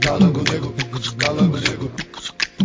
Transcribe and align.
Calango 0.00 0.42
negro, 0.50 0.74
calango 1.18 1.58
negro. 1.58 1.92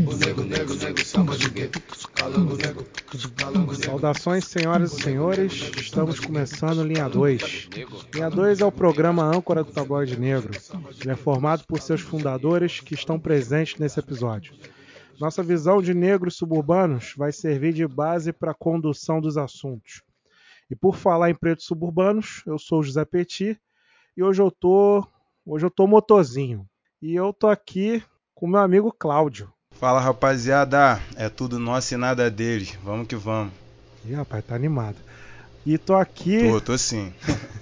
O 0.07 0.15
nego, 0.15 0.41
nego, 0.43 0.73
nego, 0.75 0.99
chama 0.99 1.35
de 1.35 1.51
quê? 1.51 1.69
Calango 2.15 2.55
negro, 2.55 2.87
calango 3.35 3.71
negro. 3.73 3.85
Saudações, 3.85 4.45
senhoras 4.45 4.93
e 4.93 5.01
senhores. 5.01 5.51
Estamos 5.75 6.21
começando 6.21 6.81
Linha 6.81 7.09
2. 7.09 7.67
Linha 8.15 8.29
2 8.29 8.61
é 8.61 8.65
o 8.65 8.71
programa 8.71 9.21
âncora 9.21 9.65
do 9.65 9.71
Tabloide 9.73 10.17
Negro. 10.17 10.53
Ele 11.01 11.11
é 11.11 11.15
formado 11.17 11.65
por 11.67 11.81
seus 11.81 11.99
fundadores 11.99 12.79
que 12.79 12.93
estão 12.93 13.19
presentes 13.19 13.77
nesse 13.77 13.99
episódio. 13.99 14.53
Nossa 15.19 15.43
visão 15.43 15.81
de 15.81 15.93
negros 15.93 16.37
suburbanos 16.37 17.13
vai 17.17 17.33
servir 17.33 17.73
de 17.73 17.85
base 17.85 18.31
para 18.31 18.51
a 18.51 18.55
condução 18.55 19.19
dos 19.19 19.37
assuntos. 19.37 20.03
E 20.69 20.75
por 20.75 20.95
falar 20.95 21.29
em 21.29 21.35
pretos 21.35 21.65
suburbanos, 21.65 22.43
eu 22.47 22.57
sou 22.57 22.79
o 22.79 22.83
José 22.83 23.03
Petit 23.03 23.59
e 24.15 24.23
hoje 24.23 24.41
eu 24.41 24.49
tô, 24.49 25.05
hoje 25.45 25.65
eu 25.65 25.71
tô 25.71 25.87
motorzinho. 25.87 26.65
E 27.01 27.15
eu 27.15 27.33
tô 27.33 27.47
aqui 27.47 28.03
com 28.35 28.47
meu 28.47 28.59
amigo 28.59 28.91
Cláudio. 28.91 29.51
Fala 29.71 29.99
rapaziada, 29.99 31.01
é 31.15 31.29
tudo 31.29 31.57
nosso 31.57 31.93
e 31.93 31.97
nada 31.97 32.29
deles. 32.29 32.77
Vamos 32.83 33.07
que 33.07 33.15
vamos. 33.15 33.53
Ih, 34.05 34.13
rapaz, 34.13 34.43
tá 34.45 34.55
animado. 34.55 34.97
E 35.65 35.77
tô 35.77 35.95
aqui, 35.95 36.49
Tô, 36.49 36.61
tô 36.61 36.77
sim. 36.77 37.13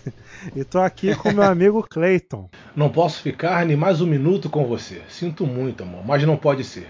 e 0.56 0.64
tô 0.64 0.80
aqui 0.80 1.16
com 1.16 1.32
meu 1.32 1.44
amigo 1.44 1.84
Clayton. 1.84 2.50
Não 2.76 2.90
posso 2.90 3.22
ficar 3.22 3.66
nem 3.66 3.76
mais 3.76 4.00
um 4.00 4.08
minuto 4.08 4.50
com 4.50 4.66
você. 4.66 5.02
Sinto 5.10 5.46
muito, 5.46 5.84
amor, 5.84 6.06
mas 6.06 6.24
não 6.24 6.38
pode 6.38 6.64
ser. 6.64 6.90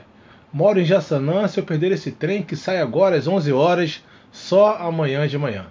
Moro 0.53 0.79
em 0.79 0.85
Jaçanã, 0.85 1.47
se 1.47 1.59
eu 1.59 1.63
perder 1.63 1.91
esse 1.91 2.11
trem 2.11 2.43
que 2.43 2.55
sai 2.55 2.79
agora 2.79 3.15
às 3.15 3.27
11 3.27 3.51
horas, 3.51 4.03
só 4.31 4.77
amanhã 4.77 5.27
de 5.27 5.37
manhã. 5.37 5.67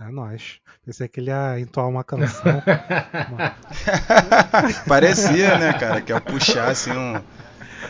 É 0.00 0.10
nóis. 0.10 0.59
Pensei 0.84 1.08
que 1.08 1.20
ele 1.20 1.30
ia 1.30 1.60
entoar 1.60 1.88
uma 1.88 2.02
canção. 2.02 2.62
Parecia, 4.88 5.58
né, 5.58 5.74
cara? 5.74 6.00
Que 6.00 6.12
ia 6.12 6.20
puxar 6.20 6.70
assim 6.70 6.92
um. 6.92 7.20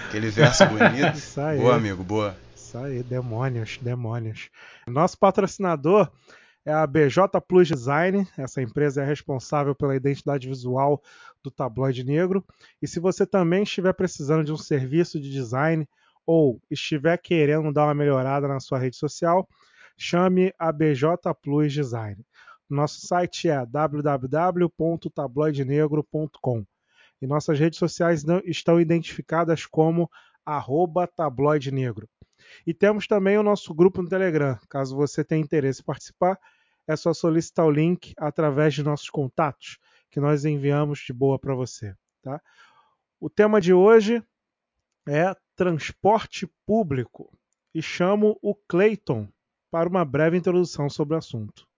Aquele 0.09 0.29
verso 0.29 0.67
bonito. 0.67 1.17
Isso 1.17 1.41
aí. 1.41 1.59
Boa, 1.59 1.77
amigo, 1.77 2.03
boa. 2.03 2.37
Isso 2.55 2.77
aí, 2.77 3.03
demônios, 3.03 3.79
demônios. 3.81 4.51
Nosso 4.89 5.17
patrocinador 5.19 6.11
é 6.65 6.73
a 6.73 6.87
BJ 6.87 7.41
Plus 7.47 7.69
Design. 7.69 8.27
Essa 8.37 8.61
empresa 8.61 9.03
é 9.03 9.07
responsável 9.07 9.75
pela 9.75 9.95
identidade 9.95 10.49
visual 10.49 11.01
do 11.43 11.51
tabloide 11.51 12.05
negro. 12.05 12.45
E 12.83 12.89
se 12.89 13.01
você 13.01 13.25
também 13.25 13.63
estiver 13.63 13.93
precisando 13.93 14.45
de 14.45 14.53
um 14.53 14.57
serviço 14.57 15.21
de 15.21 15.31
design 15.31 15.89
ou 16.27 16.61
estiver 16.71 17.17
querendo 17.19 17.73
dar 17.73 17.85
uma 17.85 17.95
melhorada 17.95 18.47
na 18.47 18.61
sua 18.61 18.79
rede 18.79 18.97
social, 18.97 19.49
chame 19.97 20.53
a 20.59 20.73
BJ 20.73 21.17
Plus 21.43 21.73
Design. 21.73 22.19
Nosso 22.71 23.05
site 23.05 23.49
é 23.49 23.67
www.tabloidenegro.com 23.67 26.65
e 27.21 27.27
nossas 27.27 27.59
redes 27.59 27.81
sociais 27.81 28.25
estão 28.45 28.81
identificadas 28.81 29.67
como 29.67 30.09
arroba 30.47 31.09
tabloide 31.09 31.73
negro. 31.73 32.09
E 32.65 32.73
temos 32.73 33.09
também 33.09 33.37
o 33.37 33.43
nosso 33.43 33.75
grupo 33.75 34.01
no 34.01 34.09
Telegram. 34.09 34.57
Caso 34.69 34.97
você 34.97 35.25
tenha 35.25 35.43
interesse 35.43 35.83
em 35.83 35.85
participar, 35.85 36.39
é 36.87 36.95
só 36.95 37.13
solicitar 37.13 37.67
o 37.67 37.71
link 37.71 38.15
através 38.17 38.73
de 38.73 38.85
nossos 38.85 39.11
contatos, 39.11 39.79
que 40.09 40.21
nós 40.21 40.45
enviamos 40.45 41.01
de 41.01 41.13
boa 41.13 41.41
para 41.41 41.55
você. 41.55 41.97
Tá? 42.23 42.41
O 43.19 43.29
tema 43.29 43.61
de 43.61 43.75
hoje 43.75 44.23
é 45.09 45.35
transporte 45.57 46.47
público 46.65 47.37
e 47.75 47.83
chamo 47.83 48.39
o 48.41 48.55
Clayton 48.55 49.27
para 49.71 49.89
uma 49.89 50.05
breve 50.05 50.37
introdução 50.37 50.89
sobre 50.89 51.15
o 51.15 51.19
assunto. 51.19 51.69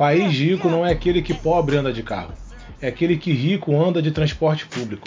País 0.00 0.32
rico 0.32 0.70
não 0.70 0.86
é 0.86 0.92
aquele 0.92 1.20
que 1.20 1.34
pobre 1.34 1.76
anda 1.76 1.92
de 1.92 2.02
carro, 2.02 2.32
é 2.80 2.88
aquele 2.88 3.18
que 3.18 3.34
rico 3.34 3.78
anda 3.78 4.00
de 4.00 4.10
transporte 4.10 4.64
público. 4.64 5.06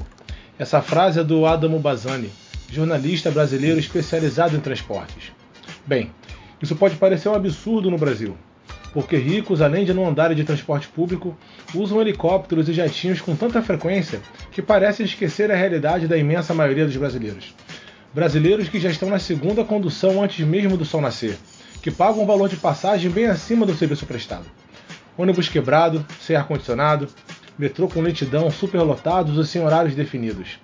Essa 0.60 0.84
frase 0.84 1.20
é 1.20 1.24
do 1.24 1.48
Adamo 1.48 1.80
Bazani, 1.80 2.30
jornalista 2.72 3.32
brasileiro 3.32 3.80
especializado 3.80 4.56
em 4.56 4.60
transportes. 4.60 5.32
Bem, 5.84 6.12
isso 6.62 6.76
pode 6.76 6.96
parecer 6.98 7.28
um 7.28 7.34
absurdo 7.34 7.90
no 7.90 7.98
Brasil, 7.98 8.38
porque 8.94 9.18
ricos, 9.18 9.64
além 9.64 9.84
de 9.84 9.96
não 9.96 10.08
andarem 10.08 10.38
de 10.38 10.44
transporte 10.44 10.88
público, 10.90 11.36
usam 11.74 12.00
helicópteros 12.00 12.70
e 12.70 12.74
jatinhos 12.74 13.20
com 13.20 13.36
tanta 13.36 13.64
frequência 13.64 14.22
que 14.52 14.62
parecem 14.62 15.08
esquecer 15.08 15.52
a 15.52 15.56
realidade 15.56 16.08
da 16.08 16.20
imensa 16.20 16.54
maioria 16.54 16.86
dos 16.86 16.96
brasileiros. 16.96 17.56
Brasileiros 18.14 18.70
que 18.70 18.80
já 18.80 18.92
estão 18.92 19.10
na 19.10 19.18
segunda 19.18 19.66
condução 19.66 20.22
antes 20.22 20.46
mesmo 20.46 20.78
do 20.78 20.86
sol 20.86 21.02
nascer, 21.02 21.36
que 21.82 21.90
pagam 21.90 22.22
um 22.22 22.28
valor 22.28 22.48
de 22.48 22.58
passagem 22.58 23.10
bem 23.10 23.26
acima 23.26 23.66
do 23.66 23.74
serviço 23.74 24.06
prestado. 24.06 24.46
Ônibus 25.18 25.48
quebrado, 25.48 26.06
sem 26.20 26.36
ar-condicionado, 26.36 27.08
metrô 27.58 27.88
com 27.88 28.02
lentidão, 28.02 28.50
superlotados 28.50 29.38
ou 29.38 29.44
sem 29.44 29.64
horários 29.64 29.96
definidos, 29.96 30.60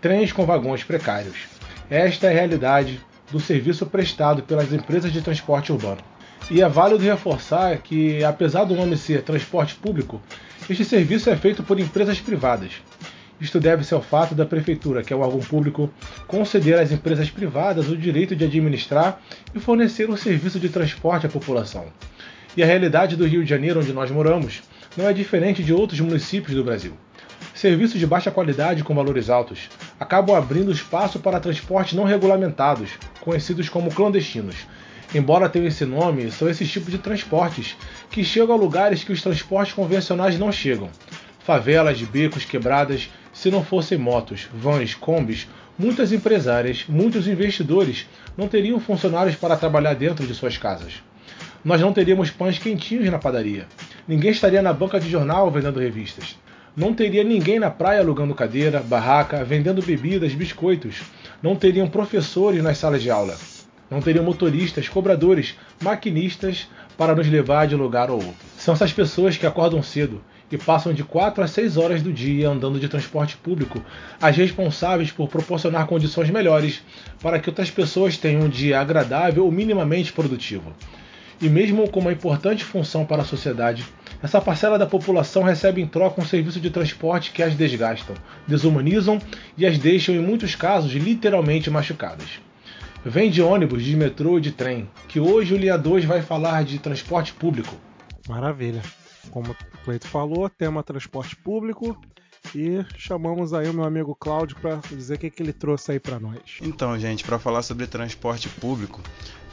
trens 0.00 0.30
com 0.32 0.44
vagões 0.44 0.84
precários. 0.84 1.46
Esta 1.88 2.26
é 2.26 2.30
a 2.30 2.32
realidade 2.32 3.00
do 3.30 3.40
serviço 3.40 3.86
prestado 3.86 4.42
pelas 4.42 4.72
empresas 4.72 5.12
de 5.12 5.22
transporte 5.22 5.72
urbano. 5.72 6.00
E 6.50 6.60
é 6.60 6.68
válido 6.68 7.02
reforçar 7.02 7.78
que, 7.78 8.22
apesar 8.22 8.64
do 8.64 8.74
nome 8.74 8.96
ser 8.96 9.22
transporte 9.22 9.74
público, 9.74 10.20
este 10.68 10.84
serviço 10.84 11.30
é 11.30 11.36
feito 11.36 11.62
por 11.62 11.80
empresas 11.80 12.20
privadas. 12.20 12.72
Isto 13.40 13.58
deve-se 13.58 13.94
ao 13.94 14.02
fato 14.02 14.34
da 14.34 14.46
Prefeitura, 14.46 15.02
que 15.02 15.12
é 15.12 15.16
o 15.16 15.20
órgão 15.20 15.40
público, 15.40 15.90
conceder 16.26 16.78
às 16.78 16.92
empresas 16.92 17.30
privadas 17.30 17.88
o 17.88 17.96
direito 17.96 18.36
de 18.36 18.44
administrar 18.44 19.20
e 19.54 19.58
fornecer 19.58 20.08
um 20.08 20.16
serviço 20.16 20.60
de 20.60 20.68
transporte 20.68 21.26
à 21.26 21.28
população. 21.28 21.86
E 22.56 22.62
a 22.62 22.66
realidade 22.66 23.16
do 23.16 23.26
Rio 23.26 23.42
de 23.42 23.50
Janeiro, 23.50 23.80
onde 23.80 23.92
nós 23.92 24.12
moramos, 24.12 24.62
não 24.96 25.08
é 25.08 25.12
diferente 25.12 25.60
de 25.60 25.72
outros 25.72 25.98
municípios 25.98 26.54
do 26.54 26.62
Brasil. 26.62 26.92
Serviços 27.52 27.98
de 27.98 28.06
baixa 28.06 28.30
qualidade 28.30 28.84
com 28.84 28.94
valores 28.94 29.28
altos 29.28 29.68
acabam 29.98 30.36
abrindo 30.36 30.70
espaço 30.70 31.18
para 31.18 31.40
transportes 31.40 31.94
não 31.94 32.04
regulamentados, 32.04 32.90
conhecidos 33.20 33.68
como 33.68 33.92
clandestinos. 33.92 34.54
Embora 35.12 35.48
tenham 35.48 35.66
esse 35.66 35.84
nome, 35.84 36.30
são 36.30 36.48
esses 36.48 36.70
tipos 36.70 36.92
de 36.92 36.98
transportes 36.98 37.76
que 38.08 38.22
chegam 38.22 38.54
a 38.54 38.58
lugares 38.58 39.02
que 39.02 39.12
os 39.12 39.20
transportes 39.20 39.74
convencionais 39.74 40.38
não 40.38 40.52
chegam. 40.52 40.90
Favelas, 41.40 42.00
becos, 42.02 42.44
quebradas, 42.44 43.10
se 43.32 43.50
não 43.50 43.64
fossem 43.64 43.98
motos, 43.98 44.48
vans, 44.54 44.94
combis, 44.94 45.48
muitas 45.76 46.12
empresárias, 46.12 46.84
muitos 46.88 47.26
investidores 47.26 48.06
não 48.36 48.46
teriam 48.46 48.78
funcionários 48.78 49.34
para 49.34 49.56
trabalhar 49.56 49.94
dentro 49.94 50.24
de 50.24 50.34
suas 50.34 50.56
casas 50.56 51.02
nós 51.64 51.80
não 51.80 51.92
teríamos 51.92 52.30
pães 52.30 52.58
quentinhos 52.58 53.10
na 53.10 53.18
padaria. 53.18 53.66
Ninguém 54.06 54.30
estaria 54.30 54.60
na 54.60 54.72
banca 54.72 55.00
de 55.00 55.08
jornal 55.08 55.50
vendendo 55.50 55.80
revistas. 55.80 56.36
Não 56.76 56.92
teria 56.92 57.24
ninguém 57.24 57.58
na 57.58 57.70
praia 57.70 58.00
alugando 58.00 58.34
cadeira, 58.34 58.80
barraca, 58.80 59.42
vendendo 59.44 59.80
bebidas, 59.80 60.34
biscoitos. 60.34 61.00
Não 61.42 61.56
teriam 61.56 61.88
professores 61.88 62.62
nas 62.62 62.76
salas 62.76 63.02
de 63.02 63.10
aula. 63.10 63.34
Não 63.90 64.02
teriam 64.02 64.24
motoristas, 64.24 64.88
cobradores, 64.88 65.54
maquinistas 65.82 66.68
para 66.98 67.14
nos 67.14 67.28
levar 67.28 67.66
de 67.66 67.76
lugar 67.76 68.10
ao 68.10 68.16
outro. 68.16 68.34
São 68.58 68.74
essas 68.74 68.92
pessoas 68.92 69.38
que 69.38 69.46
acordam 69.46 69.82
cedo 69.82 70.20
e 70.50 70.58
passam 70.58 70.92
de 70.92 71.02
4 71.02 71.42
a 71.42 71.46
6 71.46 71.76
horas 71.76 72.02
do 72.02 72.12
dia 72.12 72.48
andando 72.48 72.78
de 72.78 72.88
transporte 72.88 73.36
público, 73.36 73.82
as 74.20 74.36
responsáveis 74.36 75.10
por 75.10 75.28
proporcionar 75.28 75.86
condições 75.86 76.28
melhores 76.28 76.82
para 77.22 77.38
que 77.38 77.48
outras 77.48 77.70
pessoas 77.70 78.18
tenham 78.18 78.42
um 78.42 78.48
dia 78.48 78.80
agradável 78.80 79.44
ou 79.44 79.50
minimamente 79.50 80.12
produtivo. 80.12 80.74
E 81.40 81.48
mesmo 81.48 81.88
com 81.88 82.00
uma 82.00 82.12
importante 82.12 82.64
função 82.64 83.04
para 83.04 83.22
a 83.22 83.24
sociedade, 83.24 83.84
essa 84.22 84.40
parcela 84.40 84.78
da 84.78 84.86
população 84.86 85.42
recebe 85.42 85.82
em 85.82 85.86
troca 85.86 86.20
um 86.20 86.24
serviço 86.24 86.60
de 86.60 86.70
transporte 86.70 87.30
que 87.30 87.42
as 87.42 87.54
desgastam, 87.54 88.14
desumanizam 88.46 89.18
e 89.56 89.66
as 89.66 89.76
deixam, 89.78 90.14
em 90.14 90.20
muitos 90.20 90.54
casos, 90.54 90.92
literalmente 90.92 91.70
machucadas. 91.70 92.40
Vem 93.04 93.30
de 93.30 93.42
ônibus, 93.42 93.82
de 93.84 93.94
metrô 93.94 94.38
e 94.38 94.40
de 94.40 94.52
trem, 94.52 94.88
que 95.08 95.20
hoje 95.20 95.52
o 95.52 95.58
Linha 95.58 95.76
2 95.76 96.06
vai 96.06 96.22
falar 96.22 96.64
de 96.64 96.78
transporte 96.78 97.34
público. 97.34 97.76
Maravilha. 98.26 98.80
Como 99.30 99.50
o 99.50 99.56
Cleito 99.84 100.06
falou, 100.06 100.48
tema 100.48 100.82
transporte 100.82 101.36
público 101.36 102.00
e 102.54 102.84
chamamos 102.96 103.52
aí 103.52 103.68
o 103.68 103.74
meu 103.74 103.84
amigo 103.84 104.14
Cláudio 104.14 104.56
para 104.60 104.76
dizer 104.90 105.14
o 105.14 105.18
que, 105.18 105.30
que 105.30 105.42
ele 105.42 105.52
trouxe 105.52 105.92
aí 105.92 106.00
para 106.00 106.18
nós. 106.18 106.58
Então, 106.62 106.98
gente, 106.98 107.24
para 107.24 107.38
falar 107.38 107.62
sobre 107.62 107.86
transporte 107.86 108.48
público, 108.48 109.00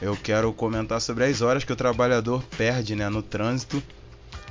eu 0.02 0.18
quero 0.20 0.52
comentar 0.52 1.00
sobre 1.00 1.24
as 1.24 1.40
horas 1.40 1.62
que 1.62 1.72
o 1.72 1.76
trabalhador 1.76 2.42
perde 2.58 2.96
né, 2.96 3.08
no 3.08 3.22
trânsito 3.22 3.80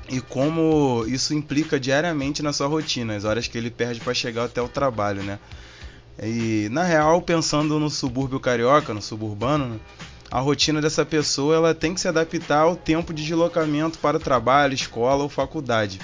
e 0.07 0.21
como 0.21 1.03
isso 1.05 1.33
implica 1.33 1.77
diariamente 1.77 2.41
na 2.41 2.53
sua 2.53 2.67
rotina, 2.67 3.17
as 3.17 3.25
horas 3.25 3.47
que 3.47 3.57
ele 3.57 3.69
perde 3.69 3.99
para 3.99 4.13
chegar 4.13 4.45
até 4.45 4.61
o 4.61 4.69
trabalho, 4.69 5.21
né? 5.21 5.37
E 6.23 6.69
na 6.71 6.83
real, 6.83 7.21
pensando 7.21 7.79
no 7.79 7.89
subúrbio 7.89 8.39
carioca, 8.39 8.93
no 8.93 9.01
suburbano, 9.01 9.79
a 10.29 10.39
rotina 10.39 10.81
dessa 10.81 11.05
pessoa 11.05 11.55
ela 11.55 11.75
tem 11.75 11.93
que 11.93 11.99
se 11.99 12.07
adaptar 12.07 12.61
ao 12.61 12.75
tempo 12.75 13.13
de 13.13 13.23
deslocamento 13.23 13.99
para 13.99 14.17
o 14.17 14.19
trabalho, 14.19 14.73
escola 14.73 15.23
ou 15.23 15.29
faculdade. 15.29 15.99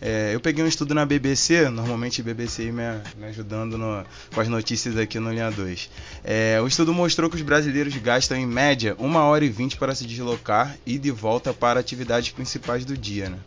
É, 0.00 0.34
eu 0.34 0.40
peguei 0.40 0.62
um 0.62 0.68
estudo 0.68 0.94
na 0.94 1.06
BBC, 1.06 1.70
normalmente 1.70 2.22
BBC 2.22 2.70
me, 2.70 2.82
me 3.16 3.26
ajudando 3.26 3.78
no, 3.78 4.04
com 4.34 4.40
as 4.40 4.48
notícias 4.48 4.96
aqui 4.96 5.18
no 5.18 5.30
Linha 5.30 5.50
2. 5.50 5.90
É, 6.22 6.60
o 6.60 6.66
estudo 6.66 6.92
mostrou 6.92 7.30
que 7.30 7.36
os 7.36 7.42
brasileiros 7.42 7.96
gastam 7.96 8.36
em 8.36 8.46
média 8.46 8.94
1 8.98 9.16
hora 9.16 9.44
e 9.44 9.48
20 9.48 9.76
para 9.78 9.94
se 9.94 10.06
deslocar 10.06 10.76
e 10.84 10.98
de 10.98 11.10
volta 11.10 11.54
para 11.54 11.80
atividades 11.80 12.30
principais 12.30 12.84
do 12.84 12.96
dia. 12.96 13.30
Né? 13.30 13.38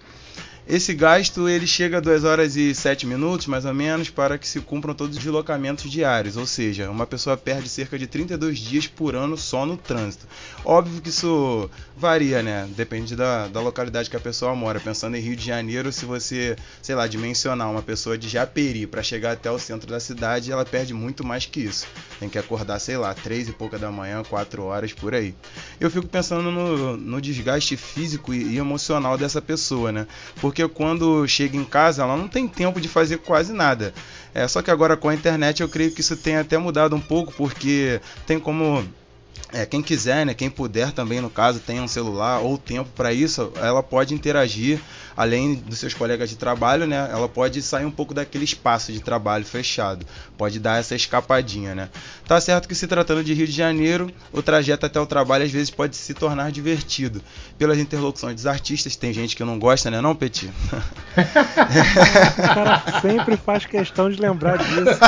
Esse 0.70 0.94
gasto 0.94 1.50
ele 1.50 1.66
chega 1.66 1.98
a 1.98 2.00
2 2.00 2.24
horas 2.24 2.56
e 2.56 2.76
7 2.76 3.08
minutos, 3.08 3.48
mais 3.48 3.66
ou 3.66 3.74
menos, 3.74 4.12
para 4.12 4.38
que 4.38 4.48
se 4.48 4.60
cumpram 4.60 4.94
todos 4.94 5.18
os 5.18 5.24
deslocamentos 5.24 5.90
diários, 5.90 6.38
ou 6.38 6.46
seja, 6.46 6.92
uma 6.92 7.08
pessoa 7.08 7.36
perde 7.36 7.68
cerca 7.68 7.98
de 7.98 8.06
32 8.06 8.60
dias 8.60 8.86
por 8.86 9.16
ano 9.16 9.36
só 9.36 9.66
no 9.66 9.76
trânsito. 9.76 10.28
Óbvio 10.64 11.02
que 11.02 11.10
isso 11.10 11.68
varia, 11.98 12.44
né? 12.44 12.70
Depende 12.78 13.16
da, 13.16 13.48
da 13.48 13.60
localidade 13.60 14.12
que 14.12 14.16
a 14.16 14.20
pessoa 14.20 14.54
mora. 14.54 14.80
Pensando 14.80 15.18
em 15.18 15.20
Rio 15.20 15.36
de 15.36 15.44
Janeiro, 15.44 15.92
se 15.92 16.06
você, 16.06 16.56
sei 16.84 16.94
lá, 16.94 17.08
dimensionar 17.08 17.72
uma 17.72 17.82
pessoa 17.82 18.16
de 18.16 18.30
Japeri 18.30 18.86
para 18.86 19.02
chegar 19.02 19.32
até 19.32 19.50
o 19.50 19.58
centro 19.58 19.90
da 19.90 20.00
cidade, 20.00 20.52
ela 20.52 20.64
perde 20.64 20.94
muito 20.94 21.26
mais 21.26 21.48
que 21.48 21.62
isso. 21.62 21.88
Tem 22.20 22.30
que 22.30 22.38
acordar, 22.38 22.78
sei 22.78 22.96
lá, 22.96 23.12
3 23.16 23.50
e 23.50 23.54
pouca 23.54 23.80
da 23.80 23.90
manhã, 23.90 24.22
4 24.22 24.64
horas 24.64 24.94
por 24.94 25.16
aí. 25.16 25.34
Eu 25.80 25.90
fico 25.90 26.08
pensando 26.08 26.52
no, 26.52 26.96
no 26.96 27.20
desgaste 27.20 27.76
físico 27.76 28.36
e, 28.36 28.56
emocional 28.56 29.18
dessa 29.18 29.42
pessoa, 29.42 29.92
né? 29.92 30.06
Porque 30.40 30.59
porque 30.60 30.68
quando 30.68 31.26
chega 31.28 31.56
em 31.56 31.64
casa 31.64 32.04
ela 32.04 32.18
não 32.18 32.28
tem 32.28 32.48
tempo 32.48 32.82
de 32.82 32.90
fazer 32.90 33.20
quase 33.20 33.54
nada. 33.54 33.94
É, 34.34 34.48
só 34.48 34.62
que 34.62 34.70
agora 34.70 34.98
com 34.98 35.08
a 35.08 35.14
internet 35.14 35.62
eu 35.62 35.70
creio 35.70 35.92
que 35.92 36.02
isso 36.02 36.18
tem 36.18 36.36
até 36.36 36.58
mudado 36.58 36.96
um 36.96 37.00
pouco, 37.00 37.34
porque 37.34 38.02
tem 38.28 38.40
como 38.40 38.84
é, 39.52 39.66
quem 39.66 39.82
quiser, 39.82 40.26
né, 40.26 40.34
quem 40.34 40.50
puder 40.50 40.92
também, 40.92 41.22
no 41.22 41.30
caso, 41.30 41.60
tem 41.60 41.80
um 41.80 41.88
celular 41.88 42.40
ou 42.40 42.58
tempo 42.58 42.90
para 42.96 43.12
isso, 43.12 43.52
ela 43.56 43.82
pode 43.82 44.14
interagir 44.14 44.80
além 45.18 45.56
dos 45.56 45.80
seus 45.80 45.94
colegas 45.94 46.30
de 46.30 46.38
trabalho, 46.38 46.88
né, 46.88 47.10
ela 47.12 47.28
pode 47.28 47.62
sair 47.62 47.84
um 47.84 47.92
pouco 47.92 48.14
daquele 48.14 48.46
espaço 48.46 48.94
de 48.94 49.02
trabalho 49.02 49.44
fechado, 49.44 50.06
pode 50.38 50.60
dar 50.60 50.80
essa 50.80 50.96
escapadinha, 50.96 51.76
né. 51.76 51.90
Tá 52.28 52.40
certo 52.40 52.68
que 52.68 52.76
se 52.76 52.88
tratando 52.88 53.24
de 53.24 53.34
Rio 53.34 53.46
de 53.46 53.52
Janeiro, 53.52 54.12
o 54.32 54.42
trajeto 54.42 54.86
até 54.86 55.00
o 55.00 55.06
trabalho 55.06 55.44
às 55.44 55.52
vezes 55.52 55.70
pode 55.70 55.96
se 55.96 56.14
tornar 56.14 56.52
divertido. 56.52 57.22
Pelas 57.58 57.78
interlocuções 57.80 58.36
dos 58.36 58.48
artistas, 58.48 58.96
tem 58.96 59.12
gente 59.12 59.36
que 59.36 59.44
não 59.44 59.60
gosta, 59.60 59.92
né, 59.92 60.00
não, 60.00 60.16
Petit? 60.16 60.48
o 60.48 60.54
cara 62.42 62.84
sempre 63.02 63.36
faz 63.36 63.66
questão 63.66 64.10
de 64.10 64.22
lembrar 64.22 64.58
disso. 64.58 65.00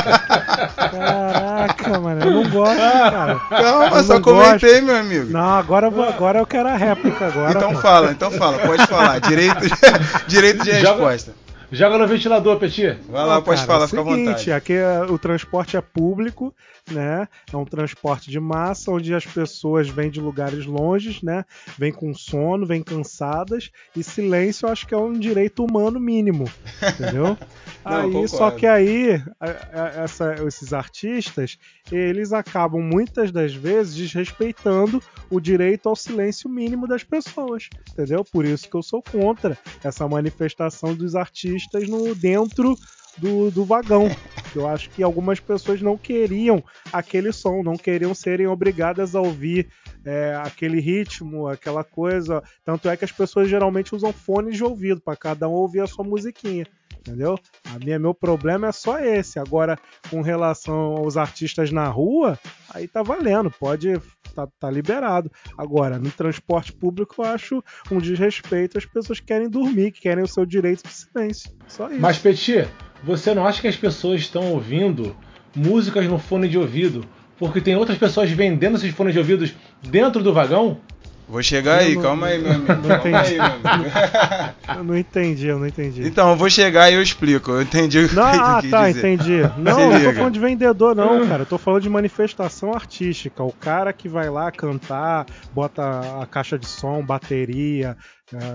Caraca, 0.90 2.00
mano, 2.00 2.24
eu 2.24 2.30
não 2.30 2.50
gosto, 2.50 2.76
cara. 2.76 3.36
Calma, 3.48 4.02
só 4.02 4.20
comentei, 4.34 4.80
meu 4.80 4.96
amigo. 4.96 5.30
Não, 5.30 5.54
agora 5.54 5.86
eu, 5.86 5.90
vou, 5.90 6.04
agora 6.04 6.38
eu 6.38 6.46
quero 6.46 6.68
a 6.68 6.76
réplica 6.76 7.26
agora. 7.26 7.50
Então 7.50 7.72
pô. 7.72 7.80
fala, 7.80 8.10
então 8.12 8.30
fala, 8.30 8.58
pode 8.58 8.86
falar. 8.86 9.20
Direito, 9.20 9.60
direito 10.26 10.64
de 10.64 10.80
joga, 10.80 11.10
resposta. 11.10 11.41
Joga 11.72 11.96
no 11.96 12.06
ventilador, 12.06 12.58
Petit. 12.58 12.98
Vai 13.08 13.24
lá, 13.24 13.40
pode 13.40 13.64
falar, 13.64 13.86
é 13.86 13.88
fica 13.88 14.02
seguinte, 14.04 14.20
à 14.20 14.32
vontade. 14.32 14.52
Aqui 14.52 14.74
é, 14.74 15.00
o 15.04 15.18
transporte 15.18 15.74
é 15.74 15.80
público, 15.80 16.54
né? 16.90 17.26
É 17.50 17.56
um 17.56 17.64
transporte 17.64 18.30
de 18.30 18.38
massa 18.38 18.90
onde 18.90 19.14
as 19.14 19.24
pessoas 19.24 19.88
vêm 19.88 20.10
de 20.10 20.20
lugares 20.20 20.66
longes, 20.66 21.22
né? 21.22 21.46
Vêm 21.78 21.90
com 21.90 22.12
sono, 22.12 22.66
vêm 22.66 22.82
cansadas 22.82 23.70
e 23.96 24.04
silêncio, 24.04 24.66
eu 24.66 24.72
acho 24.72 24.86
que 24.86 24.92
é 24.92 24.98
um 24.98 25.14
direito 25.14 25.64
humano 25.64 25.98
mínimo, 25.98 26.44
entendeu? 26.82 27.38
Não, 27.82 27.96
aí, 27.96 28.02
concordo. 28.04 28.28
só 28.28 28.50
que 28.50 28.66
aí 28.66 29.22
essa, 29.96 30.34
esses 30.46 30.74
artistas, 30.74 31.56
eles 31.90 32.34
acabam 32.34 32.82
muitas 32.82 33.32
das 33.32 33.54
vezes 33.54 33.94
desrespeitando 33.94 35.02
o 35.32 35.40
direito 35.40 35.88
ao 35.88 35.96
silêncio 35.96 36.48
mínimo 36.48 36.86
das 36.86 37.02
pessoas, 37.02 37.70
entendeu? 37.90 38.22
Por 38.22 38.44
isso 38.44 38.68
que 38.68 38.76
eu 38.76 38.82
sou 38.82 39.02
contra 39.02 39.56
essa 39.82 40.06
manifestação 40.06 40.94
dos 40.94 41.14
artistas 41.14 41.88
no 41.88 42.14
dentro 42.14 42.76
do, 43.18 43.50
do 43.50 43.64
vagão. 43.64 44.08
Eu 44.54 44.68
acho 44.68 44.90
que 44.90 45.02
algumas 45.02 45.40
pessoas 45.40 45.80
não 45.80 45.96
queriam 45.96 46.62
aquele 46.92 47.32
som, 47.32 47.62
não 47.62 47.74
queriam 47.74 48.14
serem 48.14 48.46
obrigadas 48.46 49.14
a 49.14 49.20
ouvir 49.20 49.68
é, 50.04 50.38
aquele 50.44 50.78
ritmo, 50.78 51.48
aquela 51.48 51.82
coisa. 51.82 52.42
Tanto 52.64 52.88
é 52.88 52.96
que 52.96 53.04
as 53.04 53.12
pessoas 53.12 53.48
geralmente 53.48 53.94
usam 53.94 54.12
fones 54.12 54.56
de 54.56 54.62
ouvido 54.62 55.00
para 55.00 55.16
cada 55.16 55.48
um 55.48 55.52
ouvir 55.52 55.80
a 55.80 55.86
sua 55.86 56.04
musiquinha. 56.04 56.66
Entendeu? 56.98 57.36
A 57.64 57.78
minha, 57.78 57.98
meu 57.98 58.14
problema 58.14 58.68
é 58.68 58.72
só 58.72 59.00
esse. 59.00 59.38
Agora, 59.38 59.76
com 60.08 60.20
relação 60.20 60.96
aos 60.96 61.16
artistas 61.16 61.72
na 61.72 61.88
rua, 61.88 62.38
aí 62.70 62.86
tá 62.86 63.02
valendo, 63.02 63.50
pode 63.50 64.00
tá, 64.32 64.46
tá 64.58 64.70
liberado. 64.70 65.30
Agora, 65.58 65.98
no 65.98 66.10
transporte 66.10 66.72
público, 66.72 67.16
eu 67.18 67.24
acho 67.24 67.64
um 67.90 67.98
desrespeito. 67.98 68.78
As 68.78 68.86
pessoas 68.86 69.18
querem 69.18 69.48
dormir, 69.48 69.90
que 69.90 70.00
querem 70.00 70.22
o 70.22 70.28
seu 70.28 70.46
direito 70.46 70.86
de 70.86 70.94
silêncio. 70.94 71.50
Só 71.66 71.90
isso. 71.90 72.00
Mas, 72.00 72.18
Petit, 72.18 72.68
você 73.02 73.34
não 73.34 73.46
acha 73.46 73.60
que 73.60 73.68
as 73.68 73.76
pessoas 73.76 74.20
estão 74.20 74.52
ouvindo 74.52 75.16
músicas 75.54 76.06
no 76.06 76.18
fone 76.18 76.48
de 76.48 76.58
ouvido 76.58 77.04
porque 77.38 77.60
tem 77.60 77.74
outras 77.74 77.98
pessoas 77.98 78.30
vendendo 78.30 78.76
esses 78.76 78.94
fones 78.94 79.12
de 79.12 79.18
ouvidos 79.18 79.54
dentro 79.82 80.22
do 80.22 80.32
vagão? 80.32 80.78
Vou 81.28 81.42
chegar 81.42 81.78
aí, 81.78 81.94
não, 81.94 82.02
calma 82.02 82.26
aí, 82.26 82.38
meu 82.38 82.52
amigo. 82.52 82.72
Não 82.74 82.82
calma 82.82 82.96
entendi. 82.98 83.16
aí, 83.16 83.34
meu 83.36 83.70
amigo. 83.72 83.90
Eu 84.76 84.84
não 84.84 84.96
entendi, 84.98 85.46
eu 85.48 85.58
não 85.58 85.66
entendi. 85.66 86.06
Então, 86.06 86.30
eu 86.30 86.36
vou 86.36 86.48
chegar 86.48 86.90
e 86.90 86.94
eu 86.94 87.02
explico. 87.02 87.50
Eu 87.50 87.62
entendi 87.62 87.98
o 88.00 88.08
que 88.08 88.14
Não, 88.14 88.22
ah, 88.24 88.62
tá, 88.70 88.88
dizer. 88.88 88.98
entendi. 88.98 89.40
Não, 89.58 89.74
Se 89.74 89.80
eu 89.82 89.90
não 89.90 90.00
tô 90.04 90.12
falando 90.14 90.32
de 90.34 90.40
vendedor, 90.40 90.94
não, 90.96 91.26
cara. 91.26 91.42
Eu 91.42 91.46
tô 91.46 91.58
falando 91.58 91.82
de 91.82 91.88
manifestação 91.90 92.72
artística. 92.72 93.42
O 93.42 93.52
cara 93.52 93.92
que 93.92 94.08
vai 94.08 94.30
lá 94.30 94.50
cantar, 94.50 95.26
bota 95.52 96.22
a 96.22 96.26
caixa 96.26 96.58
de 96.58 96.66
som, 96.66 97.04
bateria, 97.04 97.96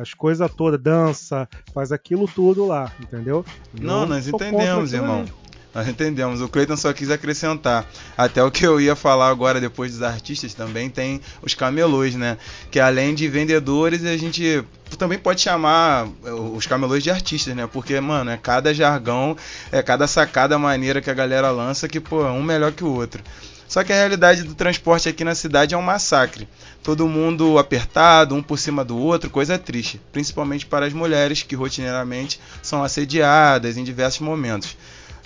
as 0.02 0.14
coisas 0.14 0.50
todas, 0.56 0.82
dança, 0.82 1.48
faz 1.74 1.92
aquilo 1.92 2.28
tudo 2.28 2.66
lá, 2.66 2.92
entendeu? 3.02 3.46
Não, 3.80 4.02
Eu 4.02 4.08
nós 4.08 4.28
entendemos, 4.28 4.94
irmão. 4.94 5.22
ali. 5.22 5.32
Nós 5.74 5.88
entendemos. 5.88 6.42
O 6.42 6.50
Cleiton 6.50 6.76
só 6.76 6.92
quis 6.92 7.12
acrescentar. 7.12 7.86
Até 8.18 8.44
o 8.44 8.50
que 8.50 8.66
eu 8.66 8.82
ia 8.82 8.96
falar 8.96 9.30
agora, 9.30 9.62
depois 9.62 9.92
dos 9.92 10.02
artistas, 10.02 10.54
também 10.54 10.90
tem 10.90 11.22
os 11.42 11.54
camelôs, 11.54 12.16
né? 12.16 12.38
Que 12.72 12.80
além 12.80 13.14
de 13.14 13.28
vendedores, 13.28 14.04
a 14.04 14.18
gente 14.18 14.64
também 14.98 15.20
pode 15.20 15.42
chamar 15.42 16.08
eh, 16.26 16.32
os 16.32 16.66
camelôs 16.66 17.04
de 17.04 17.12
artistas, 17.12 17.56
né? 17.56 17.68
Porque, 17.72 18.00
mano, 18.00 18.32
é 18.32 18.38
cada 18.38 18.74
jargão, 18.74 19.36
é 19.72 19.84
cada 19.84 20.08
sacada 20.08 20.58
maneira 20.58 21.02
que 21.02 21.10
a 21.10 21.14
galera 21.14 21.52
lança 21.52 21.88
que, 21.88 22.00
pô, 22.00 22.26
é 22.26 22.32
um 22.32 22.42
melhor 22.42 22.72
que 22.72 22.84
o 22.84 22.94
outro. 22.94 23.22
Só 23.68 23.84
que 23.84 23.92
a 23.92 23.96
realidade 23.96 24.44
do 24.44 24.56
transporte 24.56 25.10
aqui 25.10 25.26
na 25.26 25.36
cidade 25.36 25.76
é 25.76 25.78
um 25.78 25.82
massacre. 25.82 26.48
Todo 26.82 27.08
mundo 27.08 27.60
apertado, 27.60 28.34
um 28.34 28.42
por 28.42 28.58
cima 28.58 28.84
do 28.84 28.98
outro, 28.98 29.30
coisa 29.30 29.60
triste. 29.60 30.00
Principalmente 30.14 30.66
para 30.66 30.86
as 30.86 30.94
mulheres 30.94 31.44
que 31.44 31.54
rotineiramente 31.54 32.40
são 32.64 32.82
assediadas 32.82 33.76
em 33.76 33.84
diversos 33.84 34.22
momentos. 34.22 34.78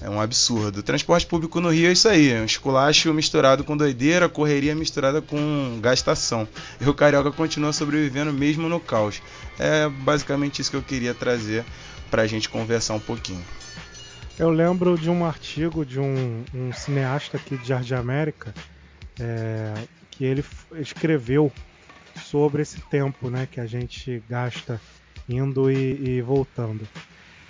É 0.02 0.10
um 0.10 0.20
absurdo. 0.20 0.82
Transporte 0.82 1.28
público 1.28 1.62
no 1.62 1.70
Rio 1.70 1.88
é 1.88 1.92
isso 1.92 2.10
aí, 2.10 2.32
é 2.32 2.42
um 2.42 2.46
esculacho 2.46 3.14
misturado 3.14 3.64
com 3.64 3.78
doideira, 3.78 4.28
correria 4.28 4.74
misturada 4.74 5.22
com 5.22 5.80
gastação. 5.80 6.48
E 6.80 6.90
o 6.90 6.94
Carioca 6.94 7.32
continua 7.32 7.72
sobrevivendo 7.72 8.34
mesmo 8.34 8.68
no 8.68 8.80
caos. 8.80 9.22
É 9.60 9.88
basicamente 9.88 10.60
isso 10.60 10.72
que 10.72 10.78
eu 10.78 10.82
queria 10.82 11.14
trazer 11.14 11.64
pra 12.10 12.26
gente 12.26 12.50
conversar 12.50 12.96
um 12.96 13.00
pouquinho. 13.00 13.44
Eu 14.40 14.50
lembro 14.50 14.98
de 14.98 15.10
um 15.10 15.24
artigo 15.24 15.86
de 15.86 16.00
um, 16.00 16.44
um 16.52 16.74
cineasta 16.74 17.38
aqui 17.38 17.56
de 17.58 17.68
Jardim 17.68 17.94
América 17.94 18.54
é, 19.20 19.74
que 20.10 20.26
ele 20.26 20.44
escreveu 20.80 21.52
sobre 22.26 22.64
esse 22.64 22.82
tempo 22.82 23.30
né, 23.30 23.48
que 23.50 23.60
a 23.60 23.68
gente 23.68 24.22
gasta 24.28 24.82
indo 25.30 25.70
e, 25.72 26.18
e 26.18 26.22
voltando. 26.22 26.88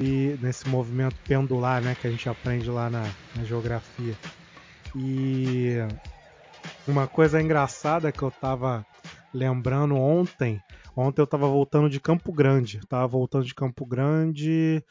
E 0.01 0.37
nesse 0.41 0.67
movimento 0.67 1.15
pendular 1.27 1.81
né, 1.81 1.95
que 1.99 2.07
a 2.07 2.11
gente 2.11 2.27
aprende 2.27 2.69
lá 2.69 2.89
na, 2.89 3.03
na 3.35 3.43
geografia. 3.43 4.15
E 4.95 5.77
uma 6.87 7.07
coisa 7.07 7.41
engraçada 7.41 8.11
que 8.11 8.23
eu 8.23 8.31
tava 8.31 8.85
lembrando 9.33 9.95
ontem. 9.95 10.59
Ontem 10.95 11.21
eu 11.21 11.27
tava 11.27 11.47
voltando 11.47 11.89
de 11.89 11.99
Campo 11.99 12.31
Grande. 12.33 12.81
Tava 12.89 13.07
voltando 13.07 13.45
de 13.45 13.55
Campo 13.55 13.85
Grande 13.85 14.83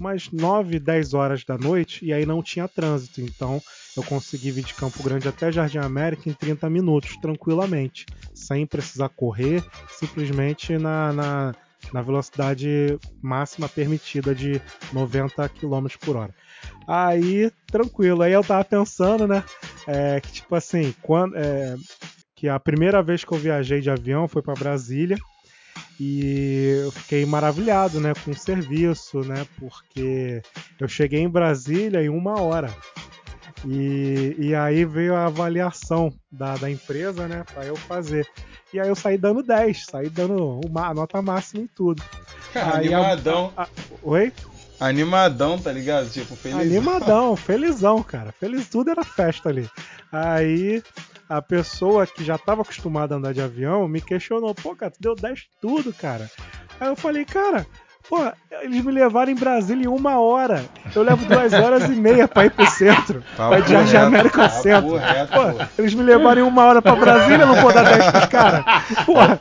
umas 0.00 0.30
9, 0.30 0.78
10 0.78 1.14
horas 1.14 1.44
da 1.44 1.58
noite 1.58 2.04
e 2.04 2.12
aí 2.12 2.24
não 2.24 2.42
tinha 2.42 2.68
trânsito. 2.68 3.20
Então 3.20 3.60
eu 3.96 4.02
consegui 4.02 4.50
vir 4.50 4.64
de 4.64 4.74
Campo 4.74 5.02
Grande 5.02 5.28
até 5.28 5.50
Jardim 5.50 5.78
América 5.78 6.28
em 6.28 6.32
30 6.32 6.70
minutos, 6.70 7.16
tranquilamente, 7.20 8.06
sem 8.32 8.66
precisar 8.66 9.08
correr, 9.08 9.64
simplesmente 9.90 10.78
na, 10.78 11.12
na, 11.12 11.54
na 11.92 12.02
velocidade 12.02 12.98
máxima 13.22 13.68
permitida 13.68 14.34
de 14.34 14.60
90 14.92 15.48
km 15.48 15.86
por 16.00 16.16
hora. 16.16 16.34
Aí, 16.86 17.50
tranquilo. 17.66 18.22
Aí 18.22 18.32
eu 18.32 18.42
tava 18.42 18.64
pensando, 18.64 19.26
né? 19.26 19.42
é, 19.88 20.20
que 20.20 20.30
tipo 20.30 20.54
assim, 20.54 20.94
quando. 21.02 21.34
é, 21.36 21.76
que 22.36 22.48
a 22.48 22.60
primeira 22.60 23.02
vez 23.02 23.24
que 23.24 23.32
eu 23.32 23.38
viajei 23.38 23.80
de 23.80 23.90
avião 23.90 24.28
foi 24.28 24.40
para 24.42 24.54
Brasília 24.54 25.16
e 25.98 26.82
eu 26.84 26.92
fiquei 26.92 27.26
maravilhado, 27.26 28.00
né, 28.00 28.12
com 28.24 28.30
o 28.30 28.36
serviço, 28.36 29.22
né, 29.22 29.44
porque 29.58 30.40
eu 30.78 30.86
cheguei 30.86 31.20
em 31.20 31.28
Brasília 31.28 32.00
em 32.00 32.08
uma 32.08 32.40
hora. 32.40 32.72
E, 33.64 34.36
e 34.38 34.54
aí 34.54 34.84
veio 34.84 35.14
a 35.14 35.26
avaliação 35.26 36.12
da, 36.30 36.54
da 36.56 36.70
empresa, 36.70 37.26
né, 37.26 37.44
para 37.52 37.64
eu 37.66 37.76
fazer. 37.76 38.26
E 38.72 38.78
aí 38.78 38.88
eu 38.88 38.94
saí 38.94 39.16
dando 39.18 39.42
10, 39.42 39.86
saí 39.86 40.08
dando 40.08 40.60
uma, 40.64 40.88
a 40.88 40.94
nota 40.94 41.20
máxima 41.22 41.62
em 41.62 41.66
tudo. 41.66 42.02
Aí 42.54 42.62
a- 42.62 42.98
Animadão. 42.98 43.52
a- 43.56 43.68
oi? 44.02 44.32
Animadão, 44.80 45.58
tá 45.58 45.72
ligado? 45.72 46.08
Tipo, 46.10 46.36
feliz. 46.36 46.60
Animadão, 46.60 47.34
felizão, 47.36 48.02
cara. 48.02 48.30
Feliz 48.32 48.68
tudo 48.68 48.90
era 48.90 49.02
festa 49.04 49.48
ali. 49.48 49.68
Aí 50.12 50.82
a 51.28 51.42
pessoa 51.42 52.06
que 52.06 52.24
já 52.24 52.36
estava 52.36 52.62
acostumada 52.62 53.14
a 53.14 53.18
andar 53.18 53.34
de 53.34 53.40
avião 53.42 53.88
me 53.88 54.00
questionou, 54.00 54.54
pô, 54.54 54.74
cara, 54.76 54.92
tu 54.92 55.00
deu 55.00 55.14
10 55.16 55.46
tudo, 55.60 55.92
cara. 55.92 56.30
Aí 56.78 56.88
eu 56.88 56.96
falei, 56.96 57.24
cara, 57.24 57.66
pô, 58.08 58.18
eles 58.62 58.84
me 58.84 58.90
levaram 58.90 59.30
em 59.30 59.34
Brasília 59.34 59.84
em 59.84 59.88
uma 59.88 60.18
hora. 60.18 60.64
Eu 60.94 61.02
levo 61.02 61.24
duas 61.26 61.52
horas 61.52 61.84
e 61.84 61.94
meia 61.94 62.26
pra 62.26 62.46
ir 62.46 62.50
pro 62.50 62.66
centro. 62.66 63.22
Papo 63.36 63.50
pra 63.50 63.58
ir 63.58 63.64
de 63.64 63.74
reto, 63.74 64.06
América 64.06 64.42
ao 64.42 64.50
centro. 64.50 64.96
reto, 64.96 65.32
pô, 65.32 65.52
pô. 65.52 65.64
eles 65.78 65.94
me 65.94 66.02
levaram 66.02 66.42
em 66.42 66.44
uma 66.44 66.64
hora 66.64 66.80
pra 66.82 66.96
Brasília, 66.96 67.42
eu 67.42 67.46
não 67.46 67.56
vou 67.56 67.72
dar 67.72 67.84
10 67.84 68.10
pros 68.10 68.26
caras. 68.26 68.64
Porra, 69.04 69.38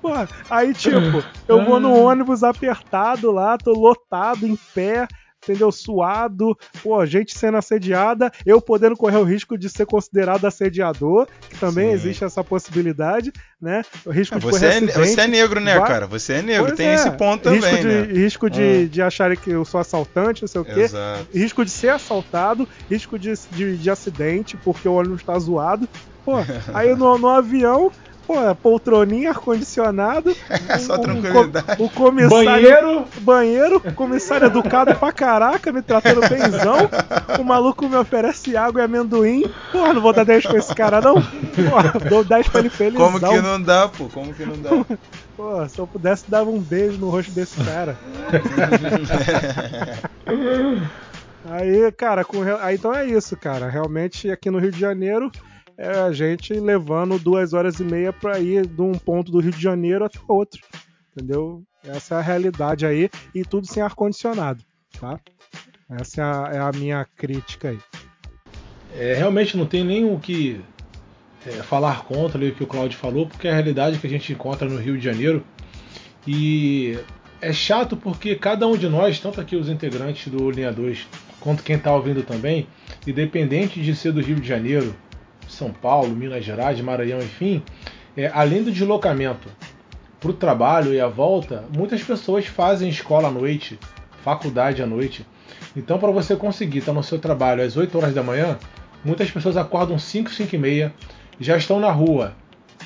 Porra, 0.00 0.28
aí 0.50 0.72
tipo, 0.72 1.22
eu 1.46 1.64
vou 1.64 1.78
no 1.78 1.94
ônibus 1.94 2.42
apertado 2.42 3.30
lá, 3.30 3.56
tô 3.58 3.72
lotado, 3.72 4.46
em 4.46 4.56
pé, 4.74 5.06
entendeu? 5.44 5.70
Suado, 5.70 6.56
pô, 6.82 7.04
gente 7.06 7.38
sendo 7.38 7.56
assediada, 7.56 8.32
eu 8.44 8.60
podendo 8.60 8.96
correr 8.96 9.18
o 9.18 9.24
risco 9.24 9.56
de 9.56 9.68
ser 9.68 9.86
considerado 9.86 10.44
assediador, 10.46 11.26
que 11.48 11.56
também 11.58 11.88
Sim. 11.88 11.92
existe 11.92 12.24
essa 12.24 12.42
possibilidade, 12.42 13.32
né? 13.60 13.82
O 14.04 14.10
risco 14.10 14.38
de 14.38 14.44
Você 14.44 14.50
correr 14.50 14.76
é, 14.76 15.06
você 15.06 15.20
é 15.20 15.26
negro, 15.26 15.60
né, 15.60 15.78
vai- 15.78 15.88
cara? 15.88 16.06
Você 16.06 16.34
é 16.34 16.42
negro, 16.42 16.66
Pois 16.66 16.76
tem 16.76 16.88
é, 16.88 16.94
esse 16.94 17.10
ponto 17.12 17.48
risco 17.50 17.70
também, 17.70 17.82
de, 17.82 18.12
né? 18.12 18.20
Risco 18.20 18.50
de, 18.50 18.88
de 18.88 19.02
acharem 19.02 19.36
que 19.36 19.50
eu 19.50 19.64
sou 19.64 19.80
assaltante, 19.80 20.42
não 20.42 20.48
sei 20.48 20.60
o 20.60 20.64
quê. 20.64 20.80
Exato. 20.80 21.26
Risco 21.32 21.64
de 21.64 21.70
ser 21.70 21.90
assaltado, 21.90 22.68
risco 22.90 23.18
de, 23.18 23.32
de, 23.50 23.76
de 23.76 23.90
acidente, 23.90 24.56
porque 24.56 24.88
o 24.88 24.94
ônibus 24.94 25.22
tá 25.22 25.38
zoado. 25.38 25.88
Pô, 26.24 26.36
aí 26.72 26.94
no, 26.96 27.18
no 27.18 27.28
avião, 27.28 27.90
pô, 28.26 28.54
poltroninha, 28.56 29.30
ar-condicionado. 29.30 30.34
Só 30.80 30.94
um- 30.94 30.98
um 30.98 31.02
tranquilidade. 31.02 31.76
co- 31.76 31.84
O 31.84 31.90
comissário. 31.90 32.44
Banheiro, 32.44 33.04
Banheiro, 33.20 33.80
comissário 33.94 34.46
educado 34.46 34.94
pra 34.94 35.12
caraca, 35.12 35.72
me 35.72 35.82
tratando 35.82 36.20
benzão. 36.28 36.88
O 37.38 37.44
maluco 37.44 37.88
me 37.88 37.96
oferece 37.96 38.56
água 38.56 38.80
e 38.80 38.84
amendoim. 38.84 39.44
Porra, 39.72 39.92
não 39.94 40.00
vou 40.02 40.12
dar 40.12 40.24
10 40.24 40.46
pra 40.46 40.58
esse 40.58 40.74
cara, 40.74 41.00
não? 41.00 41.14
Porra, 41.14 41.92
dou 42.08 42.24
10 42.24 42.48
pra 42.48 42.60
ele 42.60 42.70
felizão. 42.70 43.06
Como 43.12 43.20
que 43.20 43.40
não 43.40 43.60
dá, 43.60 43.88
pô? 43.88 44.08
Como 44.08 44.32
que 44.34 44.44
não 44.44 44.56
dá? 44.60 44.70
Pô, 45.36 45.68
se 45.68 45.80
eu 45.80 45.86
pudesse, 45.88 46.30
dava 46.30 46.48
um 46.48 46.60
beijo 46.60 46.96
no 46.98 47.10
rosto 47.10 47.32
desse 47.32 47.56
cara. 47.64 47.96
Aí, 51.50 51.92
cara, 51.92 52.24
com, 52.24 52.40
re- 52.40 52.56
aí, 52.62 52.76
então 52.76 52.94
é 52.94 53.06
isso, 53.06 53.36
cara. 53.36 53.68
Realmente 53.68 54.30
aqui 54.30 54.50
no 54.50 54.58
Rio 54.58 54.72
de 54.72 54.80
Janeiro 54.80 55.30
é 55.76 56.00
a 56.00 56.12
gente 56.12 56.52
levando 56.54 57.18
duas 57.18 57.52
horas 57.52 57.80
e 57.80 57.84
meia 57.84 58.12
pra 58.12 58.38
ir 58.38 58.66
de 58.66 58.82
um 58.82 58.92
ponto 58.92 59.30
do 59.30 59.40
Rio 59.40 59.52
de 59.52 59.60
Janeiro 59.60 60.04
até 60.04 60.18
outro. 60.28 60.60
Entendeu? 61.12 61.62
Essa 61.84 62.16
é 62.16 62.18
a 62.18 62.22
realidade 62.22 62.86
aí 62.86 63.10
e 63.34 63.44
tudo 63.44 63.66
sem 63.66 63.82
ar-condicionado, 63.82 64.64
tá? 64.98 65.20
Essa 65.90 66.22
é 66.22 66.24
a, 66.24 66.50
é 66.54 66.58
a 66.58 66.70
minha 66.72 67.06
crítica 67.16 67.68
aí. 67.70 67.78
é, 68.96 69.14
realmente 69.14 69.56
não 69.56 69.66
tem 69.66 69.84
nem 69.84 70.04
o 70.04 70.18
que 70.18 70.60
é, 71.46 71.50
falar 71.62 72.04
contra 72.04 72.42
o 72.44 72.52
que 72.52 72.64
o 72.64 72.66
Claudio 72.66 72.98
falou, 72.98 73.26
porque 73.26 73.46
é 73.46 73.50
a 73.50 73.54
realidade 73.54 73.98
que 73.98 74.06
a 74.06 74.10
gente 74.10 74.32
encontra 74.32 74.68
no 74.68 74.78
Rio 74.78 74.96
de 74.96 75.04
Janeiro. 75.04 75.44
E 76.26 76.98
é 77.40 77.52
chato 77.52 77.96
porque 77.96 78.34
cada 78.34 78.66
um 78.66 78.76
de 78.76 78.88
nós, 78.88 79.20
tanto 79.20 79.40
aqui 79.40 79.54
os 79.54 79.68
integrantes 79.68 80.32
do 80.32 80.50
Linha 80.50 80.72
2, 80.72 81.06
quanto 81.38 81.62
quem 81.62 81.76
está 81.76 81.94
ouvindo 81.94 82.22
também, 82.22 82.66
independente 83.06 83.80
de 83.82 83.94
ser 83.94 84.12
do 84.12 84.22
Rio 84.22 84.36
de 84.36 84.48
Janeiro, 84.48 84.96
São 85.54 85.70
Paulo, 85.70 86.14
Minas 86.14 86.44
Gerais, 86.44 86.80
Maranhão, 86.80 87.18
enfim, 87.18 87.62
é, 88.16 88.30
além 88.34 88.62
do 88.62 88.70
deslocamento 88.70 89.48
para 90.20 90.30
o 90.30 90.34
trabalho 90.34 90.94
e 90.94 91.00
a 91.00 91.08
volta, 91.08 91.64
muitas 91.76 92.02
pessoas 92.02 92.46
fazem 92.46 92.88
escola 92.88 93.28
à 93.28 93.30
noite, 93.30 93.78
faculdade 94.22 94.82
à 94.82 94.86
noite. 94.86 95.26
Então, 95.76 95.98
para 95.98 96.10
você 96.10 96.36
conseguir 96.36 96.78
estar 96.78 96.92
no 96.92 97.02
seu 97.02 97.18
trabalho 97.18 97.62
às 97.62 97.76
8 97.76 97.96
horas 97.98 98.14
da 98.14 98.22
manhã, 98.22 98.58
muitas 99.04 99.30
pessoas 99.30 99.56
acordam 99.56 99.98
5, 99.98 100.30
5 100.30 100.54
e 100.54 100.58
meia, 100.58 100.94
já 101.38 101.56
estão 101.56 101.80
na 101.80 101.90
rua 101.90 102.34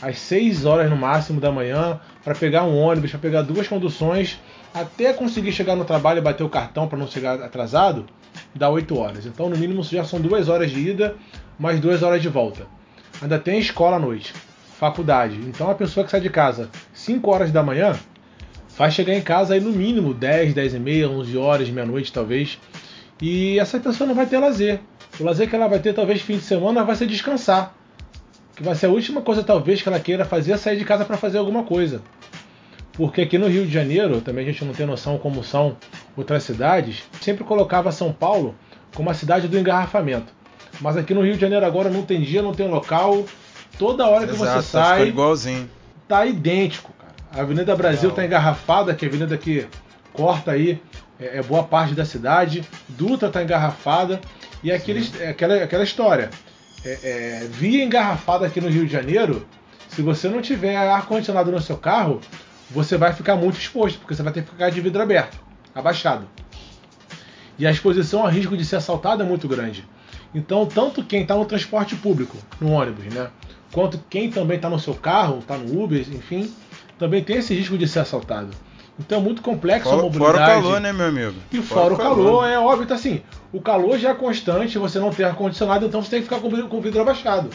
às 0.01 0.19
6 0.19 0.65
horas 0.65 0.89
no 0.89 0.97
máximo 0.97 1.41
da 1.41 1.53
manhã 1.53 2.01
para 2.25 2.35
pegar 2.35 2.65
um 2.65 2.77
ônibus, 2.77 3.11
para 3.11 3.21
pegar 3.21 3.43
duas 3.43 3.69
conduções, 3.69 4.41
até 4.73 5.13
conseguir 5.13 5.53
chegar 5.53 5.77
no 5.77 5.85
trabalho 5.85 6.19
e 6.19 6.23
bater 6.23 6.45
o 6.45 6.49
cartão 6.49 6.89
para 6.89 6.99
não 6.99 7.07
chegar 7.07 7.41
atrasado, 7.41 8.07
dá 8.55 8.69
8 8.69 8.99
horas. 8.99 9.27
Então, 9.27 9.49
no 9.49 9.57
mínimo, 9.57 9.83
já 9.83 10.05
são 10.05 10.21
duas 10.21 10.49
horas 10.49 10.71
de 10.71 10.81
ida, 10.91 11.17
mais 11.59 11.81
duas 11.81 12.03
horas 12.03 12.23
de 12.23 12.29
volta. 12.29 12.67
Ainda 13.21 13.39
tem 13.39 13.59
escola 13.59 13.97
à 13.97 13.99
noite, 13.99 14.33
faculdade. 14.79 15.37
Então, 15.47 15.71
a 15.71 15.75
pessoa 15.75 16.05
que 16.05 16.11
sai 16.11 16.21
de 16.21 16.31
casa 16.31 16.71
5 16.93 17.31
horas 17.31 17.51
da 17.51 17.63
manhã 17.63 17.99
vai 18.77 18.91
chegar 18.91 19.15
em 19.15 19.21
casa 19.21 19.55
aí 19.55 19.61
no 19.61 19.73
mínimo 19.73 20.15
10, 20.15 20.55
10 20.55 20.75
e 20.75 20.79
meia, 20.79 21.09
11 21.11 21.37
horas, 21.37 21.69
meia-noite 21.69 22.13
talvez. 22.13 22.59
E 23.21 23.59
essa 23.59 23.81
pessoa 23.81 24.07
não 24.07 24.15
vai 24.15 24.27
ter 24.27 24.39
lazer. 24.39 24.81
O 25.19 25.25
lazer 25.25 25.49
que 25.49 25.57
ela 25.57 25.67
vai 25.67 25.81
ter 25.81 25.93
talvez 25.93 26.23
fim 26.23 26.37
de 26.37 26.45
semana 26.45 26.85
vai 26.85 26.95
ser 26.95 27.07
descansar. 27.07 27.75
Que 28.55 28.63
vai 28.63 28.77
ser 28.77 28.87
a 28.87 28.91
última 28.91 29.21
coisa 29.21 29.43
talvez 29.43 29.83
que 29.83 29.89
ela 29.89 29.99
queira 29.99 30.25
fazer 30.25 30.53
é 30.53 30.57
sair 30.57 30.79
de 30.79 30.85
casa 30.85 31.05
para 31.05 31.17
fazer 31.17 31.39
alguma 31.39 31.65
coisa. 31.65 32.01
Porque 32.93 33.23
aqui 33.23 33.39
no 33.39 33.49
Rio 33.49 33.67
de 33.67 33.73
Janeiro, 33.73 34.21
também 34.21 34.45
a 34.45 34.53
gente 34.53 34.65
não 34.65 34.73
tem 34.73 34.87
noção 34.87 35.19
como 35.19 35.43
são 35.43 35.77
outras 36.17 36.43
cidades, 36.43 37.05
sempre 37.21 37.45
colocava 37.45 37.93
São 37.93 38.13
Paulo 38.13 38.55
como 38.95 39.11
a 39.11 39.15
cidade 39.15 39.47
do 39.47 39.59
engarrafamento. 39.59 40.38
Mas 40.81 40.97
aqui 40.97 41.13
no 41.13 41.23
Rio 41.23 41.35
de 41.35 41.41
Janeiro 41.41 41.67
agora 41.67 41.91
não 41.91 42.03
tem 42.03 42.21
dia, 42.21 42.43
não 42.43 42.55
tem 42.55 42.69
local. 42.69 43.25
Toda 43.79 44.07
hora 44.07 44.27
que 44.27 44.35
Exato, 44.35 44.63
você 44.63 44.67
ficou 44.67 44.83
sai, 44.83 45.09
igualzinho. 45.09 45.71
tá 46.07 46.27
idêntico, 46.27 46.93
cara. 46.99 47.15
A 47.33 47.43
Avenida 47.43 47.75
Brasil 47.77 48.09
Não. 48.09 48.17
tá 48.17 48.25
engarrafada, 48.25 48.95
que 48.95 49.05
é 49.05 49.09
a 49.09 49.11
avenida 49.11 49.37
que 49.37 49.67
corta 50.13 50.53
aí 50.53 50.81
é, 51.21 51.39
é 51.39 51.43
boa 51.43 51.63
parte 51.63 51.95
da 51.95 52.05
cidade. 52.05 52.65
Dutra 52.89 53.29
tá 53.29 53.43
engarrafada. 53.43 54.21
E 54.63 54.73
aqueles, 54.73 55.13
é 55.21 55.29
aquela, 55.29 55.57
aquela 55.63 55.85
história. 55.85 56.31
É, 56.85 56.99
é, 57.43 57.49
via 57.51 57.85
engarrafada 57.85 58.47
aqui 58.47 58.61
no 58.61 58.69
Rio 58.69 58.87
de 58.87 58.93
Janeiro, 58.93 59.47
se 59.89 60.01
você 60.03 60.29
não 60.29 60.41
tiver 60.41 60.77
ar-condicionado 60.77 61.51
no 61.51 61.61
seu 61.61 61.77
carro, 61.77 62.21
você 62.71 62.97
vai 62.97 63.13
ficar 63.13 63.37
muito 63.37 63.59
exposto, 63.59 63.99
porque 63.99 64.15
você 64.15 64.23
vai 64.23 64.33
ter 64.33 64.43
que 64.43 64.51
ficar 64.51 64.71
de 64.71 64.81
vidro 64.81 65.03
aberto, 65.03 65.39
abaixado. 65.75 66.29
E 67.59 67.67
a 67.67 67.71
exposição 67.71 68.25
a 68.25 68.31
risco 68.31 68.57
de 68.57 68.65
ser 68.65 68.77
assaltado 68.77 69.23
é 69.23 69.27
muito 69.27 69.49
grande. 69.49 69.85
Então, 70.35 70.67
tanto 70.67 71.03
quem 71.03 71.23
está 71.23 71.35
no 71.35 71.45
transporte 71.45 71.97
público, 71.97 72.37
no 72.61 72.71
ônibus, 72.73 73.05
né? 73.07 73.29
Quanto 73.73 73.99
quem 74.11 74.31
também 74.31 74.57
está 74.57 74.69
no 74.69 74.79
seu 74.79 74.95
carro, 74.95 75.39
está 75.39 75.57
no 75.57 75.83
Uber, 75.83 76.01
enfim, 76.13 76.53
também 76.99 77.23
tem 77.25 77.37
esse 77.37 77.55
risco 77.55 77.77
de 77.79 77.87
ser 77.89 78.01
assaltado. 78.01 78.51
Então 78.99 79.19
é 79.19 79.21
muito 79.23 79.43
complexo 79.43 79.89
a 79.89 79.93
Fora, 79.93 80.03
mobilidade. 80.03 80.37
fora 80.45 80.59
o 80.59 80.63
calor, 80.63 80.81
né, 80.81 80.93
meu 80.93 81.07
amigo? 81.07 81.35
E 81.53 81.63
fora, 81.63 81.95
o 81.95 81.97
calor, 81.97 82.47
é 82.49 82.59
óbvio, 82.59 82.87
tá 82.87 82.95
assim, 82.97 83.23
o 83.53 83.61
calor 83.61 83.99
já 83.99 84.11
é 84.11 84.15
constante, 84.15 84.77
você 84.77 84.99
não 84.99 85.11
tem 85.11 85.25
ar-condicionado, 85.25 85.87
então 85.87 86.03
você 86.03 86.11
tem 86.11 86.19
que 86.21 86.25
ficar 86.25 86.41
com 86.41 86.49
o 86.49 86.51
vidro- 86.51 86.69
com 86.69 86.79
o 86.79 86.81
vidro 86.81 87.01
abaixado. 87.01 87.49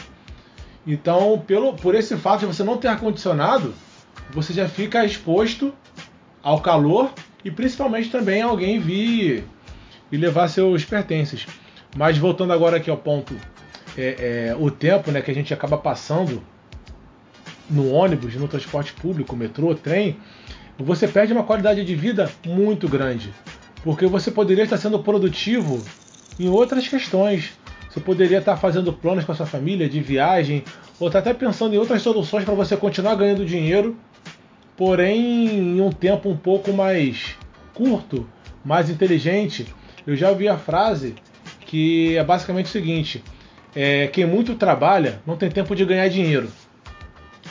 Então, 0.86 1.42
pelo, 1.46 1.74
por 1.74 1.94
esse 1.94 2.16
fato 2.16 2.40
de 2.40 2.46
você 2.46 2.62
não 2.64 2.76
ter 2.76 2.88
ar-condicionado, 2.88 3.74
você 4.32 4.52
já 4.52 4.68
fica 4.68 5.04
exposto 5.04 5.72
ao 6.42 6.60
calor 6.60 7.10
e 7.44 7.50
principalmente 7.50 8.10
também 8.10 8.42
a 8.42 8.46
alguém 8.46 8.78
vir 8.78 9.44
e 10.10 10.16
levar 10.16 10.48
seus 10.48 10.84
pertences. 10.84 11.46
Mas 11.94 12.18
voltando 12.18 12.52
agora 12.52 12.78
aqui 12.78 12.90
ao 12.90 12.96
ponto, 12.96 13.34
é, 13.96 14.48
é, 14.50 14.56
o 14.58 14.70
tempo 14.70 15.10
né, 15.10 15.22
que 15.22 15.30
a 15.30 15.34
gente 15.34 15.54
acaba 15.54 15.78
passando 15.78 16.42
no 17.70 17.90
ônibus, 17.90 18.34
no 18.34 18.48
transporte 18.48 18.92
público, 18.92 19.36
metrô, 19.36 19.74
trem, 19.74 20.16
você 20.78 21.06
perde 21.06 21.32
uma 21.32 21.44
qualidade 21.44 21.84
de 21.84 21.94
vida 21.94 22.30
muito 22.44 22.88
grande. 22.88 23.32
Porque 23.82 24.06
você 24.06 24.30
poderia 24.30 24.64
estar 24.64 24.76
sendo 24.76 24.98
produtivo 24.98 25.82
em 26.38 26.48
outras 26.48 26.88
questões. 26.88 27.52
Você 27.88 28.00
poderia 28.00 28.38
estar 28.38 28.56
fazendo 28.56 28.92
planos 28.92 29.24
para 29.24 29.36
sua 29.36 29.46
família 29.46 29.88
de 29.88 30.00
viagem, 30.00 30.64
ou 30.98 31.06
estar 31.06 31.20
até 31.20 31.32
pensando 31.32 31.74
em 31.74 31.78
outras 31.78 32.02
soluções 32.02 32.44
para 32.44 32.54
você 32.54 32.76
continuar 32.76 33.14
ganhando 33.14 33.46
dinheiro, 33.46 33.96
porém 34.76 35.46
em 35.46 35.80
um 35.80 35.90
tempo 35.90 36.28
um 36.28 36.36
pouco 36.36 36.72
mais 36.72 37.36
curto, 37.72 38.28
mais 38.64 38.90
inteligente. 38.90 39.66
Eu 40.04 40.16
já 40.16 40.28
ouvi 40.30 40.48
a 40.48 40.58
frase 40.58 41.14
que 41.66 42.16
é 42.16 42.24
basicamente 42.24 42.66
o 42.66 42.68
seguinte: 42.68 43.22
é, 43.74 44.06
quem 44.08 44.24
muito 44.24 44.54
trabalha 44.54 45.20
não 45.26 45.36
tem 45.36 45.50
tempo 45.50 45.74
de 45.74 45.84
ganhar 45.84 46.08
dinheiro. 46.08 46.48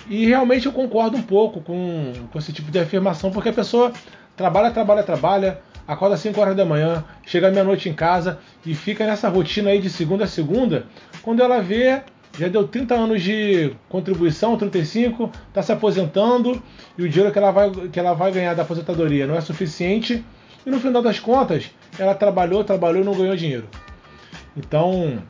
E 0.10 0.26
realmente 0.26 0.66
eu 0.66 0.72
concordo 0.72 1.18
um 1.18 1.22
pouco 1.22 1.62
com, 1.62 2.12
com 2.32 2.40
esse 2.40 2.52
tipo 2.52 2.72
de 2.72 2.80
afirmação, 2.80 3.32
porque 3.32 3.50
a 3.50 3.54
pessoa 3.54 3.94
trabalha, 4.36 4.72
trabalha, 4.72 5.04
trabalha, 5.04 5.60
acorda 5.88 6.16
às 6.16 6.22
5 6.22 6.40
horas 6.40 6.56
da 6.56 6.66
manhã, 6.66 7.04
chega 7.26 7.52
meia-noite 7.52 7.90
em 7.90 7.94
casa 7.94 8.40
e 8.66 8.74
fica 8.74 9.06
nessa 9.06 9.30
rotina 9.30 9.70
aí 9.70 9.80
de 9.80 9.90
segunda 9.90 10.26
a 10.26 10.28
segunda. 10.28 10.88
Quando 11.22 11.42
ela 11.42 11.62
vê, 11.62 12.02
já 12.38 12.48
deu 12.48 12.68
30 12.68 12.96
anos 12.96 13.22
de 13.22 13.74
contribuição, 13.88 14.58
35, 14.58 15.32
está 15.48 15.62
se 15.62 15.72
aposentando 15.72 16.62
e 16.98 17.04
o 17.04 17.10
dinheiro 17.10 17.32
que 17.32 17.38
ela, 17.38 17.52
vai, 17.52 17.70
que 17.70 18.00
ela 18.00 18.14
vai 18.14 18.32
ganhar 18.32 18.54
da 18.54 18.64
aposentadoria 18.64 19.28
não 19.28 19.36
é 19.36 19.42
suficiente. 19.42 20.24
E 20.66 20.70
no 20.70 20.80
final 20.80 21.02
das 21.02 21.20
contas, 21.20 21.72
ela 22.00 22.16
trabalhou, 22.16 22.64
trabalhou 22.64 23.02
e 23.02 23.06
não 23.06 23.14
ganhou 23.14 23.36
dinheiro. 23.36 23.68
Então, 24.56 25.22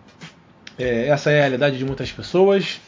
é, 0.77 1.07
essa 1.07 1.31
é 1.31 1.39
a 1.39 1.41
realidade 1.41 1.77
de 1.77 1.85
muitas 1.85 2.11
pessoas. 2.11 2.81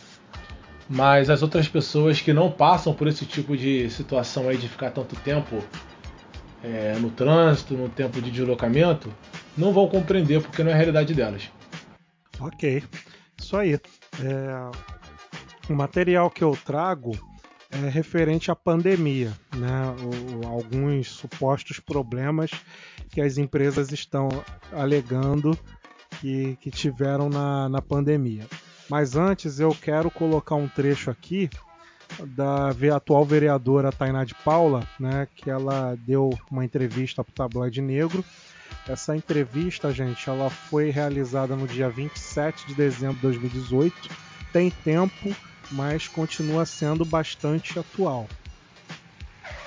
Mas 0.87 1.29
as 1.29 1.41
outras 1.41 1.67
pessoas 1.67 2.21
que 2.21 2.31
não 2.31 2.51
passam 2.51 2.93
por 2.93 3.07
esse 3.07 3.25
tipo 3.25 3.57
de 3.57 3.89
situação 3.89 4.47
aí 4.47 4.57
de 4.57 4.69
ficar 4.69 4.91
tanto 4.91 5.15
tempo 5.15 5.63
é, 6.63 6.95
no 6.99 7.09
trânsito, 7.09 7.73
no 7.73 7.89
tempo 7.89 8.21
de 8.21 8.29
deslocamento, 8.29 9.11
não 9.57 9.73
vão 9.73 9.87
compreender 9.87 10.41
porque 10.41 10.63
não 10.63 10.69
é 10.69 10.73
a 10.73 10.77
realidade 10.77 11.13
delas. 11.13 11.49
Ok, 12.39 12.83
isso 13.39 13.57
aí. 13.57 13.73
É, 13.73 13.79
o 15.67 15.73
material 15.73 16.29
que 16.29 16.43
eu 16.43 16.55
trago 16.65 17.17
é 17.71 17.89
referente 17.89 18.51
à 18.51 18.55
pandemia, 18.55 19.33
né? 19.55 19.95
Alguns 20.45 21.09
supostos 21.09 21.79
problemas 21.79 22.51
que 23.09 23.21
as 23.21 23.37
empresas 23.37 23.91
estão 23.91 24.29
alegando 24.71 25.57
que, 26.19 26.57
que 26.61 26.71
tiveram 26.71 27.29
na, 27.29 27.69
na 27.69 27.81
pandemia. 27.81 28.45
Mas 28.89 29.15
antes 29.15 29.59
eu 29.59 29.75
quero 29.75 30.11
colocar 30.11 30.55
um 30.55 30.67
trecho 30.67 31.09
aqui 31.09 31.49
da 32.23 32.69
atual 32.95 33.25
vereadora 33.25 33.91
Tainá 33.91 34.23
de 34.23 34.35
Paula, 34.35 34.87
né, 34.99 35.27
que 35.35 35.49
ela 35.49 35.97
deu 36.05 36.29
uma 36.51 36.63
entrevista 36.63 37.23
para 37.23 37.31
o 37.31 37.35
Tabloide 37.35 37.81
Negro. 37.81 38.23
Essa 38.87 39.15
entrevista, 39.15 39.91
gente, 39.91 40.29
ela 40.29 40.49
foi 40.49 40.91
realizada 40.91 41.55
no 41.55 41.67
dia 41.67 41.89
27 41.89 42.67
de 42.67 42.75
dezembro 42.75 43.15
de 43.15 43.21
2018. 43.21 44.09
Tem 44.53 44.69
tempo, 44.69 45.35
mas 45.71 46.07
continua 46.07 46.65
sendo 46.65 47.03
bastante 47.03 47.79
atual. 47.79 48.27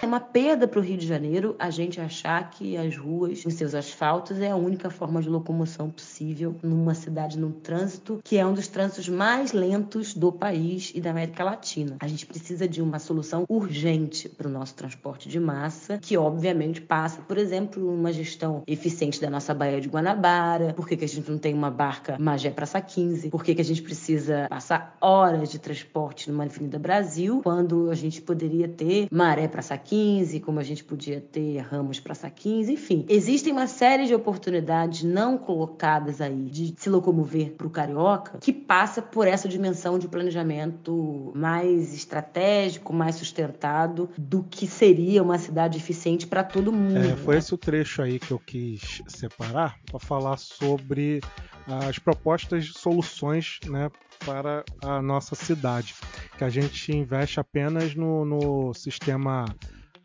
É 0.00 0.07
uma 0.07 0.21
perda 0.21 0.69
para 0.69 0.78
o 0.78 0.83
Rio 0.83 0.97
de 0.97 1.05
Janeiro 1.05 1.57
a 1.59 1.71
gente 1.71 2.00
achar 2.00 2.50
que 2.50 2.76
as 2.76 2.97
ruas, 2.97 3.45
os 3.45 3.55
seus 3.55 3.75
asfaltos, 3.75 4.38
é 4.38 4.49
a 4.49 4.55
única 4.55 4.90
forma 4.90 5.21
de 5.21 5.28
locomoção 5.28 5.90
possível 5.90 6.55
numa 6.62 6.95
cidade, 6.95 7.37
num 7.37 7.50
trânsito 7.50 8.21
que 8.23 8.38
é 8.38 8.47
um 8.47 8.55
dos 8.55 8.69
trânsitos 8.69 9.09
mais 9.09 9.52
lentos 9.52 10.14
do 10.14 10.31
país 10.31 10.93
e 10.95 11.00
da 11.00 11.11
América 11.11 11.43
Latina. 11.43 11.97
A 11.99 12.07
gente 12.07 12.26
precisa 12.26 12.69
de 12.69 12.81
uma 12.81 13.00
solução 13.00 13.45
urgente 13.49 14.28
para 14.28 14.47
o 14.47 14.50
nosso 14.50 14.76
transporte 14.76 15.28
de 15.28 15.40
massa, 15.40 15.99
que 15.99 16.17
obviamente 16.17 16.81
passa, 16.81 17.21
por 17.23 17.37
exemplo, 17.37 17.93
uma 17.93 18.12
gestão 18.12 18.62
eficiente 18.69 19.21
da 19.21 19.28
nossa 19.28 19.52
Baía 19.52 19.81
de 19.81 19.88
Guanabara. 19.88 20.75
Por 20.75 20.87
que, 20.87 20.97
que 20.97 21.05
a 21.05 21.09
gente 21.09 21.28
não 21.28 21.38
tem 21.38 21.52
uma 21.52 21.73
barca 21.73 22.17
Magé 22.21 22.50
Praça 22.50 22.81
15? 22.81 23.31
Por 23.31 23.43
que, 23.43 23.52
que 23.52 23.61
a 23.61 23.64
gente 23.64 23.83
precisa 23.83 24.47
passar 24.49 24.97
horas 25.00 25.50
de 25.50 25.59
transporte 25.59 26.31
numa 26.31 26.45
Avenida 26.45 26.78
Brasil 26.78 27.40
quando 27.43 27.90
a 27.90 27.97
gente 27.97 28.23
poderia 28.23 28.69
ter 28.69 29.09
Maré 29.11 29.49
Praça 29.49 29.76
15? 29.76 29.88
15, 29.88 30.40
como 30.40 30.61
a 30.61 30.62
gente 30.62 30.85
podia 30.85 31.18
ter 31.18 31.61
Ramos 31.61 31.99
Praça 31.99 32.28
15, 32.28 32.71
enfim. 32.71 33.07
Existem 33.09 33.52
uma 33.52 33.66
série 33.66 34.07
de 34.07 34.14
oportunidades 34.14 35.02
não 35.02 35.38
colocadas 35.38 36.21
aí 36.21 36.45
de 36.45 36.75
se 36.76 36.90
locomover 36.90 37.52
para 37.52 37.66
o 37.66 37.71
carioca 37.71 38.37
que 38.38 38.52
passa 38.52 39.00
por 39.00 39.26
essa 39.26 39.49
dimensão 39.49 39.99
de 39.99 40.07
planejamento 40.07 41.33
mais 41.35 41.95
estratégico, 41.95 42.92
mais 42.92 43.14
sustentado 43.14 44.11
do 44.18 44.42
que 44.42 44.66
seria 44.66 45.23
uma 45.23 45.38
cidade 45.38 45.78
eficiente 45.78 46.26
para 46.26 46.45
todo 46.45 46.71
mundo. 46.71 46.99
É, 46.99 47.16
foi 47.16 47.35
né? 47.35 47.38
esse 47.38 47.54
o 47.54 47.59
trecho 47.59 48.02
aí 48.02 48.18
que 48.18 48.30
eu 48.30 48.38
quis 48.38 49.00
separar 49.09 49.78
para 49.87 49.99
falar 49.99 50.37
sobre 50.37 51.21
as 51.66 51.99
propostas 51.99 52.66
de 52.66 52.78
soluções 52.78 53.59
né, 53.66 53.90
para 54.25 54.64
a 54.83 55.00
nossa 55.00 55.35
cidade, 55.35 55.95
que 56.37 56.45
a 56.45 56.50
gente 56.50 56.95
investe 56.95 57.40
apenas 57.40 57.95
no, 57.95 58.25
no 58.25 58.75
sistema 58.75 59.47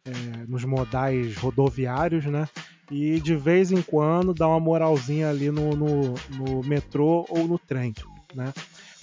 é, 0.05 0.12
nos 0.48 0.65
modais 0.65 1.36
rodoviários, 1.38 2.25
né? 2.25 2.48
E 2.91 3.19
de 3.19 3.36
vez 3.36 3.72
em 3.72 3.81
quando 3.81 4.33
dá 4.33 4.48
uma 4.48 4.60
moralzinha 4.60 5.29
ali 5.29 5.50
no, 5.50 5.72
no, 5.75 6.13
no 6.29 6.63
metrô 6.63 7.25
ou 7.29 7.48
no 7.48 7.57
trem, 7.57 7.93
né? 8.36 8.53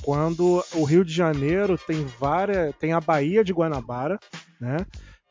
Quando 0.03 0.65
o 0.75 0.85
Rio 0.85 1.05
de 1.05 1.13
Janeiro 1.13 1.79
tem 1.79 2.05
várias, 2.19 2.75
tem 2.77 2.93
a 2.93 3.01
Baía 3.01 3.43
de 3.43 3.53
Guanabara, 3.53 4.19
né? 4.61 4.79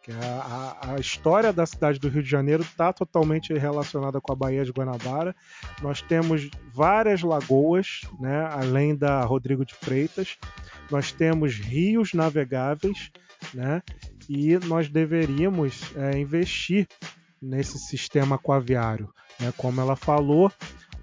Que 0.04 0.12
é 0.12 0.16
a, 0.16 0.78
a, 0.82 0.96
a 0.96 1.00
história 1.00 1.52
da 1.52 1.66
cidade 1.66 2.00
do 2.00 2.10
Rio 2.10 2.24
de 2.24 2.30
Janeiro 2.30 2.64
está 2.64 2.92
totalmente 2.92 3.54
relacionada 3.54 4.20
com 4.20 4.32
a 4.32 4.36
Baía 4.36 4.66
de 4.66 4.72
Guanabara. 4.72 5.36
Nós 5.82 6.02
temos 6.02 6.50
várias 6.74 7.22
lagoas, 7.22 8.02
né? 8.20 8.48
Além 8.52 8.96
da 8.96 9.22
Rodrigo 9.24 9.66
de 9.66 9.76
Freitas, 9.76 10.38
nós 10.90 11.12
temos 11.12 11.56
rios 11.56 12.14
navegáveis, 12.14 13.12
né? 13.54 13.82
E 14.30 14.60
nós 14.60 14.88
deveríamos 14.88 15.92
é, 15.96 16.20
investir 16.20 16.88
nesse 17.42 17.80
sistema 17.80 18.36
aquaviário. 18.36 19.12
Né? 19.40 19.52
Como 19.58 19.82
ela 19.82 19.96
falou, 19.96 20.52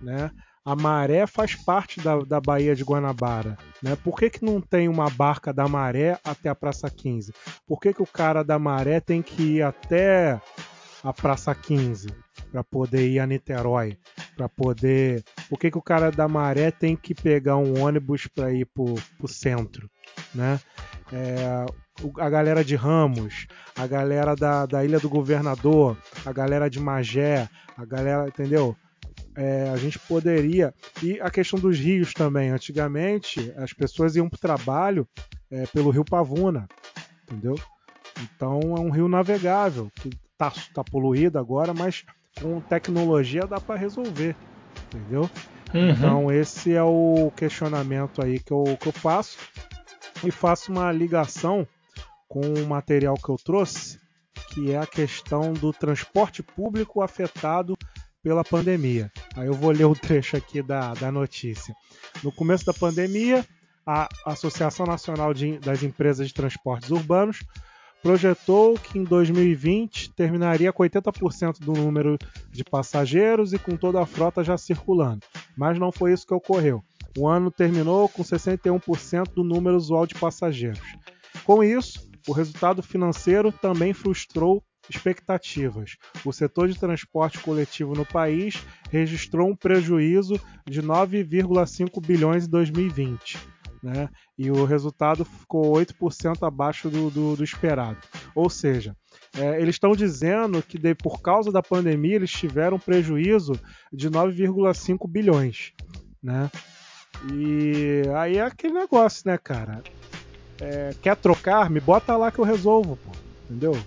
né? 0.00 0.30
a 0.64 0.76
maré 0.76 1.26
faz 1.26 1.56
parte 1.56 2.00
da, 2.00 2.18
da 2.20 2.40
Baía 2.40 2.74
de 2.74 2.84
Guanabara. 2.84 3.58
Né? 3.82 3.96
Por 3.96 4.16
que, 4.16 4.30
que 4.30 4.44
não 4.44 4.60
tem 4.60 4.88
uma 4.88 5.10
barca 5.10 5.52
da 5.52 5.66
maré 5.66 6.20
até 6.24 6.48
a 6.48 6.54
Praça 6.54 6.88
15? 6.88 7.32
Por 7.66 7.80
que, 7.80 7.92
que 7.92 8.02
o 8.02 8.06
cara 8.06 8.44
da 8.44 8.58
maré 8.58 9.00
tem 9.00 9.20
que 9.22 9.56
ir 9.56 9.62
até 9.62 10.40
a 11.02 11.12
Praça 11.12 11.52
15 11.52 12.08
para 12.52 12.62
poder 12.62 13.08
ir 13.08 13.18
a 13.18 13.26
Niterói? 13.26 13.98
Para 14.36 14.48
poder. 14.48 15.24
Por 15.48 15.58
que, 15.58 15.70
que 15.70 15.78
o 15.78 15.82
cara 15.82 16.10
da 16.10 16.28
maré 16.28 16.70
tem 16.70 16.94
que 16.94 17.14
pegar 17.14 17.56
um 17.56 17.80
ônibus 17.82 18.26
para 18.26 18.52
ir 18.52 18.66
para 18.66 18.84
o 19.22 19.28
centro? 19.28 19.88
Né? 20.34 20.60
É, 21.12 21.66
a 22.18 22.28
galera 22.28 22.64
de 22.64 22.76
Ramos, 22.76 23.46
a 23.76 23.86
galera 23.86 24.34
da, 24.34 24.66
da 24.66 24.84
Ilha 24.84 24.98
do 24.98 25.08
Governador, 25.08 25.96
a 26.24 26.32
galera 26.32 26.68
de 26.68 26.80
Magé, 26.80 27.48
a 27.76 27.84
galera, 27.84 28.28
entendeu? 28.28 28.76
É, 29.34 29.70
a 29.70 29.76
gente 29.76 29.98
poderia. 29.98 30.74
E 31.02 31.20
a 31.20 31.30
questão 31.30 31.58
dos 31.58 31.78
rios 31.78 32.14
também. 32.14 32.50
Antigamente, 32.50 33.52
as 33.56 33.72
pessoas 33.72 34.16
iam 34.16 34.28
para 34.28 34.36
o 34.36 34.40
trabalho 34.40 35.06
é, 35.50 35.66
pelo 35.66 35.90
rio 35.90 36.04
Pavuna, 36.04 36.66
entendeu? 37.24 37.54
Então 38.22 38.60
é 38.76 38.80
um 38.80 38.90
rio 38.90 39.08
navegável, 39.08 39.90
que 39.94 40.10
está 40.32 40.50
tá 40.74 40.84
poluído 40.84 41.38
agora, 41.38 41.74
mas 41.74 42.04
com 42.40 42.60
tecnologia 42.60 43.46
dá 43.46 43.60
para 43.60 43.78
resolver, 43.78 44.34
entendeu? 44.86 45.30
Uhum. 45.74 45.90
Então 45.90 46.32
esse 46.32 46.74
é 46.74 46.82
o 46.82 47.30
questionamento 47.36 48.22
aí 48.22 48.38
que 48.38 48.52
eu, 48.52 48.64
que 48.80 48.88
eu 48.88 48.92
faço 48.92 49.38
e 50.24 50.30
faço 50.30 50.72
uma 50.72 50.90
ligação 50.92 51.66
com 52.28 52.40
o 52.40 52.66
material 52.66 53.14
que 53.14 53.28
eu 53.28 53.36
trouxe, 53.36 53.98
que 54.52 54.72
é 54.72 54.78
a 54.78 54.86
questão 54.86 55.52
do 55.52 55.72
transporte 55.72 56.42
público 56.42 57.02
afetado 57.02 57.76
pela 58.22 58.44
pandemia. 58.44 59.10
Aí 59.36 59.46
eu 59.46 59.54
vou 59.54 59.70
ler 59.70 59.84
o 59.84 59.94
trecho 59.94 60.36
aqui 60.36 60.62
da, 60.62 60.94
da 60.94 61.12
notícia. 61.12 61.74
No 62.24 62.32
começo 62.32 62.66
da 62.66 62.74
pandemia, 62.74 63.46
a 63.86 64.08
Associação 64.24 64.84
Nacional 64.84 65.32
de, 65.32 65.58
das 65.58 65.82
Empresas 65.82 66.26
de 66.26 66.34
Transportes 66.34 66.90
Urbanos 66.90 67.44
projetou 68.02 68.74
que 68.74 68.98
em 68.98 69.04
2020 69.04 70.12
terminaria 70.12 70.72
com 70.72 70.82
80% 70.82 71.60
do 71.60 71.72
número 71.72 72.18
de 72.50 72.64
passageiros 72.64 73.52
e 73.52 73.58
com 73.58 73.76
toda 73.76 74.00
a 74.00 74.06
frota 74.06 74.42
já 74.42 74.58
circulando. 74.58 75.24
Mas 75.56 75.78
não 75.78 75.92
foi 75.92 76.12
isso 76.12 76.26
que 76.26 76.34
ocorreu. 76.34 76.82
O 77.16 77.26
ano 77.26 77.50
terminou 77.50 78.08
com 78.08 78.22
61% 78.22 79.32
do 79.34 79.42
número 79.42 79.76
usual 79.76 80.06
de 80.06 80.14
passageiros. 80.14 80.80
Com 81.44 81.62
isso, 81.62 82.08
o 82.26 82.32
resultado 82.32 82.82
financeiro 82.82 83.52
também 83.52 83.92
frustrou 83.92 84.62
expectativas. 84.88 85.96
O 86.24 86.32
setor 86.32 86.68
de 86.68 86.78
transporte 86.78 87.38
coletivo 87.38 87.94
no 87.94 88.04
país 88.04 88.62
registrou 88.90 89.48
um 89.48 89.56
prejuízo 89.56 90.40
de 90.66 90.82
9,5 90.82 92.04
bilhões 92.04 92.46
em 92.46 92.50
2020. 92.50 93.38
Né? 93.82 94.08
E 94.36 94.50
o 94.50 94.64
resultado 94.64 95.24
ficou 95.24 95.76
8% 95.76 96.46
abaixo 96.46 96.90
do, 96.90 97.10
do, 97.10 97.36
do, 97.36 97.44
esperado. 97.44 97.98
Ou 98.34 98.50
seja, 98.50 98.96
é, 99.36 99.60
eles 99.60 99.76
estão 99.76 99.92
dizendo 99.92 100.62
que 100.62 100.78
de, 100.78 100.94
por 100.94 101.20
causa 101.20 101.52
da 101.52 101.62
pandemia 101.62 102.16
eles 102.16 102.32
tiveram 102.32 102.76
um 102.76 102.80
prejuízo 102.80 103.52
de 103.92 104.10
9,5 104.10 105.08
bilhões. 105.08 105.72
Né? 106.22 106.50
E 107.32 108.02
aí 108.16 108.38
é 108.38 108.42
aquele 108.42 108.74
negócio, 108.74 109.22
né, 109.26 109.38
cara? 109.38 109.82
É, 110.60 110.94
quer 111.02 111.16
trocar? 111.16 111.70
Me 111.70 111.80
bota 111.80 112.16
lá 112.16 112.30
que 112.30 112.38
eu 112.38 112.44
resolvo, 112.44 112.98
pô. 113.04 113.12
Entendeu? 113.44 113.78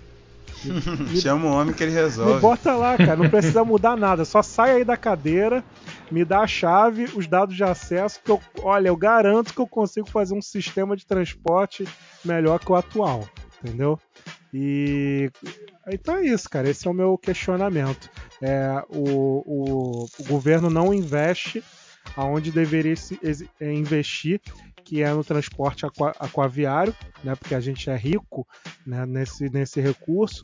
Me, 1.10 1.20
Chama 1.20 1.46
o 1.46 1.52
homem 1.52 1.74
que 1.74 1.82
ele 1.82 1.92
resolve. 1.92 2.34
Me 2.34 2.40
bota 2.40 2.74
lá, 2.74 2.96
cara. 2.96 3.16
Não 3.16 3.30
precisa 3.30 3.64
mudar 3.64 3.96
nada. 3.96 4.24
Só 4.24 4.42
sai 4.42 4.72
aí 4.72 4.84
da 4.84 4.96
cadeira, 4.96 5.64
me 6.10 6.24
dá 6.24 6.40
a 6.40 6.46
chave, 6.46 7.04
os 7.14 7.26
dados 7.26 7.56
de 7.56 7.64
acesso, 7.64 8.20
que 8.22 8.30
eu, 8.30 8.40
olha, 8.62 8.88
eu 8.88 8.96
garanto 8.96 9.54
que 9.54 9.60
eu 9.60 9.66
consigo 9.66 10.08
fazer 10.08 10.34
um 10.34 10.42
sistema 10.42 10.96
de 10.96 11.06
transporte 11.06 11.86
melhor 12.24 12.58
que 12.58 12.70
o 12.70 12.74
atual. 12.74 13.26
Entendeu? 13.62 13.98
E 14.52 15.30
então 15.88 16.16
é 16.16 16.26
isso, 16.26 16.48
cara. 16.48 16.68
Esse 16.68 16.86
é 16.86 16.90
o 16.90 16.94
meu 16.94 17.16
questionamento. 17.16 18.10
É, 18.42 18.82
o, 18.88 19.42
o, 19.46 20.08
o 20.18 20.24
governo 20.24 20.68
não 20.70 20.92
investe 20.94 21.62
aonde 22.16 22.50
deveria 22.50 22.96
se, 22.96 23.18
é, 23.60 23.72
investir, 23.72 24.40
que 24.84 25.02
é 25.02 25.12
no 25.12 25.24
transporte 25.24 25.86
aqua, 25.86 26.14
aquaviário, 26.18 26.94
né, 27.22 27.34
porque 27.34 27.54
a 27.54 27.60
gente 27.60 27.88
é 27.88 27.96
rico 27.96 28.46
né, 28.86 29.06
nesse, 29.06 29.48
nesse 29.50 29.80
recurso, 29.80 30.42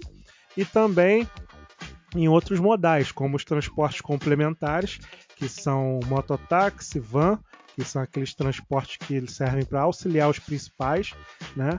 e 0.56 0.64
também 0.64 1.28
em 2.14 2.28
outros 2.28 2.60
modais, 2.60 3.12
como 3.12 3.36
os 3.36 3.44
transportes 3.44 4.00
complementares, 4.00 4.98
que 5.36 5.48
são 5.48 6.00
mototáxi, 6.06 6.98
van, 6.98 7.38
que 7.74 7.84
são 7.84 8.00
aqueles 8.00 8.34
transportes 8.34 8.96
que 8.96 9.30
servem 9.30 9.64
para 9.64 9.82
auxiliar 9.82 10.30
os 10.30 10.38
principais, 10.38 11.12
né? 11.54 11.78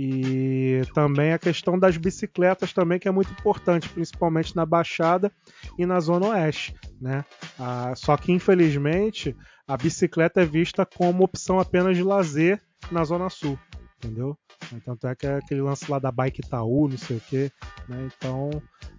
E 0.00 0.82
também 0.94 1.32
a 1.32 1.40
questão 1.40 1.76
das 1.76 1.96
bicicletas 1.96 2.72
também, 2.72 3.00
que 3.00 3.08
é 3.08 3.10
muito 3.10 3.32
importante, 3.32 3.88
principalmente 3.88 4.54
na 4.54 4.64
Baixada 4.64 5.32
e 5.76 5.84
na 5.84 5.98
Zona 5.98 6.28
Oeste. 6.28 6.72
Né? 7.00 7.24
Ah, 7.58 7.92
só 7.96 8.16
que, 8.16 8.30
infelizmente, 8.30 9.36
a 9.66 9.76
bicicleta 9.76 10.40
é 10.40 10.46
vista 10.46 10.86
como 10.86 11.24
opção 11.24 11.58
apenas 11.58 11.96
de 11.96 12.04
lazer 12.04 12.62
na 12.92 13.02
Zona 13.02 13.28
Sul. 13.28 13.58
Entendeu? 13.96 14.38
Tanto 14.84 15.08
é 15.08 15.16
que 15.16 15.26
é 15.26 15.38
aquele 15.38 15.62
lance 15.62 15.90
lá 15.90 15.98
da 15.98 16.12
Bike 16.12 16.42
Itaú, 16.46 16.86
não 16.88 16.96
sei 16.96 17.16
o 17.16 17.20
quê. 17.28 17.50
Né? 17.88 18.08
Então, 18.16 18.50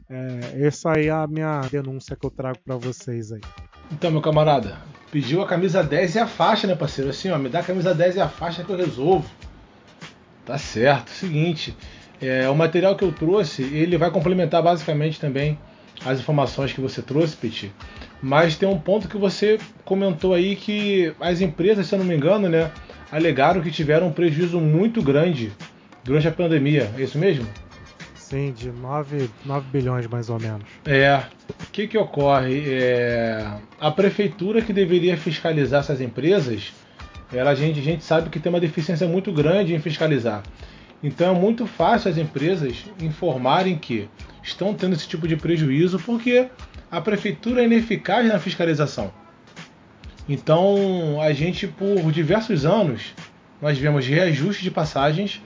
é, 0.09 0.65
essa 0.67 0.91
aí 0.97 1.07
é 1.07 1.11
a 1.11 1.25
minha 1.25 1.61
denúncia 1.71 2.17
que 2.17 2.25
eu 2.25 2.31
trago 2.31 2.59
para 2.59 2.75
vocês 2.75 3.31
aí. 3.31 3.39
Então, 3.89 4.11
meu 4.11 4.19
camarada, 4.19 4.77
pediu 5.09 5.41
a 5.41 5.47
camisa 5.47 5.81
10 5.81 6.15
e 6.15 6.19
a 6.19 6.27
faixa, 6.27 6.67
né, 6.67 6.75
parceiro? 6.75 7.09
Assim, 7.09 7.29
ó, 7.29 7.37
me 7.37 7.47
dá 7.47 7.59
a 7.59 7.63
camisa 7.63 7.95
10 7.95 8.17
e 8.17 8.19
a 8.19 8.27
faixa 8.27 8.65
que 8.65 8.69
eu 8.69 8.75
resolvo. 8.75 9.29
Tá 10.49 10.57
certo. 10.57 11.11
Seguinte, 11.11 11.77
é, 12.19 12.49
o 12.49 12.55
material 12.55 12.95
que 12.95 13.03
eu 13.03 13.11
trouxe, 13.11 13.61
ele 13.61 13.99
vai 13.99 14.09
complementar 14.09 14.63
basicamente 14.63 15.19
também 15.19 15.59
as 16.03 16.19
informações 16.19 16.73
que 16.73 16.81
você 16.81 17.03
trouxe, 17.03 17.37
Petit. 17.37 17.71
Mas 18.19 18.57
tem 18.57 18.67
um 18.67 18.79
ponto 18.79 19.07
que 19.07 19.15
você 19.15 19.59
comentou 19.85 20.33
aí 20.33 20.55
que 20.55 21.13
as 21.19 21.39
empresas, 21.39 21.85
se 21.85 21.93
eu 21.93 21.99
não 21.99 22.05
me 22.05 22.15
engano, 22.15 22.49
né, 22.49 22.71
alegaram 23.11 23.61
que 23.61 23.69
tiveram 23.69 24.07
um 24.07 24.11
prejuízo 24.11 24.59
muito 24.59 25.03
grande 25.03 25.51
durante 26.03 26.27
a 26.27 26.31
pandemia. 26.31 26.89
É 26.97 27.03
isso 27.03 27.19
mesmo? 27.19 27.47
Sim, 28.15 28.51
de 28.51 28.71
9, 28.71 29.29
9 29.45 29.67
bilhões 29.71 30.07
mais 30.07 30.31
ou 30.31 30.39
menos. 30.39 30.65
É. 30.83 31.21
O 31.61 31.71
que, 31.71 31.87
que 31.87 31.97
ocorre? 31.97 32.63
É, 32.73 33.47
a 33.79 33.91
prefeitura 33.91 34.63
que 34.63 34.73
deveria 34.73 35.15
fiscalizar 35.15 35.81
essas 35.81 36.01
empresas, 36.01 36.73
ela, 37.31 37.51
a, 37.51 37.55
gente, 37.55 37.79
a 37.79 37.83
gente 37.83 38.03
sabe 38.03 38.29
que 38.29 38.39
tem 38.39 38.51
uma 38.51 38.59
deficiência 38.59 39.07
muito 39.07 39.31
grande 39.31 39.73
em 39.73 39.79
fiscalizar. 39.79 40.43
Então 41.01 41.35
é 41.35 41.39
muito 41.39 41.65
fácil 41.65 42.09
as 42.09 42.17
empresas 42.17 42.85
informarem 43.01 43.77
que 43.77 44.09
estão 44.43 44.73
tendo 44.73 44.93
esse 44.93 45.07
tipo 45.07 45.27
de 45.27 45.35
prejuízo 45.37 45.99
porque 45.99 46.47
a 46.91 46.99
prefeitura 46.99 47.61
é 47.61 47.65
ineficaz 47.65 48.27
na 48.27 48.39
fiscalização. 48.39 49.11
Então 50.27 51.21
a 51.21 51.31
gente, 51.33 51.67
por 51.67 52.11
diversos 52.11 52.65
anos, 52.65 53.13
nós 53.61 53.77
vemos 53.77 54.05
reajuste 54.05 54.63
de 54.63 54.71
passagens 54.71 55.41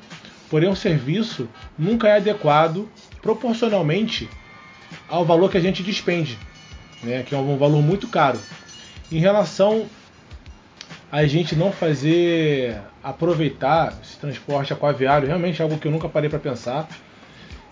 porém 0.54 0.70
o 0.70 0.76
serviço 0.76 1.50
nunca 1.76 2.08
é 2.08 2.18
adequado 2.18 2.88
proporcionalmente 3.24 4.30
ao 5.10 5.26
valor 5.26 5.50
que 5.50 5.58
a 5.58 5.60
gente 5.60 5.82
despende, 5.82 6.38
né, 7.02 7.24
que 7.24 7.34
é 7.34 7.38
um 7.40 7.58
valor 7.58 7.82
muito 7.82 8.08
caro. 8.08 8.40
Em 9.12 9.18
relação 9.18 9.88
a 11.14 11.28
gente 11.28 11.56
não 11.56 11.72
fazer 11.72 12.76
aproveitar 13.04 13.94
esse 14.02 14.18
transporte 14.18 14.74
aquaviário, 14.74 15.28
realmente 15.28 15.62
é 15.62 15.64
algo 15.64 15.78
que 15.78 15.88
eu 15.88 15.92
nunca 15.92 16.10
parei 16.10 16.28
para 16.28 16.40
pensar. 16.40 16.90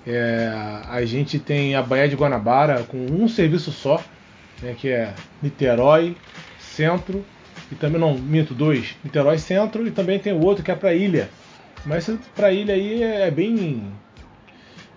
É, 0.05 0.53
a 0.87 1.03
gente 1.05 1.39
tem 1.39 1.73
a 1.73 1.81
Baía 1.81 2.07
de 2.07 2.15
Guanabara 2.15 2.83
com 2.83 2.97
um 2.97 3.27
serviço 3.27 3.71
só, 3.71 3.99
né, 4.61 4.75
que 4.77 4.89
é 4.89 5.15
Niterói, 5.41 6.15
Centro, 6.59 7.25
e 7.71 7.73
também 7.73 7.99
não, 7.99 8.15
minto, 8.15 8.53
dois, 8.53 8.95
Niterói 9.03 9.39
Centro, 9.39 9.87
e 9.87 9.89
também 9.89 10.19
tem 10.19 10.33
o 10.33 10.45
outro 10.45 10.63
que 10.63 10.69
é 10.69 10.75
para 10.75 10.93
Ilha, 10.93 11.27
mas 11.83 12.07
para 12.35 12.51
ilha 12.51 12.75
aí 12.75 13.01
é 13.01 13.31
bem 13.31 13.91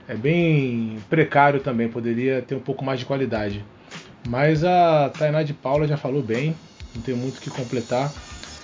é 0.06 0.14
bem 0.14 0.98
precário 1.08 1.60
também, 1.60 1.88
poderia 1.88 2.42
ter 2.42 2.54
um 2.54 2.60
pouco 2.60 2.84
mais 2.84 3.00
de 3.00 3.06
qualidade. 3.06 3.64
Mas 4.28 4.62
a 4.64 5.08
Tainá 5.08 5.42
de 5.42 5.54
Paula 5.54 5.88
já 5.88 5.96
falou 5.96 6.22
bem, 6.22 6.54
não 6.94 7.00
tem 7.00 7.14
muito 7.14 7.38
o 7.38 7.40
que 7.40 7.48
completar. 7.48 8.12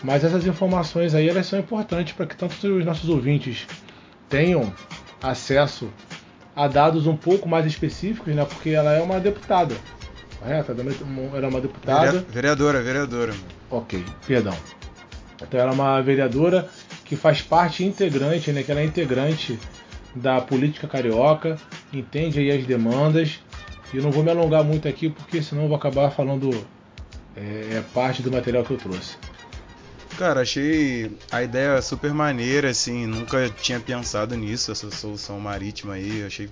Mas 0.02 0.24
essas 0.24 0.46
informações 0.46 1.14
aí 1.14 1.28
elas 1.28 1.46
são 1.46 1.58
importantes 1.58 2.14
para 2.14 2.26
que 2.26 2.36
tanto 2.36 2.54
os 2.66 2.84
nossos 2.84 3.08
ouvintes 3.08 3.66
tenham 4.28 4.72
acesso 5.22 5.90
a 6.56 6.66
dados 6.66 7.06
um 7.06 7.16
pouco 7.16 7.48
mais 7.48 7.66
específicos, 7.66 8.34
né? 8.34 8.44
Porque 8.44 8.70
ela 8.70 8.92
é 8.92 9.02
uma 9.02 9.20
deputada, 9.20 9.74
correto? 10.38 10.72
Ela 10.72 11.46
é 11.46 11.48
uma 11.48 11.60
deputada. 11.60 12.24
Vereadora, 12.28 12.82
vereadora. 12.82 13.34
Ok, 13.70 14.04
perdão. 14.26 14.54
Então 15.42 15.60
ela 15.60 15.70
é 15.70 15.74
uma 15.74 16.00
vereadora 16.00 16.68
que 17.04 17.16
faz 17.16 17.42
parte 17.42 17.84
integrante, 17.84 18.52
né, 18.52 18.62
que 18.62 18.70
ela 18.70 18.80
é 18.80 18.84
integrante 18.84 19.58
da 20.14 20.40
política 20.40 20.86
carioca, 20.86 21.56
entende 21.92 22.38
aí 22.38 22.50
as 22.50 22.64
demandas. 22.66 23.40
E 23.92 23.96
eu 23.96 24.02
não 24.02 24.10
vou 24.10 24.22
me 24.22 24.30
alongar 24.30 24.62
muito 24.62 24.86
aqui 24.86 25.10
porque 25.10 25.42
senão 25.42 25.62
eu 25.62 25.68
vou 25.68 25.76
acabar 25.76 26.10
falando 26.10 26.50
é, 27.36 27.76
é 27.78 27.84
parte 27.92 28.22
do 28.22 28.30
material 28.30 28.64
que 28.64 28.70
eu 28.70 28.76
trouxe. 28.76 29.16
Cara, 30.18 30.42
achei 30.42 31.16
a 31.31 31.42
ideia 31.42 31.81
super 31.81 32.12
maneira, 32.12 32.70
assim, 32.70 33.07
nunca 33.07 33.49
tinha 33.49 33.81
pensado 33.81 34.37
nisso, 34.37 34.70
essa 34.70 34.90
solução 34.90 35.40
marítima 35.40 35.94
aí, 35.94 36.25
achei 36.27 36.51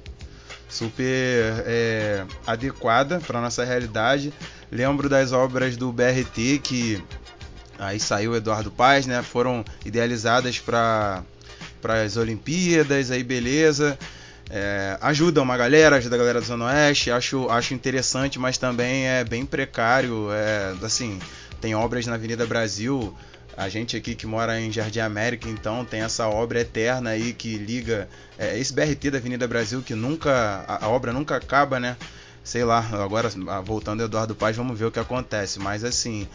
super 0.69 1.65
é, 1.67 2.25
adequada 2.47 3.21
para 3.21 3.41
nossa 3.41 3.65
realidade. 3.65 4.33
Lembro 4.71 5.09
das 5.09 5.33
obras 5.33 5.77
do 5.77 5.93
BRT 5.93 6.61
que 6.63 7.03
Aí 7.79 8.01
saiu 8.01 8.35
Eduardo 8.35 8.71
Paz, 8.73 9.07
né? 9.07 9.23
Foram 9.23 9.65
idealizadas 9.85 10.59
para 10.59 11.23
as 12.05 12.17
Olimpíadas, 12.17 13.11
aí 13.13 13.23
beleza. 13.23 13.97
É, 14.51 14.99
ajuda 15.01 15.41
uma 15.41 15.57
galera, 15.57 15.97
ajuda 15.97 16.17
a 16.17 16.19
galera 16.19 16.41
da 16.41 16.47
Zona 16.47 16.65
Oeste, 16.65 17.11
acho, 17.11 17.49
acho 17.51 17.75
interessante, 17.75 18.39
mas 18.39 18.59
também 18.59 19.07
é 19.07 19.23
bem 19.23 19.47
precário. 19.47 20.29
É, 20.33 20.75
assim, 20.83 21.21
tem 21.61 21.75
obras 21.75 22.07
na 22.07 22.15
Avenida 22.15 22.45
Brasil. 22.47 23.17
A 23.59 23.69
gente 23.69 23.97
aqui 23.97 24.15
que 24.15 24.25
mora 24.25 24.61
em 24.61 24.71
Jardim 24.71 25.01
América, 25.01 25.49
então 25.49 25.85
tem 25.85 26.03
essa 26.03 26.29
obra 26.29 26.61
eterna 26.61 27.11
aí 27.11 27.33
que 27.33 27.59
liga 27.59 28.09
é, 28.39 28.57
esse 28.57 28.73
BRT 28.73 29.11
da 29.11 29.19
Avenida 29.19 29.49
Brasil 29.49 29.83
que 29.83 29.97
nunca 29.97 30.65
a, 30.69 30.85
a 30.85 30.89
obra 30.89 31.13
nunca 31.13 31.35
acaba, 31.35 31.81
né? 31.81 31.97
Sei 32.45 32.65
lá, 32.65 32.79
agora 32.93 33.29
voltando 33.65 34.01
ao 34.01 34.07
Eduardo 34.07 34.37
Paz, 34.37 34.57
vamos 34.57 34.79
ver 34.79 34.85
o 34.85 34.93
que 34.93 35.01
acontece. 35.01 35.59
Mas 35.59 35.83
assim, 35.83 36.29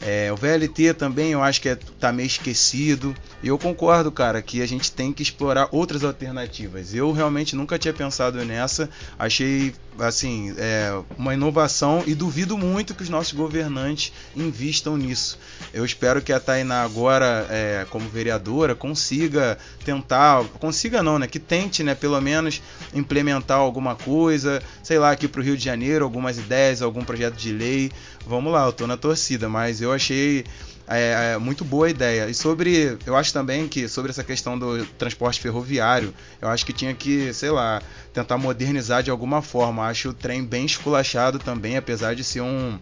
é, 0.00 0.32
o 0.32 0.36
VLT 0.36 0.94
também 0.94 1.32
eu 1.32 1.42
acho 1.42 1.60
que 1.60 1.68
é, 1.68 1.74
tá 1.74 2.12
meio 2.12 2.26
esquecido. 2.26 3.14
E 3.42 3.48
eu 3.48 3.58
concordo, 3.58 4.10
cara, 4.12 4.40
que 4.40 4.62
a 4.62 4.66
gente 4.66 4.92
tem 4.92 5.12
que 5.12 5.22
explorar 5.22 5.68
outras 5.72 6.04
alternativas. 6.04 6.94
Eu 6.94 7.12
realmente 7.12 7.56
nunca 7.56 7.78
tinha 7.78 7.92
pensado 7.92 8.44
nessa. 8.44 8.88
Achei 9.18 9.74
assim, 9.98 10.54
é, 10.56 10.96
uma 11.16 11.34
inovação 11.34 12.02
e 12.06 12.14
duvido 12.14 12.56
muito 12.56 12.94
que 12.94 13.02
os 13.02 13.08
nossos 13.08 13.32
governantes 13.32 14.12
invistam 14.36 14.96
nisso. 14.96 15.38
Eu 15.72 15.84
espero 15.84 16.22
que 16.22 16.32
a 16.32 16.38
Tainá 16.38 16.82
agora, 16.82 17.46
é, 17.50 17.86
como 17.90 18.08
vereadora, 18.08 18.74
consiga 18.74 19.58
tentar, 19.84 20.44
consiga 20.60 21.02
não, 21.02 21.18
né, 21.18 21.26
que 21.26 21.38
tente, 21.38 21.82
né, 21.82 21.94
pelo 21.94 22.20
menos 22.20 22.62
implementar 22.94 23.58
alguma 23.58 23.96
coisa, 23.96 24.62
sei 24.82 24.98
lá, 24.98 25.10
aqui 25.10 25.26
para 25.26 25.40
o 25.40 25.44
Rio 25.44 25.56
de 25.56 25.64
Janeiro, 25.64 26.04
algumas 26.04 26.38
ideias, 26.38 26.82
algum 26.82 27.04
projeto 27.04 27.34
de 27.34 27.52
lei. 27.52 27.90
Vamos 28.26 28.52
lá, 28.52 28.66
eu 28.66 28.72
tô 28.72 28.86
na 28.86 28.96
torcida, 28.96 29.48
mas 29.48 29.80
eu 29.80 29.87
achei 29.92 30.44
é, 30.88 31.32
é, 31.34 31.38
muito 31.38 31.64
boa 31.64 31.90
ideia. 31.90 32.28
E 32.28 32.34
sobre, 32.34 32.98
eu 33.04 33.14
acho 33.16 33.32
também 33.32 33.68
que 33.68 33.88
sobre 33.88 34.10
essa 34.10 34.24
questão 34.24 34.58
do 34.58 34.84
transporte 34.98 35.40
ferroviário, 35.40 36.14
eu 36.40 36.48
acho 36.48 36.64
que 36.64 36.72
tinha 36.72 36.94
que, 36.94 37.32
sei 37.34 37.50
lá, 37.50 37.82
tentar 38.12 38.38
modernizar 38.38 39.02
de 39.02 39.10
alguma 39.10 39.42
forma. 39.42 39.86
Acho 39.86 40.10
o 40.10 40.14
trem 40.14 40.44
bem 40.44 40.64
esculachado 40.64 41.38
também, 41.38 41.76
apesar 41.76 42.14
de 42.14 42.24
ser 42.24 42.40
um 42.40 42.78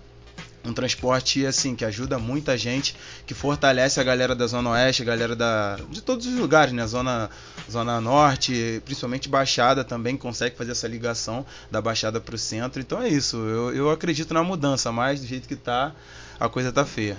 um 0.65 0.73
transporte 0.73 1.47
assim 1.47 1.77
que 1.77 1.85
ajuda 1.85 2.19
muita 2.19 2.59
gente, 2.59 2.97
que 3.25 3.35
fortalece 3.35 4.01
a 4.01 4.03
galera 4.03 4.35
da 4.35 4.49
zona 4.49 4.71
oeste, 4.71 5.03
a 5.03 5.05
galera 5.05 5.37
da 5.37 5.79
de 5.89 6.01
todos 6.01 6.27
os 6.27 6.35
lugares, 6.35 6.73
né? 6.73 6.85
Zona 6.87 7.31
zona 7.71 8.01
norte, 8.01 8.83
principalmente 8.85 9.29
baixada 9.29 9.85
também 9.85 10.17
consegue 10.17 10.57
fazer 10.57 10.73
essa 10.73 10.89
ligação 10.89 11.47
da 11.71 11.81
baixada 11.81 12.21
para 12.21 12.35
o 12.35 12.39
centro. 12.39 12.81
Então 12.81 13.01
é 13.01 13.09
isso. 13.09 13.37
Eu, 13.37 13.75
eu 13.75 13.91
acredito 13.91 14.35
na 14.35 14.43
mudança, 14.43 14.91
mas 14.91 15.21
do 15.21 15.27
jeito 15.27 15.47
que 15.47 15.57
tá, 15.57 15.95
a 16.39 16.49
coisa 16.49 16.73
tá 16.73 16.85
feia. 16.85 17.17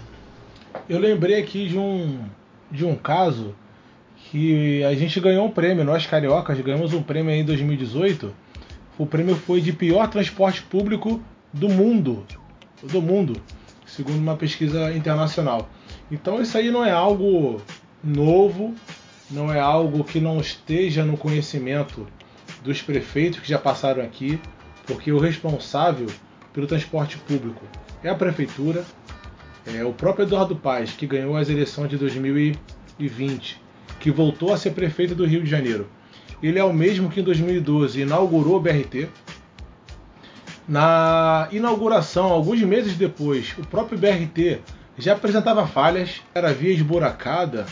Eu 0.87 0.99
lembrei 0.99 1.39
aqui 1.39 1.67
de 1.67 1.77
um, 1.77 2.25
de 2.71 2.85
um 2.85 2.95
caso 2.95 3.55
que 4.29 4.83
a 4.83 4.93
gente 4.93 5.19
ganhou 5.19 5.45
um 5.45 5.51
prêmio, 5.51 5.83
nós 5.83 6.05
cariocas 6.05 6.59
ganhamos 6.59 6.93
um 6.93 7.01
prêmio 7.01 7.31
em 7.31 7.43
2018. 7.43 8.33
O 8.97 9.05
prêmio 9.05 9.35
foi 9.35 9.61
de 9.61 9.71
pior 9.73 10.07
transporte 10.09 10.61
público 10.63 11.21
do 11.53 11.69
mundo, 11.69 12.25
do 12.83 13.01
mundo, 13.01 13.41
segundo 13.85 14.17
uma 14.17 14.35
pesquisa 14.35 14.91
internacional. 14.93 15.69
Então 16.11 16.41
isso 16.41 16.57
aí 16.57 16.69
não 16.69 16.85
é 16.85 16.91
algo 16.91 17.61
novo, 18.03 18.75
não 19.29 19.51
é 19.51 19.59
algo 19.59 20.03
que 20.03 20.19
não 20.19 20.39
esteja 20.39 21.03
no 21.03 21.17
conhecimento 21.17 22.07
dos 22.63 22.81
prefeitos 22.81 23.39
que 23.39 23.49
já 23.49 23.57
passaram 23.57 24.03
aqui, 24.03 24.39
porque 24.85 25.11
o 25.11 25.19
responsável 25.19 26.07
pelo 26.53 26.67
transporte 26.67 27.17
público 27.17 27.63
é 28.03 28.09
a 28.09 28.15
prefeitura, 28.15 28.85
é, 29.75 29.83
o 29.83 29.91
próprio 29.91 30.25
Eduardo 30.25 30.55
Paes, 30.55 30.91
que 30.91 31.05
ganhou 31.05 31.35
as 31.35 31.49
eleições 31.49 31.89
de 31.89 31.97
2020, 31.97 33.61
que 33.99 34.09
voltou 34.09 34.53
a 34.53 34.57
ser 34.57 34.71
prefeito 34.71 35.13
do 35.13 35.25
Rio 35.25 35.43
de 35.43 35.49
Janeiro, 35.49 35.87
ele 36.41 36.59
é 36.59 36.63
o 36.63 36.73
mesmo 36.73 37.09
que 37.09 37.19
em 37.19 37.23
2012 37.23 38.01
inaugurou 38.01 38.57
o 38.57 38.59
BRT. 38.59 39.09
Na 40.67 41.47
inauguração, 41.51 42.25
alguns 42.25 42.61
meses 42.61 42.95
depois, 42.95 43.55
o 43.57 43.65
próprio 43.65 43.97
BRT 43.97 44.59
já 44.97 45.13
apresentava 45.13 45.65
falhas, 45.65 46.21
era 46.33 46.53
via 46.53 46.73
esburacada, 46.73 47.65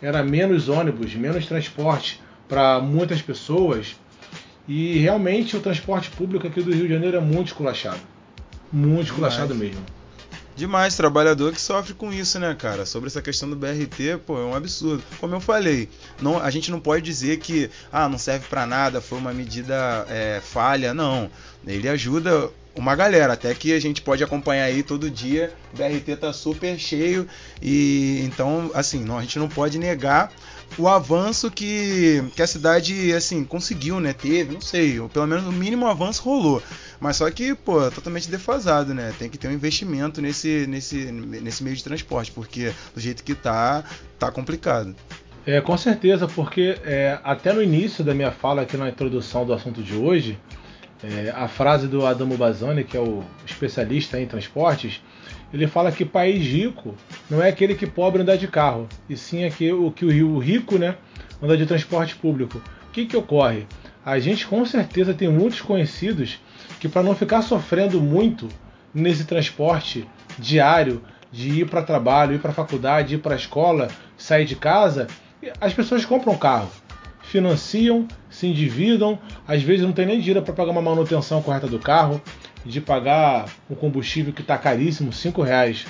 era 0.00 0.22
menos 0.22 0.68
ônibus, 0.68 1.14
menos 1.14 1.46
transporte, 1.46 2.20
para 2.48 2.80
muitas 2.80 3.20
pessoas. 3.20 3.96
E 4.68 4.98
realmente 4.98 5.56
o 5.56 5.60
transporte 5.60 6.10
público 6.10 6.46
aqui 6.46 6.62
do 6.62 6.72
Rio 6.72 6.86
de 6.86 6.94
Janeiro 6.94 7.16
é 7.16 7.20
muito 7.20 7.48
esculachado. 7.48 8.00
Muito 8.72 9.06
esculachado 9.06 9.54
mesmo. 9.54 9.82
Demais, 10.54 10.96
trabalhador 10.96 11.52
que 11.52 11.60
sofre 11.60 11.94
com 11.94 12.12
isso, 12.12 12.38
né, 12.38 12.54
cara? 12.54 12.84
Sobre 12.84 13.08
essa 13.08 13.22
questão 13.22 13.48
do 13.48 13.56
BRT, 13.56 14.18
pô, 14.26 14.38
é 14.38 14.44
um 14.44 14.54
absurdo. 14.54 15.02
Como 15.18 15.34
eu 15.34 15.40
falei, 15.40 15.88
não, 16.20 16.38
a 16.38 16.50
gente 16.50 16.70
não 16.70 16.78
pode 16.78 17.02
dizer 17.02 17.38
que 17.38 17.70
ah, 17.90 18.08
não 18.08 18.18
serve 18.18 18.46
para 18.48 18.66
nada, 18.66 19.00
foi 19.00 19.18
uma 19.18 19.32
medida 19.32 20.06
é, 20.10 20.40
falha, 20.42 20.92
não. 20.92 21.30
Ele 21.66 21.88
ajuda 21.88 22.50
uma 22.74 22.94
galera, 22.94 23.32
até 23.32 23.54
que 23.54 23.72
a 23.72 23.80
gente 23.80 24.02
pode 24.02 24.22
acompanhar 24.22 24.64
aí 24.64 24.82
todo 24.82 25.10
dia, 25.10 25.52
o 25.72 25.76
BRT 25.76 26.16
tá 26.16 26.32
super 26.32 26.78
cheio 26.78 27.26
e 27.60 28.20
então, 28.24 28.70
assim, 28.74 29.04
não, 29.04 29.18
a 29.18 29.22
gente 29.22 29.38
não 29.38 29.48
pode 29.48 29.78
negar 29.78 30.32
o 30.78 30.88
avanço 30.88 31.50
que, 31.50 32.22
que 32.34 32.42
a 32.42 32.46
cidade 32.46 33.12
assim 33.12 33.44
conseguiu, 33.44 34.00
né? 34.00 34.12
Teve, 34.12 34.52
não 34.52 34.60
sei, 34.60 34.98
ou 34.98 35.08
pelo 35.08 35.26
menos 35.26 35.46
o 35.46 35.52
mínimo 35.52 35.86
avanço 35.86 36.22
rolou. 36.22 36.62
Mas 37.00 37.16
só 37.16 37.30
que, 37.30 37.54
pô, 37.54 37.86
é 37.86 37.90
totalmente 37.90 38.30
defasado, 38.30 38.94
né? 38.94 39.12
Tem 39.18 39.28
que 39.28 39.36
ter 39.36 39.48
um 39.48 39.52
investimento 39.52 40.22
nesse, 40.22 40.66
nesse, 40.66 41.10
nesse 41.12 41.62
meio 41.64 41.76
de 41.76 41.84
transporte, 41.84 42.30
porque 42.30 42.72
do 42.94 43.00
jeito 43.00 43.24
que 43.24 43.34
tá, 43.34 43.84
tá 44.18 44.30
complicado. 44.30 44.94
É, 45.44 45.60
com 45.60 45.76
certeza, 45.76 46.28
porque 46.28 46.78
é, 46.84 47.18
até 47.24 47.52
no 47.52 47.62
início 47.62 48.04
da 48.04 48.14
minha 48.14 48.30
fala 48.30 48.62
aqui 48.62 48.76
na 48.76 48.88
introdução 48.88 49.44
do 49.44 49.52
assunto 49.52 49.82
de 49.82 49.94
hoje, 49.94 50.38
é, 51.02 51.32
a 51.34 51.48
frase 51.48 51.88
do 51.88 52.06
Adamo 52.06 52.36
Bazzani, 52.36 52.84
que 52.84 52.96
é 52.96 53.00
o 53.00 53.24
especialista 53.44 54.20
em 54.20 54.26
transportes, 54.26 55.02
ele 55.52 55.66
fala 55.66 55.92
que 55.92 56.04
país 56.04 56.44
rico 56.44 56.94
não 57.28 57.42
é 57.42 57.48
aquele 57.48 57.74
que 57.74 57.86
pobre 57.86 58.22
anda 58.22 58.36
de 58.36 58.48
carro, 58.48 58.88
e 59.08 59.16
sim 59.16 59.44
aquele, 59.44 59.72
o 59.72 59.90
que 59.90 60.04
o 60.04 60.38
rico 60.38 60.78
né, 60.78 60.96
anda 61.42 61.56
de 61.56 61.66
transporte 61.66 62.14
público. 62.16 62.62
O 62.88 62.92
que, 62.92 63.06
que 63.06 63.16
ocorre? 63.16 63.66
A 64.04 64.18
gente 64.18 64.46
com 64.46 64.64
certeza 64.64 65.14
tem 65.14 65.28
muitos 65.28 65.60
conhecidos 65.60 66.40
que 66.80 66.88
para 66.88 67.02
não 67.02 67.14
ficar 67.14 67.42
sofrendo 67.42 68.00
muito 68.00 68.48
nesse 68.92 69.24
transporte 69.24 70.06
diário 70.38 71.02
de 71.30 71.60
ir 71.60 71.68
para 71.68 71.82
trabalho, 71.82 72.34
ir 72.34 72.38
para 72.38 72.52
faculdade, 72.52 73.14
ir 73.14 73.18
para 73.18 73.36
escola, 73.36 73.88
sair 74.16 74.44
de 74.44 74.56
casa, 74.56 75.06
as 75.60 75.72
pessoas 75.72 76.04
compram 76.04 76.36
carro, 76.36 76.70
financiam, 77.22 78.06
se 78.28 78.46
endividam, 78.46 79.18
às 79.46 79.62
vezes 79.62 79.84
não 79.84 79.92
tem 79.92 80.06
nem 80.06 80.18
dinheiro 80.18 80.42
para 80.42 80.52
pagar 80.52 80.72
uma 80.72 80.82
manutenção 80.82 81.40
correta 81.40 81.66
do 81.66 81.78
carro, 81.78 82.20
de 82.64 82.80
pagar 82.80 83.46
um 83.68 83.74
combustível 83.74 84.32
que 84.32 84.42
está 84.42 84.56
caríssimo, 84.56 85.12
5 85.12 85.42
reais 85.42 85.84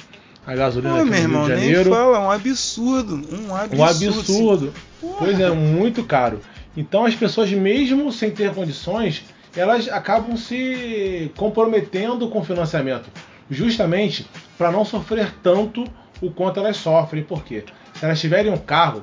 a 0.47 0.55
gasolina 0.55 0.95
Pô, 0.95 1.01
aqui 1.03 1.11
meu 1.11 1.19
no 1.19 1.25
irmão, 1.25 1.45
Rio 1.45 1.55
de 1.55 1.61
nem 1.61 1.71
Janeiro. 1.71 1.91
fala, 1.91 2.17
é 2.17 2.21
um 2.21 2.31
absurdo, 2.31 3.15
um 3.15 3.55
absurdo. 3.55 3.81
Um 3.81 3.85
absurdo. 3.85 4.75
Porra. 5.01 5.17
Pois 5.19 5.41
é, 5.41 5.51
muito 5.51 6.03
caro. 6.05 6.41
Então 6.77 7.05
as 7.05 7.15
pessoas, 7.15 7.51
mesmo 7.53 8.11
sem 8.11 8.31
ter 8.31 8.53
condições, 8.53 9.25
elas 9.57 9.89
acabam 9.89 10.37
se 10.37 11.31
comprometendo 11.37 12.29
com 12.29 12.41
o 12.41 12.45
financiamento, 12.45 13.09
justamente 13.51 14.27
para 14.59 14.73
não 14.73 14.85
sofrer 14.85 15.33
tanto 15.43 15.85
o 16.21 16.31
quanto 16.31 16.59
elas 16.59 16.77
sofrem. 16.77 17.23
Por 17.23 17.45
quê? 17.45 17.65
Se 17.95 18.05
elas 18.05 18.21
tiverem 18.21 18.51
um 18.51 18.57
carro 18.59 19.03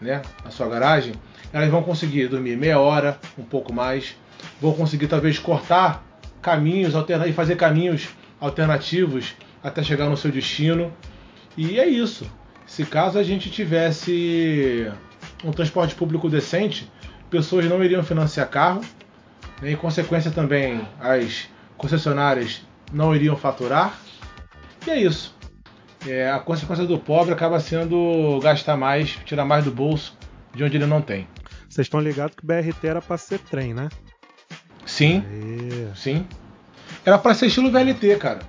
né, 0.00 0.22
na 0.44 0.50
sua 0.50 0.68
garagem, 0.68 1.12
elas 1.52 1.70
vão 1.70 1.82
conseguir 1.82 2.28
dormir 2.28 2.56
meia 2.56 2.80
hora, 2.80 3.18
um 3.38 3.42
pouco 3.42 3.72
mais, 3.72 4.16
vão 4.60 4.72
conseguir 4.72 5.06
talvez 5.06 5.38
cortar 5.38 6.04
caminhos 6.42 6.94
alterna- 6.94 7.26
e 7.26 7.32
fazer 7.32 7.56
caminhos 7.56 8.08
alternativos 8.40 9.34
até 9.62 9.82
chegar 9.82 10.08
no 10.08 10.16
seu 10.16 10.30
destino. 10.30 10.92
E 11.56 11.78
é 11.78 11.86
isso. 11.86 12.30
Se 12.66 12.84
caso 12.84 13.18
a 13.18 13.22
gente 13.22 13.50
tivesse 13.50 14.90
um 15.44 15.50
transporte 15.50 15.94
público 15.94 16.28
decente, 16.28 16.90
pessoas 17.28 17.64
não 17.66 17.82
iriam 17.84 18.02
financiar 18.02 18.48
carro, 18.48 18.80
né? 19.60 19.72
em 19.72 19.76
consequência 19.76 20.30
também 20.30 20.86
as 20.98 21.48
concessionárias 21.76 22.62
não 22.92 23.14
iriam 23.14 23.36
faturar. 23.36 23.98
E 24.86 24.90
é 24.90 25.00
isso. 25.00 25.34
É, 26.06 26.30
a 26.30 26.38
consequência 26.38 26.86
do 26.86 26.98
pobre 26.98 27.32
acaba 27.34 27.60
sendo 27.60 28.40
gastar 28.42 28.76
mais, 28.76 29.10
tirar 29.24 29.44
mais 29.44 29.64
do 29.64 29.70
bolso 29.70 30.16
de 30.54 30.64
onde 30.64 30.76
ele 30.76 30.86
não 30.86 31.02
tem. 31.02 31.28
Vocês 31.68 31.86
estão 31.86 32.00
ligados 32.00 32.34
que 32.34 32.42
o 32.42 32.46
BRT 32.46 32.86
era 32.86 33.02
pra 33.02 33.18
ser 33.18 33.38
trem, 33.38 33.74
né? 33.74 33.88
Sim, 35.00 35.24
E... 35.32 35.96
sim. 35.96 36.26
Era 37.06 37.16
pra 37.16 37.32
ser 37.32 37.46
estilo 37.46 37.70
VLT, 37.70 38.16
cara. 38.16 38.40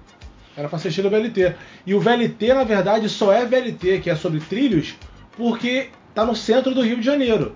Era 0.58 0.68
pra 0.68 0.78
ser 0.78 0.90
estilo 0.90 1.10
VLT. 1.10 1.56
E 1.88 1.94
o 1.94 2.00
VLT, 2.02 2.54
na 2.54 2.66
verdade, 2.66 3.08
só 3.08 3.32
é 3.32 3.46
VLT, 3.46 4.02
que 4.02 4.10
é 4.10 4.16
sobre 4.18 4.42
trilhos, 4.42 4.96
porque 5.38 5.90
tá 6.14 6.26
no 6.26 6.36
centro 6.36 6.76
do 6.76 6.82
Rio 6.82 6.98
de 6.98 7.04
Janeiro. 7.04 7.56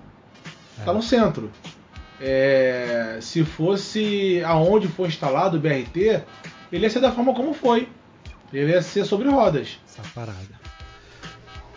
Tá 0.82 0.94
no 0.94 1.02
centro. 1.02 1.50
É, 2.18 3.18
se 3.20 3.44
fosse 3.44 4.42
aonde 4.44 4.88
foi 4.88 5.08
instalado 5.08 5.58
o 5.58 5.60
BRT, 5.60 6.22
ele 6.72 6.84
ia 6.84 6.90
ser 6.90 7.00
da 7.00 7.12
forma 7.12 7.34
como 7.34 7.52
foi. 7.52 7.88
Ele 8.50 8.72
ia 8.72 8.80
ser 8.80 9.04
sobre 9.04 9.28
rodas. 9.28 9.78
Essa 9.86 10.02
parada. 10.14 10.65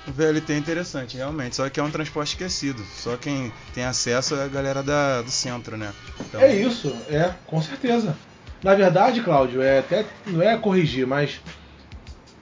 O 0.09 0.11
VLT 0.11 0.53
é 0.53 0.57
interessante, 0.57 1.17
realmente, 1.17 1.55
só 1.55 1.69
que 1.69 1.79
é 1.79 1.83
um 1.83 1.91
transporte 1.91 2.29
esquecido. 2.29 2.83
Só 2.95 3.15
quem 3.15 3.51
tem 3.73 3.83
acesso 3.85 4.35
é 4.35 4.43
a 4.43 4.47
galera 4.47 4.81
da, 4.81 5.21
do 5.21 5.29
centro, 5.31 5.77
né? 5.77 5.91
Então, 6.19 6.41
É 6.41 6.53
isso, 6.55 6.95
é, 7.09 7.31
com 7.45 7.61
certeza. 7.61 8.15
Na 8.63 8.73
verdade, 8.75 9.21
Cláudio, 9.21 9.61
é 9.61 9.79
até 9.79 10.05
não 10.27 10.41
é 10.41 10.57
corrigir, 10.57 11.05
mas 11.07 11.39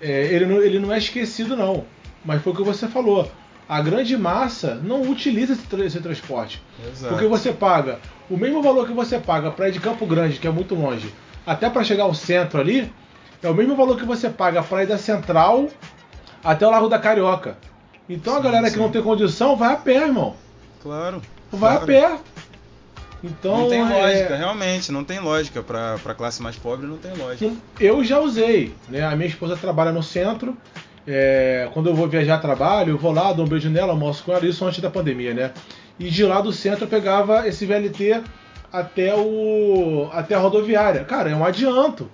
é, 0.02 0.26
ele, 0.34 0.46
não, 0.46 0.62
ele 0.62 0.80
não 0.80 0.94
é 0.94 0.98
esquecido 0.98 1.56
não. 1.56 1.86
Mas 2.24 2.42
foi 2.42 2.54
o 2.54 2.56
que 2.56 2.64
você 2.64 2.88
falou. 2.88 3.30
A 3.70 3.82
grande 3.82 4.16
massa 4.18 4.76
não 4.76 5.02
utiliza 5.02 5.54
esse, 5.54 5.64
tra- 5.64 5.86
esse 5.86 6.00
transporte. 6.00 6.62
Exato. 6.90 7.14
Porque 7.14 7.28
você 7.28 7.52
paga 7.52 8.00
o 8.30 8.38
mesmo 8.38 8.62
valor 8.62 8.88
que 8.88 8.94
você 8.94 9.20
paga 9.20 9.52
para 9.52 9.68
ir 9.70 9.74
de 9.74 9.80
Campo 9.80 10.06
Grande, 10.06 10.40
que 10.40 10.48
é 10.48 10.52
muito 10.52 10.74
longe, 10.74 11.14
até 11.46 11.70
para 11.70 11.84
chegar 11.84 12.04
ao 12.04 12.14
centro 12.14 12.60
ali, 12.62 12.92
é 13.44 13.50
o 13.50 13.54
mesmo 13.54 13.76
valor 13.76 13.98
que 13.98 14.06
você 14.06 14.30
paga 14.30 14.64
para 14.64 14.84
ir 14.84 14.88
da 14.88 14.98
Central 14.98 15.68
até 16.44 16.66
o 16.68 16.72
Largo 16.72 16.88
da 16.90 17.00
Carioca. 17.00 17.58
Então 18.10 18.34
a 18.34 18.38
Sim, 18.38 18.44
galera 18.44 18.68
que 18.68 18.74
sim. 18.74 18.80
não 18.80 18.90
tem 18.92 19.02
condição 19.02 19.56
vai 19.56 19.74
a 19.74 19.78
pé, 19.78 19.96
irmão. 20.06 20.36
Claro. 20.82 21.22
Vai 21.52 21.78
claro. 21.78 21.84
a 21.84 21.86
pé. 21.88 22.20
Então, 23.24 23.58
Não 23.62 23.70
tem 23.70 23.80
é- 23.82 23.84
lógica, 23.84 24.36
realmente, 24.36 24.92
não 24.92 25.04
tem 25.04 25.20
lógica. 25.20 25.62
Pra, 25.64 25.98
pra 26.04 26.14
classe 26.14 26.42
mais 26.42 26.56
pobre 26.56 26.86
não 26.86 26.98
tem 26.98 27.14
lógica. 27.16 27.52
Eu 27.80 28.04
já 28.04 28.20
usei, 28.20 28.76
né? 28.88 29.04
A 29.04 29.16
minha 29.16 29.28
esposa 29.28 29.58
trabalha 29.58 29.92
no 29.92 30.04
centro. 30.04 30.56
é, 31.10 31.70
quando 31.74 31.88
eu 31.90 31.96
vou 31.96 32.08
viajar 32.08 32.36
a 32.36 32.38
trabalho, 32.38 32.92
eu 32.92 32.98
vou 32.98 33.12
lá, 33.14 33.32
dou 33.34 33.46
um 33.46 33.48
beijo 33.48 33.70
nela, 33.70 33.94
almoço 33.94 34.24
com 34.24 34.34
ela, 34.34 34.46
isso 34.46 34.64
antes 34.66 34.80
da 34.82 34.90
pandemia, 34.90 35.34
né? 35.34 35.52
E 35.98 36.10
de 36.10 36.24
lá 36.26 36.42
do 36.42 36.52
centro 36.52 36.84
eu 36.84 36.88
pegava 36.90 37.48
esse 37.48 37.66
VLT 37.66 38.22
até 38.72 39.16
o 39.16 40.10
até 40.12 40.36
a 40.36 40.40
rodoviária. 40.40 41.04
Cara, 41.06 41.30
é 41.32 41.36
um 41.36 41.44
adianto, 41.46 42.10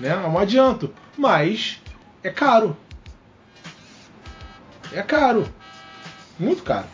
né? 0.00 0.10
É 0.10 0.26
um 0.28 0.38
adianto, 0.38 0.90
mas 1.16 1.80
é 2.22 2.30
caro. 2.30 2.76
É 4.92 5.02
caro. 5.02 5.46
Muito 6.38 6.62
caro. 6.62 6.86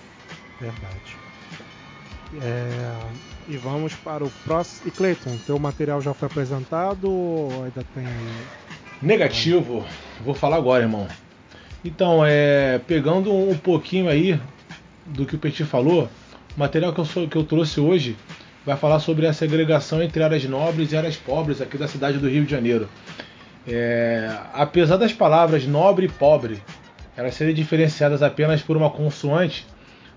Verdade. 0.61 1.17
É, 2.43 2.97
E 3.49 3.57
vamos 3.57 3.95
para 3.95 4.25
o 4.25 4.31
próximo. 4.45 4.89
E 4.89 4.91
Cleiton, 4.91 5.37
teu 5.47 5.59
material 5.59 6.01
já 6.01 6.13
foi 6.15 6.27
apresentado 6.27 7.11
ou 7.11 7.51
ainda 7.65 7.85
tem? 7.95 8.07
Negativo, 9.03 9.85
vou 10.25 10.35
falar 10.35 10.57
agora, 10.57 10.83
irmão. 10.85 11.07
Então, 11.85 12.25
é, 12.25 12.81
pegando 12.87 13.33
um 13.35 13.57
pouquinho 13.57 14.09
aí 14.09 14.41
do 15.05 15.27
que 15.27 15.37
o 15.37 15.39
Petit 15.39 15.65
falou, 15.65 16.09
o 16.57 16.59
material 16.59 16.93
que 16.95 17.01
eu, 17.01 17.05
sou- 17.05 17.29
que 17.29 17.37
eu 17.37 17.45
trouxe 17.45 17.79
hoje 17.79 18.17
vai 18.65 18.77
falar 18.79 18.99
sobre 19.01 19.27
a 19.27 19.33
segregação 19.35 20.03
entre 20.03 20.23
áreas 20.23 20.43
nobres 20.45 20.91
e 20.93 20.97
áreas 20.97 21.17
pobres 21.17 21.61
aqui 21.61 21.77
da 21.77 21.87
cidade 21.87 22.17
do 22.17 22.29
Rio 22.29 22.47
de 22.47 22.51
Janeiro. 22.51 22.89
É, 23.69 24.35
apesar 24.55 24.97
das 24.97 25.13
palavras 25.13 25.67
nobre 25.67 26.07
e 26.07 26.09
pobre 26.09 26.63
elas 27.17 27.35
serem 27.35 27.55
diferenciadas 27.55 28.23
apenas 28.23 28.63
por 28.63 28.77
uma 28.77 28.91
consoante, 28.91 29.67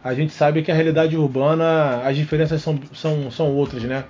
a 0.03 0.13
gente 0.13 0.33
sabe 0.33 0.61
que 0.61 0.71
a 0.71 0.75
realidade 0.75 1.17
urbana 1.17 2.01
as 2.03 2.15
diferenças 2.15 2.61
são, 2.61 2.79
são, 2.93 3.29
são 3.31 3.53
outras, 3.53 3.83
né? 3.83 4.05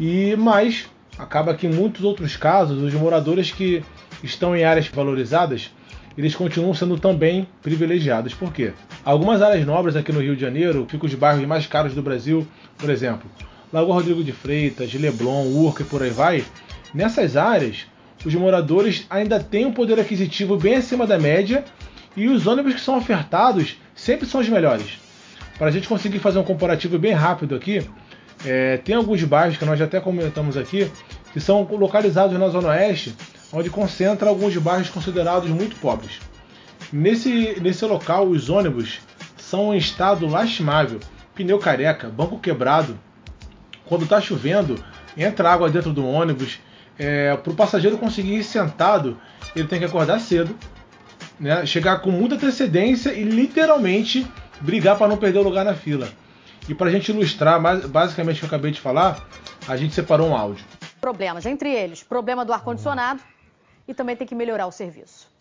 E 0.00 0.34
mas 0.36 0.86
acaba 1.18 1.54
que 1.54 1.66
em 1.66 1.72
muitos 1.72 2.02
outros 2.02 2.36
casos 2.36 2.82
os 2.82 2.94
moradores 2.94 3.52
que 3.52 3.82
estão 4.22 4.56
em 4.56 4.64
áreas 4.64 4.88
valorizadas 4.88 5.70
eles 6.16 6.34
continuam 6.34 6.72
sendo 6.74 6.96
também 6.98 7.46
privilegiados. 7.60 8.34
Por 8.34 8.52
quê? 8.52 8.72
Algumas 9.04 9.42
áreas 9.42 9.66
nobres 9.66 9.96
aqui 9.96 10.12
no 10.12 10.20
Rio 10.20 10.36
de 10.36 10.42
Janeiro 10.42 10.86
ficam 10.88 11.08
os 11.08 11.14
bairros 11.14 11.44
mais 11.44 11.66
caros 11.66 11.94
do 11.94 12.02
Brasil, 12.02 12.46
por 12.78 12.88
exemplo, 12.88 13.28
Lagoa 13.72 13.94
Rodrigo 13.96 14.22
de 14.22 14.32
Freitas, 14.32 14.94
Leblon, 14.94 15.46
Urca 15.46 15.82
e 15.82 15.86
por 15.86 16.02
aí 16.02 16.10
vai. 16.10 16.44
Nessas 16.94 17.36
áreas, 17.36 17.86
os 18.24 18.34
moradores 18.34 19.06
ainda 19.10 19.40
têm 19.40 19.66
um 19.66 19.72
poder 19.72 19.98
aquisitivo 19.98 20.56
bem 20.56 20.76
acima 20.76 21.06
da 21.06 21.18
média 21.18 21.64
e 22.16 22.28
os 22.28 22.46
ônibus 22.46 22.74
que 22.74 22.80
são 22.80 22.96
ofertados 22.96 23.76
sempre 23.94 24.26
são 24.26 24.40
os 24.40 24.48
melhores. 24.48 24.98
Para 25.58 25.68
a 25.68 25.70
gente 25.70 25.88
conseguir 25.88 26.18
fazer 26.18 26.38
um 26.38 26.44
comparativo 26.44 26.98
bem 26.98 27.12
rápido 27.12 27.54
aqui, 27.54 27.88
é, 28.44 28.76
tem 28.78 28.94
alguns 28.94 29.22
bairros 29.24 29.56
que 29.56 29.64
nós 29.64 29.78
já 29.78 29.84
até 29.84 30.00
comentamos 30.00 30.56
aqui, 30.56 30.90
que 31.32 31.40
são 31.40 31.62
localizados 31.62 32.38
na 32.38 32.48
Zona 32.48 32.68
Oeste, 32.68 33.14
onde 33.52 33.70
concentra 33.70 34.28
alguns 34.28 34.56
bairros 34.56 34.88
considerados 34.90 35.48
muito 35.48 35.76
pobres. 35.76 36.20
Nesse, 36.92 37.58
nesse 37.60 37.84
local, 37.84 38.26
os 38.28 38.50
ônibus 38.50 39.00
são 39.36 39.74
em 39.74 39.78
estado 39.78 40.26
lastimável, 40.26 41.00
pneu 41.34 41.58
careca, 41.58 42.08
banco 42.08 42.38
quebrado. 42.38 42.98
Quando 43.86 44.04
está 44.04 44.20
chovendo, 44.20 44.82
entra 45.16 45.52
água 45.52 45.70
dentro 45.70 45.92
do 45.92 46.06
ônibus. 46.06 46.58
É, 46.98 47.36
Para 47.36 47.52
o 47.52 47.56
passageiro 47.56 47.98
conseguir 47.98 48.36
ir 48.36 48.44
sentado, 48.44 49.18
ele 49.54 49.68
tem 49.68 49.78
que 49.78 49.84
acordar 49.84 50.20
cedo, 50.20 50.56
né, 51.38 51.64
chegar 51.66 52.00
com 52.00 52.10
muita 52.10 52.36
antecedência 52.36 53.12
e 53.12 53.24
literalmente 53.24 54.26
brigar 54.60 54.96
para 54.96 55.08
não 55.08 55.16
perder 55.16 55.38
o 55.38 55.42
lugar 55.42 55.64
na 55.64 55.74
fila. 55.74 56.08
E 56.68 56.74
para 56.74 56.88
a 56.88 56.90
gente 56.90 57.10
ilustrar 57.10 57.60
basicamente 57.88 58.36
o 58.36 58.40
que 58.40 58.44
eu 58.44 58.48
acabei 58.48 58.70
de 58.70 58.80
falar, 58.80 59.26
a 59.68 59.76
gente 59.76 59.94
separou 59.94 60.28
um 60.28 60.36
áudio. 60.36 60.64
Problemas, 61.00 61.44
entre 61.44 61.70
eles, 61.70 62.02
problema 62.02 62.44
do 62.44 62.52
ar-condicionado 62.52 63.20
e 63.86 63.92
também 63.92 64.16
tem 64.16 64.26
que 64.26 64.34
melhorar 64.34 64.66
o 64.66 64.72
serviço. 64.72 65.32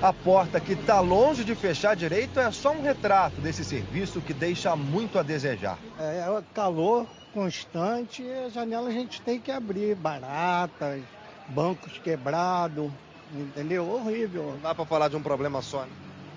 A 0.00 0.12
porta 0.12 0.60
que 0.60 0.74
está 0.74 1.00
longe 1.00 1.42
de 1.42 1.56
fechar 1.56 1.96
direito 1.96 2.38
é 2.38 2.50
só 2.52 2.70
um 2.70 2.82
retrato 2.82 3.40
desse 3.40 3.64
serviço 3.64 4.20
que 4.20 4.32
deixa 4.32 4.76
muito 4.76 5.18
a 5.18 5.22
desejar. 5.24 5.76
É, 5.98 6.18
é 6.20 6.42
calor 6.54 7.04
constante 7.34 8.22
e 8.22 8.32
a 8.32 8.48
janela 8.48 8.88
a 8.88 8.92
gente 8.92 9.20
tem 9.22 9.40
que 9.40 9.50
abrir, 9.50 9.96
baratas, 9.96 11.02
bancos 11.48 11.98
quebrados, 11.98 12.92
entendeu? 13.34 13.88
Horrível. 13.88 14.52
Não 14.54 14.60
dá 14.60 14.74
para 14.74 14.84
falar 14.84 15.08
de 15.08 15.16
um 15.16 15.22
problema 15.22 15.62
só, 15.62 15.82
né? 15.82 15.88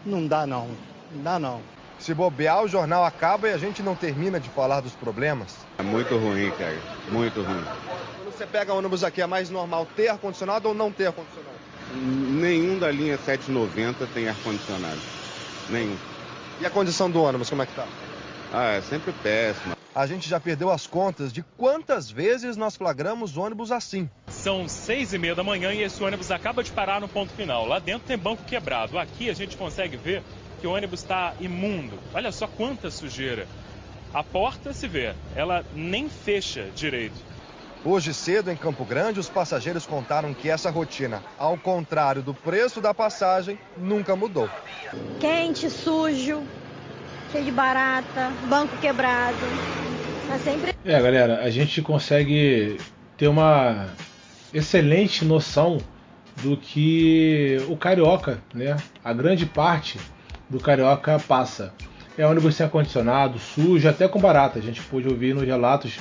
Não 0.06 0.26
dá 0.26 0.48
não, 0.48 0.68
não 1.14 1.24
dá 1.24 1.40
não. 1.40 1.62
Se 2.00 2.16
bobear, 2.16 2.64
o 2.64 2.68
jornal 2.68 3.06
acaba 3.06 3.48
e 3.48 3.54
a 3.54 3.58
gente 3.58 3.84
não 3.84 3.96
termina 3.96 4.40
de 4.40 4.50
falar 4.50 4.82
dos 4.82 4.94
problemas. 4.94 5.56
É 5.78 5.84
muito 5.84 6.18
ruim, 6.18 6.50
cara. 6.58 6.80
Muito 7.12 7.44
ruim. 7.44 7.64
Quando 7.64 8.36
você 8.36 8.48
pega 8.48 8.74
ônibus 8.74 9.04
aqui, 9.04 9.22
é 9.22 9.28
mais 9.28 9.52
normal 9.52 9.88
ter 9.96 10.08
ar-condicionado 10.08 10.68
ou 10.68 10.74
não 10.74 10.92
ter 10.92 11.08
ar-condicionado? 11.08 11.52
Nenhum 11.94 12.80
da 12.80 12.90
linha 12.90 13.18
790 13.18 14.08
tem 14.16 14.28
ar-condicionado. 14.28 15.00
Nenhum. 15.70 15.96
E 16.60 16.66
a 16.66 16.72
condição 16.72 17.10
do 17.10 17.22
ônibus, 17.22 17.50
como 17.50 17.62
é 17.62 17.68
que 17.68 17.76
tá? 17.76 17.86
Ah, 18.52 18.72
é 18.72 18.82
sempre 18.82 19.12
péssima. 19.22 19.76
A 19.94 20.08
gente 20.08 20.30
já 20.30 20.40
perdeu 20.40 20.72
as 20.72 20.88
contas 20.88 21.34
de 21.34 21.44
quantas 21.58 22.10
vezes 22.10 22.56
nós 22.56 22.78
flagramos 22.78 23.36
ônibus 23.36 23.74
assim. 23.74 24.10
São 24.30 24.66
seis 24.68 25.12
e 25.14 25.18
meia 25.18 25.36
da 25.36 25.44
manhã 25.44 25.74
e 25.74 25.84
esse 25.84 26.02
ônibus 26.02 26.32
acaba 26.32 26.64
de 26.64 26.72
parar 26.72 27.02
no 27.02 27.10
ponto 27.10 27.34
final. 27.34 27.66
Lá 27.68 27.78
dentro 27.78 28.08
tem 28.08 28.18
banco 28.18 28.44
quebrado. 28.44 28.98
Aqui 28.98 29.30
a 29.30 29.34
gente 29.34 29.58
consegue 29.58 29.98
ver 29.98 30.24
que 30.62 30.68
o 30.68 30.72
ônibus 30.72 31.02
está 31.02 31.34
imundo. 31.42 32.00
Olha 32.14 32.32
só 32.32 32.48
quanta 32.48 32.90
sujeira. 32.90 33.46
A 34.14 34.24
porta 34.24 34.72
se 34.72 34.88
vê, 34.88 35.14
ela 35.36 35.66
nem 35.74 36.08
fecha 36.08 36.70
direito. 36.74 37.16
Hoje 37.84 38.14
cedo, 38.14 38.52
em 38.52 38.56
Campo 38.56 38.86
Grande, 38.86 39.20
os 39.20 39.28
passageiros 39.28 39.86
contaram 39.86 40.34
que 40.34 40.50
essa 40.50 40.70
rotina, 40.70 41.24
ao 41.38 41.58
contrário 41.58 42.22
do 42.22 42.34
preço 42.34 42.80
da 42.80 42.94
passagem, 42.94 43.58
nunca 43.76 44.16
mudou. 44.16 44.50
Quente, 45.20 45.70
sujo, 45.70 46.44
cheio 47.32 47.46
de 47.46 47.52
barata, 47.52 48.32
banco 48.50 48.76
quebrado. 48.78 49.38
Tá 50.28 50.38
sempre. 50.40 50.74
É, 50.84 51.02
galera, 51.02 51.42
a 51.44 51.50
gente 51.50 51.82
consegue 51.82 52.78
ter 53.18 53.28
uma 53.28 53.88
excelente 54.54 55.24
noção 55.24 55.78
do 56.44 56.58
que 56.58 57.58
o 57.70 57.78
carioca, 57.78 58.42
né? 58.54 58.76
A 59.04 59.14
grande 59.14 59.46
parte 59.46 60.00
do 60.50 60.60
Carioca 60.60 61.18
passa. 61.20 61.74
É 62.18 62.26
ônibus 62.26 62.56
sem 62.56 62.66
ar-condicionado, 62.66 63.40
sujo, 63.40 63.88
até 63.88 64.08
com 64.08 64.20
barata. 64.20 64.60
A 64.60 64.62
gente 64.62 64.82
pôde 64.82 65.08
ouvir 65.08 65.34
nos 65.34 65.46
relatos 65.46 65.98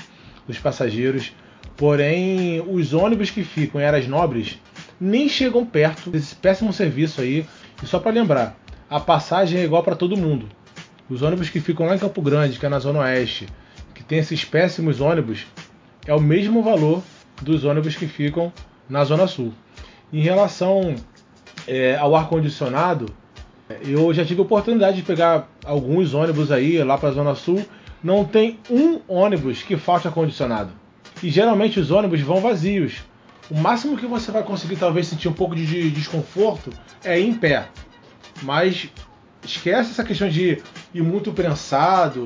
dos 0.47 0.59
passageiros. 0.59 1.33
Porém, 1.77 2.61
os 2.67 2.93
ônibus 2.93 3.31
que 3.31 3.45
ficam 3.45 3.81
em 3.81 3.85
áreas 3.85 4.09
nobres 4.09 4.59
nem 5.01 5.29
chegam 5.29 5.65
perto 5.65 6.11
desse 6.11 6.35
péssimo 6.35 6.73
serviço 6.73 7.21
aí. 7.21 7.47
E 7.83 7.87
só 7.87 7.99
para 8.01 8.11
lembrar, 8.11 8.59
a 8.89 8.99
passagem 8.99 9.61
é 9.61 9.65
igual 9.65 9.85
para 9.85 9.95
todo 9.95 10.17
mundo. 10.17 10.49
Os 11.11 11.23
ônibus 11.23 11.51
que 11.51 11.59
ficam 11.59 11.87
lá 11.87 11.97
em 11.97 11.99
Campo 11.99 12.23
Grande, 12.23 12.57
que 12.57 12.65
é 12.65 12.69
na 12.69 12.79
Zona 12.79 13.01
Oeste, 13.01 13.49
que 13.93 14.05
tem 14.05 14.21
esses 14.21 14.45
péssimos 14.45 15.01
ônibus, 15.01 15.45
é 16.07 16.15
o 16.15 16.21
mesmo 16.21 16.63
valor 16.63 17.03
dos 17.43 17.65
ônibus 17.65 17.97
que 17.97 18.07
ficam 18.07 18.53
na 18.89 19.05
Zona 19.05 19.27
Sul. 19.27 19.53
Em 20.13 20.23
relação 20.23 20.95
é, 21.67 21.97
ao 21.97 22.15
ar-condicionado, 22.15 23.07
eu 23.83 24.15
já 24.15 24.25
tive 24.25 24.41
a 24.41 24.45
oportunidade 24.45 24.99
de 24.99 25.03
pegar 25.03 25.49
alguns 25.65 26.15
ônibus 26.15 26.53
aí 26.53 26.83
lá 26.85 26.97
para 26.97 27.09
a 27.09 27.13
Zona 27.13 27.35
Sul. 27.35 27.65
Não 28.03 28.25
tem 28.25 28.61
um 28.71 29.01
ônibus 29.09 29.63
que 29.63 29.77
falte 29.77 30.07
ar-condicionado. 30.07 30.71
E 31.23 31.29
geralmente 31.29 31.81
os 31.81 31.91
ônibus 31.91 32.21
vão 32.21 32.41
vazios. 32.41 33.03
O 33.51 33.59
máximo 33.59 33.97
que 33.97 34.07
você 34.07 34.31
vai 34.31 34.45
conseguir 34.45 34.77
talvez 34.77 35.09
sentir 35.09 35.29
um 35.29 35.33
pouco 35.33 35.57
de 35.57 35.91
desconforto 35.91 36.71
é 37.03 37.19
em 37.19 37.35
pé. 37.35 37.67
Mas 38.43 38.89
esquece 39.45 39.91
essa 39.91 40.05
questão 40.05 40.29
de 40.29 40.63
ir 40.95 41.03
muito 41.03 41.33
prensado, 41.33 42.25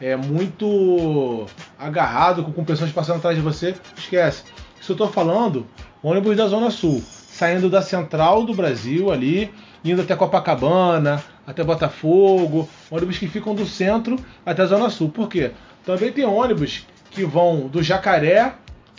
é 0.00 0.16
muito 0.16 1.46
agarrado 1.78 2.42
com, 2.42 2.52
com 2.52 2.64
pessoas 2.64 2.90
passando 2.90 3.18
atrás 3.18 3.36
de 3.36 3.42
você. 3.42 3.74
Esquece. 3.96 4.44
Isso 4.80 4.92
eu 4.92 4.94
estou 4.94 5.08
falando 5.08 5.66
ônibus 6.02 6.36
da 6.36 6.48
Zona 6.48 6.70
Sul, 6.70 7.02
saindo 7.06 7.70
da 7.70 7.80
central 7.82 8.44
do 8.44 8.52
Brasil 8.54 9.10
ali 9.10 9.52
indo 9.84 10.02
até 10.02 10.14
Copacabana, 10.14 11.22
até 11.46 11.64
Botafogo, 11.64 12.68
ônibus 12.90 13.18
que 13.18 13.26
ficam 13.26 13.54
do 13.54 13.66
centro 13.66 14.16
até 14.46 14.62
a 14.62 14.66
Zona 14.66 14.90
Sul. 14.90 15.08
Por 15.08 15.28
quê? 15.28 15.52
Também 15.84 16.12
tem 16.12 16.24
ônibus 16.24 16.86
que 17.10 17.24
vão 17.24 17.68
do 17.68 17.82
Jacaré 17.82 18.54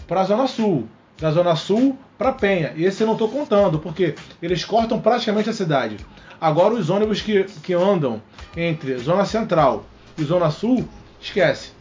para 0.07 0.21
a 0.21 0.25
Zona 0.25 0.47
Sul, 0.47 0.87
da 1.19 1.31
Zona 1.31 1.55
Sul 1.55 1.97
para 2.17 2.31
Penha. 2.31 2.73
E 2.75 2.85
esse 2.85 3.01
eu 3.01 3.07
não 3.07 3.13
estou 3.13 3.29
contando, 3.29 3.79
porque 3.79 4.15
eles 4.41 4.63
cortam 4.63 4.99
praticamente 4.99 5.49
a 5.49 5.53
cidade. 5.53 5.97
Agora 6.39 6.73
os 6.73 6.89
ônibus 6.89 7.21
que, 7.21 7.43
que 7.63 7.73
andam 7.73 8.21
entre 8.55 8.97
Zona 8.97 9.25
Central 9.25 9.85
e 10.17 10.23
Zona 10.23 10.51
Sul, 10.51 10.87
esquece. 11.21 11.71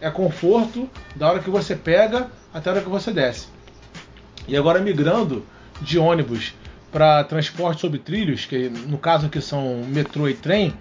É 0.00 0.10
conforto 0.10 0.88
da 1.14 1.28
hora 1.28 1.40
que 1.40 1.50
você 1.50 1.74
pega 1.74 2.30
até 2.52 2.70
a 2.70 2.72
hora 2.72 2.82
que 2.82 2.88
você 2.88 3.10
desce. 3.12 3.48
E 4.46 4.56
agora 4.56 4.80
migrando 4.80 5.44
de 5.80 5.98
ônibus 5.98 6.54
para 6.90 7.24
transporte 7.24 7.80
sobre 7.80 7.98
trilhos, 7.98 8.44
que 8.44 8.68
no 8.68 8.98
caso 8.98 9.26
aqui 9.26 9.40
são 9.40 9.84
metrô 9.86 10.28
e 10.28 10.34
trem, 10.34 10.74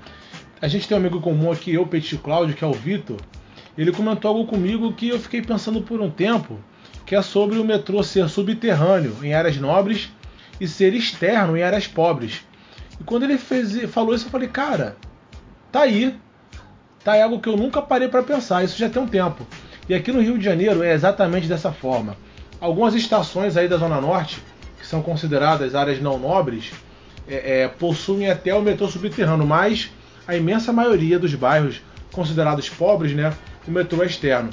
a 0.62 0.68
gente 0.68 0.88
tem 0.88 0.98
um 0.98 1.00
amigo 1.00 1.22
comum 1.22 1.52
aqui, 1.52 1.74
eu, 1.74 1.86
Petit 1.86 2.18
Cláudio, 2.18 2.56
que 2.56 2.64
é 2.64 2.68
o 2.68 2.74
Vitor. 2.74 3.18
Ele 3.78 3.92
comentou 3.92 4.30
algo 4.30 4.46
comigo 4.46 4.92
que 4.94 5.08
eu 5.08 5.20
fiquei 5.20 5.42
pensando 5.42 5.82
por 5.82 6.02
um 6.02 6.10
tempo, 6.10 6.60
que 7.10 7.16
é 7.16 7.24
sobre 7.24 7.58
o 7.58 7.66
metrô 7.66 8.04
ser 8.04 8.30
subterrâneo 8.30 9.18
em 9.24 9.34
áreas 9.34 9.58
nobres 9.58 10.12
e 10.62 10.68
ser 10.68 10.94
externo 10.94 11.58
em 11.58 11.64
áreas 11.64 11.88
pobres. 11.88 12.42
E 13.02 13.04
quando 13.04 13.24
ele 13.24 13.40
fez, 13.40 13.82
falou 13.90 14.14
isso, 14.14 14.28
eu 14.28 14.30
falei, 14.30 14.48
cara, 14.48 14.96
tá 15.72 15.82
aí. 15.82 16.16
Tá 17.04 17.14
aí 17.14 17.22
algo 17.24 17.40
que 17.40 17.50
eu 17.50 17.58
nunca 17.58 17.82
parei 17.82 18.08
para 18.08 18.22
pensar, 18.22 18.64
isso 18.64 18.78
já 18.78 18.88
tem 18.88 19.02
um 19.02 19.08
tempo. 19.08 19.48
E 19.90 19.96
aqui 19.96 20.12
no 20.12 20.22
Rio 20.22 20.38
de 20.38 20.46
Janeiro 20.46 20.84
é 20.84 20.94
exatamente 20.94 21.48
dessa 21.48 21.72
forma. 21.72 22.16
Algumas 22.62 22.94
estações 22.94 23.58
aí 23.58 23.68
da 23.68 23.78
Zona 23.78 24.00
Norte 24.00 24.40
são 24.84 25.02
consideradas 25.02 25.74
áreas 25.74 26.00
não 26.00 26.20
nobres 26.20 26.74
é, 27.28 27.64
é, 27.64 27.68
possuem 27.68 28.30
até 28.30 28.54
o 28.54 28.62
metrô 28.62 28.88
subterrâneo, 28.88 29.48
mas 29.48 29.90
a 30.28 30.36
imensa 30.36 30.72
maioria 30.72 31.18
dos 31.18 31.34
bairros 31.34 31.82
considerados 32.12 32.70
pobres, 32.70 33.14
né, 33.14 33.34
o 33.68 33.72
metrô 33.72 34.04
é 34.04 34.06
externo. 34.06 34.52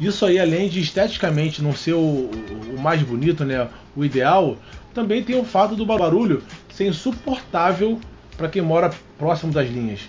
Isso 0.00 0.24
aí, 0.24 0.38
além 0.38 0.68
de 0.68 0.80
esteticamente 0.80 1.62
não 1.62 1.74
ser 1.74 1.92
o, 1.92 2.30
o 2.74 2.80
mais 2.80 3.02
bonito, 3.02 3.44
né, 3.44 3.68
o 3.94 4.04
ideal, 4.04 4.56
também 4.94 5.22
tem 5.22 5.38
o 5.38 5.44
fato 5.44 5.76
do 5.76 5.84
barulho 5.84 6.42
ser 6.72 6.86
insuportável 6.86 8.00
para 8.36 8.48
quem 8.48 8.62
mora 8.62 8.90
próximo 9.18 9.52
das 9.52 9.68
linhas. 9.68 10.00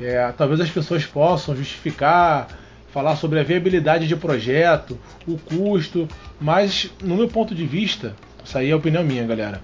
É, 0.00 0.32
talvez 0.36 0.60
as 0.60 0.70
pessoas 0.70 1.06
possam 1.06 1.54
justificar, 1.54 2.48
falar 2.92 3.16
sobre 3.16 3.38
a 3.38 3.44
viabilidade 3.44 4.08
de 4.08 4.16
projeto, 4.16 4.98
o 5.26 5.38
custo, 5.38 6.08
mas 6.40 6.90
no 7.02 7.16
meu 7.16 7.28
ponto 7.28 7.54
de 7.54 7.64
vista, 7.64 8.16
isso 8.44 8.58
aí 8.58 8.70
é 8.70 8.74
opinião 8.74 9.04
minha, 9.04 9.24
galera. 9.24 9.62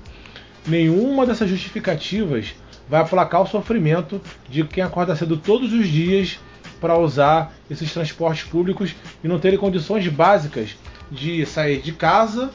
Nenhuma 0.67 1.27
dessas 1.27 1.51
justificativas 1.51 2.55
vai 2.89 3.01
aplacar 3.01 3.43
o 3.43 3.47
sofrimento 3.47 4.21
de 4.49 4.63
quem 4.65 4.83
acorda 4.83 5.17
cedo 5.17 5.37
todos 5.37 5.73
os 5.73 5.89
dias 5.89 6.39
para 6.85 6.99
usar 6.99 7.55
esses 7.71 7.91
transportes 7.91 8.45
públicos 8.45 8.95
e 9.23 9.27
não 9.27 9.39
terem 9.39 9.59
condições 9.59 10.07
básicas 10.07 10.77
de 11.11 11.47
sair 11.47 11.81
de 11.81 11.93
casa, 11.93 12.51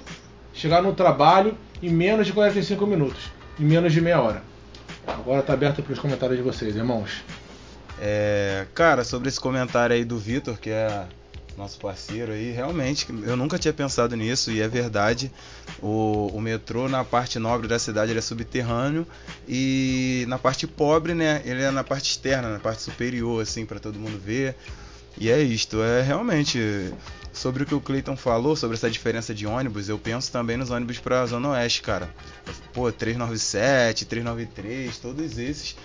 chegar 0.53 0.83
no 0.83 0.93
trabalho 0.93 1.57
em 1.81 1.89
menos 1.89 2.27
de 2.27 2.33
45 2.33 2.85
minutos, 2.85 3.23
em 3.59 3.63
menos 3.63 3.91
de 3.91 3.99
meia 3.99 4.21
hora. 4.21 4.43
Agora 5.07 5.39
está 5.39 5.53
aberto 5.53 5.81
para 5.81 5.93
os 5.93 5.97
comentários 5.97 6.37
de 6.37 6.43
vocês, 6.43 6.75
irmãos. 6.75 7.23
É, 7.99 8.67
cara, 8.75 9.03
sobre 9.03 9.29
esse 9.29 9.39
comentário 9.39 9.95
aí 9.95 10.05
do 10.05 10.19
Vitor, 10.19 10.59
que 10.59 10.69
é 10.69 11.05
nosso 11.59 11.77
parceiro 11.77 12.31
aí, 12.31 12.51
realmente, 12.51 13.05
eu 13.23 13.35
nunca 13.35 13.59
tinha 13.59 13.73
pensado 13.73 14.15
nisso 14.15 14.49
e 14.51 14.61
é 14.61 14.67
verdade. 14.67 15.31
O, 15.81 16.27
o 16.33 16.41
metrô 16.41 16.87
na 16.89 17.03
parte 17.03 17.37
nobre 17.37 17.67
da 17.67 17.77
cidade 17.77 18.17
é 18.17 18.21
subterrâneo 18.21 19.05
e 19.47 20.25
na 20.27 20.39
parte 20.39 20.65
pobre, 20.65 21.13
né, 21.13 21.41
ele 21.45 21.61
é 21.61 21.69
na 21.69 21.83
parte 21.83 22.09
externa, 22.11 22.49
na 22.49 22.59
parte 22.59 22.81
superior, 22.81 23.41
assim, 23.43 23.65
para 23.65 23.79
todo 23.79 23.99
mundo 23.99 24.17
ver. 24.19 24.55
E 25.17 25.29
é 25.29 25.41
isto, 25.41 25.83
é 25.83 26.01
realmente 26.01 26.93
sobre 27.33 27.63
o 27.63 27.65
que 27.65 27.75
o 27.75 27.81
Clayton 27.81 28.15
falou, 28.15 28.55
sobre 28.55 28.77
essa 28.77 28.89
diferença 28.89 29.33
de 29.33 29.45
ônibus, 29.45 29.89
eu 29.89 29.99
penso 29.99 30.31
também 30.31 30.55
nos 30.57 30.71
ônibus 30.71 30.97
para 30.99 31.21
a 31.21 31.25
Zona 31.25 31.49
Oeste, 31.49 31.81
cara. 31.81 32.09
Pô, 32.73 32.89
397, 32.91 34.05
393, 34.05 34.97
todos 34.97 35.37
esses 35.37 35.75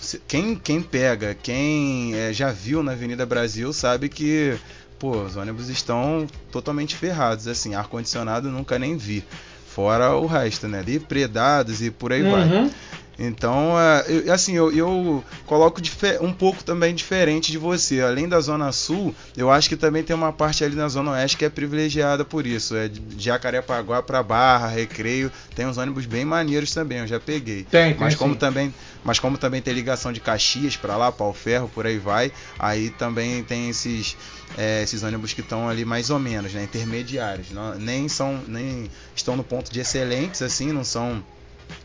se- 0.00 0.20
quem, 0.28 0.54
quem 0.54 0.80
pega, 0.82 1.34
quem 1.34 2.14
é, 2.14 2.32
já 2.32 2.52
viu 2.52 2.82
na 2.82 2.92
Avenida 2.92 3.24
Brasil 3.26 3.72
sabe 3.72 4.08
que 4.08 4.56
pô, 4.98 5.22
os 5.22 5.36
ônibus 5.36 5.68
estão 5.68 6.26
totalmente 6.50 6.96
ferrados, 6.96 7.46
assim, 7.46 7.74
ar-condicionado 7.74 8.50
nunca 8.50 8.78
nem 8.78 8.96
vi. 8.96 9.24
Fora 9.68 10.14
o 10.14 10.26
resto, 10.26 10.66
né? 10.66 10.82
Depredados 10.82 11.82
e 11.82 11.90
por 11.90 12.12
aí 12.12 12.22
vai. 12.22 12.44
Uhum. 12.44 12.70
Então, 13.18 13.74
é, 13.80 14.30
assim, 14.30 14.54
eu, 14.54 14.70
eu 14.72 15.24
coloco 15.46 15.80
um 16.20 16.32
pouco 16.32 16.62
também 16.62 16.94
diferente 16.94 17.50
de 17.50 17.56
você. 17.56 18.02
Além 18.02 18.28
da 18.28 18.40
Zona 18.40 18.70
Sul, 18.72 19.14
eu 19.36 19.50
acho 19.50 19.68
que 19.68 19.76
também 19.76 20.02
tem 20.02 20.14
uma 20.14 20.32
parte 20.32 20.62
ali 20.62 20.76
na 20.76 20.88
Zona 20.88 21.12
Oeste 21.12 21.36
que 21.36 21.44
é 21.44 21.48
privilegiada 21.48 22.24
por 22.24 22.46
isso. 22.46 22.76
É 22.76 22.88
de 22.88 23.02
Jacarepaguá 23.18 24.02
pra 24.02 24.22
Barra, 24.22 24.68
Recreio. 24.68 25.32
Tem 25.54 25.66
uns 25.66 25.78
ônibus 25.78 26.04
bem 26.04 26.24
maneiros 26.24 26.72
também, 26.74 26.98
eu 26.98 27.06
já 27.06 27.18
peguei. 27.18 27.64
Tem, 27.64 27.92
tem 27.92 27.96
mas 27.98 28.14
como 28.14 28.34
sim. 28.34 28.38
também 28.38 28.74
Mas 29.02 29.18
como 29.18 29.38
também 29.38 29.62
tem 29.62 29.72
ligação 29.72 30.12
de 30.12 30.20
Caxias 30.20 30.76
pra 30.76 30.96
lá, 30.96 31.10
Pau 31.10 31.32
Ferro, 31.32 31.70
por 31.72 31.86
aí 31.86 31.98
vai, 31.98 32.32
aí 32.58 32.90
também 32.90 33.42
tem 33.44 33.70
esses, 33.70 34.16
é, 34.56 34.82
esses 34.82 35.02
ônibus 35.02 35.32
que 35.32 35.40
estão 35.40 35.68
ali 35.68 35.84
mais 35.84 36.10
ou 36.10 36.18
menos, 36.18 36.52
né? 36.52 36.64
Intermediários. 36.64 37.50
Não- 37.50 37.74
nem 37.78 38.08
são. 38.08 38.42
Nem 38.46 38.90
estão 39.14 39.36
no 39.36 39.44
ponto 39.44 39.72
de 39.72 39.80
excelentes, 39.80 40.42
assim, 40.42 40.72
não 40.72 40.84
são 40.84 41.22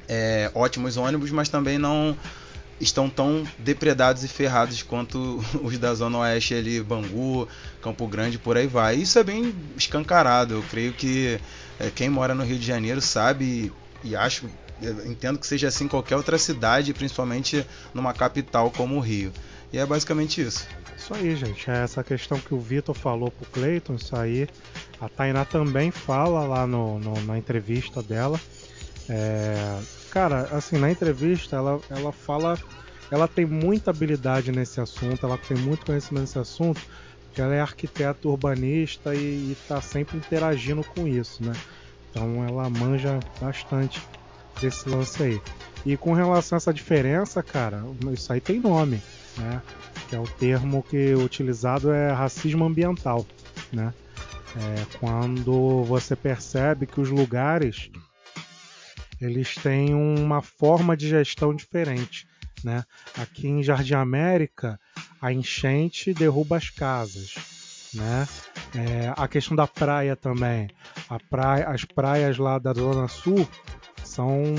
é, 0.07 0.51
ótimos 0.53 0.97
ônibus, 0.97 1.31
mas 1.31 1.49
também 1.49 1.77
não 1.77 2.17
estão 2.79 3.09
tão 3.09 3.47
depredados 3.59 4.23
e 4.23 4.27
ferrados 4.27 4.81
quanto 4.81 5.43
os 5.61 5.77
da 5.77 5.93
Zona 5.93 6.17
Oeste 6.19 6.53
ali, 6.55 6.81
Bangu, 6.81 7.47
Campo 7.81 8.07
Grande, 8.07 8.37
por 8.37 8.57
aí 8.57 8.67
vai. 8.67 8.95
Isso 8.95 9.17
é 9.19 9.23
bem 9.23 9.53
escancarado. 9.77 10.55
Eu 10.55 10.63
creio 10.63 10.93
que 10.93 11.39
é, 11.79 11.89
quem 11.91 12.09
mora 12.09 12.33
no 12.35 12.43
Rio 12.43 12.57
de 12.57 12.65
Janeiro 12.65 13.01
sabe 13.01 13.71
e, 14.03 14.15
acho, 14.15 14.49
eu 14.81 15.05
entendo 15.05 15.37
que 15.37 15.45
seja 15.45 15.67
assim 15.67 15.85
em 15.85 15.87
qualquer 15.87 16.15
outra 16.15 16.37
cidade, 16.37 16.93
principalmente 16.93 17.65
numa 17.93 18.13
capital 18.13 18.71
como 18.71 18.95
o 18.95 18.99
Rio. 18.99 19.31
E 19.71 19.77
é 19.77 19.85
basicamente 19.85 20.41
isso. 20.41 20.65
Isso 21.01 21.15
aí, 21.15 21.35
gente. 21.35 21.69
É 21.71 21.77
essa 21.83 22.03
questão 22.03 22.39
que 22.39 22.53
o 22.53 22.59
Vitor 22.59 22.93
falou 22.93 23.31
pro 23.31 23.47
Cleiton, 23.47 23.95
isso 23.95 24.15
aí. 24.15 24.47
A 24.99 25.09
Tainá 25.09 25.43
também 25.43 25.89
fala 25.89 26.45
lá 26.45 26.67
no, 26.67 26.99
no- 26.99 27.19
na 27.23 27.39
entrevista 27.39 28.03
dela. 28.03 28.39
É, 29.09 29.79
cara, 30.11 30.47
assim, 30.51 30.77
na 30.77 30.91
entrevista 30.91 31.55
ela, 31.55 31.81
ela 31.89 32.11
fala. 32.11 32.55
Ela 33.09 33.27
tem 33.27 33.45
muita 33.47 33.89
habilidade 33.89 34.51
nesse 34.51 34.79
assunto, 34.79 35.25
ela 35.25 35.37
tem 35.37 35.57
muito 35.57 35.85
conhecimento 35.85 36.21
nesse 36.21 36.39
assunto, 36.39 36.79
porque 37.25 37.41
ela 37.41 37.53
é 37.53 37.59
arquiteta 37.59 38.27
urbanista 38.29 39.13
e 39.13 39.51
está 39.51 39.81
sempre 39.81 40.17
interagindo 40.17 40.81
com 40.83 41.05
isso, 41.07 41.43
né? 41.43 41.51
Então 42.09 42.45
ela 42.45 42.69
manja 42.69 43.19
bastante 43.41 43.99
desse 44.61 44.87
lance 44.87 45.21
aí. 45.21 45.41
E 45.85 45.97
com 45.97 46.13
relação 46.13 46.55
a 46.55 46.57
essa 46.57 46.73
diferença, 46.73 47.41
cara, 47.43 47.83
isso 48.13 48.31
aí 48.31 48.39
tem 48.39 48.61
nome, 48.61 49.01
né? 49.37 49.61
Que 50.11 50.17
é 50.17 50.19
o 50.19 50.27
termo 50.27 50.83
que 50.83 51.11
é 51.11 51.15
utilizado 51.15 51.89
é 51.89 52.11
racismo 52.11 52.65
ambiental, 52.65 53.25
né? 53.71 53.93
É 54.57 54.97
quando 54.99 55.85
você 55.85 56.17
percebe 56.17 56.85
que 56.85 56.99
os 56.99 57.09
lugares 57.09 57.89
eles 59.21 59.55
têm 59.55 59.95
uma 59.95 60.41
forma 60.41 60.97
de 60.97 61.07
gestão 61.07 61.55
diferente, 61.55 62.27
né? 62.61 62.83
Aqui 63.17 63.47
em 63.47 63.63
Jardim 63.63 63.93
América, 63.93 64.77
a 65.21 65.31
enchente 65.31 66.13
derruba 66.13 66.57
as 66.57 66.69
casas, 66.69 67.35
né? 67.93 68.27
É, 68.75 69.13
a 69.15 69.29
questão 69.29 69.55
da 69.55 69.65
praia 69.65 70.17
também, 70.17 70.69
praia, 71.29 71.69
as 71.69 71.85
praias 71.85 72.37
lá 72.37 72.59
da 72.59 72.73
Zona 72.73 73.07
Sul 73.07 73.47
são 74.03 74.55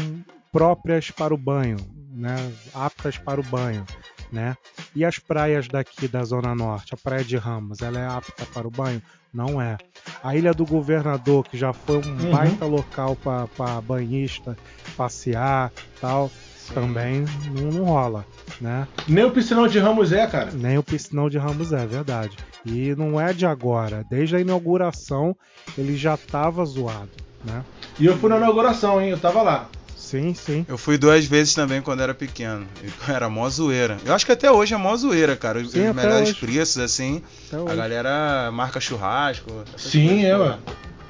próprias 0.50 1.10
para 1.10 1.34
o 1.34 1.36
banho, 1.36 1.76
né? 2.10 2.36
Aptas 2.72 3.18
para 3.18 3.38
o 3.38 3.44
banho, 3.44 3.84
né? 4.32 4.56
E 4.96 5.04
as 5.04 5.18
praias 5.18 5.68
daqui 5.68 6.08
da 6.08 6.24
Zona 6.24 6.54
Norte, 6.54 6.94
a 6.94 6.96
Praia 6.96 7.22
de 7.24 7.36
Ramos, 7.36 7.80
ela 7.82 7.98
é 8.00 8.06
apta 8.06 8.44
para 8.52 8.66
o 8.66 8.70
banho? 8.70 9.00
Não 9.32 9.60
é. 9.60 9.76
A 10.22 10.34
Ilha 10.36 10.52
do 10.52 10.64
Governador, 10.66 11.44
que 11.48 11.56
já 11.56 11.72
foi 11.72 11.98
um 11.98 12.00
Uhum. 12.24 12.30
baita 12.30 12.64
local 12.66 13.16
para 13.16 13.80
banhista 13.80 14.56
passear 14.96 15.72
tal, 16.00 16.30
também 16.74 17.24
não, 17.54 17.70
não 17.72 17.84
rola, 17.84 18.24
né? 18.60 18.86
Nem 19.08 19.24
o 19.24 19.30
piscinão 19.30 19.66
de 19.66 19.78
Ramos 19.78 20.12
é, 20.12 20.26
cara. 20.26 20.50
Nem 20.52 20.78
o 20.78 20.82
piscinão 20.82 21.28
de 21.28 21.38
Ramos 21.38 21.72
é, 21.72 21.84
verdade. 21.86 22.36
E 22.64 22.94
não 22.94 23.20
é 23.20 23.32
de 23.32 23.44
agora. 23.46 24.04
Desde 24.08 24.36
a 24.36 24.40
inauguração 24.40 25.36
ele 25.76 25.96
já 25.96 26.14
estava 26.14 26.64
zoado, 26.64 27.10
né? 27.44 27.64
E 27.98 28.06
eu 28.06 28.16
fui 28.18 28.28
na 28.30 28.36
inauguração, 28.36 29.00
hein? 29.00 29.10
Eu 29.10 29.18
tava 29.18 29.42
lá. 29.42 29.68
Sim, 30.12 30.34
sim. 30.34 30.66
Eu 30.68 30.76
fui 30.76 30.98
duas 30.98 31.24
vezes 31.24 31.54
também 31.54 31.80
quando 31.80 32.02
era 32.02 32.12
pequeno. 32.12 32.66
E 32.84 32.90
Era 33.10 33.30
mó 33.30 33.48
zoeira. 33.48 33.96
Eu 34.04 34.12
acho 34.12 34.26
que 34.26 34.32
até 34.32 34.50
hoje 34.52 34.74
é 34.74 34.76
mó 34.76 34.94
zoeira, 34.94 35.34
cara. 35.36 35.58
Os, 35.58 35.70
Sim, 35.70 35.88
os 35.88 35.96
melhores 35.96 36.28
hoje. 36.28 36.38
preços, 36.38 36.76
assim. 36.76 37.22
Até 37.46 37.56
A 37.56 37.62
hoje. 37.62 37.76
galera 37.76 38.50
marca 38.52 38.78
churrasco. 38.78 39.50
Sim, 39.78 40.26
é, 40.26 40.36
ué. 40.36 40.58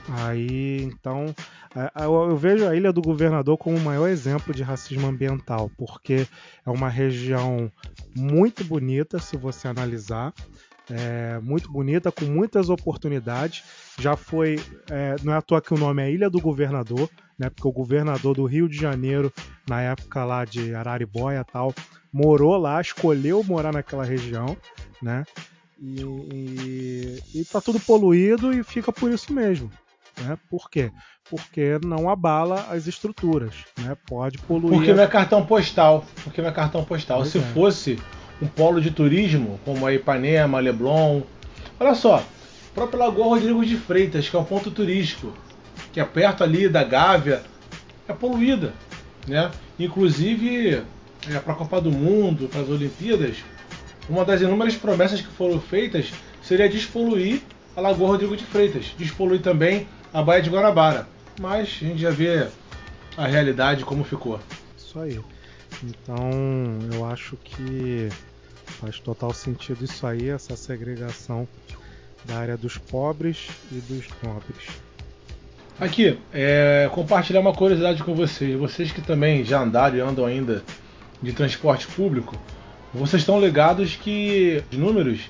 Aí, 0.09 0.83
então, 0.85 1.35
é, 1.75 2.05
eu, 2.05 2.15
eu 2.31 2.37
vejo 2.37 2.69
a 2.69 2.77
Ilha 2.77 2.93
do 2.93 3.03
Governador 3.03 3.59
como 3.59 3.77
o 3.77 3.81
maior 3.81 4.07
exemplo 4.07 4.55
de 4.55 4.63
racismo 4.63 5.09
ambiental, 5.09 5.69
porque 5.77 6.25
é 6.65 6.71
uma 6.71 6.89
região 6.89 7.69
muito 8.15 8.63
bonita, 8.63 9.19
se 9.19 9.37
você 9.37 9.67
analisar, 9.67 10.33
é, 10.89 11.41
muito 11.43 11.73
bonita, 11.73 12.13
com 12.13 12.25
muitas 12.27 12.69
oportunidades. 12.69 13.65
Já 13.99 14.15
foi, 14.17 14.61
é, 14.89 15.17
não 15.25 15.33
é 15.33 15.37
à 15.39 15.43
toa 15.43 15.61
que 15.61 15.75
o 15.75 15.79
nome 15.79 16.03
é 16.03 16.11
Ilha 16.11 16.31
do 16.31 16.41
Governador, 16.41 17.09
né? 17.39 17.51
Porque 17.51 17.69
o 17.69 17.73
governador 17.73 18.35
do 18.35 18.45
Rio 18.45 18.69
de 18.69 18.77
Janeiro, 18.77 19.33
na 19.69 19.81
época 19.81 20.25
lá 20.25 20.45
de 20.45 20.75
Araribóia 20.75 21.45
e 21.47 21.53
tal, 21.53 21.75
morou 22.13 22.57
lá, 22.57 22.81
escolheu 22.81 23.43
morar 23.43 23.73
naquela 23.73 24.05
região, 24.05 24.57
né? 25.01 25.25
E, 25.81 26.01
e, 26.33 27.41
e 27.41 27.45
tá 27.45 27.61
tudo 27.61 27.81
poluído 27.81 28.53
e 28.53 28.63
fica 28.63 28.93
por 28.93 29.11
isso 29.11 29.33
mesmo. 29.33 29.71
Né? 30.21 30.39
Por 30.49 30.71
quê? 30.71 30.93
Porque 31.29 31.79
não 31.85 32.09
abala 32.09 32.67
as 32.71 32.87
estruturas. 32.87 33.55
Né? 33.79 33.97
Pode 34.07 34.39
poluir. 34.39 34.75
Porque 34.75 34.93
não 34.93 35.03
é 35.03 35.07
cartão 35.07 35.45
postal. 35.45 36.05
Porque 36.23 36.41
não 36.41 36.51
é 36.51 36.53
cartão 36.53 36.85
postal. 36.85 37.19
Pois 37.19 37.33
Se 37.33 37.39
é. 37.39 37.41
fosse 37.41 37.99
um 38.41 38.47
polo 38.47 38.81
de 38.81 38.91
turismo, 38.91 39.59
como 39.65 39.87
a 39.87 39.93
Ipanema, 39.95 40.61
Leblon. 40.61 41.23
Olha 41.81 41.95
só, 41.95 42.17
a 42.17 42.75
própria 42.75 42.99
Lagoa 42.99 43.27
Rodrigo 43.27 43.65
de 43.65 43.77
Freitas, 43.77 44.29
que 44.29 44.37
é 44.37 44.39
um 44.39 44.45
ponto 44.45 44.71
turístico, 44.71 45.33
que 45.93 46.01
é 46.01 46.05
perto 46.05 46.43
ali 46.43 46.69
da 46.69 46.83
Gávea, 46.83 47.43
é 48.09 48.13
poluída. 48.13 48.73
Né? 49.27 49.51
Inclusive, 49.79 50.83
é, 51.29 51.39
para 51.39 51.53
a 51.53 51.57
Copa 51.57 51.81
do 51.81 51.91
Mundo, 51.91 52.49
para 52.49 52.63
as 52.63 52.69
Olimpíadas, 52.69 53.37
uma 54.09 54.25
das 54.25 54.41
inúmeras 54.41 54.75
promessas 54.77 55.21
que 55.21 55.29
foram 55.29 55.61
feitas 55.61 56.13
seria 56.43 56.69
despoluir 56.69 57.41
a 57.77 57.81
Lagoa 57.81 58.09
Rodrigo 58.09 58.37
de 58.37 58.45
Freitas, 58.45 58.93
despoluir 58.99 59.41
também 59.41 59.87
a 60.13 60.23
Baía 60.23 60.43
de 60.43 60.51
Guanabara. 60.51 61.07
Mas 61.41 61.79
a 61.81 61.85
gente 61.87 62.01
já 62.01 62.11
vê 62.11 62.49
a 63.17 63.27
realidade 63.27 63.85
como 63.85 64.05
ficou. 64.05 64.41
Isso 64.77 64.99
aí. 64.99 65.21
Então, 65.83 66.31
eu 66.93 67.05
acho 67.07 67.37
que 67.37 68.09
faz 68.81 68.99
total 68.99 69.33
sentido 69.33 69.85
isso 69.85 70.07
aí, 70.07 70.29
essa 70.29 70.57
segregação 70.57 71.49
da 72.25 72.37
área 72.37 72.57
dos 72.57 72.77
pobres 72.77 73.49
e 73.71 73.77
dos 73.77 74.07
nobres. 74.23 74.69
Aqui, 75.83 76.17
é, 76.33 76.89
compartilhar 76.93 77.41
uma 77.41 77.53
curiosidade 77.53 78.05
com 78.05 78.15
vocês. 78.15 78.57
Vocês 78.57 78.93
que 78.93 79.01
também 79.01 79.45
já 79.45 79.61
andaram 79.61 79.97
e 79.97 80.01
andam 80.01 80.25
ainda 80.25 80.63
de 81.21 81.33
transporte 81.33 81.89
público, 81.89 82.39
vocês 82.95 83.23
estão 83.23 83.41
ligados 83.41 83.97
que 83.97 84.63
os 84.71 84.79
números 84.79 85.23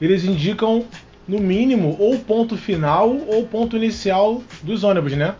eles 0.00 0.24
indicam 0.24 0.84
no 1.26 1.40
mínimo 1.40 1.96
ou 1.98 2.20
ponto 2.20 2.56
final 2.56 3.16
ou 3.26 3.48
ponto 3.48 3.76
inicial 3.76 4.44
dos 4.62 4.84
ônibus, 4.84 5.14
né? 5.14 5.34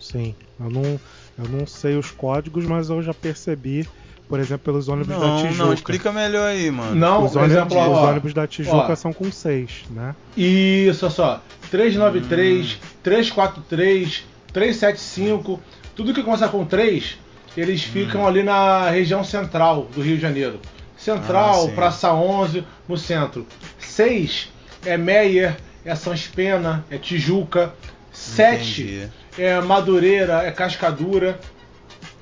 Sim, 0.00 0.32
eu 0.60 0.70
não, 0.70 1.00
eu 1.36 1.48
não 1.50 1.66
sei 1.66 1.96
os 1.96 2.12
códigos, 2.12 2.64
mas 2.66 2.90
eu 2.90 3.02
já 3.02 3.12
percebi, 3.12 3.84
por 4.28 4.38
exemplo, 4.38 4.60
pelos 4.66 4.86
ônibus 4.86 5.08
da 5.08 5.26
Não, 5.26 5.42
Tijuca. 5.42 5.64
não, 5.64 5.72
explica 5.72 6.12
melhor 6.12 6.46
aí, 6.46 6.70
mano. 6.70 6.94
Não, 6.94 7.24
os 7.24 7.34
ônibus, 7.34 7.56
exemplo, 7.56 7.76
os 7.80 7.98
ó, 7.98 8.10
ônibus 8.10 8.32
da 8.32 8.46
Tijuca 8.46 8.92
ó. 8.92 8.94
são 8.94 9.12
com 9.12 9.32
6, 9.32 9.86
né? 9.90 10.14
Isso, 10.36 11.04
olha 11.04 11.12
só. 11.12 11.42
393, 11.70 12.78
343, 13.02 14.24
375, 14.52 15.60
tudo 15.94 16.14
que 16.14 16.22
começa 16.22 16.48
com 16.48 16.64
3, 16.64 17.18
eles 17.56 17.82
ficam 17.82 18.26
ali 18.26 18.42
na 18.42 18.88
região 18.90 19.22
central 19.24 19.88
do 19.94 20.00
Rio 20.00 20.16
de 20.16 20.22
Janeiro. 20.22 20.60
Central, 20.96 21.68
Ah. 21.68 21.74
Praça 21.74 22.12
11, 22.12 22.64
no 22.88 22.96
centro. 22.96 23.46
6 23.78 24.50
é 24.84 24.96
Meyer, 24.96 25.56
é 25.84 25.94
Sans 25.94 26.26
Pena, 26.26 26.84
é 26.90 26.98
Tijuca. 26.98 27.72
7 28.12 28.82
Entendi. 28.82 29.08
é 29.38 29.60
Madureira, 29.60 30.42
é 30.44 30.50
Cascadura. 30.50 31.38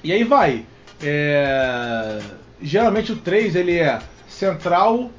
E 0.05 0.12
aí 0.12 0.24
vai. 0.24 0.64
É, 1.03 2.18
Geralmente 2.61 3.12
o 3.12 3.16
3 3.16 3.55
ele 3.55 3.78
é 3.78 3.99
Central, 4.28 5.11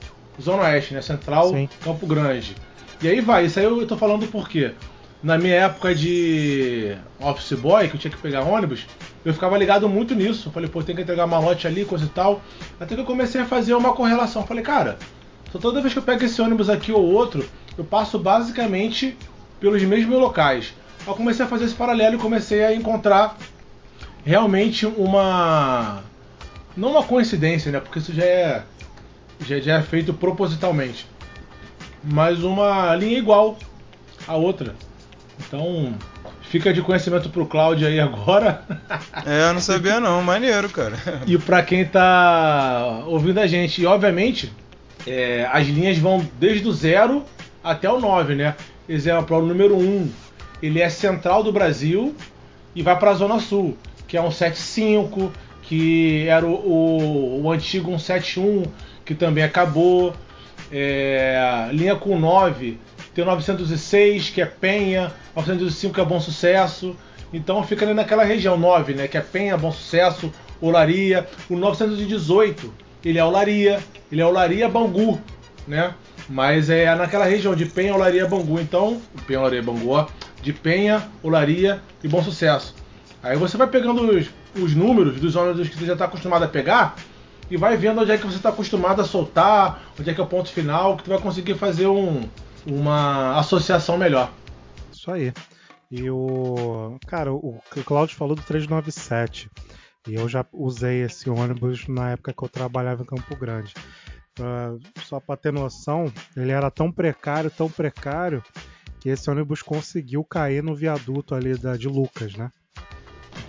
Zona 0.41 0.63
Oeste, 0.63 0.93
né? 0.93 1.01
Central, 1.01 1.49
Sim. 1.49 1.69
Campo 1.83 2.05
Grande. 2.05 2.55
E 3.01 3.07
aí 3.07 3.21
vai, 3.21 3.45
isso 3.45 3.59
aí 3.59 3.65
eu 3.65 3.85
tô 3.85 3.95
falando 3.97 4.27
por 4.27 4.49
quê? 4.49 4.73
na 5.21 5.37
minha 5.37 5.55
época 5.55 5.95
de 5.95 6.95
office 7.19 7.53
boy, 7.53 7.87
que 7.87 7.95
eu 7.95 7.99
tinha 7.99 8.11
que 8.11 8.17
pegar 8.17 8.43
ônibus, 8.43 8.85
eu 9.25 9.33
ficava 9.33 9.57
ligado 9.57 9.89
muito 9.89 10.13
nisso. 10.13 10.51
Falei, 10.51 10.69
pô, 10.69 10.83
tem 10.83 10.95
que 10.95 11.01
entregar 11.01 11.27
malote 11.27 11.67
ali, 11.67 11.85
coisa 11.85 12.05
e 12.05 12.09
tal. 12.09 12.41
Até 12.79 12.95
que 12.95 13.01
eu 13.01 13.05
comecei 13.05 13.41
a 13.41 13.45
fazer 13.45 13.73
uma 13.73 13.93
correlação. 13.93 14.45
Falei, 14.45 14.63
cara, 14.63 14.97
toda 15.59 15.81
vez 15.81 15.93
que 15.93 15.99
eu 15.99 16.03
pego 16.03 16.23
esse 16.23 16.41
ônibus 16.41 16.69
aqui 16.69 16.91
ou 16.91 17.03
outro, 17.03 17.47
eu 17.77 17.83
passo 17.83 18.19
basicamente 18.19 19.17
pelos 19.59 19.81
mesmos 19.83 20.19
locais. 20.19 20.73
Eu 21.05 21.15
comecei 21.15 21.45
a 21.45 21.47
fazer 21.47 21.65
esse 21.65 21.75
paralelo 21.75 22.15
e 22.15 22.19
comecei 22.19 22.63
a 22.63 22.73
encontrar 22.73 23.37
realmente 24.23 24.85
uma. 24.85 26.03
Não 26.75 26.91
uma 26.91 27.03
coincidência, 27.03 27.71
né? 27.71 27.79
Porque 27.79 27.97
isso 27.97 28.13
já 28.13 28.23
é, 28.23 28.63
já, 29.45 29.59
já 29.59 29.77
é 29.77 29.81
feito 29.81 30.13
propositalmente. 30.13 31.07
Mas 32.09 32.43
uma 32.43 32.95
linha 32.95 33.17
igual 33.17 33.57
à 34.27 34.35
outra. 34.35 34.73
Então, 35.39 35.93
fica 36.49 36.73
de 36.73 36.81
conhecimento 36.81 37.29
pro 37.29 37.45
Cláudio 37.45 37.87
aí 37.87 37.99
agora. 37.99 38.63
É, 39.25 39.49
eu 39.49 39.53
não 39.53 39.59
sabia 39.59 39.99
não, 39.99 40.23
maneiro, 40.23 40.69
cara. 40.69 40.95
E 41.25 41.37
para 41.37 41.61
quem 41.61 41.83
tá 41.83 43.03
ouvindo 43.07 43.39
a 43.39 43.47
gente, 43.47 43.81
e 43.81 43.85
obviamente, 43.85 44.53
é, 45.05 45.45
as 45.51 45.67
linhas 45.67 45.97
vão 45.97 46.25
desde 46.39 46.65
o 46.65 46.71
zero 46.71 47.25
até 47.61 47.89
o 47.89 47.99
9, 47.99 48.35
né? 48.35 48.55
Exemplo, 48.87 49.37
o 49.37 49.45
número 49.45 49.75
1, 49.75 50.09
ele 50.61 50.81
é 50.81 50.89
central 50.89 51.43
do 51.43 51.51
Brasil 51.51 52.15
e 52.73 52.81
vai 52.81 52.97
para 52.97 53.11
a 53.11 53.15
Zona 53.15 53.39
Sul, 53.39 53.77
que 54.07 54.15
é 54.15 54.21
um 54.21 54.31
75, 54.31 55.31
que 55.63 56.25
era 56.27 56.45
o, 56.45 56.53
o, 56.53 57.43
o 57.43 57.51
antigo 57.51 57.89
171, 57.89 58.63
que 59.03 59.13
também 59.13 59.43
acabou. 59.43 60.13
É, 60.71 61.69
linha 61.71 61.95
com 61.95 62.19
9 62.19 62.77
tem 63.17 63.23
o 63.23 63.27
906, 63.27 64.29
que 64.29 64.41
é 64.41 64.45
Penha, 64.45 65.11
905 65.35 65.95
que 65.95 65.99
é 65.99 66.05
Bom 66.05 66.19
Sucesso. 66.19 66.95
Então 67.33 67.63
fica 67.63 67.83
ali 67.83 67.93
naquela 67.95 68.23
região 68.23 68.55
9, 68.55 68.93
né, 68.93 69.07
que 69.07 69.17
é 69.17 69.21
Penha, 69.21 69.57
Bom 69.57 69.71
Sucesso, 69.71 70.31
Olaria. 70.61 71.27
O 71.49 71.55
918, 71.55 72.71
ele 73.03 73.17
é 73.17 73.25
Olaria, 73.25 73.79
ele 74.11 74.21
é 74.21 74.25
Olaria 74.25 74.69
Bangu, 74.69 75.19
né? 75.67 75.95
Mas 76.29 76.69
é 76.69 76.93
naquela 76.93 77.25
região 77.25 77.55
de 77.55 77.65
Penha, 77.65 77.95
Olaria, 77.95 78.27
Bangu. 78.27 78.59
Então, 78.59 79.01
Penha, 79.25 79.39
Olaria, 79.39 79.63
Bangu, 79.63 79.89
ó, 79.89 80.05
de 80.41 80.53
Penha, 80.53 81.07
Olaria 81.23 81.81
e 82.03 82.07
Bom 82.07 82.21
Sucesso. 82.21 82.75
Aí 83.23 83.35
você 83.35 83.57
vai 83.57 83.67
pegando 83.67 84.01
os, 84.15 84.29
os 84.55 84.75
números 84.75 85.19
dos 85.19 85.35
ônibus 85.35 85.69
que 85.69 85.75
você 85.75 85.87
já 85.87 85.93
está 85.93 86.05
acostumado 86.05 86.45
a 86.45 86.47
pegar 86.47 86.95
e 87.49 87.57
vai 87.57 87.77
vendo 87.77 88.01
onde 88.01 88.11
é 88.11 88.17
que 88.17 88.25
você 88.25 88.37
está 88.37 88.49
acostumado 88.49 89.01
a 89.01 89.05
soltar, 89.05 89.81
onde 89.99 90.09
é 90.09 90.13
que 90.13 90.19
é 90.19 90.23
o 90.23 90.27
ponto 90.27 90.49
final, 90.49 90.97
que 90.97 91.03
tu 91.03 91.09
vai 91.09 91.19
conseguir 91.19 91.55
fazer 91.55 91.87
um, 91.87 92.27
uma 92.65 93.37
associação 93.39 93.97
melhor. 93.97 94.31
Isso 94.91 95.09
aí. 95.11 95.33
E 95.89 96.09
o. 96.09 96.97
Cara, 97.07 97.33
o, 97.33 97.61
Claudio 97.85 98.15
falou 98.15 98.35
do 98.35 98.41
397. 98.41 99.49
E 100.07 100.15
eu 100.15 100.27
já 100.27 100.45
usei 100.53 101.03
esse 101.03 101.29
ônibus 101.29 101.87
na 101.87 102.11
época 102.11 102.33
que 102.33 102.43
eu 102.43 102.49
trabalhava 102.49 103.03
em 103.03 103.05
Campo 103.05 103.35
Grande. 103.35 103.73
Uh, 104.39 104.79
só 105.03 105.19
para 105.19 105.35
ter 105.35 105.51
noção, 105.51 106.11
ele 106.35 106.51
era 106.51 106.69
tão 106.69 106.91
precário, 106.91 107.49
tão 107.49 107.69
precário, 107.69 108.43
que 108.99 109.09
esse 109.09 109.29
ônibus 109.29 109.61
conseguiu 109.61 110.23
cair 110.23 110.63
no 110.63 110.75
viaduto 110.75 111.33
ali 111.33 111.57
da, 111.57 111.75
de 111.75 111.87
Lucas, 111.87 112.35
né? 112.35 112.51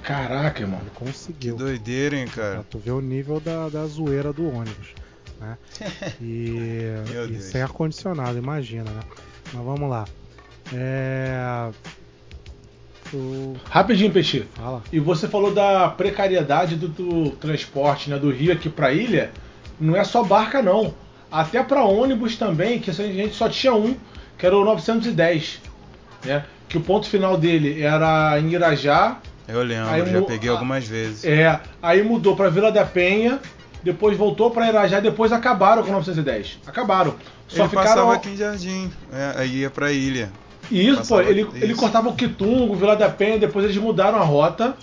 Caraca, 0.02 0.66
mano. 0.66 0.82
Ele 0.82 0.90
conseguiu. 0.94 1.56
Que 1.56 1.62
doideira, 1.62 2.16
hein, 2.16 2.26
cara. 2.26 2.54
Pra 2.56 2.64
tu 2.64 2.78
ver 2.78 2.92
o 2.92 3.00
nível 3.00 3.40
da, 3.40 3.68
da 3.68 3.86
zoeira 3.86 4.32
do 4.32 4.48
ônibus. 4.48 4.94
Né? 5.40 5.56
E, 6.20 6.54
e 7.30 7.40
sem 7.40 7.62
ar-condicionado, 7.62 8.36
imagina, 8.36 8.90
né? 8.90 9.00
Mas 9.52 9.64
vamos 9.64 9.88
lá. 9.88 10.04
É... 10.72 11.70
O... 13.12 13.56
Rapidinho, 13.64 14.12
Peixe. 14.12 14.46
Fala. 14.54 14.82
E 14.92 15.00
você 15.00 15.28
falou 15.28 15.52
da 15.52 15.88
precariedade 15.88 16.76
do, 16.76 16.88
do 16.88 17.30
transporte 17.30 18.10
né, 18.10 18.18
do 18.18 18.30
Rio 18.30 18.52
aqui 18.52 18.68
para 18.68 18.92
ilha. 18.92 19.30
Não 19.80 19.96
é 19.96 20.04
só 20.04 20.22
barca, 20.22 20.60
não. 20.60 20.94
Até 21.30 21.62
para 21.62 21.84
ônibus 21.84 22.36
também, 22.36 22.80
que 22.80 22.90
a 22.90 22.92
gente 22.92 23.34
só 23.34 23.48
tinha 23.48 23.74
um, 23.74 23.96
que 24.36 24.44
era 24.44 24.56
o 24.56 24.64
910. 24.64 25.60
Né? 26.24 26.44
Que 26.68 26.76
o 26.76 26.80
ponto 26.80 27.08
final 27.08 27.36
dele 27.36 27.80
era 27.82 28.38
em 28.38 28.52
Irajá. 28.52 29.18
Eu 29.48 29.62
lembro, 29.62 29.88
aí, 29.88 30.04
já 30.04 30.22
peguei 30.22 30.50
algumas 30.50 30.86
vezes. 30.86 31.24
É, 31.24 31.58
aí 31.82 32.02
mudou 32.02 32.36
para 32.36 32.50
Vila 32.50 32.70
da 32.70 32.84
Penha, 32.84 33.40
depois 33.82 34.16
voltou 34.16 34.50
para 34.50 34.68
Irajá, 34.68 35.00
depois 35.00 35.32
acabaram 35.32 35.82
com 35.82 35.88
o 35.88 35.92
910. 35.94 36.58
Acabaram. 36.66 37.14
Só 37.48 37.62
ele 37.62 37.68
ficaram... 37.70 37.88
passava 37.88 38.14
aqui 38.14 38.28
em 38.28 38.36
Jardim, 38.36 38.92
é, 39.10 39.40
aí 39.40 39.60
ia 39.60 39.70
pra 39.70 39.90
ilha. 39.90 40.30
Isso, 40.70 41.08
pô, 41.08 41.20
ele, 41.20 41.42
isso. 41.42 41.56
ele 41.56 41.74
cortava 41.74 42.10
o 42.10 42.14
Quitungo, 42.14 42.74
Vila 42.74 42.94
da 42.94 43.08
Penha, 43.08 43.38
depois 43.38 43.64
eles 43.64 43.76
mudaram 43.78 44.18
a 44.18 44.24
rota. 44.24 44.76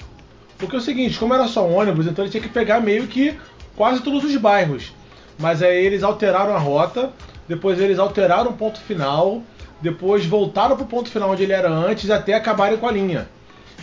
Porque 0.58 0.76
é 0.76 0.80
o 0.80 0.82
seguinte, 0.82 1.20
como 1.20 1.34
era 1.34 1.48
só 1.48 1.68
ônibus, 1.68 2.08
então 2.08 2.24
ele 2.24 2.32
tinha 2.32 2.42
que 2.42 2.50
pegar 2.50 2.80
meio 2.80 3.08
que 3.08 3.38
quase 3.76 4.02
todos 4.02 4.24
os 4.24 4.36
bairros. 4.38 4.94
Mas 5.38 5.62
aí 5.62 5.86
eles 5.86 6.02
alteraram 6.02 6.56
a 6.56 6.60
rota, 6.60 7.12
depois 7.48 7.80
eles 7.80 8.00
alteraram 8.00 8.52
o 8.52 8.54
ponto 8.54 8.80
final, 8.80 9.44
depois 9.82 10.26
voltaram 10.26 10.78
pro 10.78 10.86
ponto 10.86 11.10
final 11.10 11.30
onde 11.30 11.44
ele 11.44 11.52
era 11.52 11.70
antes 11.70 12.10
até 12.10 12.34
acabarem 12.34 12.78
com 12.78 12.88
a 12.88 12.92
linha. 12.92 13.28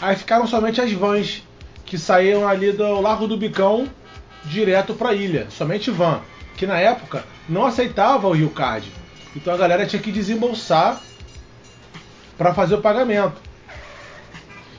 Aí 0.01 0.17
ficaram 0.17 0.47
somente 0.47 0.81
as 0.81 0.93
vans, 0.93 1.43
que 1.85 1.99
saíam 1.99 2.49
ali 2.49 2.73
do 2.73 3.01
Largo 3.01 3.27
do 3.27 3.37
Bicão 3.37 3.89
direto 4.45 4.95
para 4.95 5.11
a 5.11 5.15
ilha, 5.15 5.47
somente 5.51 5.91
van, 5.91 6.21
que 6.57 6.67
na 6.67 6.79
época 6.79 7.25
não 7.49 7.65
aceitava 7.65 8.27
o 8.27 8.33
Rio 8.33 8.51
Card. 8.51 8.91
Então 9.37 9.53
a 9.53 9.57
galera 9.57 9.87
tinha 9.87 10.03
que 10.03 10.11
desembolsar 10.11 11.01
para 12.37 12.55
fazer 12.55 12.75
o 12.75 12.81
pagamento. 12.81 13.41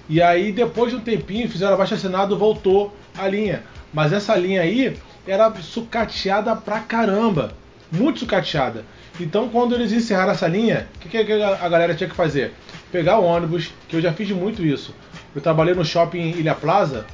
E 0.10 0.22
aí 0.22 0.52
depois 0.52 0.92
de 0.92 0.98
um 0.98 1.02
tempinho 1.02 1.50
fizeram 1.50 1.74
abaixo 1.74 1.94
assinado, 1.94 2.38
voltou 2.38 2.96
a 3.18 3.28
linha. 3.28 3.64
Mas 3.94 4.12
essa 4.12 4.36
linha 4.36 4.62
aí 4.62 4.98
era 5.26 5.54
sucateada 5.62 6.56
pra 6.56 6.80
caramba, 6.80 7.54
muito 7.92 8.20
sucateada. 8.20 8.86
Então 9.20 9.50
quando 9.50 9.76
eles 9.76 9.92
encerraram 9.92 10.32
essa 10.32 10.48
linha, 10.48 10.88
o 10.96 11.00
que, 11.00 11.10
que 11.10 11.32
a 11.32 11.70
galera 11.70 11.94
tinha 11.94 12.10
que 12.10 12.16
fazer? 12.16 12.54
Pegar 12.92 13.20
o 13.20 13.24
ônibus, 13.24 13.72
que 13.88 13.96
eu 13.96 14.02
já 14.02 14.12
fiz 14.12 14.30
muito 14.32 14.66
isso. 14.66 14.94
Eu 15.36 15.42
trabalhei 15.42 15.74
no 15.74 15.86
shopping 15.86 16.32
Ilha 16.32 16.56
Plaza, 16.56 17.06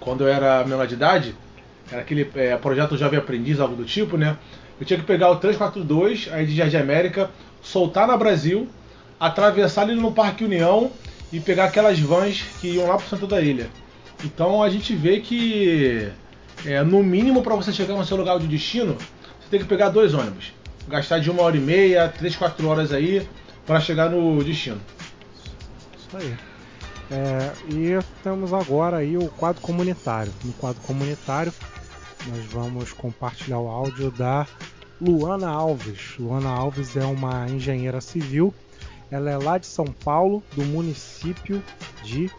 quando 0.00 0.22
eu 0.22 0.28
era 0.28 0.64
menor 0.64 0.86
de 0.86 0.94
idade, 0.94 1.34
era 1.90 2.00
aquele 2.00 2.30
é, 2.34 2.56
projeto 2.56 2.96
Jovem 2.96 3.18
Aprendiz, 3.18 3.60
algo 3.60 3.76
do 3.76 3.84
tipo, 3.84 4.16
né? 4.16 4.36
Eu 4.78 4.86
tinha 4.86 4.98
que 4.98 5.06
pegar 5.06 5.30
o 5.30 5.36
342, 5.36 6.28
aí 6.32 6.46
de 6.46 6.54
Jardim 6.54 6.76
América, 6.76 7.30
soltar 7.62 8.06
na 8.06 8.16
Brasil, 8.16 8.68
atravessar 9.18 9.82
ali 9.82 9.94
no 9.94 10.12
Parque 10.12 10.44
União 10.44 10.90
e 11.32 11.40
pegar 11.40 11.64
aquelas 11.64 11.98
vans 11.98 12.44
que 12.60 12.68
iam 12.68 12.86
lá 12.86 12.96
pro 12.96 13.08
centro 13.08 13.26
da 13.26 13.40
ilha. 13.40 13.68
Então 14.24 14.62
a 14.62 14.68
gente 14.68 14.94
vê 14.94 15.20
que, 15.20 16.08
é, 16.64 16.82
no 16.82 17.02
mínimo, 17.02 17.42
para 17.42 17.54
você 17.54 17.72
chegar 17.72 17.94
no 17.94 18.04
seu 18.04 18.16
lugar 18.16 18.38
de 18.38 18.46
destino, 18.46 18.96
você 19.40 19.48
tem 19.50 19.60
que 19.60 19.66
pegar 19.66 19.88
dois 19.88 20.14
ônibus. 20.14 20.52
Gastar 20.88 21.18
de 21.18 21.30
uma 21.30 21.42
hora 21.42 21.56
e 21.56 21.60
meia, 21.60 22.08
três, 22.08 22.36
quatro 22.36 22.68
horas 22.68 22.92
aí 22.92 23.28
para 23.66 23.80
chegar 23.80 24.10
no 24.10 24.42
destino. 24.42 24.80
Isso 25.98 26.16
aí. 26.16 26.36
É, 27.10 27.52
e 27.68 27.98
temos 28.22 28.52
agora 28.52 28.98
aí 28.98 29.16
o 29.16 29.28
quadro 29.28 29.60
comunitário. 29.62 30.32
No 30.44 30.52
quadro 30.54 30.80
comunitário, 30.82 31.52
nós 32.28 32.44
vamos 32.46 32.92
compartilhar 32.92 33.58
o 33.58 33.68
áudio 33.68 34.10
da 34.10 34.46
Luana 35.00 35.48
Alves. 35.48 36.16
Luana 36.18 36.48
Alves 36.48 36.96
é 36.96 37.04
uma 37.04 37.48
engenheira 37.48 38.00
civil. 38.00 38.54
Ela 39.10 39.30
é 39.30 39.36
lá 39.36 39.58
de 39.58 39.66
São 39.66 39.84
Paulo, 39.84 40.42
do 40.54 40.64
município 40.64 41.62
de 42.02 42.30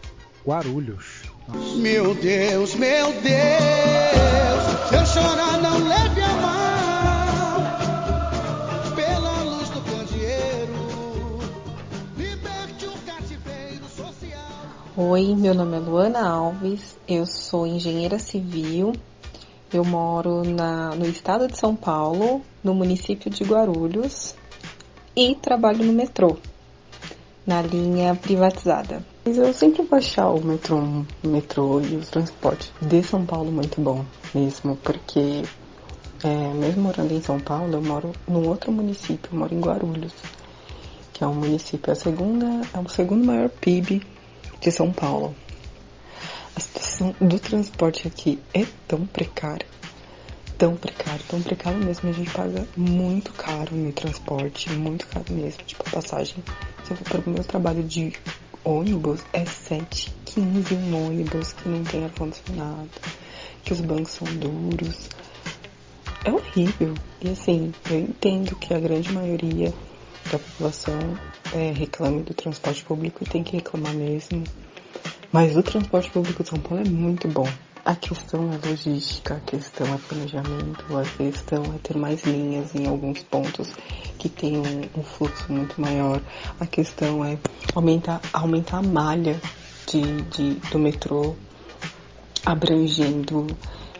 Guarulhos. 0.46 1.22
Nossa. 1.48 1.76
Meu 1.76 2.14
Deus, 2.14 2.74
meu 2.74 3.12
Deus, 3.22 4.92
eu 4.92 5.06
chorar 5.06 5.58
não 5.62 5.88
leve 5.88 6.20
a 6.20 6.27
Oi, 15.00 15.32
meu 15.36 15.54
nome 15.54 15.76
é 15.76 15.78
Luana 15.78 16.28
Alves, 16.28 16.96
eu 17.06 17.24
sou 17.24 17.64
engenheira 17.64 18.18
civil 18.18 18.96
eu 19.72 19.84
moro 19.84 20.42
na, 20.42 20.92
no 20.96 21.06
estado 21.06 21.46
de 21.46 21.56
São 21.56 21.76
Paulo, 21.76 22.42
no 22.64 22.74
município 22.74 23.30
de 23.30 23.44
Guarulhos, 23.44 24.34
e 25.14 25.36
trabalho 25.36 25.84
no 25.84 25.92
metrô, 25.92 26.36
na 27.46 27.62
linha 27.62 28.16
privatizada. 28.16 29.06
Eu 29.24 29.52
sempre 29.52 29.84
vou 29.84 29.96
achar 29.96 30.30
o 30.30 30.44
metrô, 30.44 30.78
o 30.78 31.28
metrô 31.28 31.80
e 31.80 31.94
o 31.94 32.00
transporte 32.00 32.72
de 32.82 33.00
São 33.00 33.24
Paulo 33.24 33.52
muito 33.52 33.80
bom 33.80 34.04
mesmo, 34.34 34.74
porque 34.78 35.44
é, 36.24 36.54
mesmo 36.54 36.82
morando 36.82 37.14
em 37.14 37.22
São 37.22 37.38
Paulo, 37.38 37.72
eu 37.72 37.82
moro 37.82 38.16
num 38.26 38.48
outro 38.48 38.72
município, 38.72 39.30
eu 39.32 39.38
moro 39.38 39.54
em 39.54 39.60
Guarulhos, 39.60 40.14
que 41.12 41.22
é 41.22 41.26
um 41.28 41.34
município, 41.34 41.92
a 41.92 41.94
segunda, 41.94 42.46
é 42.74 42.78
o 42.80 42.88
segundo 42.88 43.24
maior 43.24 43.48
PIB 43.48 44.17
de 44.60 44.70
São 44.70 44.92
Paulo. 44.92 45.34
A 46.56 46.60
situação 46.60 47.14
do 47.20 47.38
transporte 47.38 48.08
aqui 48.08 48.40
é 48.52 48.66
tão 48.86 49.06
precária 49.06 49.66
tão 50.58 50.74
precário, 50.76 51.24
tão 51.28 51.40
precário 51.40 51.78
mesmo. 51.78 52.10
A 52.10 52.12
gente 52.12 52.30
paga 52.30 52.66
muito 52.76 53.32
caro 53.32 53.74
no 53.74 53.92
transporte, 53.92 54.68
muito 54.70 55.06
caro 55.06 55.24
mesmo. 55.30 55.62
Tipo, 55.64 55.84
a 55.86 55.90
passagem, 55.92 56.42
se 56.84 56.90
eu 56.90 56.96
for 56.96 57.04
para 57.04 57.30
o 57.30 57.30
meu 57.30 57.44
trabalho 57.44 57.82
de 57.84 58.12
ônibus, 58.64 59.20
é 59.32 59.44
7,15 59.44 60.76
um 60.76 61.06
ônibus 61.06 61.52
que 61.52 61.68
não 61.68 61.84
tem 61.84 62.04
ar-condicionado, 62.04 62.90
que 63.62 63.72
os 63.72 63.80
bancos 63.80 64.10
são 64.12 64.26
duros. 64.36 65.08
É 66.24 66.32
horrível. 66.32 66.94
E 67.22 67.30
assim, 67.30 67.72
eu 67.88 68.00
entendo 68.00 68.56
que 68.56 68.74
a 68.74 68.80
grande 68.80 69.12
maioria 69.12 69.72
da 70.30 70.38
população 70.38 70.98
é, 71.52 71.72
reclame 71.72 72.22
do 72.22 72.34
transporte 72.34 72.84
público 72.84 73.22
e 73.22 73.26
tem 73.26 73.42
que 73.42 73.56
reclamar 73.56 73.94
mesmo. 73.94 74.44
Mas 75.32 75.56
o 75.56 75.62
transporte 75.62 76.10
público 76.10 76.42
de 76.42 76.48
São 76.48 76.58
Paulo 76.58 76.82
é 76.84 76.88
muito 76.88 77.28
bom. 77.28 77.46
A 77.84 77.94
questão 77.94 78.50
é 78.52 78.68
logística, 78.68 79.34
a 79.34 79.40
questão 79.40 79.86
é 79.86 79.98
planejamento, 79.98 80.84
a 80.96 81.04
questão 81.04 81.62
é 81.74 81.78
ter 81.82 81.96
mais 81.96 82.22
linhas 82.24 82.74
em 82.74 82.86
alguns 82.86 83.22
pontos 83.22 83.70
que 84.18 84.28
tem 84.28 84.58
um, 84.58 85.00
um 85.00 85.02
fluxo 85.02 85.50
muito 85.50 85.80
maior. 85.80 86.20
A 86.60 86.66
questão 86.66 87.24
é 87.24 87.38
aumentar, 87.74 88.20
aumentar 88.32 88.78
a 88.78 88.82
malha 88.82 89.40
de, 89.86 90.02
de 90.22 90.54
do 90.70 90.78
metrô, 90.78 91.34
abrangendo 92.44 93.46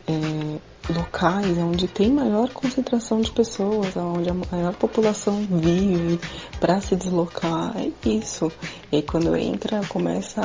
é, 0.07 0.59
locais 0.91 1.59
onde 1.59 1.87
tem 1.87 2.11
maior 2.11 2.49
concentração 2.51 3.21
de 3.21 3.31
pessoas, 3.31 3.97
onde 3.97 4.31
a 4.31 4.35
maior 4.35 4.75
população 4.75 5.47
vive 5.51 6.19
para 6.59 6.81
se 6.81 6.97
deslocar, 6.97 7.75
é 7.77 7.91
isso. 8.09 8.51
E 8.91 8.97
aí 8.97 9.03
quando 9.03 9.37
entra, 9.37 9.81
começa 9.89 10.41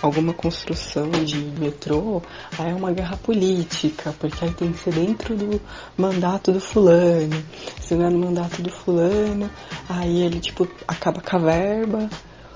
alguma 0.00 0.32
construção 0.32 1.10
de 1.10 1.36
metrô, 1.58 2.22
aí 2.58 2.70
é 2.70 2.74
uma 2.74 2.92
guerra 2.92 3.16
política, 3.16 4.14
porque 4.18 4.44
aí 4.44 4.52
tem 4.52 4.72
que 4.72 4.78
ser 4.78 4.92
dentro 4.92 5.36
do 5.36 5.60
mandato 5.96 6.52
do 6.52 6.60
fulano. 6.60 7.42
Se 7.80 7.94
não 7.94 8.06
é 8.06 8.10
no 8.10 8.18
mandato 8.18 8.62
do 8.62 8.70
fulano, 8.70 9.50
aí 9.88 10.22
ele 10.22 10.40
tipo 10.40 10.68
acaba 10.86 11.20
com 11.20 11.36
a 11.36 11.40
verba, 11.40 12.08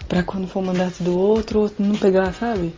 para 0.09 0.23
quando 0.23 0.47
for 0.47 0.61
o 0.61 0.67
mandato 0.67 1.03
do 1.03 1.19
outro, 1.19 1.59
o 1.59 1.63
outro 1.63 1.83
não 1.83 1.97
pegar, 1.97 2.33
sabe? 2.35 2.75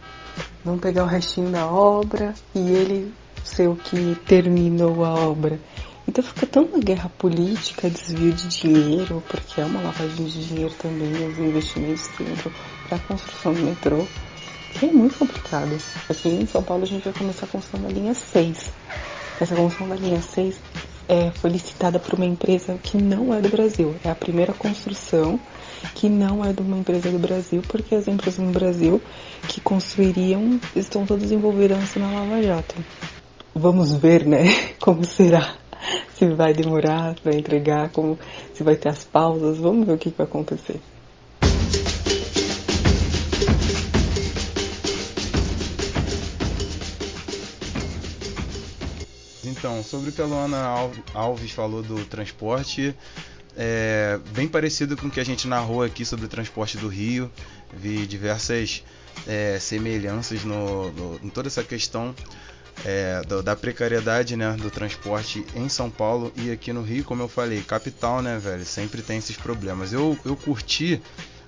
Não 0.64 0.78
pegar 0.78 1.04
o 1.04 1.08
restinho 1.08 1.50
da 1.50 1.66
obra 1.66 2.32
e 2.54 2.58
ele 2.58 3.12
ser 3.44 3.68
o 3.68 3.76
que 3.76 4.16
terminou 4.26 5.04
a 5.04 5.14
obra. 5.14 5.60
Então 6.06 6.22
fica 6.22 6.46
tão 6.46 6.64
uma 6.64 6.78
guerra 6.78 7.08
política, 7.18 7.88
desvio 7.88 8.32
de 8.32 8.48
dinheiro, 8.48 9.22
porque 9.28 9.60
é 9.60 9.64
uma 9.64 9.80
lavagem 9.80 10.26
de 10.26 10.46
dinheiro 10.48 10.74
também, 10.78 11.12
os 11.28 11.38
investimentos 11.38 12.08
que 12.08 12.22
entram 12.22 12.52
para 12.88 12.96
a 12.96 13.00
construção 13.00 13.54
do 13.54 13.60
metrô, 13.60 14.06
que 14.74 14.86
é 14.86 14.92
muito 14.92 15.18
complicado. 15.18 15.76
Aqui 16.08 16.28
em 16.28 16.46
São 16.46 16.62
Paulo 16.62 16.82
a 16.82 16.86
gente 16.86 17.04
vai 17.04 17.12
começar 17.12 17.46
a 17.46 17.48
construção 17.48 17.80
da 17.80 17.88
linha 17.88 18.14
6. 18.14 18.70
Essa 19.40 19.54
construção 19.54 19.88
da 19.88 19.96
linha 19.96 20.20
6 20.20 20.56
é, 21.08 21.30
foi 21.30 21.50
licitada 21.50 21.98
por 21.98 22.14
uma 22.14 22.26
empresa 22.26 22.78
que 22.82 22.96
não 22.96 23.32
é 23.32 23.40
do 23.40 23.48
Brasil. 23.48 23.94
É 24.04 24.10
a 24.10 24.14
primeira 24.14 24.52
construção 24.52 25.40
que 25.94 26.08
não 26.08 26.44
é 26.44 26.52
de 26.52 26.60
uma 26.60 26.78
empresa 26.78 27.10
do 27.10 27.18
Brasil, 27.18 27.62
porque 27.68 27.94
as 27.94 28.08
empresas 28.08 28.44
no 28.44 28.52
Brasil 28.52 29.02
que 29.48 29.60
construiriam 29.60 30.60
estão 30.74 31.04
todas 31.06 31.30
envolvidas 31.30 31.94
na 31.96 32.10
Lava 32.10 32.42
Jato. 32.42 32.74
Vamos 33.56 33.94
ver, 33.94 34.26
né? 34.26 34.74
Como 34.82 35.04
será? 35.04 35.56
Se 36.18 36.26
vai 36.34 36.52
demorar 36.52 37.14
para 37.20 37.36
entregar, 37.36 37.88
como 37.90 38.18
se 38.52 38.62
vai 38.62 38.74
ter 38.74 38.88
as 38.88 39.04
pausas. 39.04 39.58
Vamos 39.58 39.86
ver 39.86 39.92
o 39.92 39.98
que 39.98 40.08
vai 40.10 40.26
acontecer. 40.26 40.80
Então, 49.44 49.82
sobre 49.84 50.10
o 50.10 50.12
que 50.12 50.20
a 50.20 50.24
Luana 50.24 50.90
Alves 51.12 51.50
falou 51.52 51.82
do 51.82 52.04
transporte, 52.06 52.94
é 53.56 54.18
bem 54.32 54.48
parecido 54.48 54.96
com 54.96 55.06
o 55.06 55.10
que 55.10 55.20
a 55.20 55.24
gente 55.24 55.46
narrou 55.46 55.82
aqui 55.82 56.04
sobre 56.04 56.26
o 56.26 56.28
transporte 56.28 56.76
do 56.76 56.88
Rio. 56.88 57.30
Vi 57.72 58.06
diversas 58.06 58.82
é, 59.26 59.58
semelhanças 59.60 60.44
no, 60.44 60.90
no, 60.92 61.20
em 61.22 61.28
toda 61.28 61.48
essa 61.48 61.62
questão 61.62 62.14
é, 62.84 63.22
do, 63.22 63.42
da 63.42 63.54
precariedade 63.54 64.36
né, 64.36 64.52
do 64.52 64.70
transporte 64.70 65.44
em 65.54 65.68
São 65.68 65.90
Paulo 65.90 66.32
e 66.36 66.50
aqui 66.50 66.72
no 66.72 66.82
Rio, 66.82 67.04
como 67.04 67.22
eu 67.22 67.28
falei, 67.28 67.62
capital, 67.62 68.22
né, 68.22 68.38
velho? 68.38 68.64
Sempre 68.64 69.02
tem 69.02 69.18
esses 69.18 69.36
problemas. 69.36 69.92
Eu, 69.92 70.18
eu 70.24 70.36
curti 70.36 71.00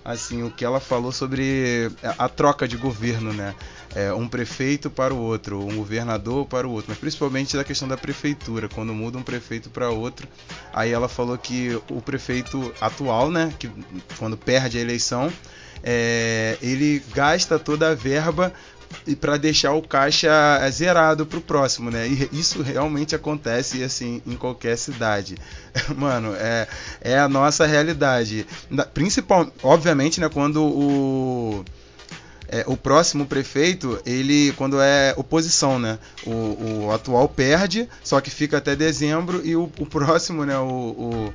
assim 0.06 0.44
o 0.44 0.50
que 0.50 0.64
ela 0.64 0.78
falou 0.78 1.10
sobre 1.10 1.90
a, 2.16 2.28
troca 2.28 2.68
de 2.68 2.76
governo, 2.76 3.32
né? 3.32 3.54
É, 3.92 4.12
um 4.12 4.28
prefeito 4.28 4.88
para 4.88 5.12
o 5.12 5.18
outro, 5.18 5.58
um 5.58 5.76
governador 5.76 6.46
para 6.46 6.68
o 6.68 6.70
outro, 6.70 6.86
mas 6.90 6.98
principalmente 6.98 7.56
da 7.56 7.64
questão 7.64 7.88
da 7.88 7.96
prefeitura, 7.96 8.68
quando 8.68 8.94
muda 8.94 9.18
um 9.18 9.22
prefeito 9.22 9.68
para 9.68 9.90
outro. 9.90 10.28
Aí 10.72 10.92
ela 10.92 11.08
falou 11.08 11.36
que 11.36 11.80
o 11.90 12.00
prefeito 12.00 12.72
atual, 12.80 13.30
né, 13.30 13.52
que 13.58 13.68
quando 14.16 14.36
perde 14.36 14.78
a 14.78 14.80
eleição, 14.80 15.32
é, 15.82 16.56
ele 16.62 17.02
gasta 17.12 17.58
toda 17.58 17.90
a 17.90 17.94
verba 17.94 18.52
e 19.06 19.14
para 19.14 19.36
deixar 19.36 19.72
o 19.72 19.82
caixa 19.82 20.30
zerado 20.70 21.24
para 21.24 21.38
o 21.38 21.42
próximo, 21.42 21.90
né? 21.90 22.08
E 22.08 22.28
isso 22.32 22.62
realmente 22.62 23.14
acontece 23.14 23.82
assim 23.82 24.20
em 24.26 24.36
qualquer 24.36 24.76
cidade, 24.76 25.36
mano. 25.96 26.34
É, 26.34 26.66
é 27.00 27.18
a 27.18 27.28
nossa 27.28 27.66
realidade. 27.66 28.46
Principal, 28.92 29.50
obviamente, 29.62 30.20
né? 30.20 30.28
Quando 30.28 30.62
o 30.62 31.64
é, 32.48 32.64
o 32.66 32.76
próximo 32.76 33.26
prefeito, 33.26 34.00
ele, 34.06 34.52
quando 34.52 34.80
é 34.80 35.12
oposição, 35.16 35.78
né? 35.78 35.98
O, 36.24 36.84
o 36.86 36.92
atual 36.92 37.28
perde, 37.28 37.88
só 38.02 38.20
que 38.20 38.30
fica 38.30 38.58
até 38.58 38.76
dezembro, 38.76 39.40
e 39.44 39.56
o, 39.56 39.64
o 39.78 39.86
próximo, 39.86 40.44
né? 40.44 40.56
o, 40.58 40.64
o 40.64 41.34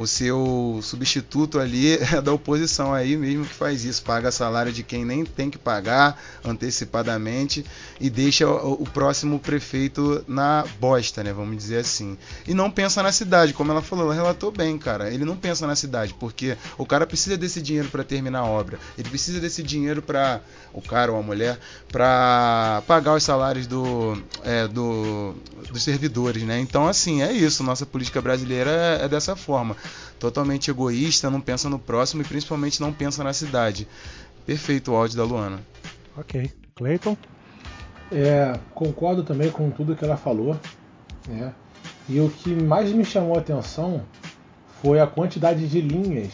o 0.00 0.06
seu 0.06 0.80
substituto 0.82 1.58
ali 1.58 1.98
é 2.12 2.20
da 2.22 2.32
oposição 2.32 2.94
aí 2.94 3.16
mesmo 3.16 3.44
que 3.44 3.54
faz 3.54 3.84
isso, 3.84 4.02
paga 4.02 4.32
salário 4.32 4.72
de 4.72 4.82
quem 4.82 5.04
nem 5.04 5.24
tem 5.24 5.50
que 5.50 5.58
pagar 5.58 6.20
antecipadamente 6.42 7.64
e 8.00 8.08
deixa 8.08 8.48
o, 8.48 8.82
o, 8.82 8.86
próximo 8.86 9.38
prefeito 9.38 10.24
na 10.26 10.64
bosta, 10.80 11.22
né, 11.22 11.32
vamos 11.32 11.56
dizer 11.56 11.78
assim. 11.78 12.16
E 12.46 12.54
não 12.54 12.70
pensa 12.70 13.02
na 13.02 13.12
cidade, 13.12 13.52
como 13.52 13.70
ela 13.70 13.82
falou, 13.82 14.06
ela 14.06 14.14
relatou 14.14 14.50
bem, 14.50 14.78
cara. 14.78 15.12
Ele 15.12 15.24
não 15.24 15.36
pensa 15.36 15.66
na 15.66 15.76
cidade, 15.76 16.14
porque 16.18 16.56
o 16.78 16.86
cara 16.86 17.06
precisa 17.06 17.36
desse 17.36 17.60
dinheiro 17.60 17.88
para 17.88 18.02
terminar 18.02 18.40
a 18.40 18.44
obra. 18.46 18.78
Ele 18.96 19.08
precisa 19.08 19.38
desse 19.38 19.62
dinheiro 19.62 20.00
para 20.00 20.40
o 20.72 20.80
cara 20.80 21.12
ou 21.12 21.18
a 21.18 21.22
mulher 21.22 21.58
para 21.92 22.82
pagar 22.86 23.14
os 23.14 23.22
salários 23.22 23.66
do, 23.66 24.20
é, 24.44 24.66
do 24.66 25.34
dos 25.70 25.82
servidores, 25.82 26.42
né? 26.42 26.58
Então 26.58 26.86
assim, 26.88 27.22
é 27.22 27.32
isso, 27.32 27.62
nossa 27.62 27.84
política 27.86 28.20
brasileira 28.20 28.70
é, 28.70 29.04
é 29.04 29.08
dessa 29.08 29.36
forma 29.36 29.76
totalmente 30.18 30.70
egoísta, 30.70 31.30
não 31.30 31.40
pensa 31.40 31.68
no 31.68 31.78
próximo 31.78 32.22
e 32.22 32.24
principalmente 32.24 32.80
não 32.80 32.92
pensa 32.92 33.24
na 33.24 33.32
cidade. 33.32 33.88
Perfeito 34.46 34.92
o 34.92 34.96
áudio 34.96 35.16
da 35.16 35.24
Luana. 35.24 35.60
Ok. 36.16 36.50
Clayton? 36.74 37.16
É, 38.12 38.58
concordo 38.74 39.22
também 39.22 39.50
com 39.50 39.70
tudo 39.70 39.96
que 39.96 40.04
ela 40.04 40.16
falou. 40.16 40.56
Né? 41.28 41.52
E 42.08 42.20
o 42.20 42.28
que 42.28 42.54
mais 42.54 42.92
me 42.92 43.04
chamou 43.04 43.36
a 43.36 43.40
atenção 43.40 44.02
foi 44.82 45.00
a 45.00 45.06
quantidade 45.06 45.68
de 45.68 45.80
linhas 45.80 46.32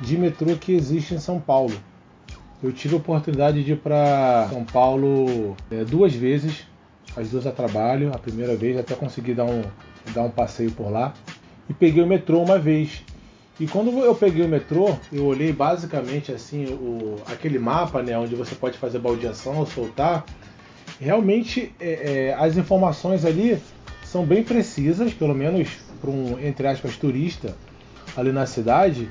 de 0.00 0.18
metrô 0.18 0.56
que 0.56 0.72
existe 0.72 1.14
em 1.14 1.18
São 1.18 1.40
Paulo. 1.40 1.74
Eu 2.62 2.72
tive 2.72 2.94
a 2.94 2.98
oportunidade 2.98 3.62
de 3.62 3.72
ir 3.72 3.76
para 3.76 4.48
São 4.50 4.64
Paulo 4.64 5.56
é, 5.70 5.84
duas 5.84 6.14
vezes, 6.14 6.66
as 7.16 7.30
duas 7.30 7.46
a 7.46 7.52
trabalho. 7.52 8.10
A 8.14 8.18
primeira 8.18 8.56
vez 8.56 8.78
até 8.78 8.94
consegui 8.94 9.34
dar 9.34 9.44
um, 9.44 9.62
dar 10.14 10.22
um 10.22 10.30
passeio 10.30 10.72
por 10.72 10.90
lá 10.90 11.14
e 11.68 11.74
peguei 11.74 12.02
o 12.02 12.06
metrô 12.06 12.40
uma 12.40 12.58
vez. 12.58 13.02
E 13.58 13.66
quando 13.66 13.90
eu 14.00 14.14
peguei 14.14 14.44
o 14.44 14.48
metrô, 14.48 14.96
eu 15.12 15.26
olhei 15.26 15.52
basicamente 15.52 16.32
assim 16.32 16.66
o, 16.66 17.16
aquele 17.26 17.58
mapa, 17.58 18.02
né, 18.02 18.18
onde 18.18 18.34
você 18.34 18.54
pode 18.54 18.76
fazer 18.78 18.98
baldeação 18.98 19.58
ou 19.58 19.66
soltar. 19.66 20.24
Realmente 21.00 21.72
é, 21.80 22.30
é, 22.30 22.34
as 22.34 22.56
informações 22.56 23.24
ali 23.24 23.58
são 24.02 24.24
bem 24.24 24.42
precisas, 24.42 25.12
pelo 25.12 25.34
menos 25.34 25.68
para 26.00 26.10
um 26.10 26.38
entre 26.40 26.66
aspas 26.66 26.96
turista 26.96 27.56
ali 28.16 28.32
na 28.32 28.44
cidade. 28.44 29.08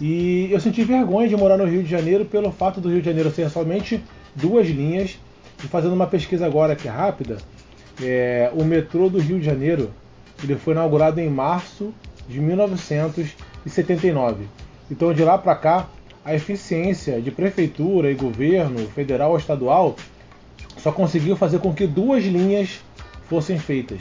E 0.00 0.48
eu 0.50 0.60
senti 0.60 0.84
vergonha 0.84 1.28
de 1.28 1.36
morar 1.36 1.56
no 1.56 1.64
Rio 1.64 1.82
de 1.82 1.88
Janeiro 1.88 2.24
pelo 2.24 2.50
fato 2.50 2.80
do 2.80 2.88
Rio 2.90 3.00
de 3.00 3.06
Janeiro 3.06 3.30
ser 3.30 3.48
somente 3.50 4.02
duas 4.34 4.66
linhas. 4.66 5.18
E 5.64 5.68
fazendo 5.68 5.94
uma 5.94 6.06
pesquisa 6.06 6.44
agora 6.44 6.74
aqui 6.74 6.86
rápida, 6.86 7.38
é, 8.02 8.50
o 8.54 8.62
metrô 8.62 9.08
do 9.08 9.18
Rio 9.18 9.38
de 9.38 9.46
Janeiro 9.46 9.90
ele 10.42 10.56
foi 10.56 10.74
inaugurado 10.74 11.20
em 11.20 11.28
março 11.28 11.92
de 12.28 12.40
1979. 12.40 14.44
Então, 14.90 15.12
de 15.12 15.24
lá 15.24 15.38
para 15.38 15.54
cá, 15.54 15.88
a 16.24 16.34
eficiência 16.34 17.20
de 17.20 17.30
prefeitura 17.30 18.10
e 18.10 18.14
governo, 18.14 18.88
federal 18.88 19.30
ou 19.30 19.38
estadual, 19.38 19.94
só 20.78 20.90
conseguiu 20.92 21.36
fazer 21.36 21.60
com 21.60 21.72
que 21.72 21.86
duas 21.86 22.24
linhas 22.24 22.80
fossem 23.28 23.58
feitas. 23.58 24.00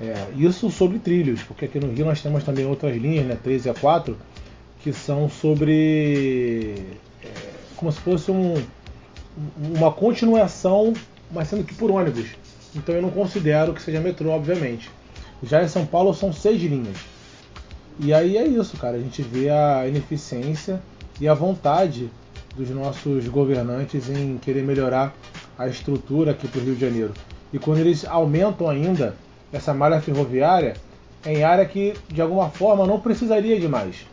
É, 0.00 0.26
isso 0.36 0.70
sobre 0.70 0.98
trilhos, 0.98 1.42
porque 1.42 1.66
aqui 1.66 1.78
no 1.78 1.92
Rio 1.92 2.04
nós 2.04 2.20
temos 2.20 2.42
também 2.42 2.66
outras 2.66 2.96
linhas, 2.96 3.26
né, 3.26 3.38
3 3.42 3.66
e 3.66 3.70
a 3.70 3.74
4, 3.74 4.16
que 4.80 4.92
são 4.92 5.30
sobre. 5.30 6.74
É, 7.22 7.28
como 7.76 7.92
se 7.92 8.00
fosse 8.00 8.30
um, 8.30 8.54
uma 9.74 9.92
continuação, 9.92 10.92
mas 11.30 11.48
sendo 11.48 11.64
que 11.64 11.74
por 11.74 11.90
ônibus. 11.90 12.26
Então 12.74 12.94
eu 12.94 13.02
não 13.02 13.10
considero 13.10 13.72
que 13.72 13.80
seja 13.80 14.00
metrô, 14.00 14.30
obviamente. 14.30 14.90
Já 15.44 15.62
em 15.62 15.68
São 15.68 15.86
Paulo 15.86 16.14
são 16.14 16.32
seis 16.32 16.60
linhas. 16.62 16.96
E 17.98 18.12
aí 18.12 18.36
é 18.36 18.46
isso, 18.46 18.76
cara. 18.76 18.96
A 18.96 19.00
gente 19.00 19.22
vê 19.22 19.50
a 19.50 19.86
ineficiência 19.86 20.80
e 21.20 21.28
a 21.28 21.34
vontade 21.34 22.10
dos 22.56 22.70
nossos 22.70 23.26
governantes 23.28 24.08
em 24.08 24.38
querer 24.38 24.62
melhorar 24.62 25.14
a 25.58 25.68
estrutura 25.68 26.32
aqui 26.32 26.48
para 26.48 26.60
o 26.60 26.64
Rio 26.64 26.74
de 26.74 26.80
Janeiro. 26.80 27.12
E 27.52 27.58
quando 27.58 27.78
eles 27.78 28.04
aumentam 28.04 28.68
ainda 28.68 29.14
essa 29.52 29.72
malha 29.72 30.00
ferroviária, 30.00 30.74
é 31.24 31.32
em 31.32 31.44
área 31.44 31.64
que 31.64 31.94
de 32.08 32.20
alguma 32.20 32.50
forma 32.50 32.86
não 32.86 33.00
precisaria 33.00 33.58
de 33.58 33.68
mais. 33.68 34.06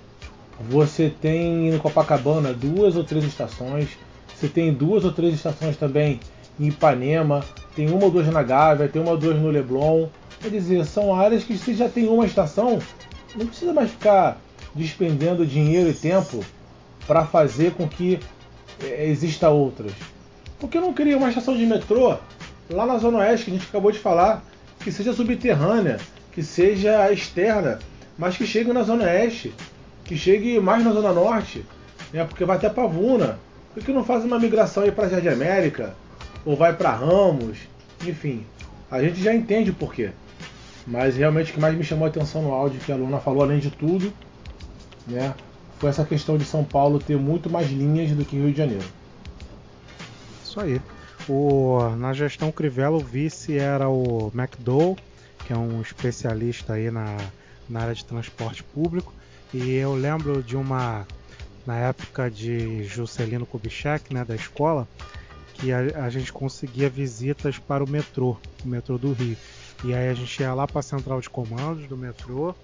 Você 0.70 1.10
tem 1.10 1.74
em 1.74 1.78
Copacabana 1.80 2.54
duas 2.54 2.96
ou 2.96 3.04
três 3.04 3.26
estações, 3.26 3.90
você 4.36 4.48
tem 4.48 4.74
duas 4.74 5.04
ou 5.04 5.12
três 5.12 5.34
estações 5.34 5.76
também 5.76 6.20
em 6.60 6.68
Ipanema, 6.68 7.44
tem 7.76 7.90
uma 7.90 8.06
ou 8.06 8.12
duas 8.12 8.28
na 8.28 8.44
Gávea, 8.44 8.88
tem 8.88 9.02
uma 9.02 9.12
ou 9.12 9.18
duas 9.18 9.40
no 9.40 9.50
Leblon. 9.50 10.08
Quer 10.42 10.50
dizer, 10.50 10.86
são 10.86 11.14
áreas 11.14 11.44
que 11.44 11.58
se 11.58 11.74
já 11.74 11.88
tem 11.88 12.08
uma 12.08 12.26
estação, 12.26 12.80
não 13.36 13.46
precisa 13.46 13.74
mais 13.74 13.92
ficar 13.92 14.40
despendendo 14.74 15.46
dinheiro 15.46 15.90
e 15.90 15.94
tempo 15.94 16.44
para 17.06 17.26
fazer 17.26 17.74
com 17.74 17.88
que 17.88 18.20
é, 18.84 19.08
exista 19.08 19.50
outras. 19.50 19.92
Por 20.60 20.70
que 20.70 20.80
não 20.80 20.94
cria 20.94 21.18
uma 21.18 21.30
estação 21.30 21.56
de 21.56 21.66
metrô 21.66 22.18
lá 22.70 22.86
na 22.86 22.98
Zona 22.98 23.20
Oeste, 23.20 23.46
que 23.46 23.52
a 23.52 23.54
gente 23.54 23.68
acabou 23.68 23.92
de 23.92 24.00
falar, 24.00 24.44
que 24.80 24.92
seja 24.92 25.14
subterrânea, 25.14 26.00
que 26.32 26.42
seja 26.42 27.12
externa, 27.12 27.80
mas 28.18 28.38
que 28.38 28.46
chegue 28.46 28.72
na 28.72 28.84
Zona 28.84 29.04
Oeste, 29.04 29.54
que 30.06 30.18
chegue 30.18 30.60
mais 30.60 30.84
na 30.84 30.92
Zona 30.92 31.12
Norte, 31.12 31.66
né? 32.12 32.24
porque 32.24 32.46
vai 32.46 32.58
até 32.58 32.70
Pavuna. 32.70 33.40
Por 33.74 33.84
que 33.84 33.92
não 33.92 34.04
faz 34.04 34.26
uma 34.26 34.38
migração 34.38 34.84
aí 34.84 34.92
para 34.92 35.08
Jardim 35.08 35.30
América? 35.30 35.96
Ou 36.46 36.56
vai 36.56 36.74
para 36.76 36.92
Ramos? 36.92 37.58
Enfim, 38.06 38.46
a 38.90 39.02
gente 39.02 39.22
já 39.22 39.34
entende 39.34 39.72
o 39.72 39.74
porquê. 39.74 40.12
Mas 40.86 41.16
realmente 41.16 41.52
o 41.52 41.54
que 41.54 41.60
mais 41.60 41.76
me 41.76 41.84
chamou 41.84 42.06
a 42.06 42.10
atenção 42.10 42.42
no 42.42 42.52
áudio 42.52 42.80
que 42.80 42.92
a 42.92 42.96
Luna 42.96 43.20
falou, 43.20 43.44
além 43.44 43.60
de 43.60 43.70
tudo, 43.70 44.12
né, 45.08 45.34
foi 45.80 45.90
essa 45.90 46.06
questão 46.06 46.38
de 46.38 46.46
São 46.46 46.64
Paulo 46.64 47.00
ter 47.00 47.18
muito 47.18 47.50
mais 47.50 47.70
linhas 47.70 48.12
do 48.12 48.26
que 48.26 48.36
Rio 48.36 48.52
de 48.52 48.58
Janeiro. 48.58 48.86
Isso 50.44 50.60
aí. 50.60 50.82
O, 51.30 51.80
na 51.98 52.14
gestão 52.14 52.52
Crivella, 52.52 52.98
o 52.98 53.00
vice 53.00 53.58
era 53.58 53.88
o 53.90 54.32
McDowell, 54.34 54.98
que 55.46 55.54
é 55.54 55.58
um 55.58 55.82
especialista 55.82 56.74
aí 56.74 56.90
na, 56.90 57.18
na 57.70 57.82
área 57.82 57.96
de 57.96 58.04
transporte 58.04 58.64
público. 58.64 59.14
E 59.54 59.74
eu 59.74 59.94
lembro 59.94 60.42
de 60.42 60.56
uma, 60.56 61.06
na 61.66 61.78
época 61.78 62.30
de 62.30 62.84
Juscelino 62.84 63.46
Kubitschek, 63.46 64.14
né, 64.14 64.26
da 64.26 64.36
escola, 64.36 64.88
que 65.54 65.72
a, 65.72 66.06
a 66.06 66.10
gente 66.10 66.34
conseguia 66.34 66.90
visitas 66.90 67.58
para 67.58 67.84
o 67.84 67.90
metrô, 67.90 68.38
o 68.64 68.68
metrô 68.68 68.98
do 68.98 69.14
Rio. 69.14 69.38
E 69.84 69.94
aí 69.94 70.10
a 70.10 70.14
gente 70.14 70.40
ia 70.42 70.54
lá 70.54 70.68
para 70.68 70.80
a 70.80 70.84
central 70.84 71.20
de 71.20 71.30
comandos 71.30 71.88
do 71.88 71.98
metrô, 71.98 72.56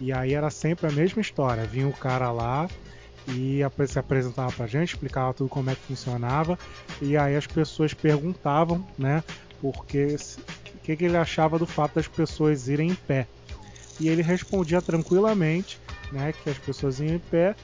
e 0.00 0.12
aí 0.12 0.32
era 0.32 0.50
sempre 0.50 0.86
a 0.86 0.92
mesma 0.92 1.20
história. 1.20 1.64
Vinha 1.64 1.86
o 1.86 1.92
cara 1.92 2.30
lá 2.32 2.68
e 3.28 3.60
se 3.86 3.98
apresentava 3.98 4.50
pra 4.52 4.66
gente, 4.66 4.94
explicava 4.94 5.34
tudo 5.34 5.48
como 5.48 5.70
é 5.70 5.74
que 5.74 5.82
funcionava, 5.82 6.58
e 7.00 7.16
aí 7.16 7.36
as 7.36 7.46
pessoas 7.46 7.94
perguntavam, 7.94 8.84
né, 8.98 9.22
porque 9.60 10.16
o 10.74 10.78
que, 10.78 10.96
que 10.96 11.04
ele 11.04 11.16
achava 11.16 11.58
do 11.58 11.66
fato 11.66 11.94
das 11.94 12.08
pessoas 12.08 12.68
irem 12.68 12.90
em 12.90 12.94
pé. 12.94 13.28
E 14.00 14.08
ele 14.08 14.22
respondia 14.22 14.82
tranquilamente, 14.82 15.78
né, 16.10 16.32
que 16.32 16.50
as 16.50 16.58
pessoas 16.58 16.98
iam 16.98 17.14
em 17.14 17.18
pé 17.18 17.54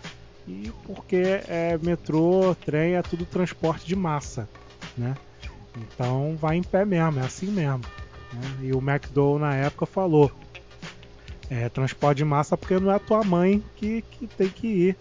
e 0.47 0.73
porque 0.85 1.43
é 1.49 1.77
metrô, 1.83 2.55
trem, 2.55 2.95
é 2.95 3.03
tudo 3.03 3.27
transporte 3.27 3.87
de 3.87 3.97
massa, 3.97 4.49
né? 4.97 5.15
Então 5.77 6.37
vai 6.37 6.57
em 6.57 6.63
pé 6.63 6.85
mesmo, 6.85 7.19
é 7.21 7.25
assim 7.25 7.49
mesmo. 7.49 7.83
Né? 8.33 8.59
E 8.63 8.73
o 8.73 8.79
McDowell 8.79 9.39
na 9.39 9.55
época 9.55 9.87
falou: 9.87 10.31
é, 11.51 11.69
transporte 11.69 12.19
de 12.19 12.25
massa 12.25 12.57
porque 12.57 12.79
não 12.79 12.91
é 12.91 12.97
a 12.97 13.01
tua 13.01 13.25
mãe 13.25 13.63
que, 13.77 14.03
que 14.03 14.27
tem 14.27 14.49
que 14.49 14.67
ir 14.67 14.97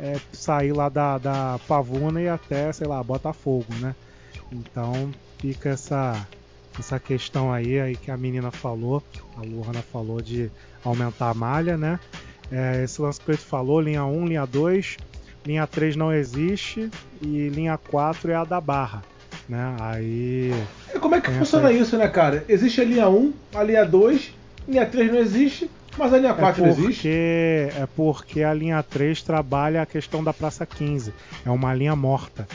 é, 0.00 0.18
sair 0.32 0.72
lá 0.72 0.88
da, 0.88 1.18
da 1.18 1.60
Pavuna 1.68 2.20
e 2.20 2.28
até, 2.28 2.72
sei 2.72 2.86
lá, 2.86 3.02
Botafogo, 3.02 3.66
né? 3.80 3.94
Então 4.50 5.10
fica 5.38 5.68
essa, 5.68 6.26
essa 6.78 6.98
questão 6.98 7.52
aí, 7.52 7.78
aí 7.78 7.96
que 7.96 8.10
a 8.10 8.16
menina 8.16 8.50
falou, 8.50 9.02
a 9.36 9.42
Luana 9.42 9.82
falou 9.82 10.20
de 10.20 10.50
aumentar 10.82 11.30
a 11.30 11.34
malha, 11.34 11.76
né? 11.76 12.00
É, 12.50 12.82
esse 12.82 13.00
lance 13.00 13.20
que 13.20 13.30
ele 13.30 13.38
falou, 13.38 13.80
linha 13.80 14.04
1, 14.04 14.26
linha 14.26 14.46
2, 14.46 14.96
linha 15.46 15.66
3 15.66 15.96
não 15.96 16.12
existe 16.12 16.90
e 17.22 17.48
linha 17.48 17.78
4 17.78 18.32
é 18.32 18.34
a 18.34 18.44
da 18.44 18.60
Barra. 18.60 19.02
Né? 19.48 19.76
Aí. 19.80 20.50
Como 21.20 21.36
é 21.36 21.38
que 21.38 21.38
funciona 21.38 21.72
isso, 21.72 21.96
né, 21.96 22.08
cara? 22.08 22.44
Existe 22.48 22.80
a 22.80 22.84
linha 22.84 23.08
1, 23.08 23.32
a 23.54 23.62
linha 23.62 23.84
2, 23.84 24.32
linha 24.68 24.86
3 24.86 25.12
não 25.12 25.18
existe, 25.18 25.70
mas 25.96 26.12
a 26.12 26.18
linha 26.18 26.34
4 26.34 26.62
é 26.62 26.66
não 26.66 26.72
existe? 26.72 27.08
É 27.08 27.86
porque 27.96 28.42
a 28.42 28.54
linha 28.54 28.82
3 28.82 29.22
trabalha 29.22 29.82
a 29.82 29.86
questão 29.86 30.22
da 30.22 30.32
Praça 30.32 30.64
15. 30.64 31.12
É 31.44 31.50
uma 31.50 31.74
linha 31.74 31.96
morta. 31.96 32.46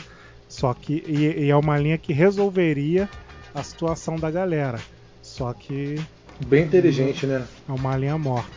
Só 0.48 0.72
que. 0.74 1.02
E, 1.06 1.44
e 1.44 1.50
é 1.50 1.56
uma 1.56 1.78
linha 1.78 1.98
que 1.98 2.12
resolveria 2.12 3.08
a 3.54 3.62
situação 3.62 4.16
da 4.16 4.30
galera. 4.30 4.80
Só 5.22 5.52
que. 5.52 6.00
Bem 6.46 6.64
inteligente, 6.64 7.26
né? 7.26 7.44
É 7.68 7.72
uma 7.72 7.96
linha 7.96 8.18
morta. 8.18 8.50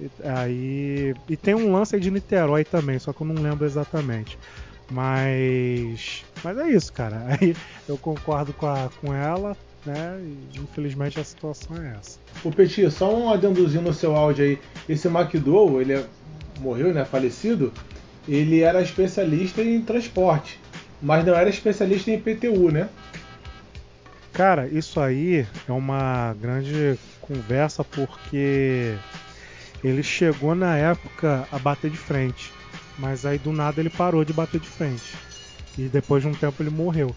E, 0.00 0.10
aí. 0.24 1.14
E 1.28 1.36
tem 1.36 1.54
um 1.54 1.72
lance 1.72 1.94
aí 1.94 2.00
de 2.00 2.10
Niterói 2.10 2.64
também, 2.64 2.98
só 2.98 3.12
que 3.12 3.20
eu 3.20 3.26
não 3.26 3.42
lembro 3.42 3.66
exatamente. 3.66 4.38
Mas. 4.90 6.24
Mas 6.44 6.58
é 6.58 6.68
isso, 6.70 6.92
cara. 6.92 7.24
Aí 7.40 7.56
eu 7.88 7.96
concordo 7.98 8.52
com, 8.52 8.66
a, 8.66 8.88
com 9.00 9.12
ela, 9.12 9.56
né? 9.84 10.20
E 10.20 10.58
infelizmente 10.58 11.18
a 11.18 11.24
situação 11.24 11.76
é 11.76 11.96
essa. 11.98 12.18
O 12.44 12.52
Petit, 12.52 12.90
só 12.90 13.14
um 13.14 13.30
adendozinho 13.30 13.82
no 13.82 13.94
seu 13.94 14.14
áudio 14.14 14.44
aí. 14.44 14.58
Esse 14.88 15.08
McDowell, 15.08 15.80
ele 15.80 15.94
é, 15.94 16.04
morreu, 16.60 16.92
né? 16.92 17.04
Falecido. 17.04 17.72
Ele 18.28 18.60
era 18.60 18.82
especialista 18.82 19.62
em 19.62 19.80
transporte, 19.80 20.60
mas 21.00 21.24
não 21.24 21.34
era 21.34 21.48
especialista 21.48 22.10
em 22.10 22.14
IPTU, 22.14 22.72
né? 22.72 22.88
Cara, 24.32 24.66
isso 24.66 25.00
aí 25.00 25.46
é 25.68 25.72
uma 25.72 26.34
grande 26.40 26.98
conversa 27.20 27.82
porque 27.82 28.94
ele 29.82 30.02
chegou 30.02 30.54
na 30.54 30.76
época 30.76 31.46
a 31.50 31.58
bater 31.58 31.90
de 31.90 31.96
frente, 31.96 32.52
mas 32.98 33.26
aí 33.26 33.38
do 33.38 33.52
nada 33.52 33.80
ele 33.80 33.90
parou 33.90 34.24
de 34.24 34.32
bater 34.32 34.60
de 34.60 34.68
frente. 34.68 35.14
E 35.78 35.82
depois 35.82 36.22
de 36.22 36.28
um 36.28 36.34
tempo 36.34 36.62
ele 36.62 36.70
morreu. 36.70 37.14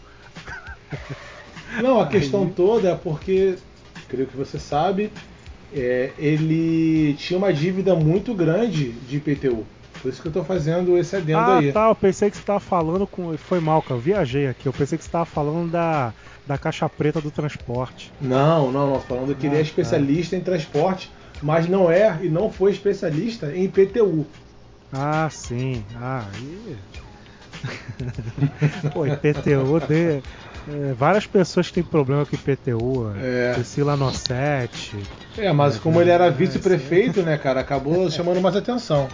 Não, 1.81 1.99
a 1.99 2.07
questão 2.07 2.43
aí... 2.43 2.51
toda 2.51 2.89
é 2.89 2.95
porque, 2.95 3.55
creio 4.07 4.27
que 4.27 4.35
você 4.35 4.57
sabe, 4.57 5.11
é, 5.73 6.11
ele 6.17 7.13
tinha 7.13 7.37
uma 7.37 7.53
dívida 7.53 7.95
muito 7.95 8.33
grande 8.33 8.91
de 8.91 9.17
IPTU. 9.17 9.65
Por 10.01 10.09
isso 10.09 10.21
que 10.21 10.27
eu 10.29 10.31
tô 10.31 10.43
fazendo 10.43 10.97
esse 10.97 11.15
adendo 11.15 11.39
ah, 11.39 11.57
aí. 11.57 11.69
Ah, 11.69 11.73
tá. 11.73 11.89
Eu 11.89 11.95
pensei 11.95 12.31
que 12.31 12.37
você 12.37 12.43
tava 12.43 12.59
falando 12.59 13.05
com. 13.05 13.37
Foi 13.37 13.59
mal, 13.59 13.81
cara. 13.81 13.95
Eu 13.95 13.99
viajei 13.99 14.47
aqui. 14.47 14.65
Eu 14.65 14.73
pensei 14.73 14.97
que 14.97 15.03
você 15.03 15.09
tava 15.09 15.25
falando 15.25 15.71
da, 15.71 16.13
da 16.47 16.57
caixa 16.57 16.87
preta 16.87 17.19
do 17.19 17.29
transporte. 17.29 18.11
Não, 18.21 18.71
não, 18.71 18.89
não. 18.91 19.01
Falando 19.01 19.35
que 19.35 19.45
ah, 19.45 19.49
ele 19.49 19.57
é 19.57 19.59
ah, 19.59 19.63
tá. 19.63 19.69
especialista 19.69 20.35
tá. 20.35 20.41
em 20.41 20.43
transporte, 20.43 21.11
mas 21.41 21.67
não 21.67 21.91
é 21.91 22.17
e 22.21 22.29
não 22.29 22.49
foi 22.49 22.71
especialista 22.71 23.53
em 23.53 23.65
IPTU. 23.65 24.25
Ah, 24.91 25.29
sim. 25.29 25.83
Ah, 25.95 26.25
e... 26.41 26.77
Pô, 28.93 29.05
IPTU 29.05 29.79
de... 29.87 30.21
É, 30.67 30.93
várias 30.93 31.25
pessoas 31.25 31.71
têm 31.71 31.83
problema 31.83 32.25
com 32.25 32.35
IPTU. 32.35 33.13
É. 33.21 33.53
Priscila 33.53 33.95
Nossetti. 33.95 34.97
É, 35.37 35.51
mas 35.51 35.77
é, 35.77 35.79
como 35.79 35.99
ele 35.99 36.11
era 36.11 36.29
vice-prefeito, 36.29 37.21
né, 37.21 37.37
cara, 37.37 37.61
acabou 37.61 38.09
chamando 38.11 38.41
mais 38.41 38.55
atenção. 38.55 39.09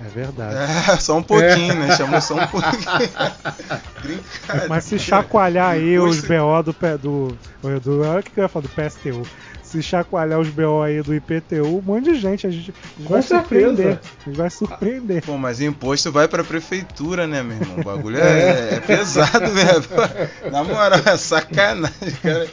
É 0.00 0.08
verdade. 0.08 0.54
É, 0.92 0.96
só 0.96 1.16
um 1.18 1.22
pouquinho, 1.22 1.72
é. 1.72 1.74
né? 1.74 1.96
Chamou 1.96 2.20
só 2.20 2.36
um 2.36 2.46
pouquinho. 2.46 2.78
Mas 4.68 4.84
se 4.84 4.96
chacoalhar 4.96 5.70
aí 5.72 5.98
os 5.98 6.20
BO 6.20 6.62
do, 6.62 6.72
do, 6.98 7.38
do. 7.80 8.02
Olha 8.02 8.20
o 8.20 8.22
que 8.22 8.38
eu 8.38 8.42
ia 8.42 8.48
falar 8.48 8.62
do 8.62 8.68
PSTU 8.68 9.26
se 9.68 9.82
chacoalhar 9.82 10.40
os 10.40 10.48
BO 10.48 10.82
aí 10.82 11.02
do 11.02 11.14
IPTU, 11.14 11.78
um 11.78 11.82
monte 11.82 12.04
de 12.04 12.14
gente. 12.18 12.46
A 12.46 12.50
gente, 12.50 12.70
a 12.70 12.98
gente 12.98 13.08
vai 13.08 13.22
certeza. 13.22 13.42
surpreender. 13.42 14.00
A 14.00 14.24
gente 14.24 14.36
vai 14.36 14.50
surpreender. 14.50 15.24
Pô, 15.24 15.36
mas 15.36 15.60
imposto 15.60 16.10
vai 16.10 16.26
pra 16.26 16.42
prefeitura, 16.42 17.26
né, 17.26 17.42
meu 17.42 17.56
irmão? 17.56 17.80
O 17.80 17.84
bagulho 17.84 18.18
é, 18.18 18.76
é 18.76 18.80
pesado 18.80 19.52
mesmo. 19.52 19.94
Na 20.50 20.64
moral, 20.64 21.00
é 21.04 21.16
sacanagem, 21.16 22.12
cara. 22.22 22.48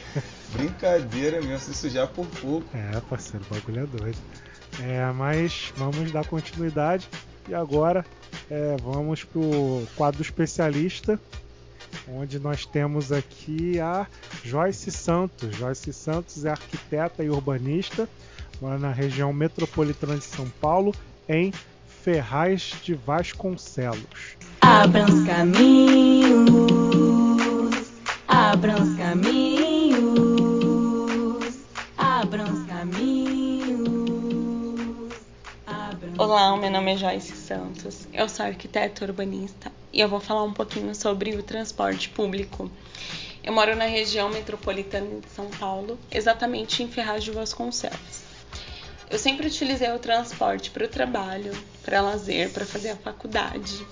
Brincadeira 0.52 1.40
mesmo, 1.40 1.58
se 1.58 1.74
sujar 1.74 2.06
por 2.08 2.26
pouco. 2.26 2.66
É, 2.74 3.00
parceiro, 3.00 3.44
o 3.50 3.54
bagulho 3.54 3.80
é 3.82 3.86
doido. 3.86 4.18
É, 4.82 5.10
mas 5.12 5.72
vamos 5.76 6.12
dar 6.12 6.26
continuidade. 6.26 7.08
E 7.48 7.54
agora 7.54 8.04
é, 8.50 8.76
vamos 8.82 9.24
pro 9.24 9.86
quadro 9.96 10.20
especialista 10.20 11.18
onde 12.08 12.38
nós 12.38 12.64
temos 12.64 13.12
aqui 13.12 13.80
a 13.80 14.06
Joyce 14.44 14.90
Santos. 14.90 15.56
Joyce 15.56 15.92
Santos 15.92 16.44
é 16.44 16.50
arquiteta 16.50 17.24
e 17.24 17.30
urbanista, 17.30 18.08
mora 18.60 18.78
na 18.78 18.92
região 18.92 19.32
metropolitana 19.32 20.16
de 20.16 20.24
São 20.24 20.48
Paulo, 20.60 20.94
em 21.28 21.52
Ferraz 22.02 22.74
de 22.82 22.94
Vasconcelos. 22.94 24.36
Abram 24.60 25.06
os 25.06 25.26
caminhos, 25.26 26.46
abram 28.28 28.82
os 28.82 28.96
caminhos, 28.96 30.06
abram 31.98 32.44
os 32.44 32.66
caminhos. 32.66 33.16
Olá, 36.18 36.56
meu 36.56 36.70
nome 36.70 36.94
é 36.94 36.96
Joyce 36.96 37.32
Santos, 37.32 38.08
eu 38.12 38.28
sou 38.28 38.46
arquiteta 38.46 39.04
urbanista 39.04 39.70
e 39.92 40.00
eu 40.00 40.08
vou 40.08 40.20
falar 40.20 40.42
um 40.44 40.52
pouquinho 40.52 40.94
sobre 40.94 41.36
o 41.36 41.42
transporte 41.42 42.08
público. 42.08 42.70
Eu 43.42 43.52
moro 43.52 43.76
na 43.76 43.84
região 43.86 44.28
metropolitana 44.28 45.20
de 45.20 45.28
São 45.30 45.48
Paulo, 45.50 45.98
exatamente 46.10 46.82
em 46.82 46.88
Ferraz 46.88 47.22
de 47.22 47.30
Vasconcelos. 47.30 48.26
Eu 49.08 49.18
sempre 49.18 49.46
utilizei 49.46 49.90
o 49.92 49.98
transporte 50.00 50.70
para 50.70 50.84
o 50.84 50.88
trabalho, 50.88 51.52
para 51.84 52.00
lazer, 52.00 52.50
para 52.50 52.66
fazer 52.66 52.90
a 52.90 52.96
faculdade, 52.96 53.86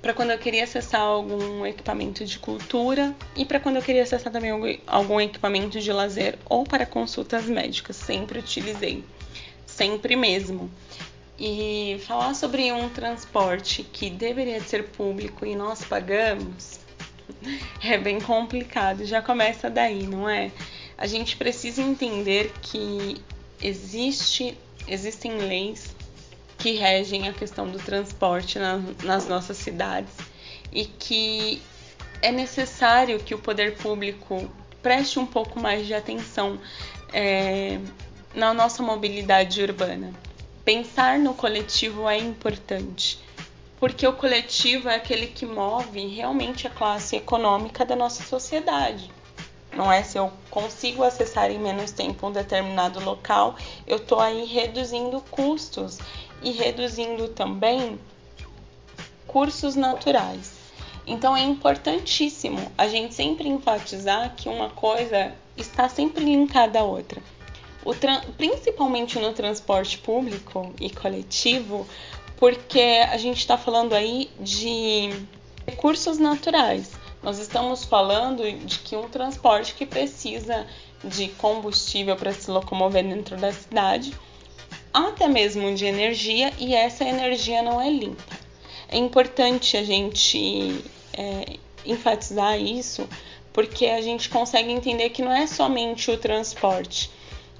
para 0.00 0.14
quando 0.14 0.30
eu 0.30 0.38
queria 0.38 0.64
acessar 0.64 1.00
algum 1.00 1.64
equipamento 1.64 2.24
de 2.24 2.38
cultura 2.38 3.14
e 3.34 3.44
para 3.44 3.58
quando 3.58 3.76
eu 3.76 3.82
queria 3.82 4.02
acessar 4.02 4.30
também 4.30 4.78
algum 4.86 5.20
equipamento 5.20 5.80
de 5.80 5.92
lazer 5.92 6.38
ou 6.44 6.62
para 6.62 6.84
consultas 6.84 7.46
médicas. 7.46 7.96
Sempre 7.96 8.38
utilizei, 8.38 9.02
sempre 9.66 10.14
mesmo. 10.14 10.70
E 11.38 12.00
falar 12.06 12.34
sobre 12.34 12.72
um 12.72 12.88
transporte 12.88 13.82
que 13.82 14.08
deveria 14.08 14.60
ser 14.60 14.84
público 14.90 15.44
e 15.44 15.56
nós 15.56 15.84
pagamos 15.84 16.78
é 17.82 17.98
bem 17.98 18.20
complicado. 18.20 19.04
Já 19.04 19.20
começa 19.20 19.68
daí, 19.68 20.06
não 20.06 20.28
é? 20.28 20.52
A 20.96 21.06
gente 21.06 21.36
precisa 21.36 21.82
entender 21.82 22.52
que 22.62 23.20
existe, 23.60 24.56
existem 24.86 25.38
leis 25.38 25.94
que 26.56 26.72
regem 26.72 27.28
a 27.28 27.32
questão 27.32 27.68
do 27.68 27.78
transporte 27.78 28.58
na, 28.58 28.80
nas 29.02 29.26
nossas 29.26 29.56
cidades 29.56 30.14
e 30.72 30.84
que 30.84 31.60
é 32.22 32.30
necessário 32.30 33.18
que 33.18 33.34
o 33.34 33.38
poder 33.38 33.74
público 33.76 34.48
preste 34.80 35.18
um 35.18 35.26
pouco 35.26 35.58
mais 35.58 35.84
de 35.84 35.94
atenção 35.94 36.60
é, 37.12 37.80
na 38.34 38.54
nossa 38.54 38.82
mobilidade 38.82 39.60
urbana 39.60 40.12
pensar 40.64 41.18
no 41.18 41.34
coletivo 41.34 42.08
é 42.08 42.16
importante, 42.16 43.18
porque 43.78 44.06
o 44.06 44.14
coletivo 44.14 44.88
é 44.88 44.94
aquele 44.94 45.26
que 45.26 45.44
move 45.44 46.06
realmente 46.06 46.66
a 46.66 46.70
classe 46.70 47.16
econômica 47.16 47.84
da 47.84 47.94
nossa 47.94 48.22
sociedade. 48.22 49.10
Não 49.76 49.92
é 49.92 50.02
se 50.02 50.16
eu 50.16 50.32
consigo 50.50 51.02
acessar 51.02 51.50
em 51.50 51.58
menos 51.58 51.90
tempo 51.90 52.26
um 52.26 52.32
determinado 52.32 52.98
local, 53.04 53.56
eu 53.86 53.98
estou 53.98 54.20
aí 54.20 54.46
reduzindo 54.46 55.20
custos 55.30 55.98
e 56.42 56.52
reduzindo 56.52 57.28
também 57.28 57.98
cursos 59.26 59.76
naturais. 59.76 60.52
Então 61.06 61.36
é 61.36 61.42
importantíssimo 61.42 62.72
a 62.78 62.88
gente 62.88 63.14
sempre 63.14 63.48
enfatizar 63.48 64.34
que 64.34 64.48
uma 64.48 64.70
coisa 64.70 65.34
está 65.56 65.88
sempre 65.88 66.24
linkada 66.24 66.80
à 66.80 66.84
outra 66.84 67.20
principalmente 68.36 69.18
no 69.18 69.32
transporte 69.32 69.98
público 69.98 70.72
e 70.80 70.88
coletivo, 70.90 71.86
porque 72.36 72.80
a 73.10 73.16
gente 73.16 73.38
está 73.38 73.58
falando 73.58 73.94
aí 73.94 74.30
de 74.40 75.10
recursos 75.66 76.18
naturais. 76.18 76.92
Nós 77.22 77.38
estamos 77.38 77.84
falando 77.84 78.42
de 78.66 78.78
que 78.80 78.96
um 78.96 79.08
transporte 79.08 79.74
que 79.74 79.86
precisa 79.86 80.66
de 81.02 81.28
combustível 81.28 82.16
para 82.16 82.32
se 82.32 82.50
locomover 82.50 83.02
dentro 83.02 83.36
da 83.36 83.52
cidade, 83.52 84.12
até 84.92 85.26
mesmo 85.26 85.74
de 85.74 85.84
energia, 85.84 86.52
e 86.58 86.74
essa 86.74 87.04
energia 87.04 87.62
não 87.62 87.80
é 87.80 87.90
limpa. 87.90 88.38
É 88.88 88.96
importante 88.96 89.76
a 89.76 89.82
gente 89.82 90.84
é, 91.12 91.56
enfatizar 91.84 92.60
isso, 92.60 93.08
porque 93.52 93.86
a 93.86 94.00
gente 94.00 94.28
consegue 94.28 94.70
entender 94.70 95.10
que 95.10 95.22
não 95.22 95.32
é 95.32 95.46
somente 95.46 96.10
o 96.10 96.18
transporte, 96.18 97.10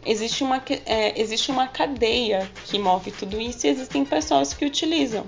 existe 0.04 0.42
uma, 0.42 0.62
é, 0.86 1.20
existe 1.20 1.50
uma 1.50 1.66
cadeia 1.66 2.50
que 2.66 2.78
move 2.78 3.10
tudo 3.10 3.40
isso 3.40 3.66
e 3.66 3.70
existem 3.70 4.04
pessoas 4.04 4.54
que 4.54 4.64
utilizam. 4.64 5.26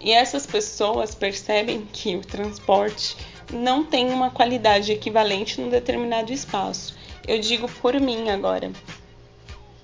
E 0.00 0.12
essas 0.12 0.46
pessoas 0.46 1.14
percebem 1.14 1.86
que 1.92 2.16
o 2.16 2.20
transporte 2.22 3.16
não 3.52 3.84
tem 3.84 4.10
uma 4.10 4.30
qualidade 4.30 4.90
equivalente 4.90 5.60
num 5.60 5.68
determinado 5.68 6.32
espaço. 6.32 6.96
Eu 7.26 7.38
digo 7.38 7.68
por 7.80 7.98
mim 8.00 8.28
agora. 8.30 8.72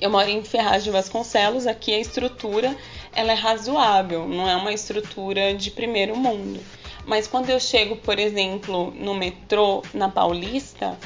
Eu 0.01 0.11
moro 0.11 0.29
em 0.29 0.43
Ferraz 0.45 0.85
de 0.85 0.91
Vasconcelos, 0.91 1.67
aqui 1.67 1.93
a 1.93 1.99
estrutura 1.99 2.77
ela 3.13 3.33
é 3.33 3.35
razoável, 3.35 4.29
não 4.29 4.49
é 4.49 4.55
uma 4.55 4.73
estrutura 4.73 5.55
de 5.55 5.71
primeiro 5.71 6.17
mundo. 6.17 6.61
Mas 7.05 7.27
quando 7.27 7.51
eu 7.51 7.59
chego, 7.59 7.97
por 7.97 8.19
exemplo, 8.19 8.93
no 8.93 9.15
metrô 9.15 9.83
na 9.95 10.09
Paulista, 10.09 10.97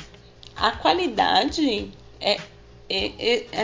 a 0.55 0.73
qualidade 0.73 1.91
é 2.21 2.39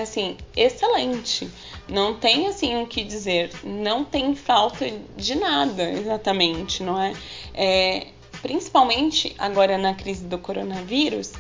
assim, 0.03 0.37
excelente. 0.57 1.51
Não 1.89 2.15
tem 2.15 2.47
assim 2.47 2.83
o 2.83 2.87
que 2.87 3.03
dizer. 3.03 3.51
Não 3.63 4.05
tem 4.05 4.35
falta 4.35 4.91
de 5.17 5.35
nada, 5.35 5.91
exatamente, 5.91 6.83
não 6.83 7.01
é? 7.01 7.13
é 7.55 8.07
principalmente 8.43 9.35
agora 9.39 9.77
na 9.77 9.95
crise 9.95 10.25
do 10.25 10.39
coronavírus, 10.39 11.33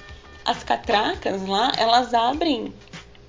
as 0.44 0.64
catracas 0.64 1.46
lá, 1.46 1.72
elas 1.76 2.14
abrem 2.14 2.72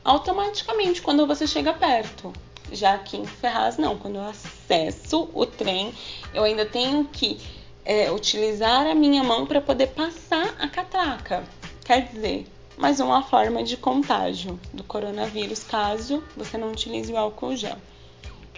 automaticamente 0.03 1.01
quando 1.01 1.27
você 1.27 1.45
chega 1.45 1.73
perto. 1.73 2.33
Já 2.71 2.95
aqui 2.95 3.17
em 3.17 3.25
Ferraz, 3.25 3.77
não. 3.77 3.97
Quando 3.97 4.15
eu 4.15 4.23
acesso 4.23 5.29
o 5.33 5.45
trem, 5.45 5.93
eu 6.33 6.43
ainda 6.43 6.65
tenho 6.65 7.05
que 7.05 7.39
é, 7.83 8.11
utilizar 8.11 8.85
a 8.85 8.95
minha 8.95 9.23
mão 9.23 9.45
para 9.45 9.59
poder 9.59 9.87
passar 9.87 10.55
a 10.59 10.67
catraca. 10.67 11.43
Quer 11.83 12.07
dizer, 12.11 12.45
mais 12.79 13.01
uma 13.01 13.21
forma 13.21 13.61
de 13.61 13.75
contágio 13.75 14.57
do 14.73 14.85
coronavírus, 14.85 15.63
caso 15.63 16.23
você 16.35 16.57
não 16.57 16.71
utilize 16.71 17.11
o 17.11 17.17
álcool 17.17 17.53
gel. 17.53 17.75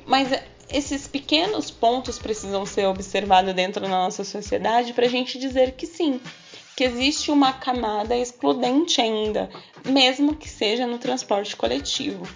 Mas 0.06 0.32
eh, 0.32 0.48
esses 0.70 1.08
pequenos 1.08 1.72
pontos 1.72 2.20
precisam 2.20 2.64
ser 2.64 2.86
observados 2.86 3.52
dentro 3.56 3.82
da 3.82 3.90
nossa 3.90 4.24
sociedade 4.24 4.94
para 4.94 5.08
a 5.08 5.10
gente 5.10 5.40
dizer 5.40 5.72
que 5.72 5.88
sim, 5.88 6.22
que 6.78 6.84
existe 6.84 7.32
uma 7.32 7.52
camada 7.52 8.16
excludente 8.16 9.02
ainda, 9.02 9.50
mesmo 9.84 10.36
que 10.36 10.48
seja 10.48 10.86
no 10.86 11.00
transporte 11.00 11.56
coletivo. 11.56 12.28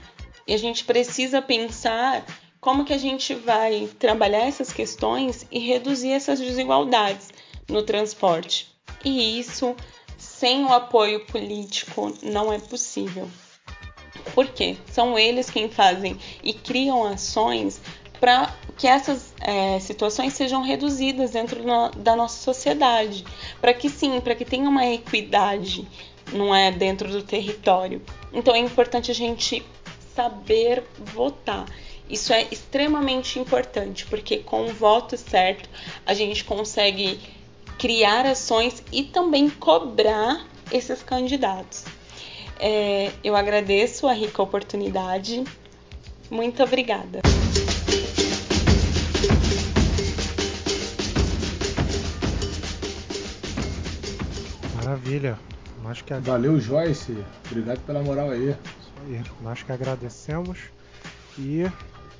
E 0.48 0.56
a 0.56 0.58
gente 0.58 0.84
precisa 0.86 1.40
pensar 1.40 2.26
como 2.60 2.84
que 2.84 2.94
a 2.94 2.98
gente 2.98 3.36
vai 3.36 3.88
trabalhar 4.00 4.48
essas 4.48 4.74
questões 4.74 5.46
e 5.52 5.60
reduzir 5.60 6.14
essas 6.14 6.40
desigualdades 6.40 7.30
no 7.70 7.84
transporte. 7.84 8.74
E 9.04 9.40
isso 9.40 9.76
sem 10.46 10.64
o 10.64 10.72
apoio 10.72 11.26
político 11.26 12.14
não 12.22 12.54
é 12.54 12.60
possível. 12.60 13.28
Por 14.36 14.46
quê? 14.46 14.78
São 14.91 15.18
eles 15.18 15.50
quem 15.50 15.70
fazem 15.70 16.20
e 16.43 16.54
criam 16.54 17.04
ações 17.04 17.82
para 18.20 18.56
que 18.78 18.86
essas 18.86 19.34
é, 19.41 19.80
situações 19.80 20.34
sejam 20.34 20.62
reduzidas 20.62 21.32
dentro 21.32 21.64
da 21.98 22.16
nossa 22.16 22.43
sociedade, 22.43 23.26
para 23.60 23.74
que 23.74 23.89
sim, 23.89 24.22
para 24.22 24.36
que 24.36 24.46
tenha 24.46 24.70
uma 24.70 24.86
equidade, 24.86 25.88
não 26.32 26.54
é 26.54 26.72
dentro 26.72 27.10
do 27.10 27.24
território. 27.24 28.00
Então 28.32 28.54
é 28.54 28.60
importante 28.60 29.10
a 29.10 29.16
gente 29.16 29.66
saber 30.14 30.84
votar. 31.00 31.66
Isso 32.08 32.32
é 32.32 32.43
extremamente 32.52 33.39
importante, 33.39 34.06
porque 34.06 34.38
com 34.38 34.66
o 34.66 34.74
voto 34.74 35.18
certo 35.18 35.68
a 36.06 36.14
gente 36.14 36.43
consegue 36.43 37.20
criar 37.78 38.26
ações 38.26 38.84
e 38.91 39.03
também 39.03 39.49
cobrar 39.49 40.45
esses 40.71 41.03
candidatos. 41.03 41.86
É, 42.59 43.11
eu 43.23 43.36
agradeço 43.36 44.07
a 44.07 44.13
rica 44.13 44.41
oportunidade. 44.41 45.43
Muito 46.30 46.63
obrigada. 46.63 47.21
Maravilha. 54.76 55.38
Nós 55.84 56.01
que 56.01 56.13
Valeu, 56.15 56.59
Joyce. 56.59 57.15
Obrigado 57.45 57.80
pela 57.82 58.01
moral 58.01 58.32
aí. 58.32 58.49
Isso 58.49 58.93
aí. 59.07 59.21
Nós 59.41 59.61
que 59.61 59.71
agradecemos. 59.71 60.59
E 61.38 61.63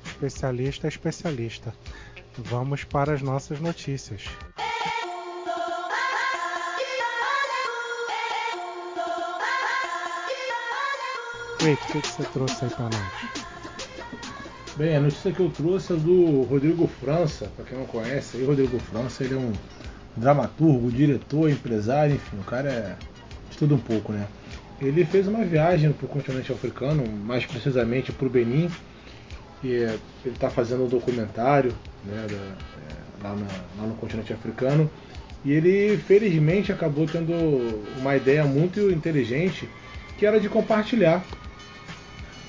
especialista 0.04 0.86
é 0.86 0.88
especialista. 0.88 1.74
Vamos 2.36 2.84
para 2.84 3.14
as 3.14 3.22
nossas 3.22 3.60
notícias. 3.60 4.24
O 11.58 11.76
que, 11.76 12.06
você 12.06 12.22
trouxe 12.22 12.64
aí 12.66 12.70
para 12.70 12.84
nós? 12.84 13.46
Bem, 14.76 14.94
a 14.94 15.00
notícia 15.00 15.32
que 15.32 15.40
eu 15.40 15.48
trouxe 15.48 15.94
é 15.94 15.96
do 15.96 16.42
Rodrigo 16.42 16.86
França, 16.86 17.50
para 17.56 17.64
quem 17.64 17.78
não 17.78 17.86
conhece, 17.86 18.36
aí 18.36 18.44
Rodrigo 18.44 18.78
França 18.78 19.24
ele 19.24 19.34
é 19.34 19.38
um 19.38 19.52
dramaturgo, 20.14 20.92
diretor, 20.92 21.48
empresário, 21.48 22.14
enfim, 22.14 22.36
o 22.38 22.44
cara 22.44 22.68
é 22.68 22.96
de 23.50 23.56
tudo 23.56 23.74
um 23.74 23.78
pouco, 23.78 24.12
né? 24.12 24.26
Ele 24.80 25.02
fez 25.06 25.26
uma 25.26 25.44
viagem 25.44 25.90
para 25.92 26.04
o 26.04 26.08
continente 26.08 26.52
africano, 26.52 27.04
mais 27.08 27.46
precisamente 27.46 28.12
para 28.12 28.26
o 28.26 28.30
Benin, 28.30 28.70
e 29.64 29.68
ele 29.68 29.98
está 30.26 30.50
fazendo 30.50 30.84
um 30.84 30.88
documentário 30.88 31.72
né, 32.04 32.26
da, 32.28 32.36
é, 32.36 33.28
lá, 33.28 33.34
na, 33.34 33.46
lá 33.80 33.88
no 33.88 33.94
continente 33.94 34.30
africano, 34.30 34.90
e 35.42 35.52
ele 35.52 35.96
felizmente 35.96 36.70
acabou 36.70 37.06
tendo 37.06 37.32
uma 37.98 38.14
ideia 38.14 38.44
muito 38.44 38.90
inteligente 38.90 39.66
que 40.18 40.26
era 40.26 40.38
de 40.38 40.48
compartilhar 40.48 41.24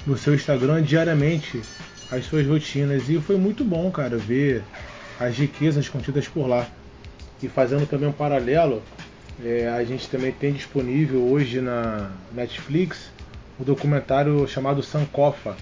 no 0.07 0.17
seu 0.17 0.33
Instagram 0.33 0.81
diariamente 0.81 1.61
as 2.09 2.25
suas 2.25 2.47
rotinas. 2.47 3.09
E 3.09 3.19
foi 3.19 3.35
muito 3.35 3.63
bom, 3.63 3.91
cara, 3.91 4.17
ver 4.17 4.63
as 5.19 5.37
riquezas 5.37 5.89
contidas 5.89 6.27
por 6.27 6.47
lá. 6.47 6.65
E 7.43 7.49
fazendo 7.49 7.85
também 7.85 8.07
um 8.07 8.13
paralelo, 8.13 8.81
é, 9.43 9.67
a 9.67 9.83
gente 9.83 10.09
também 10.09 10.31
tem 10.31 10.53
disponível 10.53 11.21
hoje 11.27 11.59
na 11.59 12.09
Netflix 12.33 13.11
o 13.59 13.63
um 13.63 13.65
documentário 13.65 14.47
chamado 14.47 14.81
Sankofa, 14.81 15.55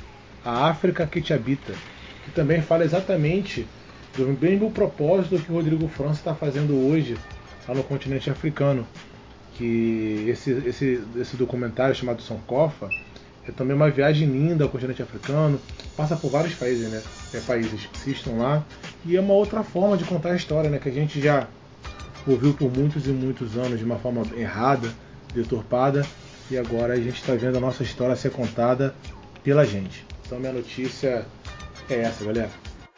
A 0.44 0.70
África 0.70 1.08
que 1.08 1.22
te 1.22 1.34
habita, 1.34 1.74
que 2.24 2.32
também 2.32 2.62
fala 2.62 2.84
exatamente 2.84 3.66
do 4.16 4.28
mesmo 4.40 4.70
propósito 4.72 5.40
que 5.40 5.52
o 5.52 5.56
Rodrigo 5.56 5.88
França 5.88 6.20
está 6.20 6.36
fazendo 6.36 6.88
hoje 6.88 7.18
lá 7.68 7.74
no 7.74 7.84
continente 7.84 8.30
africano. 8.30 8.86
Que 9.56 10.26
esse, 10.28 10.52
esse, 10.66 11.02
esse 11.18 11.36
documentário 11.38 11.96
chamado 11.96 12.22
Sankofa 12.22 12.90
é 13.48 13.52
também 13.52 13.76
uma 13.76 13.90
viagem 13.90 14.28
linda 14.28 14.64
ao 14.64 14.70
continente 14.70 15.02
africano, 15.02 15.60
passa 15.96 16.16
por 16.16 16.32
vários 16.32 16.56
países, 16.56 16.90
né? 16.90 17.02
É, 17.34 17.40
países 17.42 17.88
que 18.04 18.12
estão 18.12 18.40
lá. 18.40 18.64
E 19.06 19.16
é 19.16 19.20
uma 19.22 19.34
outra 19.34 19.64
forma 19.64 19.98
de 19.98 20.04
contar 20.04 20.32
a 20.32 20.36
história, 20.36 20.70
né? 20.70 20.80
Que 20.80 20.90
a 20.90 20.92
gente 20.92 21.22
já 21.22 21.48
ouviu 22.26 22.54
por 22.54 22.76
muitos 22.76 23.06
e 23.08 23.12
muitos 23.12 23.56
anos 23.56 23.78
de 23.78 23.86
uma 23.86 23.98
forma 23.98 24.24
errada, 24.36 24.90
deturpada, 25.34 26.06
e 26.50 26.58
agora 26.58 26.94
a 26.94 26.98
gente 26.98 27.16
está 27.16 27.34
vendo 27.36 27.58
a 27.58 27.62
nossa 27.62 27.84
história 27.84 28.16
ser 28.16 28.32
contada 28.32 28.96
pela 29.44 29.66
gente. 29.66 30.06
Então 30.26 30.40
minha 30.40 30.54
notícia 30.54 31.26
é 31.90 32.02
essa, 32.02 32.24
galera. 32.26 32.50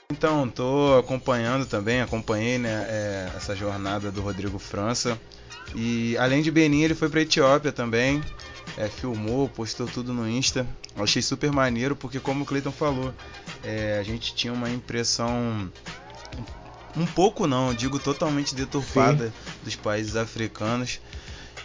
Então, 0.09 0.47
tô 0.47 0.97
acompanhando 0.97 1.65
também, 1.65 1.99
acompanhei 1.99 2.57
né, 2.57 2.85
é, 2.87 3.29
essa 3.35 3.53
jornada 3.53 4.09
do 4.09 4.21
Rodrigo 4.21 4.57
França. 4.57 5.19
E 5.75 6.17
além 6.17 6.41
de 6.41 6.49
Benin, 6.49 6.83
ele 6.83 6.95
foi 6.95 7.09
para 7.09 7.21
Etiópia 7.21 7.73
também. 7.73 8.23
É, 8.75 8.87
filmou, 8.87 9.47
postou 9.47 9.87
tudo 9.87 10.13
no 10.13 10.27
Insta. 10.27 10.67
Eu 10.95 11.03
achei 11.03 11.21
super 11.21 11.51
maneiro 11.51 11.95
porque, 11.95 12.19
como 12.19 12.43
o 12.43 12.45
Cleiton 12.45 12.71
falou, 12.71 13.13
é, 13.63 13.97
a 13.99 14.03
gente 14.03 14.35
tinha 14.35 14.51
uma 14.51 14.69
impressão 14.69 15.71
um 16.95 17.05
pouco 17.05 17.45
não, 17.45 17.73
digo 17.73 17.99
totalmente 17.99 18.55
deturpada 18.55 19.27
Sim. 19.27 19.51
dos 19.63 19.75
países 19.75 20.15
africanos. 20.15 20.99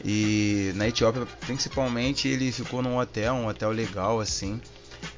E 0.04 0.72
na 0.74 0.88
Etiópia, 0.88 1.26
principalmente, 1.40 2.28
ele 2.28 2.50
ficou 2.50 2.82
num 2.82 2.98
hotel, 2.98 3.34
um 3.34 3.46
hotel 3.46 3.70
legal 3.70 4.20
assim. 4.20 4.60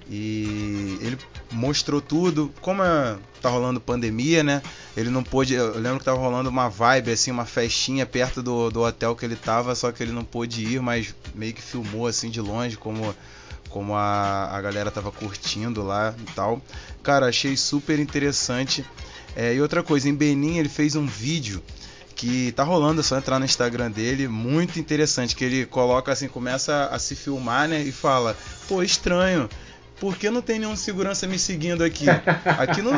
E 0.09 0.99
ele 1.01 1.19
mostrou 1.51 2.01
tudo. 2.01 2.53
Como 2.61 2.83
é, 2.83 3.17
tá 3.41 3.49
rolando 3.49 3.81
pandemia, 3.81 4.43
né? 4.43 4.63
Ele 4.97 5.11
não 5.11 5.23
pôde. 5.23 5.55
Eu 5.55 5.79
lembro 5.79 5.99
que 5.99 6.05
tava 6.05 6.19
rolando 6.19 6.49
uma 6.49 6.69
vibe, 6.69 7.11
assim, 7.11 7.31
uma 7.31 7.45
festinha 7.45 8.05
perto 8.05 8.43
do, 8.43 8.71
do 8.71 8.83
hotel 8.83 9.17
que 9.17 9.25
ele 9.25 9.37
tava, 9.37 9.75
só 9.75 9.93
que 9.93 10.03
ele 10.03 10.13
não 10.13 10.25
pôde 10.25 10.65
ir, 10.65 10.81
mas 10.81 11.15
meio 11.35 11.53
que 11.55 11.63
filmou 11.63 12.07
assim 12.07 12.31
de 12.31 12.41
longe, 12.41 12.77
como, 12.77 13.15
como 13.71 13.95
a, 13.95 14.51
a 14.51 14.61
galera 14.61 14.91
tava 14.91 15.11
curtindo 15.11 15.83
lá 15.83 16.15
e 16.19 16.33
tal. 16.33 16.61
Cara, 17.03 17.27
achei 17.27 17.57
super 17.57 17.99
interessante. 17.99 18.85
É, 19.37 19.55
e 19.55 19.61
outra 19.61 19.83
coisa, 19.83 20.09
em 20.09 20.15
Benin 20.15 20.59
ele 20.59 20.69
fez 20.69 20.95
um 20.95 21.07
vídeo 21.07 21.63
que 22.15 22.53
tá 22.53 22.63
rolando, 22.63 23.01
é 23.01 23.03
só 23.03 23.19
entrar 23.19 23.39
no 23.39 23.45
Instagram 23.45 23.91
dele, 23.91 24.29
muito 24.29 24.79
interessante, 24.79 25.35
que 25.35 25.45
ele 25.45 25.67
coloca 25.67 26.13
assim, 26.13 26.29
começa 26.29 26.87
a 26.87 26.99
se 26.99 27.17
filmar, 27.17 27.69
né, 27.69 27.83
e 27.83 27.91
fala: 27.91 28.37
"Pô, 28.69 28.83
estranho, 28.83 29.49
por 30.01 30.17
que 30.17 30.29
não 30.29 30.43
tem 30.43 30.59
nenhum 30.59 30.77
segurança 30.77 31.27
me 31.27 31.39
seguindo 31.39 31.85
aqui? 31.85 32.07
Aqui 32.59 32.83
no, 32.83 32.91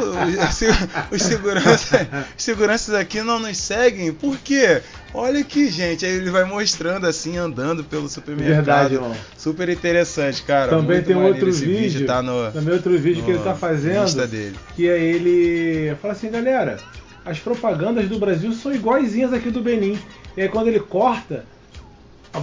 os, 1.12 1.22
segurança, 1.22 2.09
os 2.36 2.42
seguranças 2.42 2.94
aqui 2.94 3.20
não 3.22 3.38
nos 3.38 3.59
seguem. 3.59 4.12
Por 4.12 4.38
quê? 4.38 4.80
Olha 5.12 5.40
aqui, 5.40 5.70
gente. 5.70 6.05
Aí 6.05 6.12
ele 6.12 6.30
vai 6.30 6.44
mostrando 6.44 7.07
assim, 7.07 7.36
andando 7.36 7.84
pelo 7.84 8.09
supermercado. 8.09 8.57
Verdade, 8.57 8.94
irmão. 8.94 9.14
Super 9.36 9.68
interessante, 9.68 10.42
cara. 10.42 10.70
Também 10.70 10.97
Muito 10.97 11.07
tem 11.07 11.16
outro 11.16 11.53
vídeo. 11.53 11.78
vídeo 11.78 12.07
tá 12.07 12.22
no, 12.22 12.51
também 12.51 12.74
outro 12.74 12.99
vídeo 12.99 13.24
que 13.24 13.30
ele 13.30 13.40
tá 13.40 13.55
fazendo. 13.55 14.26
Dele. 14.26 14.57
Que 14.74 14.88
é 14.88 14.99
ele. 14.99 15.94
Fala 16.01 16.14
assim, 16.14 16.30
galera. 16.30 16.78
As 17.24 17.38
propagandas 17.38 18.09
do 18.09 18.18
Brasil 18.18 18.53
são 18.53 18.74
iguaizinhas 18.74 19.32
aqui 19.32 19.51
do 19.51 19.61
Benin. 19.61 19.99
E 20.36 20.42
aí 20.42 20.49
quando 20.49 20.68
ele 20.68 20.80
corta, 20.80 21.44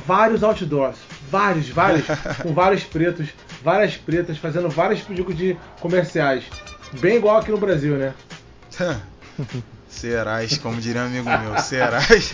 vários 0.05 0.43
outdoors, 0.43 0.97
vários, 1.29 1.69
vários, 1.69 2.05
com 2.41 2.53
vários 2.53 2.83
pretos, 2.83 3.29
várias 3.63 3.95
pretas, 3.95 4.37
fazendo 4.37 4.69
vários 4.69 5.03
tipos 5.03 5.35
de 5.35 5.57
comerciais. 5.79 6.43
Bem 6.99 7.15
igual 7.15 7.37
aqui 7.37 7.51
no 7.51 7.57
Brasil, 7.57 7.97
né? 7.97 8.13
Serás, 9.93 10.57
como 10.57 10.81
diria 10.81 11.03
um 11.03 11.05
amigo 11.05 11.29
meu, 11.29 11.57
serás. 11.59 12.33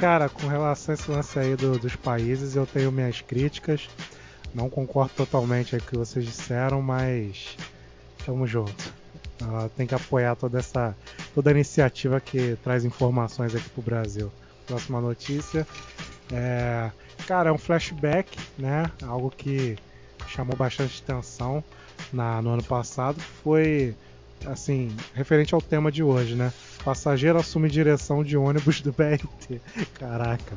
Cara, 0.00 0.28
com 0.30 0.46
relação 0.46 0.94
a 0.94 0.94
esse 0.94 1.10
lance 1.10 1.38
aí 1.38 1.54
do, 1.54 1.78
dos 1.78 1.94
países, 1.96 2.56
eu 2.56 2.66
tenho 2.66 2.90
minhas 2.90 3.20
críticas. 3.20 3.90
Não 4.54 4.70
concordo 4.70 5.12
totalmente 5.14 5.70
com 5.72 5.76
o 5.76 5.80
que 5.80 5.98
vocês 5.98 6.24
disseram, 6.24 6.80
mas 6.80 7.56
tamo 8.24 8.46
junto. 8.46 8.92
Ela 9.40 9.68
tem 9.76 9.86
que 9.86 9.94
apoiar 9.94 10.34
toda 10.34 10.58
essa 10.58 10.96
toda 11.34 11.50
a 11.50 11.52
iniciativa 11.52 12.18
que 12.18 12.56
traz 12.64 12.84
informações 12.84 13.54
aqui 13.54 13.68
pro 13.70 13.82
Brasil. 13.82 14.32
Próxima 14.66 15.00
notícia. 15.00 15.66
É, 16.32 16.90
cara, 17.30 17.50
é 17.50 17.52
um 17.52 17.58
flashback, 17.58 18.36
né? 18.58 18.90
Algo 19.04 19.30
que 19.30 19.78
chamou 20.26 20.56
bastante 20.56 21.00
atenção 21.00 21.62
na, 22.12 22.42
no 22.42 22.50
ano 22.50 22.64
passado. 22.64 23.20
Foi, 23.20 23.94
assim, 24.46 24.90
referente 25.14 25.54
ao 25.54 25.62
tema 25.62 25.92
de 25.92 26.02
hoje, 26.02 26.34
né? 26.34 26.52
Passageiro 26.84 27.38
assume 27.38 27.68
direção 27.68 28.24
de 28.24 28.36
ônibus 28.36 28.80
do 28.80 28.92
BRT. 28.92 29.60
Caraca. 29.98 30.56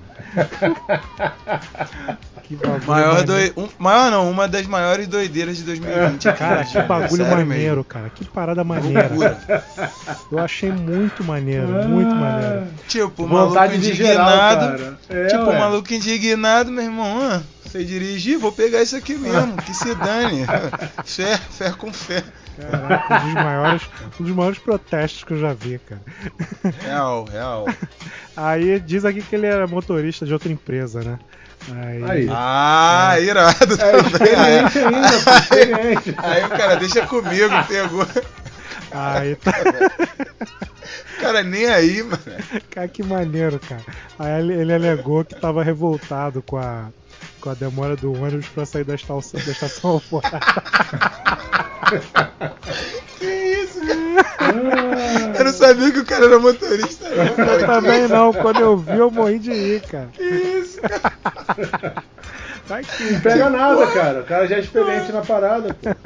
que 2.43 2.55
bagulho 2.55 2.87
maior, 2.87 3.23
doi... 3.23 3.53
um... 3.57 3.67
maior 3.77 4.09
não, 4.09 4.29
uma 4.31 4.47
das 4.47 4.65
maiores 4.65 5.07
doideiras 5.07 5.57
de 5.57 5.63
2020. 5.63 6.23
Cara, 6.33 6.63
que 6.63 6.81
bagulho 6.81 7.23
Sério 7.23 7.45
maneiro, 7.45 7.75
mesmo? 7.75 7.83
cara. 7.83 8.09
Que 8.09 8.25
parada 8.25 8.63
maneira. 8.63 9.11
Eu 10.31 10.39
achei 10.39 10.71
muito 10.71 11.23
maneiro, 11.23 11.67
muito 11.67 12.15
maneiro. 12.15 12.67
Tipo, 12.87 13.27
maluco 13.27 13.65
indignado. 13.73 14.77
Geral, 14.77 14.93
é, 15.09 15.27
tipo, 15.27 15.45
ué. 15.45 15.59
maluco 15.59 15.93
indignado, 15.93 16.71
meu 16.71 16.83
irmão. 16.83 17.19
Ah, 17.21 17.41
sei 17.69 17.83
dirigir, 17.83 18.37
vou 18.37 18.51
pegar 18.51 18.81
isso 18.81 18.95
aqui 18.95 19.15
mesmo. 19.15 19.57
Que 19.57 19.73
se 19.73 19.93
dane. 19.95 20.45
fé, 21.03 21.37
fé 21.37 21.71
com 21.71 21.91
fé. 21.91 22.23
Caraca, 22.57 23.15
um 23.15 23.25
dos, 23.25 23.33
maiores, 23.33 23.81
um 24.19 24.23
dos 24.23 24.35
maiores 24.35 24.59
protestos 24.59 25.23
que 25.23 25.33
eu 25.33 25.39
já 25.39 25.53
vi, 25.53 25.79
cara. 25.79 26.01
Real, 26.81 27.25
real. 27.25 27.65
Aí 28.35 28.79
diz 28.79 29.05
aqui 29.05 29.21
que 29.21 29.35
ele 29.35 29.47
era 29.47 29.67
motorista 29.67 30.25
de 30.25 30.33
outra 30.33 30.51
empresa, 30.51 31.01
né? 31.03 31.19
Aí, 31.71 32.03
aí. 32.03 32.29
Ah, 32.29 33.13
é. 33.15 33.23
irado. 33.23 33.81
É 33.81 33.97
experiente 33.97 34.79
ainda, 34.79 35.19
pô, 35.23 35.37
experiente. 35.37 36.15
Aí 36.17 36.43
o 36.43 36.49
cara 36.49 36.75
deixa 36.75 37.05
comigo, 37.07 37.53
pegou. 37.67 38.07
Aí 38.91 39.35
tá. 39.35 39.53
Cara, 41.19 41.41
nem 41.41 41.65
aí, 41.67 42.03
mano. 42.03 42.19
Cara, 42.69 42.87
que 42.87 43.01
maneiro, 43.01 43.59
cara. 43.59 43.81
Aí 44.19 44.41
ele, 44.41 44.53
ele 44.53 44.73
alegou 44.73 45.23
que 45.23 45.35
tava 45.35 45.63
revoltado 45.63 46.41
com 46.41 46.57
a, 46.57 46.89
com 47.43 47.49
a 47.49 47.53
demora 47.53 47.97
do 47.97 48.13
ônibus 48.13 48.47
pra 48.47 48.65
sair 48.65 48.85
da 48.85 48.95
estação, 48.95 49.37
da 49.37 49.51
estação 49.51 49.89
Alvorada. 49.91 50.39
que 53.19 53.25
isso, 53.25 53.81
cara? 54.37 55.37
Eu 55.37 55.43
não 55.43 55.51
sabia 55.51 55.91
que 55.91 55.99
o 55.99 56.05
cara 56.05 56.25
era 56.25 56.39
motorista. 56.39 57.09
Cara. 57.35 57.51
Eu 57.51 57.65
também 57.67 58.07
não. 58.07 58.31
Quando 58.31 58.61
eu 58.61 58.77
vi, 58.77 58.97
eu 58.97 59.11
morri 59.11 59.39
de 59.39 59.51
rir, 59.51 59.81
cara. 59.81 60.07
Que 60.13 60.23
isso, 60.23 60.79
cara? 60.81 62.03
Tá 62.67 62.77
aqui, 62.77 63.11
não 63.11 63.19
pega 63.19 63.49
nada, 63.49 63.87
cara. 63.87 64.19
O 64.21 64.23
cara 64.23 64.47
já 64.47 64.55
é 64.55 64.59
experiente 64.61 65.11
na 65.11 65.21
parada, 65.21 65.73
pô. 65.73 65.89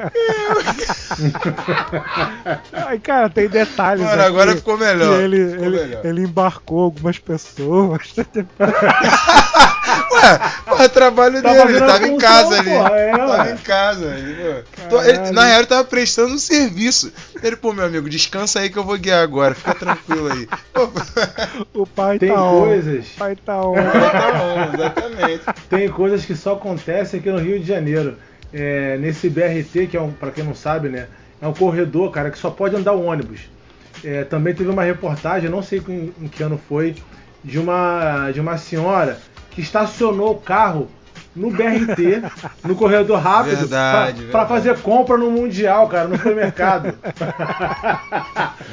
Ai, 2.74 2.98
cara, 3.00 3.30
tem 3.30 3.48
detalhes. 3.48 4.04
Mano, 4.04 4.14
aqui, 4.22 4.28
agora 4.28 4.56
ficou 4.56 4.78
melhor. 4.78 5.20
Ele, 5.22 5.50
ficou 5.52 5.66
ele, 5.66 5.80
melhor. 5.80 6.06
ele 6.06 6.22
embarcou 6.24 6.84
algumas 6.84 7.20
pessoas. 7.20 8.02
Ué, 10.12 10.86
o 10.86 10.90
trabalho 10.90 11.42
Tá 11.42 11.50
dele, 11.54 11.62
ele 11.62 11.80
fazendo 11.80 11.88
tava 11.88 12.08
em 12.08 12.18
casa 12.18 12.60
ali. 12.60 12.70
porra, 12.70 12.90
é, 12.96 13.12
tava 13.18 13.38
ué. 13.44 13.52
em 13.52 13.58
casa. 13.58 14.06
Ele- 15.06 15.32
na 15.32 15.46
real, 15.46 15.58
ele 15.60 15.68
tava 15.68 15.84
prestando 15.86 16.34
um 16.34 16.38
serviço. 16.40 17.12
Ele, 17.42 17.56
pô, 17.56 17.72
meu 17.74 17.86
amigo, 17.86 18.10
descansa 18.10 18.60
aí 18.60 18.70
que 18.70 18.78
eu 18.78 18.84
vou 18.84 18.98
guiar 18.98 19.22
agora. 19.24 19.54
Fica 19.56 19.74
tranquilo 19.76 20.32
aí. 20.32 20.48
O 21.74 21.86
pai 21.86 22.18
Tem 22.20 22.30
tá 22.34 22.42
on. 22.44 22.60
coisas. 22.66 23.06
O 23.06 23.18
pai 23.18 23.36
tá 23.36 23.62
on. 23.62 23.76
tá 23.76 24.32
bom, 24.34 24.72
exatamente. 24.74 25.44
Tem 25.70 25.90
coisas 25.90 26.26
que 26.26 26.36
só 26.36 26.47
acontecem 26.54 27.20
aqui 27.20 27.30
no 27.32 27.40
Rio 27.40 27.60
de 27.60 27.66
Janeiro. 27.66 28.16
É, 28.54 28.98
nesse 28.98 29.30
BRT, 29.30 29.88
que 29.92 29.98
é 29.98 30.02
um, 30.02 30.12
para 30.12 30.32
quem 30.32 30.44
não 30.44 30.56
sabe, 30.56 30.88
né? 30.90 31.08
É 31.42 31.48
um 31.48 31.54
corredor, 31.54 32.12
cara, 32.12 32.32
que 32.32 32.38
só 32.38 32.50
pode 32.50 32.76
andar 32.76 32.94
o 32.94 33.04
ônibus. 33.06 33.42
É, 34.04 34.24
também 34.24 34.54
teve 34.56 34.70
uma 34.70 34.84
reportagem, 34.84 35.50
não 35.50 35.62
sei 35.62 35.82
em, 35.88 36.14
em 36.22 36.28
que 36.28 36.42
ano 36.44 36.60
foi, 36.70 36.96
de 37.44 37.60
uma, 37.60 38.32
de 38.32 38.40
uma 38.40 38.58
senhora 38.58 39.20
que 39.52 39.60
estacionou 39.62 40.32
o 40.32 40.38
carro 40.40 40.88
no 41.36 41.52
BRT, 41.52 42.22
no 42.64 42.76
corredor 42.76 43.20
rápido, 43.20 43.58
verdade. 43.68 44.24
fazer 44.48 44.78
compra 44.80 45.18
no 45.18 45.30
Mundial, 45.30 45.88
cara, 45.88 46.08
no 46.08 46.16
supermercado. 46.18 46.94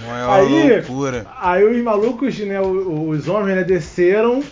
Maior 0.06 0.30
Aí- 0.40 0.72
loucura. 0.76 1.26
Aí 1.40 1.64
os 1.64 1.82
malucos, 1.82 2.38
né, 2.38 2.60
o- 2.60 3.08
os 3.08 3.28
homens, 3.28 3.56
né, 3.56 3.64
desceram 3.64 4.42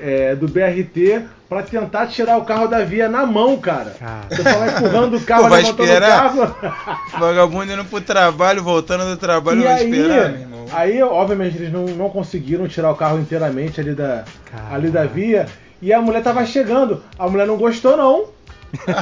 é, 0.00 0.34
do 0.34 0.48
BRT, 0.48 1.22
pra 1.48 1.62
tentar 1.62 2.06
tirar 2.08 2.36
o 2.36 2.44
carro 2.44 2.66
da 2.66 2.84
via 2.84 3.08
na 3.08 3.24
mão, 3.24 3.56
cara. 3.58 3.96
Cara. 3.98 4.26
O 4.26 4.28
pessoal 4.36 4.58
vai 4.58 4.68
empurrando 4.70 5.16
o 5.16 5.20
carro, 5.22 5.42
Pô, 5.44 5.48
vai 5.48 5.62
levantando 5.62 5.84
esperar? 5.88 6.36
o 6.36 6.46
carro. 6.54 6.98
Vagabundo 7.18 7.72
indo 7.72 7.84
pro 7.84 8.00
trabalho, 8.00 8.62
voltando 8.62 9.04
do 9.06 9.16
trabalho, 9.16 9.60
E 9.60 9.64
vai 9.64 9.72
aí, 9.74 9.90
esperar, 9.90 10.30
meu 10.30 10.40
irmão. 10.40 10.66
aí, 10.72 11.02
obviamente, 11.02 11.56
eles 11.56 11.72
não, 11.72 11.84
não 11.86 12.10
conseguiram 12.10 12.68
tirar 12.68 12.90
o 12.90 12.96
carro 12.96 13.18
inteiramente 13.18 13.80
ali 13.80 13.94
da, 13.94 14.24
ali 14.70 14.90
da 14.90 15.04
via. 15.04 15.46
E 15.80 15.92
a 15.92 16.00
mulher 16.02 16.22
tava 16.22 16.44
chegando. 16.44 17.02
A 17.18 17.28
mulher 17.28 17.46
não 17.46 17.56
gostou, 17.56 17.96
não. 17.96 18.26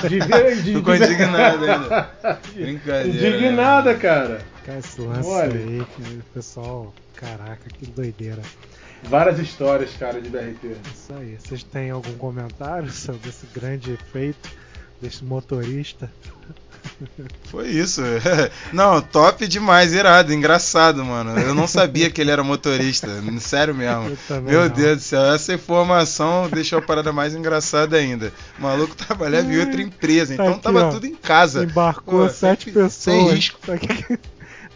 De 0.08 0.20
ver, 0.20 0.56
de, 0.62 0.74
Ficou 0.74 0.96
de 0.96 1.02
indignada 1.04 1.72
ainda. 1.72 2.10
Brincadeira. 2.54 3.08
Indignada, 3.08 3.94
cara. 3.94 4.40
Cara, 4.64 4.78
esse 4.78 5.00
lance 5.00 5.28
Olha. 5.28 5.54
aí, 5.54 5.82
que 5.96 6.02
o 6.02 6.22
pessoal. 6.34 6.92
Caraca, 7.16 7.58
que 7.72 7.86
doideira. 7.86 8.42
Várias 9.04 9.38
histórias, 9.38 9.90
cara, 9.98 10.20
de 10.20 10.28
BRT. 10.28 10.76
Isso 10.92 11.12
aí. 11.18 11.36
Vocês 11.38 11.62
têm 11.62 11.90
algum 11.90 12.12
comentário 12.14 12.90
sobre 12.90 13.28
esse 13.28 13.46
grande 13.54 13.96
feito 14.12 14.50
desse 15.00 15.24
motorista? 15.24 16.10
Foi 17.50 17.68
isso. 17.68 18.00
Não, 18.72 19.00
top 19.02 19.46
demais, 19.46 19.92
irado, 19.92 20.32
engraçado, 20.32 21.04
mano. 21.04 21.38
Eu 21.38 21.52
não 21.54 21.66
sabia 21.66 22.08
que 22.10 22.20
ele 22.20 22.30
era 22.30 22.42
motorista, 22.44 23.08
sério 23.40 23.74
mesmo. 23.74 24.16
Meu 24.44 24.62
não. 24.62 24.68
Deus 24.68 24.96
do 24.98 25.02
céu, 25.02 25.34
essa 25.34 25.52
informação 25.52 26.48
deixou 26.48 26.78
a 26.78 26.82
parada 26.82 27.12
mais 27.12 27.34
engraçada 27.34 27.96
ainda. 27.96 28.32
O 28.58 28.62
maluco 28.62 28.94
trabalhava 28.94 29.52
em 29.52 29.58
outra 29.58 29.82
empresa, 29.82 30.36
Tá 30.36 30.44
então 30.44 30.54
aqui, 30.54 30.62
tava 30.62 30.84
ó. 30.86 30.90
tudo 30.90 31.06
em 31.06 31.14
casa. 31.16 31.64
Embarcou 31.64 32.26
Pô, 32.26 32.32
sete 32.32 32.64
sem- 32.64 32.72
pessoas. 32.72 32.92
Sem 33.00 33.28
risco. 33.30 33.58
Que- 33.78 34.18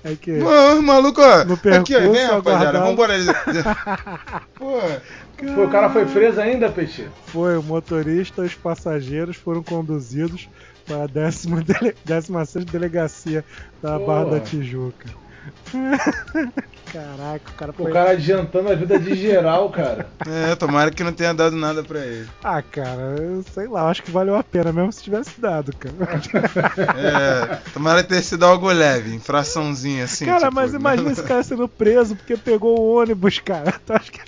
É 0.02 0.14
que... 0.14 0.32
Mano, 0.32 0.82
maluco, 0.82 1.20
ó. 1.20 1.44
No 1.44 1.54
Aqui, 1.54 1.94
ó, 1.94 2.00
vem, 2.10 2.26
rapaziada, 2.26 2.80
vambora. 2.80 3.14
Pô, 4.56 5.64
o 5.64 5.70
cara 5.70 5.90
foi 5.90 6.06
preso 6.06 6.40
ainda, 6.40 6.70
Peixe? 6.70 7.06
Foi, 7.26 7.56
o 7.56 7.62
motorista 7.62 8.42
e 8.42 8.46
os 8.46 8.54
passageiros 8.54 9.36
foram 9.36 9.62
conduzidos 9.62 10.48
para 10.86 11.04
a 11.04 11.06
16 11.06 12.64
delegacia 12.64 13.44
da 13.82 13.98
Pô. 13.98 14.06
Barra 14.06 14.24
da 14.24 14.40
Tijuca. 14.40 15.08
Caraca, 16.92 17.50
o 17.50 17.54
cara 17.54 17.70
O 17.70 17.74
foi. 17.74 17.92
cara 17.92 18.10
adiantando 18.10 18.70
a 18.70 18.74
vida 18.74 18.98
de 18.98 19.14
geral, 19.14 19.70
cara. 19.70 20.08
é, 20.26 20.54
tomara 20.56 20.90
que 20.90 21.04
não 21.04 21.12
tenha 21.12 21.32
dado 21.32 21.54
nada 21.56 21.82
pra 21.82 22.00
ele. 22.00 22.28
Ah, 22.42 22.60
cara, 22.62 23.16
eu 23.18 23.44
sei 23.54 23.68
lá, 23.68 23.88
acho 23.88 24.02
que 24.02 24.10
valeu 24.10 24.34
a 24.34 24.42
pena 24.42 24.72
mesmo 24.72 24.92
se 24.92 25.02
tivesse 25.02 25.40
dado, 25.40 25.72
cara. 25.76 25.94
É, 27.00 27.56
tomara 27.72 28.02
ter 28.02 28.22
sido 28.22 28.44
algo 28.44 28.66
leve, 28.70 29.14
infraçãozinha 29.14 30.04
assim. 30.04 30.24
cara, 30.24 30.40
tipo, 30.40 30.54
mas 30.54 30.74
imagina 30.74 31.12
esse 31.12 31.22
cara 31.22 31.42
sendo 31.42 31.68
preso 31.68 32.16
porque 32.16 32.36
pegou 32.36 32.78
o 32.78 33.00
ônibus, 33.00 33.38
cara. 33.38 33.72
Tu 33.86 33.92
acha 33.92 34.10
que... 34.10 34.20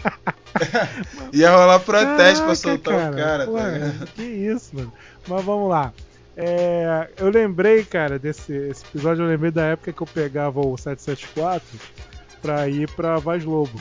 Ia 1.32 1.50
rolar 1.50 1.80
protesto 1.80 2.16
Caraca, 2.16 2.44
pra 2.44 2.54
soltar 2.54 2.94
o 3.12 3.16
cara, 3.16 3.46
Pô, 3.46 3.52
tá 3.58 3.68
ligado? 3.68 4.06
Que 4.14 4.22
isso, 4.22 4.74
mano. 4.76 4.92
Mas 5.26 5.44
vamos 5.44 5.70
lá. 5.70 5.92
É, 6.36 7.08
eu 7.18 7.28
lembrei, 7.28 7.84
cara, 7.84 8.18
desse 8.18 8.52
esse 8.52 8.84
episódio, 8.84 9.24
eu 9.24 9.28
lembrei 9.28 9.50
da 9.50 9.64
época 9.64 9.92
que 9.92 10.02
eu 10.02 10.06
pegava 10.06 10.60
o 10.60 10.76
774 10.76 11.62
pra 12.42 12.68
ir 12.68 12.90
pra 12.90 13.16
Vaz 13.18 13.44
Lobo. 13.44 13.80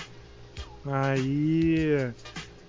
Aí 0.85 2.11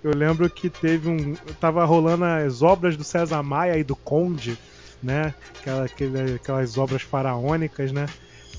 eu 0.03 0.15
lembro 0.15 0.49
que 0.49 0.69
teve 0.69 1.09
um. 1.09 1.33
Tava 1.59 1.85
rolando 1.85 2.25
as 2.25 2.61
obras 2.61 2.97
do 2.97 3.03
César 3.03 3.41
Maia 3.43 3.77
e 3.77 3.83
do 3.83 3.95
Conde, 3.95 4.57
né? 5.01 5.33
Aquela, 5.59 5.85
aquele- 5.85 6.35
aquelas 6.35 6.77
obras 6.77 7.01
faraônicas, 7.01 7.91
né? 7.91 8.07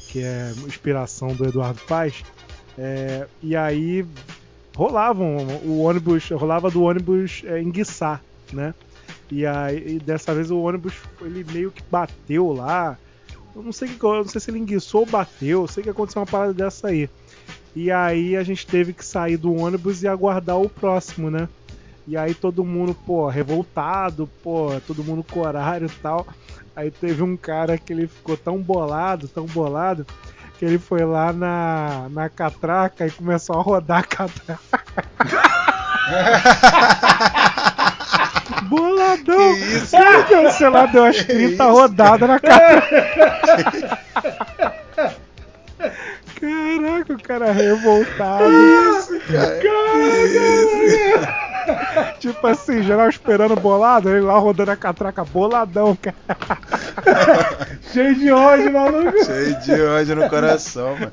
Que 0.09 0.23
é 0.23 0.53
inspiração 0.67 1.29
do 1.29 1.47
Eduardo 1.47 1.81
Paz. 1.87 2.23
É, 2.77 3.27
e 3.43 3.55
aí 3.55 4.05
rolavam 4.75 5.37
o 5.65 5.81
ônibus, 5.83 6.29
rolava 6.31 6.71
do 6.71 6.83
ônibus 6.83 7.43
é, 7.45 7.61
enguiçar, 7.63 8.21
né? 8.53 8.75
E 9.31 9.47
aí 9.47 9.95
e 9.95 9.99
dessa 10.01 10.35
vez 10.35 10.51
o 10.51 10.59
ônibus 10.61 10.95
ele 11.21 11.45
meio 11.53 11.71
que 11.71 11.83
bateu 11.91 12.53
lá. 12.53 12.99
Eu 13.55 13.63
não 13.63 13.73
sei 13.73 13.89
que, 13.89 14.03
não 14.03 14.27
sei 14.27 14.41
se 14.41 14.51
ele 14.51 14.59
enguiçou 14.59 15.03
ou 15.03 15.07
bateu, 15.07 15.63
eu 15.63 15.69
sei 15.69 15.85
que 15.85 15.91
aconteceu 15.91 16.21
uma 16.21 16.27
parada 16.27 16.53
dessa 16.53 16.89
aí. 16.89 17.09
E 17.75 17.91
aí 17.91 18.37
a 18.37 18.43
gente 18.43 18.67
teve 18.67 18.93
que 18.93 19.05
sair 19.05 19.37
do 19.37 19.55
ônibus 19.55 20.03
e 20.03 20.09
aguardar 20.09 20.61
o 20.61 20.69
próximo, 20.69 21.31
né? 21.31 21.49
E 22.07 22.17
aí 22.17 22.35
todo 22.35 22.65
mundo, 22.65 22.95
pô, 22.95 23.29
revoltado, 23.29 24.29
pô, 24.43 24.71
todo 24.87 25.03
mundo 25.03 25.25
com 25.25 25.41
horário 25.41 25.87
e 25.87 26.01
tal. 26.01 26.27
Aí 26.77 26.91
teve 26.91 27.23
um 27.23 27.37
cara 27.37 27.79
que 27.79 27.93
ele 27.93 28.07
ficou 28.07 28.37
tão 28.37 28.59
bolado, 28.59 29.27
tão 29.27 29.47
bolado, 29.47 30.07
que 30.59 30.65
ele 30.65 30.79
foi 30.79 31.05
lá 31.05 31.33
na, 31.33 32.09
na 32.11 32.29
catraca 32.29 33.07
e 33.07 33.11
começou 33.11 33.59
a 33.59 33.63
rodar 33.63 34.01
a 34.01 34.03
catraca. 34.03 34.61
Boladão! 38.69 39.55
Que 39.55 39.77
isso? 39.77 39.87
Sei 39.87 40.69
lá, 40.69 40.87
deu 40.87 41.05
umas 41.05 41.25
30 41.25 41.65
rodadas 41.65 42.29
na 42.29 42.39
catraca. 42.39 43.99
Caraca, 47.17 47.17
o 47.17 47.23
cara 47.23 47.53
revoltado. 47.53 48.45
isso, 48.99 49.21
cara? 49.33 49.61
Tipo 52.19 52.47
assim, 52.47 52.83
geral 52.83 53.09
esperando 53.09 53.57
bolado, 53.57 54.11
ele 54.11 54.21
lá 54.21 54.39
rodando 54.39 54.71
a 54.71 54.77
catraca 54.77 55.25
boladão, 55.25 55.97
cara. 55.97 56.15
Cheio 57.93 58.15
de 58.15 58.31
ódio, 58.31 58.73
maluco. 58.73 59.25
Cheio 59.25 59.61
de 59.61 59.81
ódio 59.83 60.17
no 60.17 60.29
coração, 60.29 60.95
mano. 60.95 61.13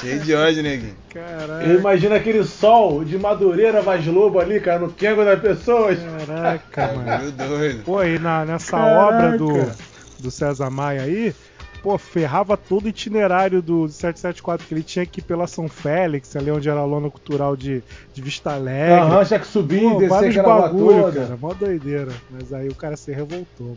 Cheio 0.00 0.20
de 0.20 0.34
ódio, 0.34 0.62
neguinho. 0.62 0.96
Caralho. 1.12 1.72
Eu 1.72 1.78
imagino 1.80 2.14
aquele 2.14 2.44
sol 2.44 3.04
de 3.04 3.18
Madureira 3.18 3.82
Vaz 3.82 4.06
Lobo 4.06 4.38
ali, 4.38 4.60
cara, 4.60 4.78
no 4.78 4.90
quengo 4.92 5.24
das 5.24 5.40
pessoas. 5.40 5.98
Caraca, 6.26 6.86
mano. 6.88 7.04
Bagulho 7.04 7.32
doido. 7.32 7.84
Pô, 7.84 7.98
aí 7.98 8.18
na, 8.18 8.44
nessa 8.44 8.76
Caraca. 8.76 9.00
obra 9.00 9.38
do, 9.38 9.70
do 10.18 10.30
César 10.30 10.70
Maia 10.70 11.02
aí, 11.02 11.34
pô, 11.82 11.96
ferrava 11.98 12.56
todo 12.56 12.86
o 12.86 12.88
itinerário 12.88 13.62
do 13.62 13.88
774, 13.88 14.66
que 14.66 14.74
ele 14.74 14.82
tinha 14.82 15.06
que 15.06 15.20
ir 15.20 15.22
pela 15.22 15.46
São 15.46 15.68
Félix, 15.68 16.34
ali 16.36 16.50
onde 16.50 16.68
era 16.68 16.80
a 16.80 16.84
lona 16.84 17.10
cultural 17.10 17.56
de, 17.56 17.82
de 18.12 18.22
Vista 18.22 18.52
Alegre. 18.52 18.94
Aham, 19.00 19.24
tinha 19.24 19.40
que 19.40 19.46
subir, 19.46 19.80
Pô, 19.80 19.94
descer 19.94 20.08
vários 20.08 20.38
aquela 20.38 20.60
bagulho, 20.62 21.02
toda. 21.02 21.20
cara, 21.22 21.36
mó 21.36 21.54
doideira. 21.54 22.12
Mas 22.30 22.52
aí 22.52 22.68
o 22.68 22.74
cara 22.74 22.96
se 22.96 23.12
revoltou, 23.12 23.76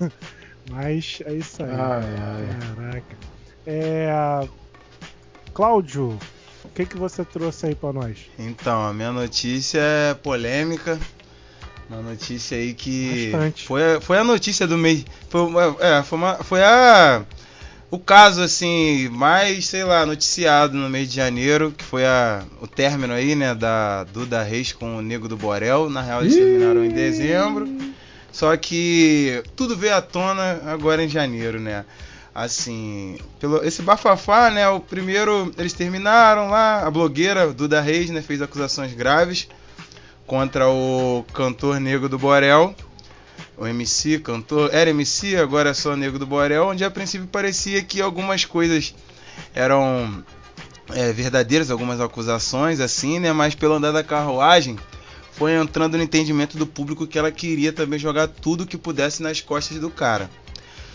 mano. 0.00 0.12
Mas 0.70 1.18
é 1.24 1.32
isso 1.34 1.62
aí. 1.62 1.70
Ai, 1.70 2.04
ai. 2.20 2.76
Caraca. 2.76 3.16
É. 3.66 4.48
Cláudio, 5.52 6.18
o 6.64 6.68
que, 6.68 6.86
que 6.86 6.96
você 6.96 7.24
trouxe 7.24 7.66
aí 7.66 7.74
pra 7.74 7.92
nós? 7.92 8.30
Então, 8.38 8.86
a 8.86 8.92
minha 8.92 9.10
notícia 9.10 9.80
é 9.80 10.14
polêmica. 10.14 10.98
Uma 11.90 12.02
notícia 12.02 12.56
aí 12.56 12.72
que. 12.72 13.30
Bastante. 13.32 13.66
Foi 13.66 13.96
a, 13.96 14.00
foi 14.00 14.18
a 14.18 14.22
notícia 14.22 14.64
do 14.64 14.78
mês. 14.78 15.04
Foi, 15.28 15.40
é, 15.80 16.02
foi, 16.04 16.18
uma, 16.18 16.34
foi 16.36 16.62
a. 16.62 17.24
O 17.90 17.98
caso, 17.98 18.40
assim, 18.40 19.08
mais, 19.08 19.66
sei 19.66 19.82
lá, 19.82 20.06
noticiado 20.06 20.76
no 20.76 20.88
mês 20.88 21.08
de 21.08 21.16
janeiro, 21.16 21.74
que 21.76 21.82
foi 21.82 22.06
a, 22.06 22.44
o 22.62 22.66
término 22.68 23.12
aí, 23.12 23.34
né, 23.34 23.52
da 23.52 24.04
Duda 24.04 24.40
Reis 24.44 24.72
com 24.72 24.98
o 24.98 25.02
Nego 25.02 25.26
do 25.26 25.36
Borel. 25.36 25.90
Na 25.90 26.00
real, 26.00 26.20
eles 26.20 26.36
terminaram 26.36 26.84
em 26.84 26.90
dezembro. 26.90 27.68
Só 28.30 28.56
que 28.56 29.42
tudo 29.56 29.76
veio 29.76 29.96
à 29.96 30.00
tona 30.00 30.60
agora 30.66 31.02
em 31.02 31.08
janeiro, 31.08 31.58
né? 31.58 31.84
Assim, 32.32 33.18
pelo 33.40 33.64
esse 33.64 33.82
bafafá, 33.82 34.48
né? 34.52 34.68
O 34.68 34.78
primeiro 34.78 35.52
eles 35.58 35.72
terminaram 35.72 36.48
lá, 36.48 36.86
a 36.86 36.90
blogueira 36.90 37.52
Duda 37.52 37.80
Reis, 37.80 38.08
né, 38.10 38.22
fez 38.22 38.40
acusações 38.40 38.94
graves 38.94 39.48
contra 40.30 40.70
o 40.70 41.24
cantor 41.32 41.80
Nego 41.80 42.08
do 42.08 42.16
Borel. 42.16 42.72
O 43.58 43.66
MC, 43.66 44.20
cantor, 44.20 44.70
era 44.72 44.88
MC, 44.88 45.36
agora 45.36 45.70
é 45.70 45.74
só 45.74 45.96
Nego 45.96 46.20
do 46.20 46.24
Borel, 46.26 46.68
onde 46.68 46.84
a 46.84 46.90
princípio 46.90 47.26
parecia 47.26 47.82
que 47.82 48.00
algumas 48.00 48.44
coisas 48.44 48.94
eram 49.52 50.24
é, 50.90 51.12
verdadeiras, 51.12 51.68
algumas 51.68 52.00
acusações, 52.00 52.78
assim, 52.78 53.18
né? 53.18 53.32
Mas 53.32 53.56
pelo 53.56 53.74
andar 53.74 53.90
da 53.90 54.04
carruagem, 54.04 54.78
foi 55.32 55.54
entrando 55.54 55.96
no 55.96 56.02
entendimento 56.04 56.56
do 56.56 56.64
público 56.64 57.08
que 57.08 57.18
ela 57.18 57.32
queria 57.32 57.72
também 57.72 57.98
jogar 57.98 58.28
tudo 58.28 58.64
que 58.64 58.78
pudesse 58.78 59.24
nas 59.24 59.40
costas 59.40 59.80
do 59.80 59.90
cara. 59.90 60.30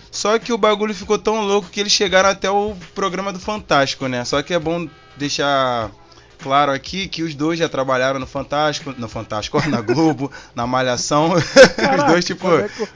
Só 0.09 0.39
que 0.39 0.53
o 0.53 0.57
bagulho 0.57 0.95
ficou 0.95 1.19
tão 1.19 1.45
louco 1.45 1.69
que 1.69 1.81
eles 1.81 1.91
chegaram 1.91 2.29
até 2.29 2.49
o 2.49 2.73
programa 2.95 3.33
do 3.33 3.39
Fantástico, 3.41 4.07
né? 4.07 4.23
Só 4.23 4.41
que 4.41 4.53
é 4.53 4.59
bom 4.59 4.87
deixar 5.17 5.91
claro 6.35 6.71
aqui 6.71 7.07
que 7.07 7.23
os 7.23 7.33
dois 7.35 7.59
já 7.59 7.67
trabalharam 7.69 8.19
no 8.19 8.27
Fantástico, 8.27 8.93
no 8.97 9.07
Fantástico, 9.07 9.61
na 9.69 9.81
Globo, 9.81 10.31
na 10.53 10.67
Malhação. 10.67 11.33
os 11.33 12.03
dois, 12.07 12.25
tipo, 12.25 12.47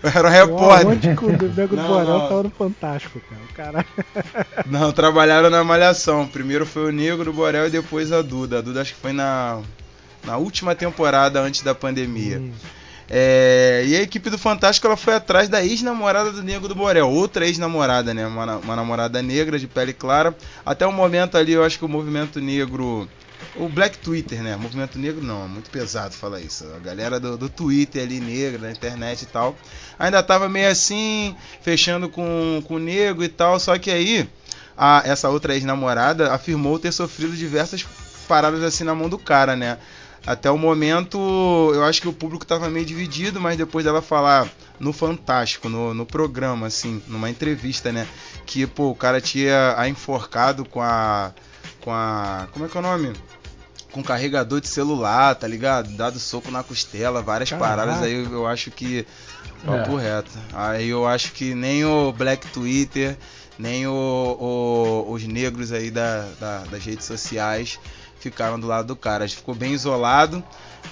eram 0.04 0.30
repórter. 0.30 1.18
O 1.24 1.32
Nego 1.32 1.76
do 1.76 1.82
Borel 1.82 2.20
tava 2.22 2.44
no 2.44 2.50
Fantástico, 2.50 3.22
cara. 3.22 3.42
O 3.42 3.54
cara. 3.54 3.86
Não, 4.66 4.92
trabalharam 4.92 5.50
na 5.50 5.64
Malhação. 5.64 6.28
Primeiro 6.28 6.66
foi 6.66 6.90
o 6.90 6.92
Negro 6.92 7.26
do 7.26 7.34
Borel 7.34 7.68
e 7.68 7.70
depois 7.70 8.12
a 8.12 8.22
Duda. 8.22 8.60
A 8.60 8.62
Duda 8.62 8.82
acho 8.82 8.94
que 8.94 9.02
foi 9.02 9.14
na, 9.14 9.62
na 10.26 10.38
última 10.38 10.76
temporada 10.76 11.40
antes 11.42 11.62
da 11.62 11.74
pandemia. 11.76 12.42
É, 13.12 13.84
e 13.88 13.96
a 13.96 14.02
equipe 14.04 14.30
do 14.30 14.38
Fantástico 14.38 14.86
ela 14.86 14.96
foi 14.96 15.16
atrás 15.16 15.50
da 15.50 15.66
ex-namorada 15.66 16.32
do 16.32 16.44
Negro 16.44 16.68
do 16.68 16.76
Borel, 16.76 17.10
outra 17.10 17.48
ex-namorada, 17.48 18.14
né? 18.14 18.28
Uma, 18.28 18.58
uma 18.58 18.76
namorada 18.76 19.20
negra 19.22 19.58
de 19.58 19.66
pele 19.66 19.94
clara. 19.94 20.36
Até 20.64 20.86
o 20.86 20.94
momento 20.94 21.36
ali, 21.36 21.54
eu 21.54 21.64
acho 21.64 21.80
que 21.80 21.86
o 21.86 21.90
movimento 21.90 22.40
negro 22.40 23.10
o 23.56 23.68
Black 23.70 23.98
Twitter, 23.98 24.42
né? 24.42 24.56
Movimento 24.56 24.98
negro 24.98 25.24
não, 25.24 25.46
é 25.46 25.48
muito 25.48 25.70
pesado 25.70 26.14
falar 26.14 26.42
isso. 26.42 26.66
A 26.76 26.80
galera 26.80 27.20
do, 27.20 27.38
do 27.38 27.50
Twitter 27.50 28.04
ali, 28.04 28.20
negra, 28.20 28.60
da 28.60 28.72
internet 28.72 29.24
e 29.24 29.26
tal, 29.26 29.56
ainda 29.98 30.22
tava 30.22 30.48
meio 30.50 30.70
assim, 30.70 31.36
fechando 31.62 32.10
com, 32.10 32.64
com 32.68 32.76
o 32.76 32.80
negro 32.80 33.24
e 33.24 33.30
tal, 33.30 33.60
só 33.60 33.78
que 33.78 33.92
aí 33.92 34.30
a, 34.78 35.02
essa 35.06 35.30
outra 35.30 35.54
ex-namorada 35.54 36.34
afirmou 36.34 36.80
ter 36.80 36.92
sofrido 36.92 37.36
diversas 37.36 37.86
paradas 38.28 38.64
assim 38.64 38.84
na 38.84 38.96
mão 38.96 39.10
do 39.10 39.18
cara, 39.18 39.56
né? 39.56 39.78
Até 40.26 40.52
o 40.52 40.58
momento, 40.58 41.18
eu 41.74 41.84
acho 41.84 42.02
que 42.02 42.08
o 42.08 42.14
público 42.14 42.46
tava 42.46 42.70
meio 42.70 42.86
dividido, 42.86 43.40
mas 43.40 43.58
depois 43.58 43.86
dela 43.86 44.02
falar 44.02 44.48
no 44.80 44.94
Fantástico, 44.94 45.70
no, 45.70 45.94
no 45.94 46.06
programa, 46.06 46.68
assim, 46.68 47.02
numa 47.08 47.30
entrevista, 47.30 47.92
né? 47.92 48.08
Que, 48.46 48.68
pô, 48.68 48.90
o 48.90 48.96
cara 48.96 49.20
tinha 49.22 49.76
a 49.78 49.88
enforcado 49.88 50.66
com 50.66 50.82
a. 50.82 51.32
Com 51.82 51.92
a. 51.92 52.48
Como 52.52 52.66
é 52.66 52.68
que 52.70 52.78
é 52.78 52.80
o 52.80 52.84
nome? 52.84 53.14
Com 53.92 54.04
carregador 54.04 54.62
de 54.62 54.68
celular, 54.68 55.34
tá 55.36 55.48
ligado? 55.48 55.90
Dado 55.96 56.20
soco 56.20 56.52
na 56.52 56.62
costela, 56.64 57.22
várias 57.22 57.50
Caraca. 57.50 57.68
paradas 57.70 58.04
aí, 58.04 58.14
eu 58.14 58.46
acho 58.48 58.70
que. 58.72 59.06
Papo 59.66 60.00
É. 60.00 60.04
reto. 60.04 60.32
Aí 60.54 60.88
eu 60.90 61.06
acho 61.08 61.32
que 61.34 61.54
nem 61.54 61.84
o 61.84 62.14
Black 62.14 62.48
Twitter, 62.48 63.18
nem 63.58 63.86
o, 63.88 63.92
o- 63.92 65.12
os 65.12 65.24
negros 65.24 65.72
aí 65.74 65.92
da, 65.92 66.30
da- 66.40 66.64
das 66.66 66.84
redes 66.86 67.06
sociais 67.06 67.78
ficaram 68.20 68.58
do 68.60 68.68
lado 68.68 68.88
do 68.88 68.96
cara. 68.96 69.26
Ele 69.26 69.34
ficou 69.34 69.54
bem 69.56 69.74
isolado. 69.74 70.42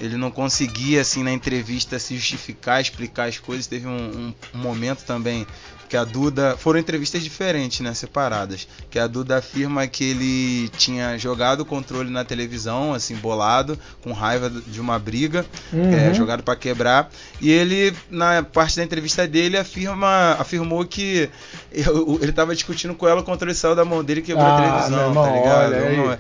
Ele 0.01 0.18
não 0.18 0.30
conseguia, 0.30 1.01
assim, 1.01 1.23
na 1.23 1.31
entrevista 1.31 1.97
se 1.97 2.15
justificar, 2.18 2.81
explicar 2.81 3.30
as 3.30 3.39
coisas. 3.39 3.68
Teve 3.68 3.88
um, 3.88 3.91
um- 3.91 4.34
um 4.53 4.57
momento 4.57 5.03
também 5.05 5.47
que 5.89 5.95
a 5.97 6.03
Duda. 6.03 6.55
Foram 6.57 6.80
entrevistas 6.80 7.23
diferentes, 7.23 7.80
né? 7.81 7.93
Separadas. 7.93 8.68
Que 8.89 8.99
a 8.99 9.07
Duda 9.07 9.38
afirma 9.38 9.88
que 9.88 10.03
ele 10.03 10.69
tinha 10.77 11.18
jogado 11.18 11.61
o 11.61 11.65
controle 11.65 12.09
na 12.09 12.23
televisão, 12.23 12.93
assim, 12.93 13.15
bolado, 13.15 13.77
com 14.01 14.11
raiva 14.11 14.49
de 14.49 14.80
uma 14.81 14.97
briga, 14.99 15.45
Uhum. 15.72 15.91
é, 15.93 16.14
jogado 16.14 16.43
para 16.43 16.55
quebrar. 16.55 17.09
E 17.41 17.49
ele, 17.49 17.93
na 18.09 18.43
parte 18.43 18.76
da 18.77 18.84
entrevista 18.84 19.27
dele, 19.27 19.57
afirma, 19.57 20.35
afirmou 20.39 20.85
que 20.85 21.30
eu- 21.72 22.18
ele 22.22 22.31
estava 22.31 22.53
discutindo 22.53 22.93
com 22.95 23.07
ela, 23.07 23.22
o 23.22 23.23
controle 23.23 23.53
saiu 23.55 23.76
da 23.76 23.85
mão 23.85 24.03
dele 24.03 24.19
e 24.19 24.23
quebrou 24.23 24.45
Ah, 24.45 24.57
a 24.57 24.61
televisão, 24.61 25.07
irmão, 25.09 25.23
tá 25.26 25.31
ligado? 25.31 26.19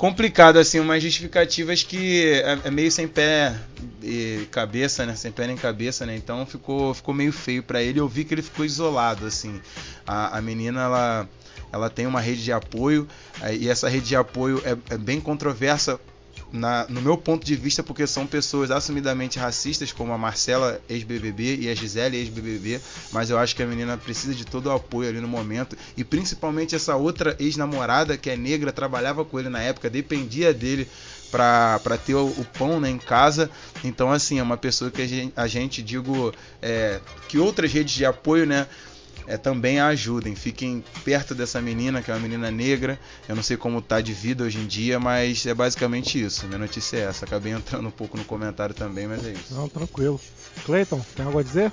Complicado, 0.00 0.58
assim, 0.58 0.80
umas 0.80 1.02
justificativas 1.02 1.82
que 1.82 2.32
é, 2.32 2.58
é 2.64 2.70
meio 2.70 2.90
sem 2.90 3.06
pé 3.06 3.54
e 4.02 4.48
cabeça, 4.50 5.04
né? 5.04 5.14
Sem 5.14 5.30
pé 5.30 5.46
nem 5.46 5.58
cabeça, 5.58 6.06
né? 6.06 6.16
Então 6.16 6.46
ficou, 6.46 6.94
ficou 6.94 7.12
meio 7.12 7.30
feio 7.30 7.62
pra 7.62 7.82
ele. 7.82 8.00
Eu 8.00 8.08
vi 8.08 8.24
que 8.24 8.32
ele 8.32 8.40
ficou 8.40 8.64
isolado, 8.64 9.26
assim. 9.26 9.60
A, 10.06 10.38
a 10.38 10.40
menina, 10.40 10.80
ela, 10.80 11.28
ela 11.70 11.90
tem 11.90 12.06
uma 12.06 12.18
rede 12.18 12.42
de 12.42 12.50
apoio 12.50 13.06
e 13.60 13.68
essa 13.68 13.90
rede 13.90 14.06
de 14.06 14.16
apoio 14.16 14.62
é, 14.64 14.94
é 14.94 14.96
bem 14.96 15.20
controversa 15.20 16.00
na- 16.52 16.86
no 16.88 17.00
meu 17.00 17.16
ponto 17.16 17.44
de 17.46 17.54
vista, 17.56 17.82
porque 17.82 18.06
são 18.06 18.26
pessoas 18.26 18.70
assumidamente 18.70 19.38
racistas, 19.38 19.92
como 19.92 20.12
a 20.12 20.18
Marcela, 20.18 20.80
ex-BBB, 20.88 21.56
e 21.60 21.68
a 21.68 21.74
Gisele, 21.74 22.16
ex-BBB, 22.16 22.80
mas 23.12 23.30
eu 23.30 23.38
acho 23.38 23.54
que 23.54 23.62
a 23.62 23.66
menina 23.66 23.96
precisa 23.96 24.34
de 24.34 24.44
todo 24.44 24.66
o 24.66 24.72
apoio 24.72 25.08
ali 25.08 25.20
no 25.20 25.28
momento, 25.28 25.76
e 25.96 26.02
principalmente 26.04 26.74
essa 26.74 26.96
outra 26.96 27.36
ex-namorada, 27.38 28.16
que 28.16 28.30
é 28.30 28.36
negra, 28.36 28.72
trabalhava 28.72 29.24
com 29.24 29.38
ele 29.38 29.48
na 29.48 29.60
época, 29.62 29.88
dependia 29.88 30.52
dele 30.52 30.88
para 31.30 31.96
ter 32.04 32.14
o, 32.16 32.26
o 32.26 32.44
pão 32.58 32.80
né, 32.80 32.90
em 32.90 32.98
casa. 32.98 33.48
Então, 33.84 34.10
assim, 34.10 34.40
é 34.40 34.42
uma 34.42 34.56
pessoa 34.56 34.90
que 34.90 35.00
a 35.00 35.06
gente, 35.06 35.32
a 35.36 35.46
gente 35.46 35.80
digo, 35.80 36.32
é, 36.60 37.00
que 37.28 37.38
outras 37.38 37.72
redes 37.72 37.94
de 37.94 38.04
apoio, 38.04 38.44
né? 38.46 38.66
É, 39.30 39.36
também 39.36 39.78
a 39.78 39.86
ajudem. 39.86 40.34
Fiquem 40.34 40.82
perto 41.04 41.36
dessa 41.36 41.60
menina, 41.60 42.02
que 42.02 42.10
é 42.10 42.14
uma 42.14 42.20
menina 42.20 42.50
negra. 42.50 42.98
Eu 43.28 43.36
não 43.36 43.42
sei 43.44 43.56
como 43.56 43.80
tá 43.80 44.00
de 44.00 44.12
vida 44.12 44.42
hoje 44.42 44.58
em 44.58 44.66
dia, 44.66 44.98
mas 44.98 45.46
é 45.46 45.54
basicamente 45.54 46.20
isso. 46.20 46.46
Minha 46.48 46.58
notícia 46.58 46.96
é 46.96 47.00
essa. 47.02 47.24
Acabei 47.24 47.52
entrando 47.52 47.86
um 47.86 47.92
pouco 47.92 48.18
no 48.18 48.24
comentário 48.24 48.74
também, 48.74 49.06
mas 49.06 49.24
é 49.24 49.30
isso. 49.30 49.54
Não, 49.54 49.68
tranquilo. 49.68 50.20
Cleiton, 50.66 51.00
tem 51.14 51.24
algo 51.24 51.38
a 51.38 51.42
dizer? 51.44 51.70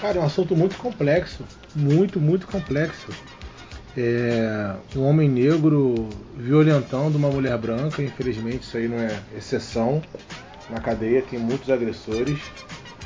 Cara, 0.00 0.18
é 0.18 0.20
um 0.22 0.24
assunto 0.24 0.56
muito 0.56 0.76
complexo. 0.76 1.44
Muito, 1.74 2.18
muito 2.18 2.46
complexo. 2.46 3.08
É, 3.96 4.74
um 4.96 5.02
homem 5.02 5.28
negro 5.28 6.08
violentando 6.34 7.16
uma 7.16 7.28
mulher 7.28 7.56
branca, 7.58 8.02
infelizmente 8.02 8.62
isso 8.62 8.76
aí 8.78 8.88
não 8.88 8.98
é 8.98 9.20
exceção. 9.36 10.02
Na 10.70 10.80
cadeia 10.80 11.20
tem 11.20 11.38
muitos 11.38 11.68
agressores. 11.68 12.38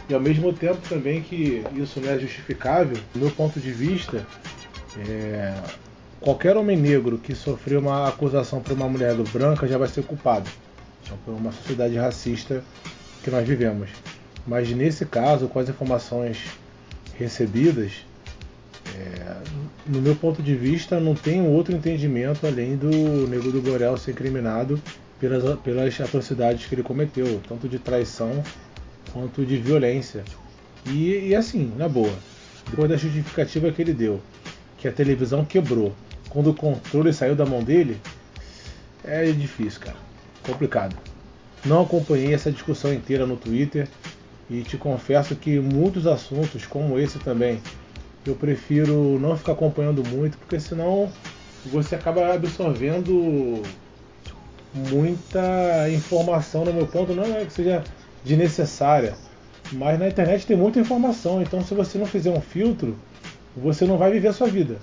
E 0.08 0.14
ao 0.14 0.20
mesmo 0.20 0.52
tempo 0.52 0.78
também 0.88 1.20
que 1.20 1.62
isso 1.74 2.00
não 2.00 2.10
é 2.10 2.18
justificável, 2.18 2.96
do 3.12 3.20
meu 3.20 3.30
ponto 3.30 3.60
de 3.60 3.70
vista, 3.70 4.26
é, 5.06 5.54
qualquer 6.20 6.56
homem 6.56 6.76
negro 6.76 7.18
que 7.18 7.34
sofreu 7.34 7.80
uma 7.80 8.08
acusação 8.08 8.60
por 8.60 8.72
uma 8.72 8.88
mulher 8.88 9.14
branca 9.32 9.68
já 9.68 9.76
vai 9.76 9.88
ser 9.88 10.04
culpado. 10.04 10.48
Então, 11.02 11.18
por 11.24 11.34
uma 11.34 11.52
sociedade 11.52 11.96
racista 11.96 12.62
que 13.22 13.30
nós 13.30 13.46
vivemos. 13.46 13.90
Mas 14.46 14.70
nesse 14.70 15.04
caso, 15.04 15.46
com 15.46 15.58
as 15.58 15.68
informações 15.68 16.38
recebidas, 17.18 17.92
é, 18.96 19.36
no 19.86 20.00
meu 20.00 20.16
ponto 20.16 20.42
de 20.42 20.54
vista, 20.54 20.98
não 20.98 21.14
tem 21.14 21.46
outro 21.46 21.74
entendimento 21.74 22.46
além 22.46 22.76
do 22.76 22.88
Nego 23.28 23.52
do 23.52 23.60
Borel 23.60 23.96
ser 23.98 24.12
incriminado 24.12 24.80
pelas, 25.20 25.58
pelas 25.60 26.00
atrocidades 26.00 26.66
que 26.66 26.74
ele 26.74 26.82
cometeu, 26.82 27.40
tanto 27.46 27.68
de 27.68 27.78
traição 27.78 28.42
quanto 29.18 29.44
de 29.44 29.56
violência. 29.56 30.22
E, 30.86 31.28
e 31.28 31.34
assim, 31.34 31.72
na 31.76 31.88
boa, 31.88 32.12
depois 32.70 32.88
da 32.88 32.96
justificativa 32.96 33.72
que 33.72 33.82
ele 33.82 33.92
deu, 33.92 34.20
que 34.76 34.86
a 34.86 34.92
televisão 34.92 35.44
quebrou, 35.44 35.92
quando 36.28 36.50
o 36.50 36.54
controle 36.54 37.12
saiu 37.12 37.34
da 37.34 37.44
mão 37.44 37.62
dele, 37.62 38.00
é 39.02 39.24
difícil, 39.32 39.80
cara. 39.80 39.96
Complicado. 40.44 40.96
Não 41.64 41.82
acompanhei 41.82 42.32
essa 42.32 42.52
discussão 42.52 42.94
inteira 42.94 43.26
no 43.26 43.36
Twitter 43.36 43.88
e 44.48 44.62
te 44.62 44.76
confesso 44.76 45.34
que 45.34 45.58
muitos 45.58 46.06
assuntos, 46.06 46.64
como 46.64 46.98
esse 46.98 47.18
também, 47.18 47.60
eu 48.24 48.36
prefiro 48.36 49.18
não 49.18 49.36
ficar 49.36 49.52
acompanhando 49.52 50.06
muito, 50.06 50.38
porque 50.38 50.60
senão 50.60 51.10
você 51.66 51.96
acaba 51.96 52.34
absorvendo 52.34 53.62
muita 54.72 55.90
informação 55.90 56.64
no 56.64 56.72
meu 56.72 56.86
ponto. 56.86 57.12
Não 57.14 57.24
é 57.24 57.44
que 57.44 57.52
seja 57.52 57.82
desnecessária, 58.24 59.14
mas 59.72 59.98
na 59.98 60.08
internet 60.08 60.46
tem 60.46 60.56
muita 60.56 60.80
informação, 60.80 61.42
então 61.42 61.64
se 61.64 61.74
você 61.74 61.98
não 61.98 62.06
fizer 62.06 62.30
um 62.30 62.40
filtro, 62.40 62.96
você 63.56 63.84
não 63.84 63.98
vai 63.98 64.10
viver 64.10 64.28
a 64.28 64.32
sua 64.32 64.48
vida. 64.48 64.78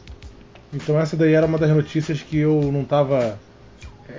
Então 0.73 0.99
essa 0.99 1.15
daí 1.15 1.33
era 1.33 1.45
uma 1.45 1.57
das 1.57 1.69
notícias 1.69 2.21
que 2.21 2.37
eu 2.37 2.71
não 2.71 2.81
estava 2.81 3.39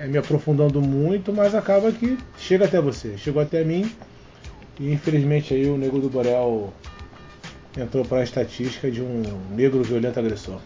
me 0.09 0.17
aprofundando 0.17 0.81
muito, 0.81 1.31
mas 1.31 1.55
acaba 1.55 1.91
que 1.91 2.17
chega 2.37 2.65
até 2.65 2.81
você, 2.81 3.17
chegou 3.17 3.41
até 3.41 3.63
mim 3.63 3.91
e 4.79 4.91
infelizmente 4.91 5.53
aí 5.53 5.65
o 5.67 5.77
Nego 5.77 5.99
do 5.99 6.09
Borel 6.09 6.73
entrou 7.77 8.03
para 8.03 8.19
a 8.19 8.23
estatística 8.23 8.89
de 8.89 9.01
um 9.01 9.21
negro 9.51 9.83
violento 9.83 10.19
agressor. 10.19 10.59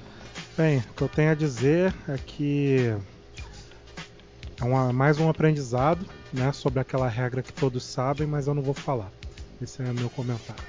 Bem, 0.57 0.79
o 0.79 0.93
que 0.93 1.01
eu 1.01 1.09
tenho 1.09 1.31
a 1.31 1.35
dizer 1.35 1.93
é 2.07 2.15
que 2.25 2.93
é 4.61 4.65
uma- 4.65 4.93
mais 4.93 5.19
um 5.19 5.29
aprendizado 5.29 6.05
né, 6.31 6.51
sobre 6.51 6.79
aquela 6.79 7.07
regra 7.07 7.41
que 7.41 7.51
todos 7.51 7.83
sabem, 7.83 8.27
mas 8.27 8.47
eu 8.47 8.53
não 8.53 8.61
vou 8.61 8.73
falar. 8.73 9.11
Esse 9.61 9.81
é 9.81 9.85
o 9.85 9.93
meu 9.93 10.09
comentário. 10.09 10.63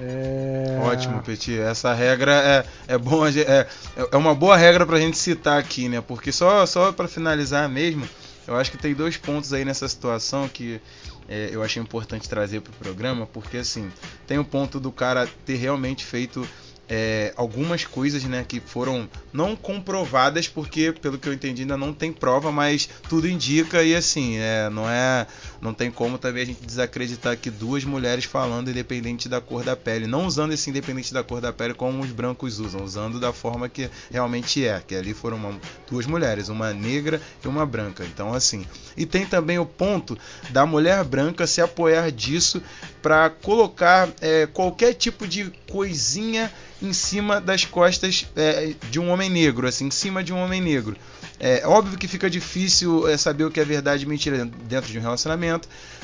É... 0.00 0.78
Ótimo, 0.82 1.20
Petit. 1.22 1.58
Essa 1.58 1.92
regra 1.92 2.32
é, 2.32 2.94
é 2.94 2.98
bom, 2.98 3.24
a 3.24 3.30
é, 3.30 3.66
é 4.12 4.16
uma 4.16 4.34
boa 4.34 4.56
regra 4.56 4.86
pra 4.86 4.98
gente 4.98 5.18
citar 5.18 5.58
aqui, 5.58 5.88
né? 5.88 6.00
Porque 6.00 6.30
só, 6.30 6.64
só 6.66 6.92
para 6.92 7.08
finalizar 7.08 7.68
mesmo, 7.68 8.08
eu 8.46 8.56
acho 8.56 8.70
que 8.70 8.78
tem 8.78 8.94
dois 8.94 9.16
pontos 9.16 9.52
aí 9.52 9.64
nessa 9.64 9.88
situação 9.88 10.48
que 10.48 10.80
é, 11.28 11.50
eu 11.52 11.62
achei 11.62 11.82
importante 11.82 12.28
trazer 12.28 12.60
pro 12.60 12.72
programa, 12.74 13.26
porque 13.26 13.56
assim, 13.58 13.90
tem 14.26 14.38
o 14.38 14.44
ponto 14.44 14.78
do 14.78 14.92
cara 14.92 15.28
ter 15.44 15.56
realmente 15.56 16.04
feito 16.04 16.46
é, 16.88 17.32
algumas 17.36 17.84
coisas 17.84 18.24
né, 18.24 18.44
que 18.46 18.60
foram 18.60 19.08
não 19.32 19.54
comprovadas, 19.54 20.48
porque 20.48 20.92
pelo 20.92 21.18
que 21.18 21.28
eu 21.28 21.32
entendi 21.32 21.62
ainda 21.62 21.76
não 21.76 21.92
tem 21.92 22.12
prova, 22.12 22.50
mas 22.50 22.88
tudo 23.08 23.28
indica 23.28 23.82
e 23.82 23.94
assim, 23.94 24.38
é, 24.38 24.70
não 24.70 24.88
é. 24.88 25.26
Não 25.60 25.74
tem 25.74 25.90
como 25.90 26.18
também 26.18 26.42
a 26.42 26.46
gente 26.46 26.64
desacreditar 26.64 27.36
que 27.36 27.50
duas 27.50 27.84
mulheres 27.84 28.24
falando 28.24 28.70
independente 28.70 29.28
da 29.28 29.40
cor 29.40 29.64
da 29.64 29.74
pele, 29.76 30.06
não 30.06 30.24
usando 30.26 30.52
esse 30.52 30.70
independente 30.70 31.12
da 31.12 31.24
cor 31.24 31.40
da 31.40 31.52
pele 31.52 31.74
como 31.74 32.02
os 32.02 32.10
brancos 32.12 32.60
usam, 32.60 32.84
usando 32.84 33.18
da 33.18 33.32
forma 33.32 33.68
que 33.68 33.90
realmente 34.10 34.64
é, 34.64 34.80
que 34.86 34.94
ali 34.94 35.12
foram 35.12 35.36
uma- 35.36 35.58
duas 35.90 36.06
mulheres, 36.06 36.48
uma 36.48 36.72
negra 36.72 37.20
e 37.44 37.48
uma 37.48 37.66
branca. 37.66 38.04
Então 38.04 38.32
assim, 38.32 38.64
e 38.96 39.04
tem 39.04 39.26
também 39.26 39.58
o 39.58 39.66
ponto 39.66 40.16
da 40.50 40.64
mulher 40.64 41.02
branca 41.02 41.46
se 41.46 41.60
apoiar 41.60 42.10
disso 42.12 42.62
para 43.02 43.28
colocar 43.30 44.08
é, 44.20 44.46
qualquer 44.46 44.94
tipo 44.94 45.26
de 45.26 45.52
coisinha 45.70 46.52
em 46.80 46.92
cima 46.92 47.40
das 47.40 47.64
costas 47.64 48.26
é, 48.36 48.74
de 48.90 49.00
um 49.00 49.10
homem 49.10 49.28
negro, 49.28 49.66
assim, 49.66 49.86
em 49.86 49.90
cima 49.90 50.22
de 50.22 50.32
um 50.32 50.38
homem 50.38 50.60
negro. 50.60 50.96
É 51.40 51.64
óbvio 51.66 51.96
que 51.96 52.08
fica 52.08 52.28
difícil 52.28 53.08
é, 53.08 53.16
saber 53.16 53.44
o 53.44 53.50
que 53.50 53.60
é 53.60 53.64
verdade 53.64 54.04
e 54.04 54.08
mentira 54.08 54.44
dentro 54.44 54.90
de 54.90 54.98
um 54.98 55.02
relacionamento, 55.02 55.47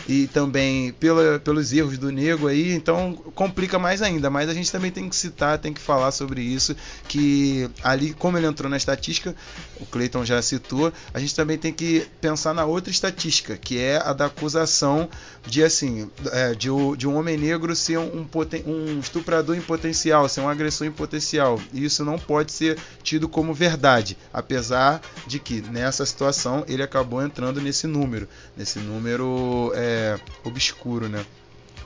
e 0.08 0.26
também 0.28 0.92
pela, 0.92 1.38
pelos 1.38 1.72
erros 1.72 1.98
do 1.98 2.10
nego 2.10 2.48
aí, 2.48 2.72
então 2.72 3.14
complica 3.34 3.78
mais 3.78 4.02
ainda. 4.02 4.28
Mas 4.28 4.48
a 4.48 4.54
gente 4.54 4.70
também 4.70 4.90
tem 4.90 5.08
que 5.08 5.16
citar, 5.16 5.58
tem 5.58 5.72
que 5.72 5.80
falar 5.80 6.10
sobre 6.10 6.42
isso, 6.42 6.76
que 7.08 7.68
ali, 7.82 8.12
como 8.12 8.36
ele 8.36 8.46
entrou 8.46 8.70
na 8.70 8.76
estatística, 8.76 9.34
o 9.80 9.86
Cleiton 9.86 10.24
já 10.24 10.40
citou, 10.42 10.92
a 11.12 11.18
gente 11.18 11.34
também 11.34 11.58
tem 11.58 11.72
que 11.72 12.06
pensar 12.20 12.54
na 12.54 12.64
outra 12.64 12.90
estatística, 12.90 13.56
que 13.56 13.78
é 13.78 13.96
a 13.96 14.12
da 14.12 14.26
acusação 14.26 15.08
de 15.46 15.62
assim, 15.62 16.10
é, 16.32 16.54
de, 16.54 16.68
de, 16.96 17.08
um 17.08 17.16
homem 17.16 17.36
negro 17.36 17.74
ser 17.74 17.98
um, 17.98 18.26
um 18.66 18.98
estuprador 18.98 19.56
em 19.56 19.60
potencial, 19.60 20.28
ser 20.28 20.40
um 20.40 20.48
agressor 20.48 20.86
em 20.86 20.92
potencial. 20.92 21.60
E 21.72 21.84
isso 21.84 22.04
não 22.04 22.18
pode 22.18 22.52
ser 22.52 22.78
tido 23.02 23.28
como 23.28 23.52
verdade, 23.52 24.16
apesar 24.32 25.00
de 25.26 25.38
que 25.38 25.60
nessa 25.60 26.04
situação 26.04 26.64
ele 26.66 26.82
acabou 26.82 27.22
entrando 27.22 27.60
nesse 27.60 27.86
número, 27.86 28.28
nesse 28.56 28.78
número 28.78 29.33
é, 29.74 30.18
obscuro, 30.44 31.08
né? 31.08 31.24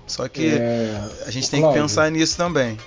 Só 0.06 0.26
que 0.28 0.48
é... 0.48 1.00
a 1.26 1.30
gente 1.30 1.50
tem 1.50 1.60
Cláudio, 1.60 1.80
que 1.80 1.88
pensar 1.88 2.10
nisso 2.10 2.36
também. 2.36 2.78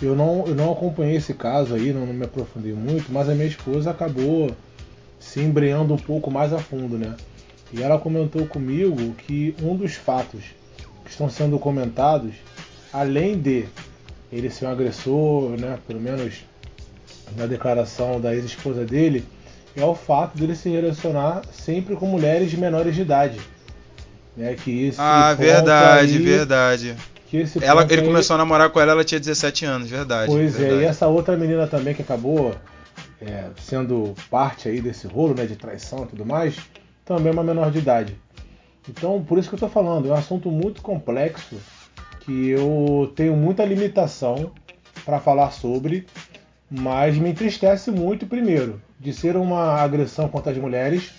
Eu 0.00 0.14
não, 0.14 0.44
eu 0.46 0.54
não 0.54 0.72
acompanhei 0.72 1.16
esse 1.16 1.34
caso 1.34 1.74
aí, 1.74 1.92
não, 1.92 2.06
não 2.06 2.14
me 2.14 2.24
aprofundei 2.24 2.72
muito, 2.72 3.12
mas 3.12 3.28
a 3.28 3.34
minha 3.34 3.46
esposa 3.46 3.90
acabou 3.90 4.50
se 5.18 5.40
embreando 5.40 5.94
um 5.94 5.98
pouco 5.98 6.30
mais 6.30 6.52
a 6.52 6.58
fundo, 6.58 6.98
né? 6.98 7.14
E 7.72 7.82
ela 7.82 7.98
comentou 7.98 8.46
comigo 8.46 9.14
que 9.14 9.54
um 9.62 9.76
dos 9.76 9.94
fatos 9.94 10.40
que 11.04 11.10
estão 11.10 11.28
sendo 11.28 11.58
comentados, 11.58 12.34
além 12.92 13.38
de 13.38 13.66
ele 14.30 14.50
ser 14.50 14.66
um 14.66 14.70
agressor, 14.70 15.50
né, 15.58 15.78
pelo 15.86 16.00
menos 16.00 16.44
na 17.36 17.46
declaração 17.46 18.20
da 18.20 18.34
ex-esposa 18.34 18.84
dele, 18.84 19.24
é 19.74 19.84
o 19.84 19.94
fato 19.94 20.38
dele 20.38 20.54
se 20.54 20.68
relacionar 20.68 21.42
sempre 21.52 21.96
com 21.96 22.06
mulheres 22.06 22.52
menores 22.54 22.94
de 22.94 23.02
idade. 23.02 23.38
Né, 24.36 24.54
que 24.54 24.88
esse 24.88 25.00
ah, 25.00 25.32
verdade, 25.34 26.12
aí, 26.12 26.22
verdade. 26.22 26.96
Que 27.28 27.38
esse 27.38 27.64
ela, 27.64 27.84
ele 27.84 28.02
aí, 28.02 28.06
começou 28.06 28.34
a 28.34 28.38
namorar 28.38 28.70
com 28.70 28.80
ela, 28.80 28.92
ela 28.92 29.04
tinha 29.04 29.18
17 29.18 29.64
anos, 29.64 29.88
verdade. 29.88 30.30
Pois 30.30 30.56
verdade. 30.56 30.80
é, 30.80 30.84
e 30.84 30.86
essa 30.86 31.06
outra 31.06 31.36
menina 31.36 31.66
também 31.66 31.94
que 31.94 32.02
acabou 32.02 32.54
é, 33.20 33.46
sendo 33.60 34.14
parte 34.30 34.68
aí 34.68 34.80
desse 34.80 35.06
rolo 35.06 35.34
né, 35.34 35.46
de 35.46 35.56
traição 35.56 36.04
e 36.04 36.06
tudo 36.06 36.26
mais, 36.26 36.56
também 37.04 37.28
é 37.28 37.32
uma 37.32 37.42
menor 37.42 37.70
de 37.70 37.78
idade. 37.78 38.16
Então, 38.88 39.22
por 39.22 39.38
isso 39.38 39.48
que 39.48 39.54
eu 39.54 39.58
estou 39.58 39.68
falando, 39.68 40.08
é 40.08 40.12
um 40.12 40.14
assunto 40.14 40.50
muito 40.50 40.82
complexo 40.82 41.56
que 42.20 42.50
eu 42.50 43.12
tenho 43.16 43.36
muita 43.36 43.64
limitação 43.64 44.52
para 45.04 45.20
falar 45.20 45.50
sobre, 45.52 46.06
mas 46.70 47.16
me 47.16 47.30
entristece 47.30 47.90
muito, 47.90 48.26
primeiro, 48.26 48.80
de 48.98 49.12
ser 49.12 49.36
uma 49.36 49.80
agressão 49.80 50.28
contra 50.28 50.52
as 50.52 50.58
mulheres, 50.58 51.12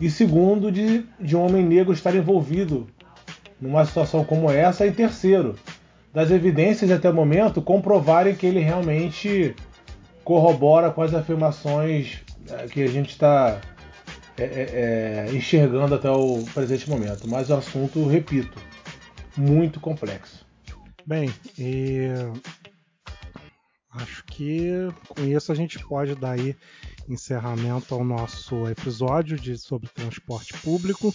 e 0.00 0.10
segundo, 0.10 0.70
de, 0.70 1.04
de 1.20 1.36
um 1.36 1.44
homem 1.44 1.64
negro 1.64 1.92
estar 1.92 2.14
envolvido 2.14 2.86
numa 3.60 3.84
situação 3.84 4.24
como 4.24 4.50
essa, 4.50 4.86
e 4.86 4.92
terceiro, 4.92 5.56
das 6.12 6.30
evidências 6.30 6.90
até 6.90 7.10
o 7.10 7.14
momento 7.14 7.60
comprovarem 7.60 8.34
que 8.34 8.46
ele 8.46 8.60
realmente 8.60 9.54
corrobora 10.24 10.90
com 10.90 11.02
as 11.02 11.14
afirmações 11.14 12.20
é, 12.50 12.66
que 12.66 12.82
a 12.82 12.86
gente 12.86 13.10
está 13.10 13.60
é, 14.36 14.44
é, 14.44 15.34
enxergando 15.34 15.94
até 15.94 16.10
o 16.10 16.44
presente 16.54 16.88
momento. 16.88 17.28
Mas 17.28 17.50
o 17.50 17.54
assunto, 17.54 18.06
repito, 18.06 18.56
muito 19.36 19.80
complexo. 19.80 20.46
Bem, 21.04 21.32
e 21.58 22.08
acho 23.90 24.24
que 24.26 24.88
com 25.08 25.24
isso 25.24 25.50
a 25.50 25.54
gente 25.54 25.78
pode 25.78 26.14
dar 26.14 26.32
aí 26.32 26.54
encerramento 27.08 27.94
ao 27.94 28.04
nosso 28.04 28.68
episódio 28.68 29.38
de, 29.38 29.56
sobre 29.56 29.88
transporte 29.88 30.52
público. 30.58 31.12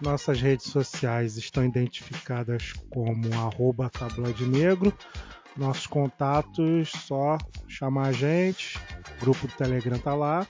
Nossas 0.00 0.40
redes 0.40 0.66
sociais 0.66 1.36
estão 1.36 1.64
identificadas 1.64 2.72
como 2.90 3.32
arroba 3.34 3.90
negro. 4.46 4.92
Nossos 5.56 5.88
contatos, 5.88 6.90
só 6.90 7.36
chamar 7.66 8.08
a 8.08 8.12
gente, 8.12 8.78
o 9.16 9.20
grupo 9.20 9.48
do 9.48 9.54
Telegram 9.54 9.98
tá 9.98 10.14
lá. 10.14 10.46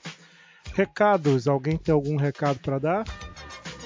Recados, 0.75 1.47
alguém 1.47 1.77
tem 1.77 1.93
algum 1.93 2.15
recado 2.15 2.59
para 2.59 2.77
dar? 2.77 3.03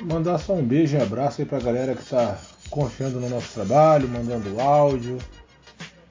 Mandar 0.01 0.37
só 0.37 0.53
um 0.53 0.65
beijo 0.65 0.97
e 0.97 1.01
abraço 1.01 1.41
aí 1.41 1.47
pra 1.47 1.59
galera 1.59 1.95
que 1.95 2.03
tá 2.03 2.37
confiando 2.69 3.21
no 3.21 3.29
nosso 3.29 3.53
trabalho, 3.53 4.09
mandando 4.09 4.59
áudio, 4.59 5.17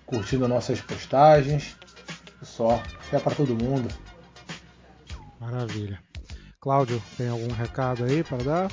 curtindo 0.07 0.49
nossas 0.49 0.81
postagens. 0.81 1.77
Só, 2.43 2.83
é 3.13 3.19
para 3.19 3.35
todo 3.35 3.55
mundo. 3.55 3.89
Maravilha. 5.43 5.98
Cláudio, 6.60 7.02
tem 7.16 7.28
algum 7.28 7.52
recado 7.52 8.05
aí 8.05 8.23
para 8.23 8.39
dar? 8.39 8.73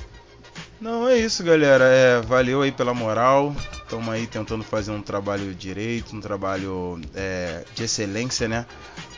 Não, 0.80 1.08
é 1.08 1.18
isso, 1.18 1.42
galera. 1.42 1.84
É, 1.84 2.20
valeu 2.20 2.62
aí 2.62 2.70
pela 2.70 2.94
moral. 2.94 3.52
Estamos 3.72 4.08
aí 4.08 4.24
tentando 4.28 4.62
fazer 4.62 4.92
um 4.92 5.02
trabalho 5.02 5.52
direito, 5.52 6.14
um 6.14 6.20
trabalho 6.20 7.00
é, 7.12 7.64
de 7.74 7.82
excelência, 7.82 8.46
né? 8.46 8.64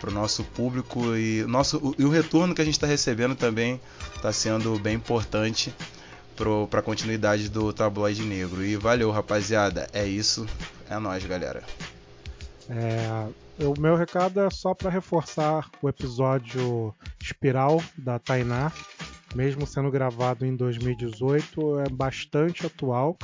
Para 0.01 0.09
o 0.09 0.13
nosso 0.15 0.43
público 0.43 1.15
e, 1.15 1.45
nosso, 1.47 1.77
o, 1.77 1.95
e 1.99 2.05
o 2.07 2.09
retorno 2.09 2.55
que 2.55 2.63
a 2.63 2.65
gente 2.65 2.75
está 2.75 2.87
recebendo 2.87 3.37
também 3.37 3.79
está 4.17 4.33
sendo 4.33 4.79
bem 4.79 4.95
importante 4.95 5.75
para 6.71 6.81
a 6.81 6.83
continuidade 6.83 7.51
do 7.51 7.71
tabloide 7.71 8.23
negro. 8.23 8.65
E 8.65 8.77
valeu, 8.77 9.11
rapaziada. 9.11 9.87
É 9.93 10.07
isso. 10.07 10.47
É 10.89 10.99
nós, 10.99 11.23
galera. 11.27 11.63
É, 12.71 13.27
o 13.59 13.79
meu 13.81 13.97
recado 13.97 14.41
é 14.41 14.51
só 14.51 14.75
para 14.75 14.91
reforçar 14.91 15.71
o 15.81 15.89
episódio 15.89 16.95
Espiral 17.21 17.83
da 17.97 18.19
Tainá, 18.19 18.73
mesmo 19.35 19.67
sendo 19.67 19.91
gravado 19.91 20.45
em 20.45 20.55
2018, 20.57 21.81
é 21.81 21.89
bastante 21.89 22.67
atual 22.67 23.17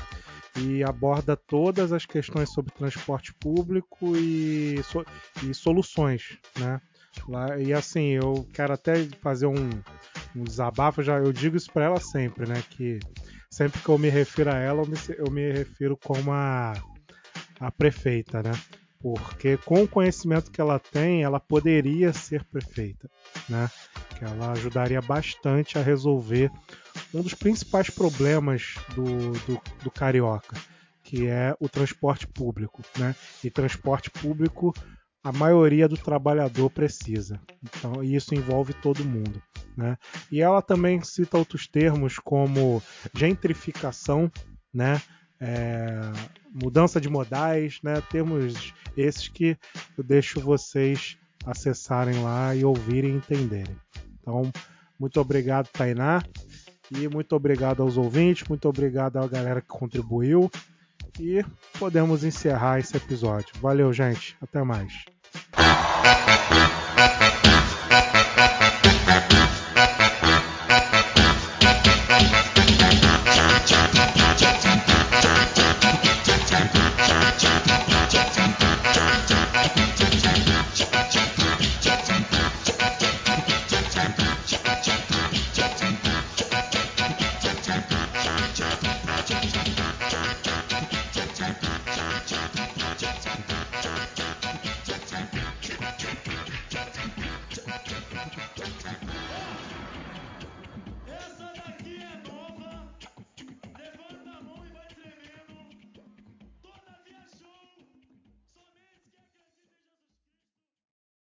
e 0.56 0.82
aborda 0.82 1.36
todas 1.36 1.92
as 1.92 2.04
questões 2.04 2.52
sobre 2.52 2.72
transporte 2.72 3.32
público 3.34 4.16
e, 4.16 4.82
so, 4.84 5.04
e 5.44 5.54
soluções, 5.54 6.38
né? 6.58 6.80
Lá, 7.28 7.58
e 7.58 7.72
assim, 7.72 8.10
eu 8.10 8.46
quero 8.52 8.72
até 8.72 9.04
fazer 9.20 9.46
um, 9.46 9.70
um 10.36 10.44
desabafo, 10.44 11.02
já 11.02 11.18
eu 11.18 11.32
digo 11.32 11.56
isso 11.56 11.72
para 11.72 11.86
ela 11.86 12.00
sempre, 12.00 12.46
né? 12.48 12.62
Que 12.70 13.00
sempre 13.50 13.80
que 13.80 13.88
eu 13.88 13.98
me 13.98 14.08
refiro 14.08 14.50
a 14.50 14.56
ela, 14.56 14.82
eu 14.82 14.86
me, 14.86 14.96
eu 15.18 15.30
me 15.30 15.52
refiro 15.52 15.96
como 15.96 16.32
a, 16.32 16.74
a 17.60 17.70
prefeita, 17.70 18.42
né? 18.42 18.52
Porque 19.00 19.56
com 19.58 19.82
o 19.82 19.88
conhecimento 19.88 20.50
que 20.50 20.60
ela 20.60 20.78
tem, 20.78 21.22
ela 21.22 21.38
poderia 21.38 22.12
ser 22.12 22.44
prefeita, 22.44 23.08
né? 23.48 23.70
Que 24.16 24.24
ela 24.24 24.52
ajudaria 24.52 25.00
bastante 25.00 25.78
a 25.78 25.82
resolver 25.82 26.50
um 27.14 27.22
dos 27.22 27.34
principais 27.34 27.88
problemas 27.88 28.74
do, 28.94 29.32
do, 29.46 29.60
do 29.84 29.90
carioca, 29.90 30.56
que 31.04 31.26
é 31.26 31.54
o 31.60 31.68
transporte 31.68 32.26
público, 32.26 32.82
né? 32.98 33.14
E 33.44 33.50
transporte 33.50 34.10
público 34.10 34.74
a 35.22 35.32
maioria 35.32 35.88
do 35.88 35.96
trabalhador 35.96 36.70
precisa. 36.70 37.40
Então, 37.62 38.02
isso 38.02 38.34
envolve 38.34 38.72
todo 38.74 39.04
mundo. 39.04 39.42
Né? 39.76 39.96
E 40.30 40.40
ela 40.40 40.62
também 40.62 41.02
cita 41.02 41.38
outros 41.38 41.66
termos 41.66 42.18
como 42.18 42.82
gentrificação, 43.14 44.30
né? 44.72 45.00
É, 45.40 46.00
mudança 46.52 47.00
de 47.00 47.08
modais, 47.08 47.78
né? 47.82 48.02
termos 48.10 48.74
esses 48.96 49.28
que 49.28 49.56
eu 49.96 50.02
deixo 50.02 50.40
vocês 50.40 51.16
acessarem 51.46 52.22
lá 52.22 52.54
e 52.54 52.64
ouvirem 52.64 53.12
e 53.12 53.16
entenderem. 53.16 53.76
Então, 54.20 54.50
muito 54.98 55.20
obrigado, 55.20 55.68
Tainá. 55.68 56.22
E 56.90 57.06
muito 57.06 57.36
obrigado 57.36 57.82
aos 57.82 57.96
ouvintes, 57.96 58.48
muito 58.48 58.66
obrigado 58.68 59.18
à 59.18 59.26
galera 59.26 59.60
que 59.60 59.68
contribuiu. 59.68 60.50
E 61.20 61.44
podemos 61.78 62.24
encerrar 62.24 62.78
esse 62.78 62.96
episódio. 62.96 63.48
Valeu, 63.60 63.92
gente. 63.92 64.36
Até 64.40 64.62
mais. 64.62 64.92